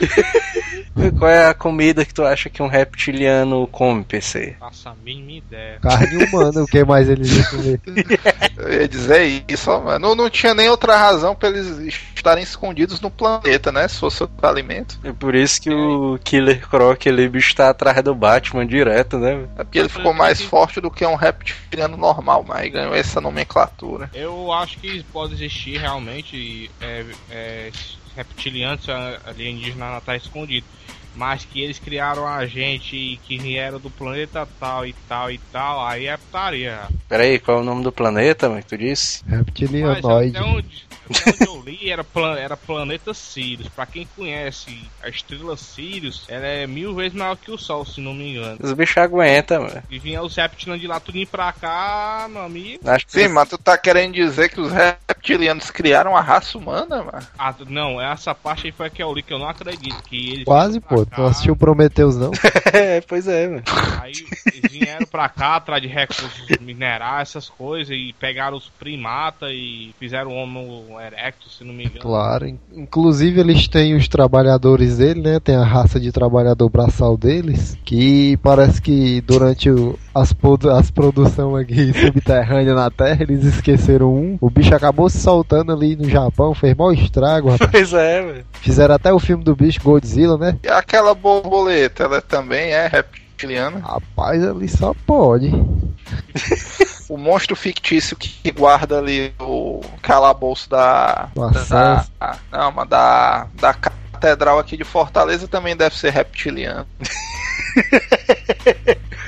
Qual 1.18 1.30
é 1.30 1.48
a 1.48 1.54
comida 1.54 2.04
que 2.04 2.14
tu 2.14 2.24
acha 2.24 2.48
que 2.48 2.62
um 2.62 2.68
reptiliano 2.68 3.66
come, 3.66 4.02
PC? 4.02 4.56
Faça 4.58 4.90
a 4.90 4.94
mínima 4.94 5.32
ideia. 5.32 5.78
carne 5.80 6.24
humana, 6.24 6.62
o 6.62 6.66
que 6.66 6.84
mais 6.84 7.08
eles 7.08 7.30
iam 7.30 7.44
comer? 7.50 7.80
Eu 8.56 8.72
ia 8.72 8.88
dizer 8.88 9.44
isso, 9.46 9.70
mano. 9.80 9.98
Não, 9.98 10.14
não 10.14 10.30
tinha 10.30 10.54
nem 10.54 10.70
outra 10.70 10.96
razão 10.96 11.34
pra 11.34 11.50
eles 11.50 11.94
estarem 12.14 12.42
escondidos 12.42 13.00
no 13.00 13.10
planeta, 13.10 13.70
né? 13.70 13.86
Se 13.86 13.98
fosse 13.98 14.22
outro 14.22 14.46
alimento. 14.46 14.98
É 15.04 15.12
por 15.12 15.34
isso 15.34 15.60
que 15.60 15.70
o 15.70 16.18
Killer 16.24 16.66
Croc 16.66 17.06
ali, 17.06 17.28
bicho, 17.28 17.54
tá 17.54 17.70
atrás 17.70 18.02
do 18.02 18.14
Batman 18.14 18.66
direto, 18.66 19.18
né? 19.18 19.46
É 19.56 19.64
porque 19.64 19.78
ele 19.78 19.88
ficou 19.88 20.14
mais 20.14 20.40
forte 20.40 20.80
do 20.80 20.90
que 20.90 21.04
um 21.04 21.14
reptiliano 21.14 21.96
normal, 21.96 22.44
mas 22.46 22.72
ganhou 22.72 22.94
essa 22.94 23.20
nomenclatura. 23.20 24.10
Eu 24.14 24.50
acho 24.52 24.78
que 24.78 25.02
pode 25.12 25.34
existir 25.34 25.78
realmente 25.78 26.70
é, 26.80 27.04
é, 27.30 27.70
reptilianos 28.16 28.88
alienígenas 29.24 29.92
na 29.92 30.00
Terra 30.00 30.16
escondido. 30.16 30.66
Mas 31.14 31.46
que 31.46 31.62
eles 31.62 31.78
criaram 31.78 32.26
a 32.26 32.44
gente 32.44 33.18
que 33.26 33.38
vieram 33.38 33.80
do 33.80 33.88
planeta 33.88 34.46
tal 34.60 34.84
e 34.86 34.92
tal 35.08 35.30
e 35.30 35.38
tal, 35.50 35.86
aí 35.86 36.06
é 36.06 36.16
putaria. 36.16 36.82
Peraí, 37.08 37.38
qual 37.38 37.58
é 37.58 37.60
o 37.62 37.64
nome 37.64 37.82
do 37.82 37.90
planeta, 37.90 38.50
mano, 38.50 38.60
que 38.60 38.68
tu 38.68 38.76
disse? 38.76 39.22
Mas 39.26 39.38
Reptilianoide. 39.38 40.36
até 40.36 40.46
onde, 40.46 40.84
até 40.84 40.85
onde 41.10 41.46
eu 41.46 41.62
li 41.62 41.90
era, 41.90 42.04
plan, 42.04 42.36
era 42.36 42.56
planeta 42.56 43.12
Sirius. 43.14 43.68
Pra 43.68 43.86
quem 43.86 44.06
conhece 44.16 44.78
a 45.02 45.08
estrela 45.08 45.56
Sirius, 45.56 46.24
ela 46.28 46.46
é 46.46 46.66
mil 46.66 46.94
vezes 46.94 47.14
maior 47.14 47.36
que 47.36 47.50
o 47.50 47.58
Sol, 47.58 47.84
se 47.84 48.00
não 48.00 48.14
me 48.14 48.32
engano. 48.32 48.58
Os 48.60 48.72
bichos 48.72 48.96
aguentam, 48.96 49.62
mano. 49.62 49.82
E 49.90 49.98
vinha 49.98 50.22
os 50.22 50.34
reptilianos 50.36 50.80
de 50.80 50.86
lá 50.86 51.00
tudo 51.00 51.26
pra 51.26 51.52
cá, 51.52 52.26
meu 52.30 52.42
amigo. 52.42 52.88
Acho 52.88 53.06
que 53.06 53.12
Sim, 53.12 53.28
mas 53.28 53.48
tu 53.48 53.58
tá 53.58 53.78
querendo 53.78 54.14
dizer 54.14 54.48
que 54.48 54.60
os 54.60 54.72
reptilianos 54.72 55.70
criaram 55.70 56.16
a 56.16 56.20
raça 56.20 56.58
humana, 56.58 57.02
mano? 57.02 57.26
Ah, 57.38 57.54
não, 57.68 58.00
essa 58.00 58.34
parte 58.34 58.66
aí 58.66 58.72
foi 58.72 58.86
a 58.86 58.90
que 58.90 59.02
eu 59.02 59.12
li 59.12 59.22
que 59.22 59.32
eu 59.32 59.38
não 59.38 59.48
acredito. 59.48 60.02
Que 60.04 60.32
eles 60.32 60.44
Quase, 60.44 60.80
pô. 60.80 61.04
Tu 61.04 61.10
cá, 61.10 61.18
não 61.18 61.28
assistiu 61.28 61.56
Prometheus, 61.56 62.16
não? 62.16 62.30
é, 62.72 63.00
pois 63.00 63.26
é, 63.26 63.48
mano. 63.48 63.62
Aí 64.00 64.12
eles 64.52 64.72
vieram 64.72 65.06
pra 65.06 65.28
cá 65.28 65.56
atrás 65.56 65.82
de 65.82 65.88
recursos 65.88 66.30
minerais, 66.60 67.30
essas 67.30 67.48
coisas, 67.48 67.94
e 67.96 68.14
pegaram 68.18 68.56
os 68.56 68.68
primata 68.68 69.46
e 69.50 69.94
fizeram 69.98 70.32
o 70.32 70.95
Homo 70.96 71.00
erectus, 71.04 71.58
se 71.58 71.64
não 71.64 71.74
me 71.74 71.84
engano. 71.84 72.00
Claro. 72.00 72.46
In- 72.46 72.58
Inclusive, 72.72 73.40
eles 73.40 73.68
têm 73.68 73.94
os 73.94 74.08
trabalhadores 74.08 74.98
dele, 74.98 75.20
né? 75.20 75.38
Tem 75.40 75.54
a 75.54 75.64
raça 75.64 76.00
de 76.00 76.10
trabalhador 76.10 76.68
braçal 76.70 77.16
deles. 77.16 77.76
Que 77.84 78.36
parece 78.38 78.80
que 78.80 79.20
durante 79.20 79.70
o- 79.70 79.98
as, 80.14 80.34
as 80.78 80.90
produções 80.90 81.62
aqui 81.62 81.92
subterrâneas 82.00 82.74
na 82.76 82.90
Terra, 82.90 83.22
eles 83.22 83.44
esqueceram 83.44 84.14
um. 84.14 84.38
O 84.40 84.48
bicho 84.50 84.74
acabou 84.74 85.08
se 85.10 85.18
soltando 85.18 85.72
ali 85.72 85.96
no 85.96 86.08
Japão, 86.08 86.54
fez 86.54 86.74
mau 86.74 86.92
estrago, 86.92 87.50
rapaz. 87.50 87.70
Pois 87.70 87.92
é, 87.92 88.22
mano. 88.22 88.44
Fizeram 88.54 88.94
até 88.94 89.12
o 89.12 89.18
filme 89.18 89.44
do 89.44 89.54
bicho 89.54 89.80
Godzilla, 89.82 90.38
né? 90.38 90.56
E 90.64 90.68
aquela 90.68 91.14
borboleta, 91.14 92.04
ela 92.04 92.20
também 92.22 92.72
é 92.72 93.04
reptiliana? 93.36 93.80
Rapaz, 93.80 94.42
ali 94.42 94.68
só 94.68 94.94
pode. 95.06 95.52
O 97.08 97.16
monstro 97.16 97.54
fictício 97.54 98.16
que 98.16 98.50
guarda 98.50 98.98
ali 98.98 99.32
o 99.38 99.80
calabouço 100.02 100.68
da. 100.68 101.28
Da, 101.68 102.04
não, 102.50 102.72
mas 102.72 102.88
da. 102.88 103.46
Da 103.54 103.72
catedral 103.72 104.58
aqui 104.58 104.76
de 104.76 104.82
Fortaleza 104.82 105.46
também 105.46 105.76
deve 105.76 105.96
ser 105.96 106.10
reptiliano. 106.10 106.84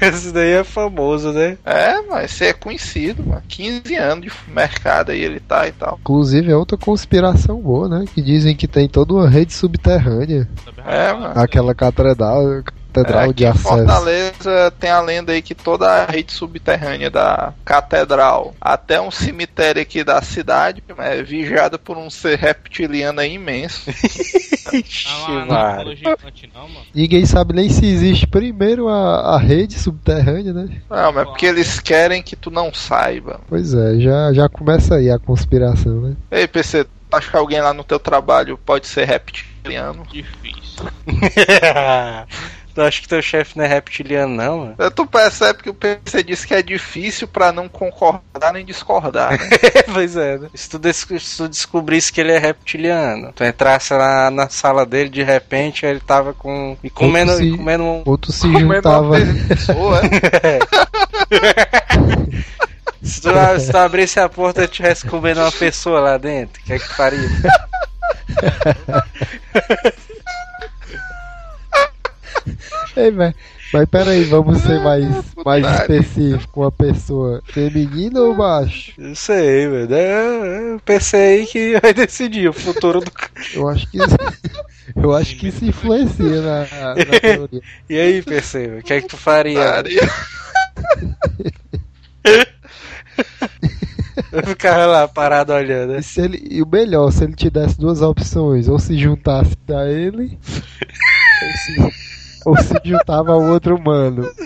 Esse 0.03 0.33
daí 0.33 0.53
é 0.53 0.65
famoso, 0.65 1.33
né? 1.33 1.59
É, 1.65 2.01
mas 2.03 2.31
esse 2.31 2.47
é 2.47 2.53
conhecido, 2.53 3.25
mano. 3.25 3.43
15 3.49 3.95
anos 3.97 4.27
de 4.27 4.33
mercado 4.53 5.11
aí 5.11 5.21
ele 5.21 5.41
tá 5.41 5.67
e 5.67 5.73
tal. 5.73 5.99
Inclusive, 6.01 6.53
é 6.53 6.57
outra 6.57 6.79
conspiração 6.79 7.61
boa, 7.61 7.89
né? 7.89 8.05
Que 8.15 8.23
dizem 8.23 8.55
que 8.55 8.69
tem 8.69 8.89
toda 8.89 9.15
uma 9.15 9.29
rede 9.29 9.53
subterrânea. 9.53 10.49
É, 10.87 11.13
mano. 11.13 11.33
Aquela 11.35 11.75
catedral, 11.75 12.63
catedral 12.93 13.31
É, 13.31 13.33
de 13.33 13.47
acesso. 13.47 13.63
Fortaleza 13.69 14.73
tem 14.79 14.91
a 14.91 15.01
lenda 15.01 15.33
aí 15.33 15.43
que 15.43 15.55
toda 15.55 15.87
a 15.89 16.07
rede 16.07 16.33
subterrânea 16.33 17.11
da 17.11 17.53
catedral, 17.65 18.55
até 18.61 19.01
um 19.01 19.11
cemitério 19.11 19.81
aqui 19.83 20.03
da 20.03 20.21
cidade, 20.23 20.83
é 20.99 21.23
vigiada 21.23 21.79
por 21.79 21.97
um 21.97 22.11
ser 22.11 22.39
reptiliano 22.39 23.21
aí 23.21 23.35
imenso. 23.35 23.89
Ixi, 24.73 25.09
Não, 25.09 25.29
não, 25.29 25.41
não, 25.41 25.47
Mário. 25.47 25.85
não, 25.87 25.97
gigante 25.97 26.51
não, 26.55 26.69
mano. 26.69 26.87
Ninguém 26.95 27.25
sabe 27.25 27.55
nem 27.55 27.71
se 27.71 27.87
existe 27.87 28.27
primeiro 28.27 28.89
a, 28.89 29.35
a 29.35 29.39
rede 29.39 29.79
subterrânea, 29.79 30.53
né? 30.53 30.69
Não, 30.91 31.13
mas 31.13 31.23
é 31.23 31.25
porque 31.25 31.47
eles 31.47 31.81
querem 31.81 32.23
que 32.23 32.37
tu 32.37 32.51
não 32.51 32.73
saiba. 32.75 33.41
Pois 33.49 33.73
é, 33.73 33.99
já, 33.99 34.33
já 34.33 34.49
começa 34.49 34.97
aí 34.97 35.11
a 35.11 35.19
conspiração, 35.19 36.01
né? 36.03 36.17
Ei, 36.31 36.47
PC, 36.47 36.85
tu 36.85 36.91
acha 37.17 37.31
que 37.31 37.37
alguém 37.37 37.61
lá 37.63 37.73
no 37.73 37.83
teu 37.83 37.99
trabalho 37.99 38.59
pode 38.59 38.87
ser 38.87 39.07
reptiliano? 39.07 40.03
Difícil. 40.11 40.85
tu 42.79 42.83
acha 42.83 43.03
que 43.03 43.09
teu 43.09 43.21
chefe 43.21 43.59
não 43.59 43.65
é 43.65 43.69
reptiliano, 43.69 44.33
não, 44.37 44.59
mano? 44.59 44.77
Tu 44.95 45.05
percebe 45.07 45.63
que 45.65 45.71
o 45.71 45.75
PC 45.75 46.23
disse 46.23 46.47
que 46.47 46.55
é 46.55 46.63
difícil 46.63 47.27
pra 47.27 47.51
não 47.51 47.69
concordar 47.69 48.53
nem 48.53 48.65
discordar, 48.65 49.33
né? 49.33 49.49
pois 49.93 50.17
é, 50.17 50.39
né? 50.39 50.49
Se 50.55 50.71
tu, 50.71 50.79
des- 50.79 51.05
se 51.21 51.37
tu 51.37 51.49
descobrisse 51.49 52.13
que 52.13 52.21
ele 52.21 52.31
é 52.31 52.39
reptiliano, 52.39 53.33
tu 53.35 53.43
entrasse 53.43 53.93
lá 53.95 54.31
na 54.31 54.49
sala 54.49 54.87
dele, 54.87 55.11
de 55.11 55.25
repente 55.25 55.85
ele 55.85 55.99
tava 55.99 56.33
com. 56.33 56.77
e 56.85 56.89
comendo, 56.89 57.33
se- 57.37 57.43
e 57.45 57.57
comendo 57.57 57.83
um. 57.83 58.03
Outro 58.07 58.31
se 58.33 58.43
Comendo 58.43 58.75
juntava. 58.77 59.01
uma 59.19 59.49
pessoa, 59.49 60.01
é? 60.43 60.59
Se 63.03 63.21
tu, 63.23 63.29
se 63.61 63.71
tu 63.73 63.77
abrisse 63.77 64.21
a 64.21 64.29
porta 64.29 64.63
e 64.65 64.69
tivesse 64.69 65.05
comendo 65.07 65.41
uma 65.41 65.51
pessoa 65.53 65.99
lá 66.01 66.17
dentro, 66.19 66.61
o 66.63 66.65
que 66.65 66.73
é 66.75 66.79
que 66.79 66.89
faria? 66.95 67.29
Ei, 72.97 73.11
velho. 73.11 73.35
Mas 73.73 73.89
peraí, 73.89 74.25
vamos 74.25 74.63
ser 74.63 74.81
mais, 74.81 75.05
mais 75.45 75.67
Putz, 75.67 75.81
específico. 75.81 76.61
Uma 76.61 76.73
pessoa 76.73 77.43
feminina 77.45 78.21
ou 78.21 78.35
macho? 78.35 78.93
Eu 78.97 79.15
sei, 79.15 79.69
velho. 79.69 79.95
É, 79.95 80.73
eu 80.73 80.81
pensei 80.81 81.41
aí 81.41 81.47
que 81.47 81.79
vai 81.83 81.93
decidir 81.93 82.49
o 82.49 82.53
futuro 82.53 83.01
do. 83.01 83.13
Eu 83.55 83.69
acho 83.69 83.87
que 83.91 83.99
isso, 83.99 84.17
eu 84.97 85.15
acho 85.15 85.37
que 85.37 85.49
isso 85.49 85.65
influencia 85.65 86.41
na, 86.41 86.95
na 86.95 87.21
teoria. 87.21 87.61
E 87.91 87.99
aí, 87.99 88.23
PC, 88.23 88.79
o 88.79 88.83
que 88.83 88.95
é 88.95 89.01
que 89.03 89.09
tu 89.09 89.17
faria? 89.17 89.59
Maria. 89.59 90.09
Eu 94.33 94.43
ficava 94.43 94.87
lá 94.87 95.09
parado 95.09 95.53
olhando. 95.53 95.95
E, 95.97 96.03
se 96.03 96.21
ele, 96.21 96.47
e 96.51 96.63
o 96.63 96.67
melhor, 96.67 97.11
se 97.11 97.25
ele 97.25 97.35
te 97.35 97.51
desse 97.51 97.79
duas 97.79 98.03
opções, 98.03 98.69
ou 98.69 98.79
se 98.79 98.97
juntasse 98.97 99.57
a 99.69 99.87
ele, 99.87 100.39
ou 101.43 101.53
se, 101.53 102.08
ou 102.45 102.57
se 102.57 102.75
juntava 102.85 103.33
ao 103.33 103.43
outro 103.43 103.77
humano. 103.77 104.31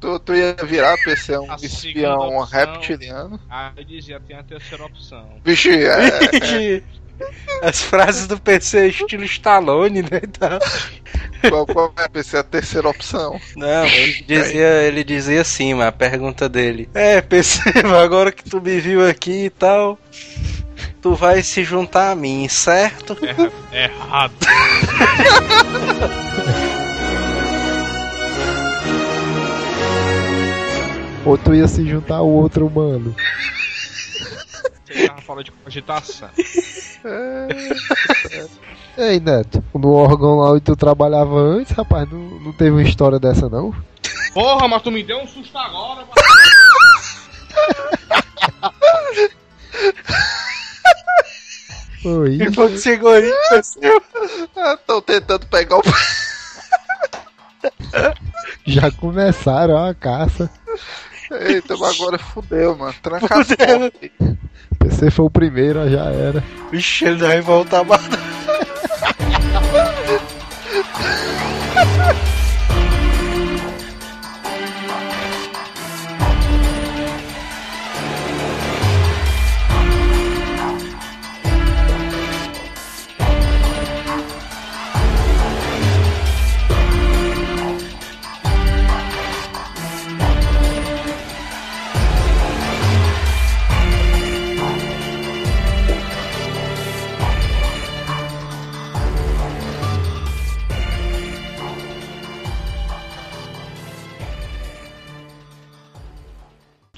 Tu, 0.00 0.18
tu 0.20 0.34
ia 0.34 0.54
virar 0.64 0.96
PC 1.04 1.36
um 1.38 1.50
A 1.50 1.56
espião 1.56 2.38
opção. 2.38 2.60
reptiliano? 2.60 3.40
Ah, 3.50 3.72
eu 3.76 3.82
dizia, 3.84 4.20
tem 4.20 4.36
a 4.36 4.42
terceira 4.44 4.84
opção. 4.84 5.26
Bicho, 5.44 5.68
é, 5.70 6.10
Vixe, 6.30 6.84
As 7.62 7.82
frases 7.82 8.26
do 8.28 8.38
PC 8.38 8.88
estilo 8.88 9.24
Stallone, 9.24 10.02
né? 10.02 10.20
e 10.22 10.26
tal. 10.28 10.58
qual, 11.50 11.66
qual 11.66 11.92
é 11.98 12.08
PC 12.08 12.36
a 12.38 12.42
terceira 12.44 12.88
opção? 12.88 13.40
Não, 13.56 13.84
ele 13.86 14.22
dizia, 14.26 14.68
ele 14.84 15.02
dizia 15.04 15.40
assim, 15.40 15.74
mas 15.74 15.88
a 15.88 15.92
pergunta 15.92 16.48
dele. 16.48 16.88
É, 16.94 17.20
PC, 17.20 17.60
agora 18.00 18.30
que 18.30 18.44
tu 18.44 18.60
me 18.60 18.78
viu 18.80 19.04
aqui 19.08 19.46
e 19.46 19.50
tal, 19.50 19.98
tu 21.00 21.14
vai 21.16 21.42
se 21.42 21.64
juntar 21.64 22.12
a 22.12 22.14
mim, 22.14 22.48
certo? 22.48 23.16
É, 23.72 23.84
errado. 23.86 24.32
Ou 31.24 31.38
tu 31.38 31.54
ia 31.54 31.68
se 31.68 31.88
juntar 31.88 32.16
ao 32.16 32.28
outro 32.28 32.66
humano. 32.66 33.14
Você 34.84 35.06
tava 35.06 35.22
falando 35.22 35.44
de 35.44 35.52
cogitação. 35.52 36.28
É. 37.04 37.46
Ei, 38.98 39.20
Neto, 39.20 39.64
no 39.74 39.92
órgão 39.92 40.36
lá 40.36 40.52
onde 40.52 40.60
tu 40.60 40.76
trabalhava 40.76 41.38
antes, 41.38 41.72
rapaz, 41.72 42.06
não, 42.10 42.18
não 42.18 42.52
teve 42.52 42.70
uma 42.70 42.82
história 42.82 43.18
dessa, 43.18 43.48
não? 43.48 43.74
Porra, 44.34 44.68
mas 44.68 44.82
tu 44.82 44.90
me 44.90 45.02
deu 45.02 45.18
um 45.18 45.26
susto 45.26 45.56
agora, 45.56 46.06
Oi. 52.04 52.34
E 52.34 52.54
quando 52.54 52.78
chegou 52.78 53.12
aí, 53.12 53.32
pensou... 53.48 53.82
Estão 53.82 54.98
ah, 54.98 55.02
tentando 55.02 55.46
pegar 55.46 55.78
o... 55.78 55.82
Já 58.66 58.90
começaram 58.90 59.76
a 59.76 59.94
caça. 59.94 60.50
Eita, 61.30 61.76
mas 61.76 62.00
agora 62.00 62.18
fudeu, 62.18 62.76
mano. 62.76 62.94
Tranca 63.02 63.44
Fudeu. 63.44 63.90
portas. 63.90 64.10
PC 64.78 65.10
foi 65.10 65.24
o 65.24 65.30
primeiro, 65.30 65.88
já 65.88 66.04
era. 66.04 66.44
Vixe, 66.70 67.04
ele 67.04 67.18
vai 67.18 67.40
voltar 67.40 67.84
mais. 67.84 68.02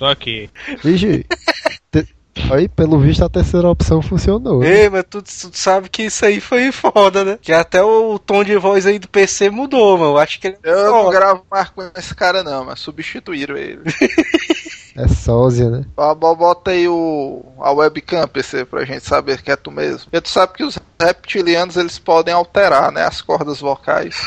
Tô 0.04 0.10
aqui. 0.10 0.50
Vixe. 0.82 1.24
te- 1.90 2.14
Aí, 2.50 2.68
pelo 2.68 2.98
visto, 2.98 3.24
a 3.24 3.28
terceira 3.28 3.68
opção 3.70 4.02
funcionou. 4.02 4.60
né? 4.60 4.82
Ei, 4.82 4.90
mas 4.90 5.04
tu, 5.08 5.22
tu 5.22 5.50
sabe 5.52 5.88
que 5.88 6.02
isso 6.02 6.26
aí 6.26 6.40
foi 6.40 6.70
foda, 6.72 7.24
né? 7.24 7.38
Que 7.40 7.52
até 7.52 7.82
o 7.82 8.18
tom 8.18 8.42
de 8.44 8.56
voz 8.58 8.84
aí 8.86 8.98
do 8.98 9.08
PC 9.08 9.48
mudou, 9.50 9.96
mano. 9.96 10.12
Eu 10.12 10.18
acho 10.18 10.40
que 10.40 10.48
ele 10.48 10.56
é 10.62 10.70
Eu 10.70 10.90
não 10.90 11.10
gravo 11.10 11.44
mais 11.50 11.68
com 11.70 11.88
esse 11.96 12.14
cara, 12.14 12.42
não, 12.42 12.64
mas 12.64 12.80
substituíram 12.80 13.56
ele. 13.56 13.80
É 14.96 15.08
sósia, 15.08 15.68
né? 15.70 15.84
Bo- 15.96 16.36
Bota 16.36 16.70
aí 16.70 16.86
o, 16.88 17.44
a 17.58 17.72
webcam, 17.72 18.28
PC, 18.28 18.64
pra 18.64 18.84
gente 18.84 19.04
saber 19.04 19.42
que 19.42 19.50
é 19.50 19.56
tu 19.56 19.70
mesmo. 19.70 20.04
Porque 20.04 20.20
tu 20.20 20.28
sabe 20.28 20.52
que 20.52 20.62
os 20.64 20.78
reptilianos 21.00 21.76
eles 21.76 21.98
podem 21.98 22.32
alterar, 22.32 22.92
né? 22.92 23.04
As 23.04 23.20
cordas 23.20 23.60
vocais. 23.60 24.16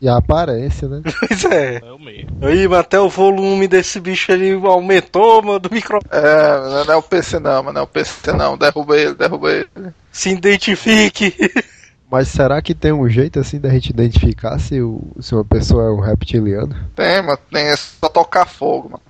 E 0.00 0.08
a 0.08 0.16
aparência, 0.16 0.86
né? 0.88 1.00
Pois 1.20 1.44
é. 1.46 1.78
Eu 1.82 1.98
mesmo. 1.98 2.30
Aí, 2.42 2.66
mas 2.68 2.80
até 2.80 2.98
o 3.00 3.08
volume 3.08 3.66
desse 3.66 3.98
bicho 4.00 4.32
ali 4.32 4.52
aumentou, 4.52 5.42
mano, 5.42 5.58
do 5.58 5.70
microfone. 5.72 6.10
É, 6.10 6.84
não 6.86 6.92
é 6.94 6.96
o 6.96 7.02
PC 7.02 7.38
não, 7.38 7.62
mas 7.62 7.74
não 7.74 7.80
é 7.80 7.84
o 7.84 7.86
PC 7.86 8.32
não. 8.32 8.56
Derruba 8.58 8.96
ele, 8.98 9.14
derruba 9.14 9.50
ele. 9.50 9.68
Se 10.12 10.30
identifique. 10.30 11.34
Mas 12.10 12.28
será 12.28 12.62
que 12.62 12.74
tem 12.74 12.92
um 12.92 13.08
jeito 13.08 13.40
assim 13.40 13.58
da 13.58 13.68
gente 13.70 13.88
identificar 13.90 14.58
se, 14.60 14.80
o, 14.80 15.00
se 15.20 15.34
uma 15.34 15.44
pessoa 15.44 15.84
é 15.84 15.90
um 15.90 16.00
reptiliano? 16.00 16.76
Tem, 16.94 17.20
mano, 17.22 17.38
tem 17.50 17.64
é 17.64 17.76
só 17.76 18.08
tocar 18.08 18.46
fogo, 18.46 18.90
mano. 18.90 19.02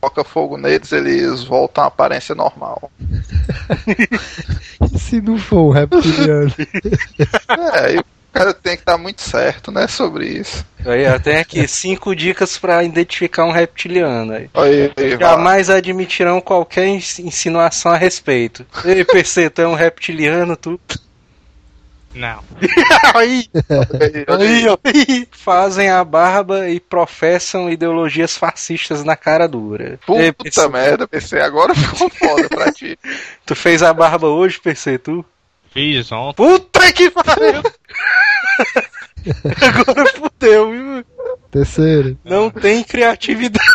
Toca 0.00 0.22
fogo 0.22 0.56
neles, 0.56 0.92
eles 0.92 1.42
voltam 1.42 1.84
à 1.84 1.86
aparência 1.88 2.34
normal. 2.34 2.90
E 4.92 4.98
se 4.98 5.20
não 5.20 5.38
for 5.38 5.68
um 5.68 5.70
reptiliano? 5.70 6.52
É, 7.74 7.86
aí 7.86 7.98
o 7.98 8.04
cara 8.32 8.54
tem 8.54 8.76
que 8.76 8.82
estar 8.82 8.96
muito 8.96 9.20
certo, 9.22 9.72
né, 9.72 9.88
sobre 9.88 10.26
isso. 10.26 10.64
Aí, 10.86 11.06
ó, 11.08 11.18
tem 11.18 11.38
aqui 11.38 11.66
cinco 11.66 12.14
dicas 12.14 12.56
pra 12.56 12.84
identificar 12.84 13.44
um 13.44 13.50
reptiliano. 13.50 14.32
Aí. 14.32 14.48
Aí, 14.54 14.92
aí, 14.96 15.08
vai. 15.10 15.18
Jamais 15.18 15.68
admitirão 15.70 16.40
qualquer 16.40 16.86
ins- 16.86 17.18
insinuação 17.18 17.90
a 17.90 17.96
respeito. 17.96 18.64
Ei, 18.84 19.04
PC, 19.04 19.50
tu 19.50 19.62
é 19.62 19.66
um 19.66 19.74
reptiliano, 19.74 20.56
tu? 20.56 20.78
Não. 22.14 22.42
aí, 23.14 23.48
Aí. 24.28 25.28
Fazem 25.30 25.90
a 25.90 26.02
barba 26.02 26.68
e 26.68 26.80
professam 26.80 27.70
ideologias 27.70 28.36
fascistas 28.36 29.04
na 29.04 29.14
cara 29.16 29.46
dura. 29.46 29.98
Ei, 30.08 30.32
Puta 30.32 30.50
PC, 30.50 30.68
merda, 30.68 31.08
PC, 31.08 31.40
agora 31.40 31.74
ficou 31.74 32.08
foda 32.10 32.48
pra 32.48 32.72
ti. 32.72 32.98
tu 33.44 33.54
fez 33.54 33.82
a 33.82 33.92
barba 33.92 34.28
hoje, 34.28 34.60
PC, 34.60 34.98
tu? 34.98 35.24
Fiz 35.70 36.10
ontem. 36.10 36.36
Puta 36.36 36.92
que 36.92 37.10
pariu! 37.10 37.62
Agora 39.60 40.06
fudeu, 40.14 40.70
viu? 40.70 41.04
Terceiro. 41.50 42.18
Não 42.24 42.50
tem 42.50 42.82
criatividade. 42.82 43.68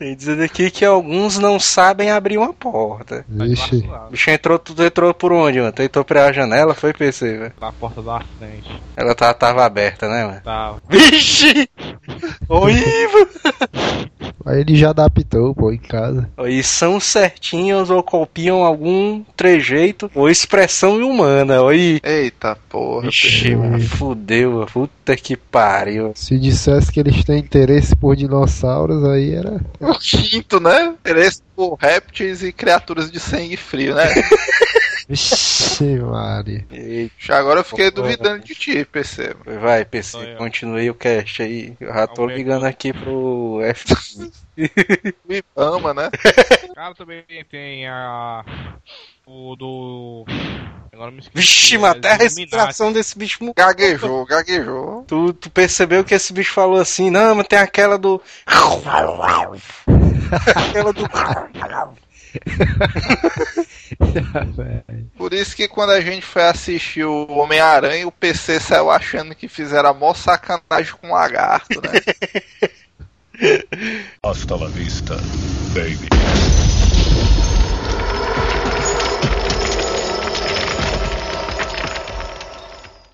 Tem 0.00 0.16
dizendo 0.16 0.42
aqui 0.42 0.70
que 0.70 0.82
alguns 0.82 1.38
não 1.38 1.60
sabem 1.60 2.10
abrir 2.10 2.38
uma 2.38 2.54
porta. 2.54 3.22
Vixe. 3.28 3.86
O 4.06 4.10
bicho 4.10 4.30
entrou, 4.30 4.58
tu 4.58 4.82
entrou 4.82 5.12
por 5.12 5.30
onde, 5.30 5.60
mano? 5.60 5.74
Entrou 5.78 6.02
pela 6.02 6.32
janela, 6.32 6.74
foi 6.74 6.94
PC, 6.94 7.36
velho. 7.36 7.52
Na 7.60 7.70
porta 7.70 8.00
da 8.00 8.18
frente. 8.38 8.80
Ela 8.96 9.14
tá, 9.14 9.34
tava 9.34 9.62
aberta, 9.62 10.08
né, 10.08 10.24
mano? 10.24 10.40
Tava. 10.42 10.80
Vixe! 10.88 11.68
Horrível! 12.48 13.28
Aí 14.44 14.60
ele 14.60 14.76
já 14.76 14.90
adaptou, 14.90 15.54
pô, 15.54 15.72
em 15.72 15.78
casa. 15.78 16.28
E 16.46 16.62
são 16.62 16.98
certinhos 16.98 17.90
ou 17.90 18.02
copiam 18.02 18.64
algum 18.64 19.22
trejeito 19.36 20.10
ou 20.14 20.28
expressão 20.28 20.98
humana. 21.00 21.62
Oi. 21.62 22.00
Eita 22.02 22.56
porra. 22.68 23.10
Mano, 23.56 23.80
fudeu, 23.80 24.66
puta 24.72 25.16
que 25.16 25.36
pariu. 25.36 26.12
Se 26.14 26.38
dissesse 26.38 26.90
que 26.92 27.00
eles 27.00 27.24
têm 27.24 27.38
interesse 27.38 27.94
por 27.96 28.16
dinossauros, 28.16 29.04
aí 29.04 29.34
era. 29.34 29.60
O 29.80 29.98
quinto, 29.98 30.60
né? 30.60 30.94
Interesse 31.00 31.42
por 31.54 31.74
répteis 31.74 32.42
e 32.42 32.52
criaturas 32.52 33.10
de 33.10 33.18
sangue 33.18 33.56
frio, 33.56 33.94
né? 33.94 34.04
Vixe, 35.10 35.98
Mari. 35.98 36.64
Eita, 36.70 37.36
Agora 37.36 37.58
eu 37.60 37.64
fiquei 37.64 37.90
duvidando 37.90 38.44
de 38.44 38.54
ti, 38.54 38.84
PC. 38.84 39.34
vai, 39.60 39.84
PC, 39.84 40.10
Sou 40.12 40.22
eu. 40.22 40.36
continue 40.36 40.88
o 40.88 40.94
cast 40.94 41.42
aí. 41.42 41.74
Eu 41.80 41.92
já 41.92 42.06
tô 42.06 42.26
ligando 42.26 42.64
aqui 42.64 42.92
pro 42.92 43.60
F. 43.64 43.84
O 44.60 45.32
Ibama, 45.32 45.94
né? 45.94 46.10
Cara, 46.74 46.94
também 46.94 47.24
tem 47.50 47.88
a. 47.88 48.44
O 49.26 49.56
do. 49.56 50.26
Agora 50.92 51.10
me 51.10 51.20
esqueci. 51.20 51.38
Vixe, 51.38 51.76
é 51.76 51.78
mas 51.78 51.96
até 51.96 52.12
a 52.12 52.16
respiração 52.16 52.92
desse 52.92 53.16
bicho. 53.16 53.38
Gaguejou, 53.56 54.26
gaguejou. 54.26 55.04
Tu, 55.08 55.32
tu 55.32 55.48
percebeu 55.48 56.04
que 56.04 56.14
esse 56.14 56.34
bicho 56.34 56.52
falou 56.52 56.78
assim, 56.78 57.08
não, 57.08 57.34
mas 57.34 57.46
tem 57.48 57.58
aquela 57.58 57.96
do. 57.96 58.20
aquela 60.54 60.92
do. 60.92 61.08
Por 65.16 65.32
isso 65.32 65.56
que 65.56 65.68
quando 65.68 65.90
a 65.90 66.00
gente 66.00 66.24
foi 66.24 66.42
assistir 66.42 67.04
o 67.04 67.26
Homem-Aranha, 67.30 68.06
o 68.06 68.12
PC 68.12 68.60
saiu 68.60 68.90
achando 68.90 69.34
que 69.34 69.48
fizeram 69.48 69.90
a 69.90 69.94
maior 69.94 70.14
sacanagem 70.14 70.94
com 71.00 71.08
o 71.08 71.12
lagarto, 71.12 71.80
né? 71.80 72.70
Hasta 74.22 74.56
la 74.56 74.68
vista, 74.68 75.16
baby. 75.74 76.08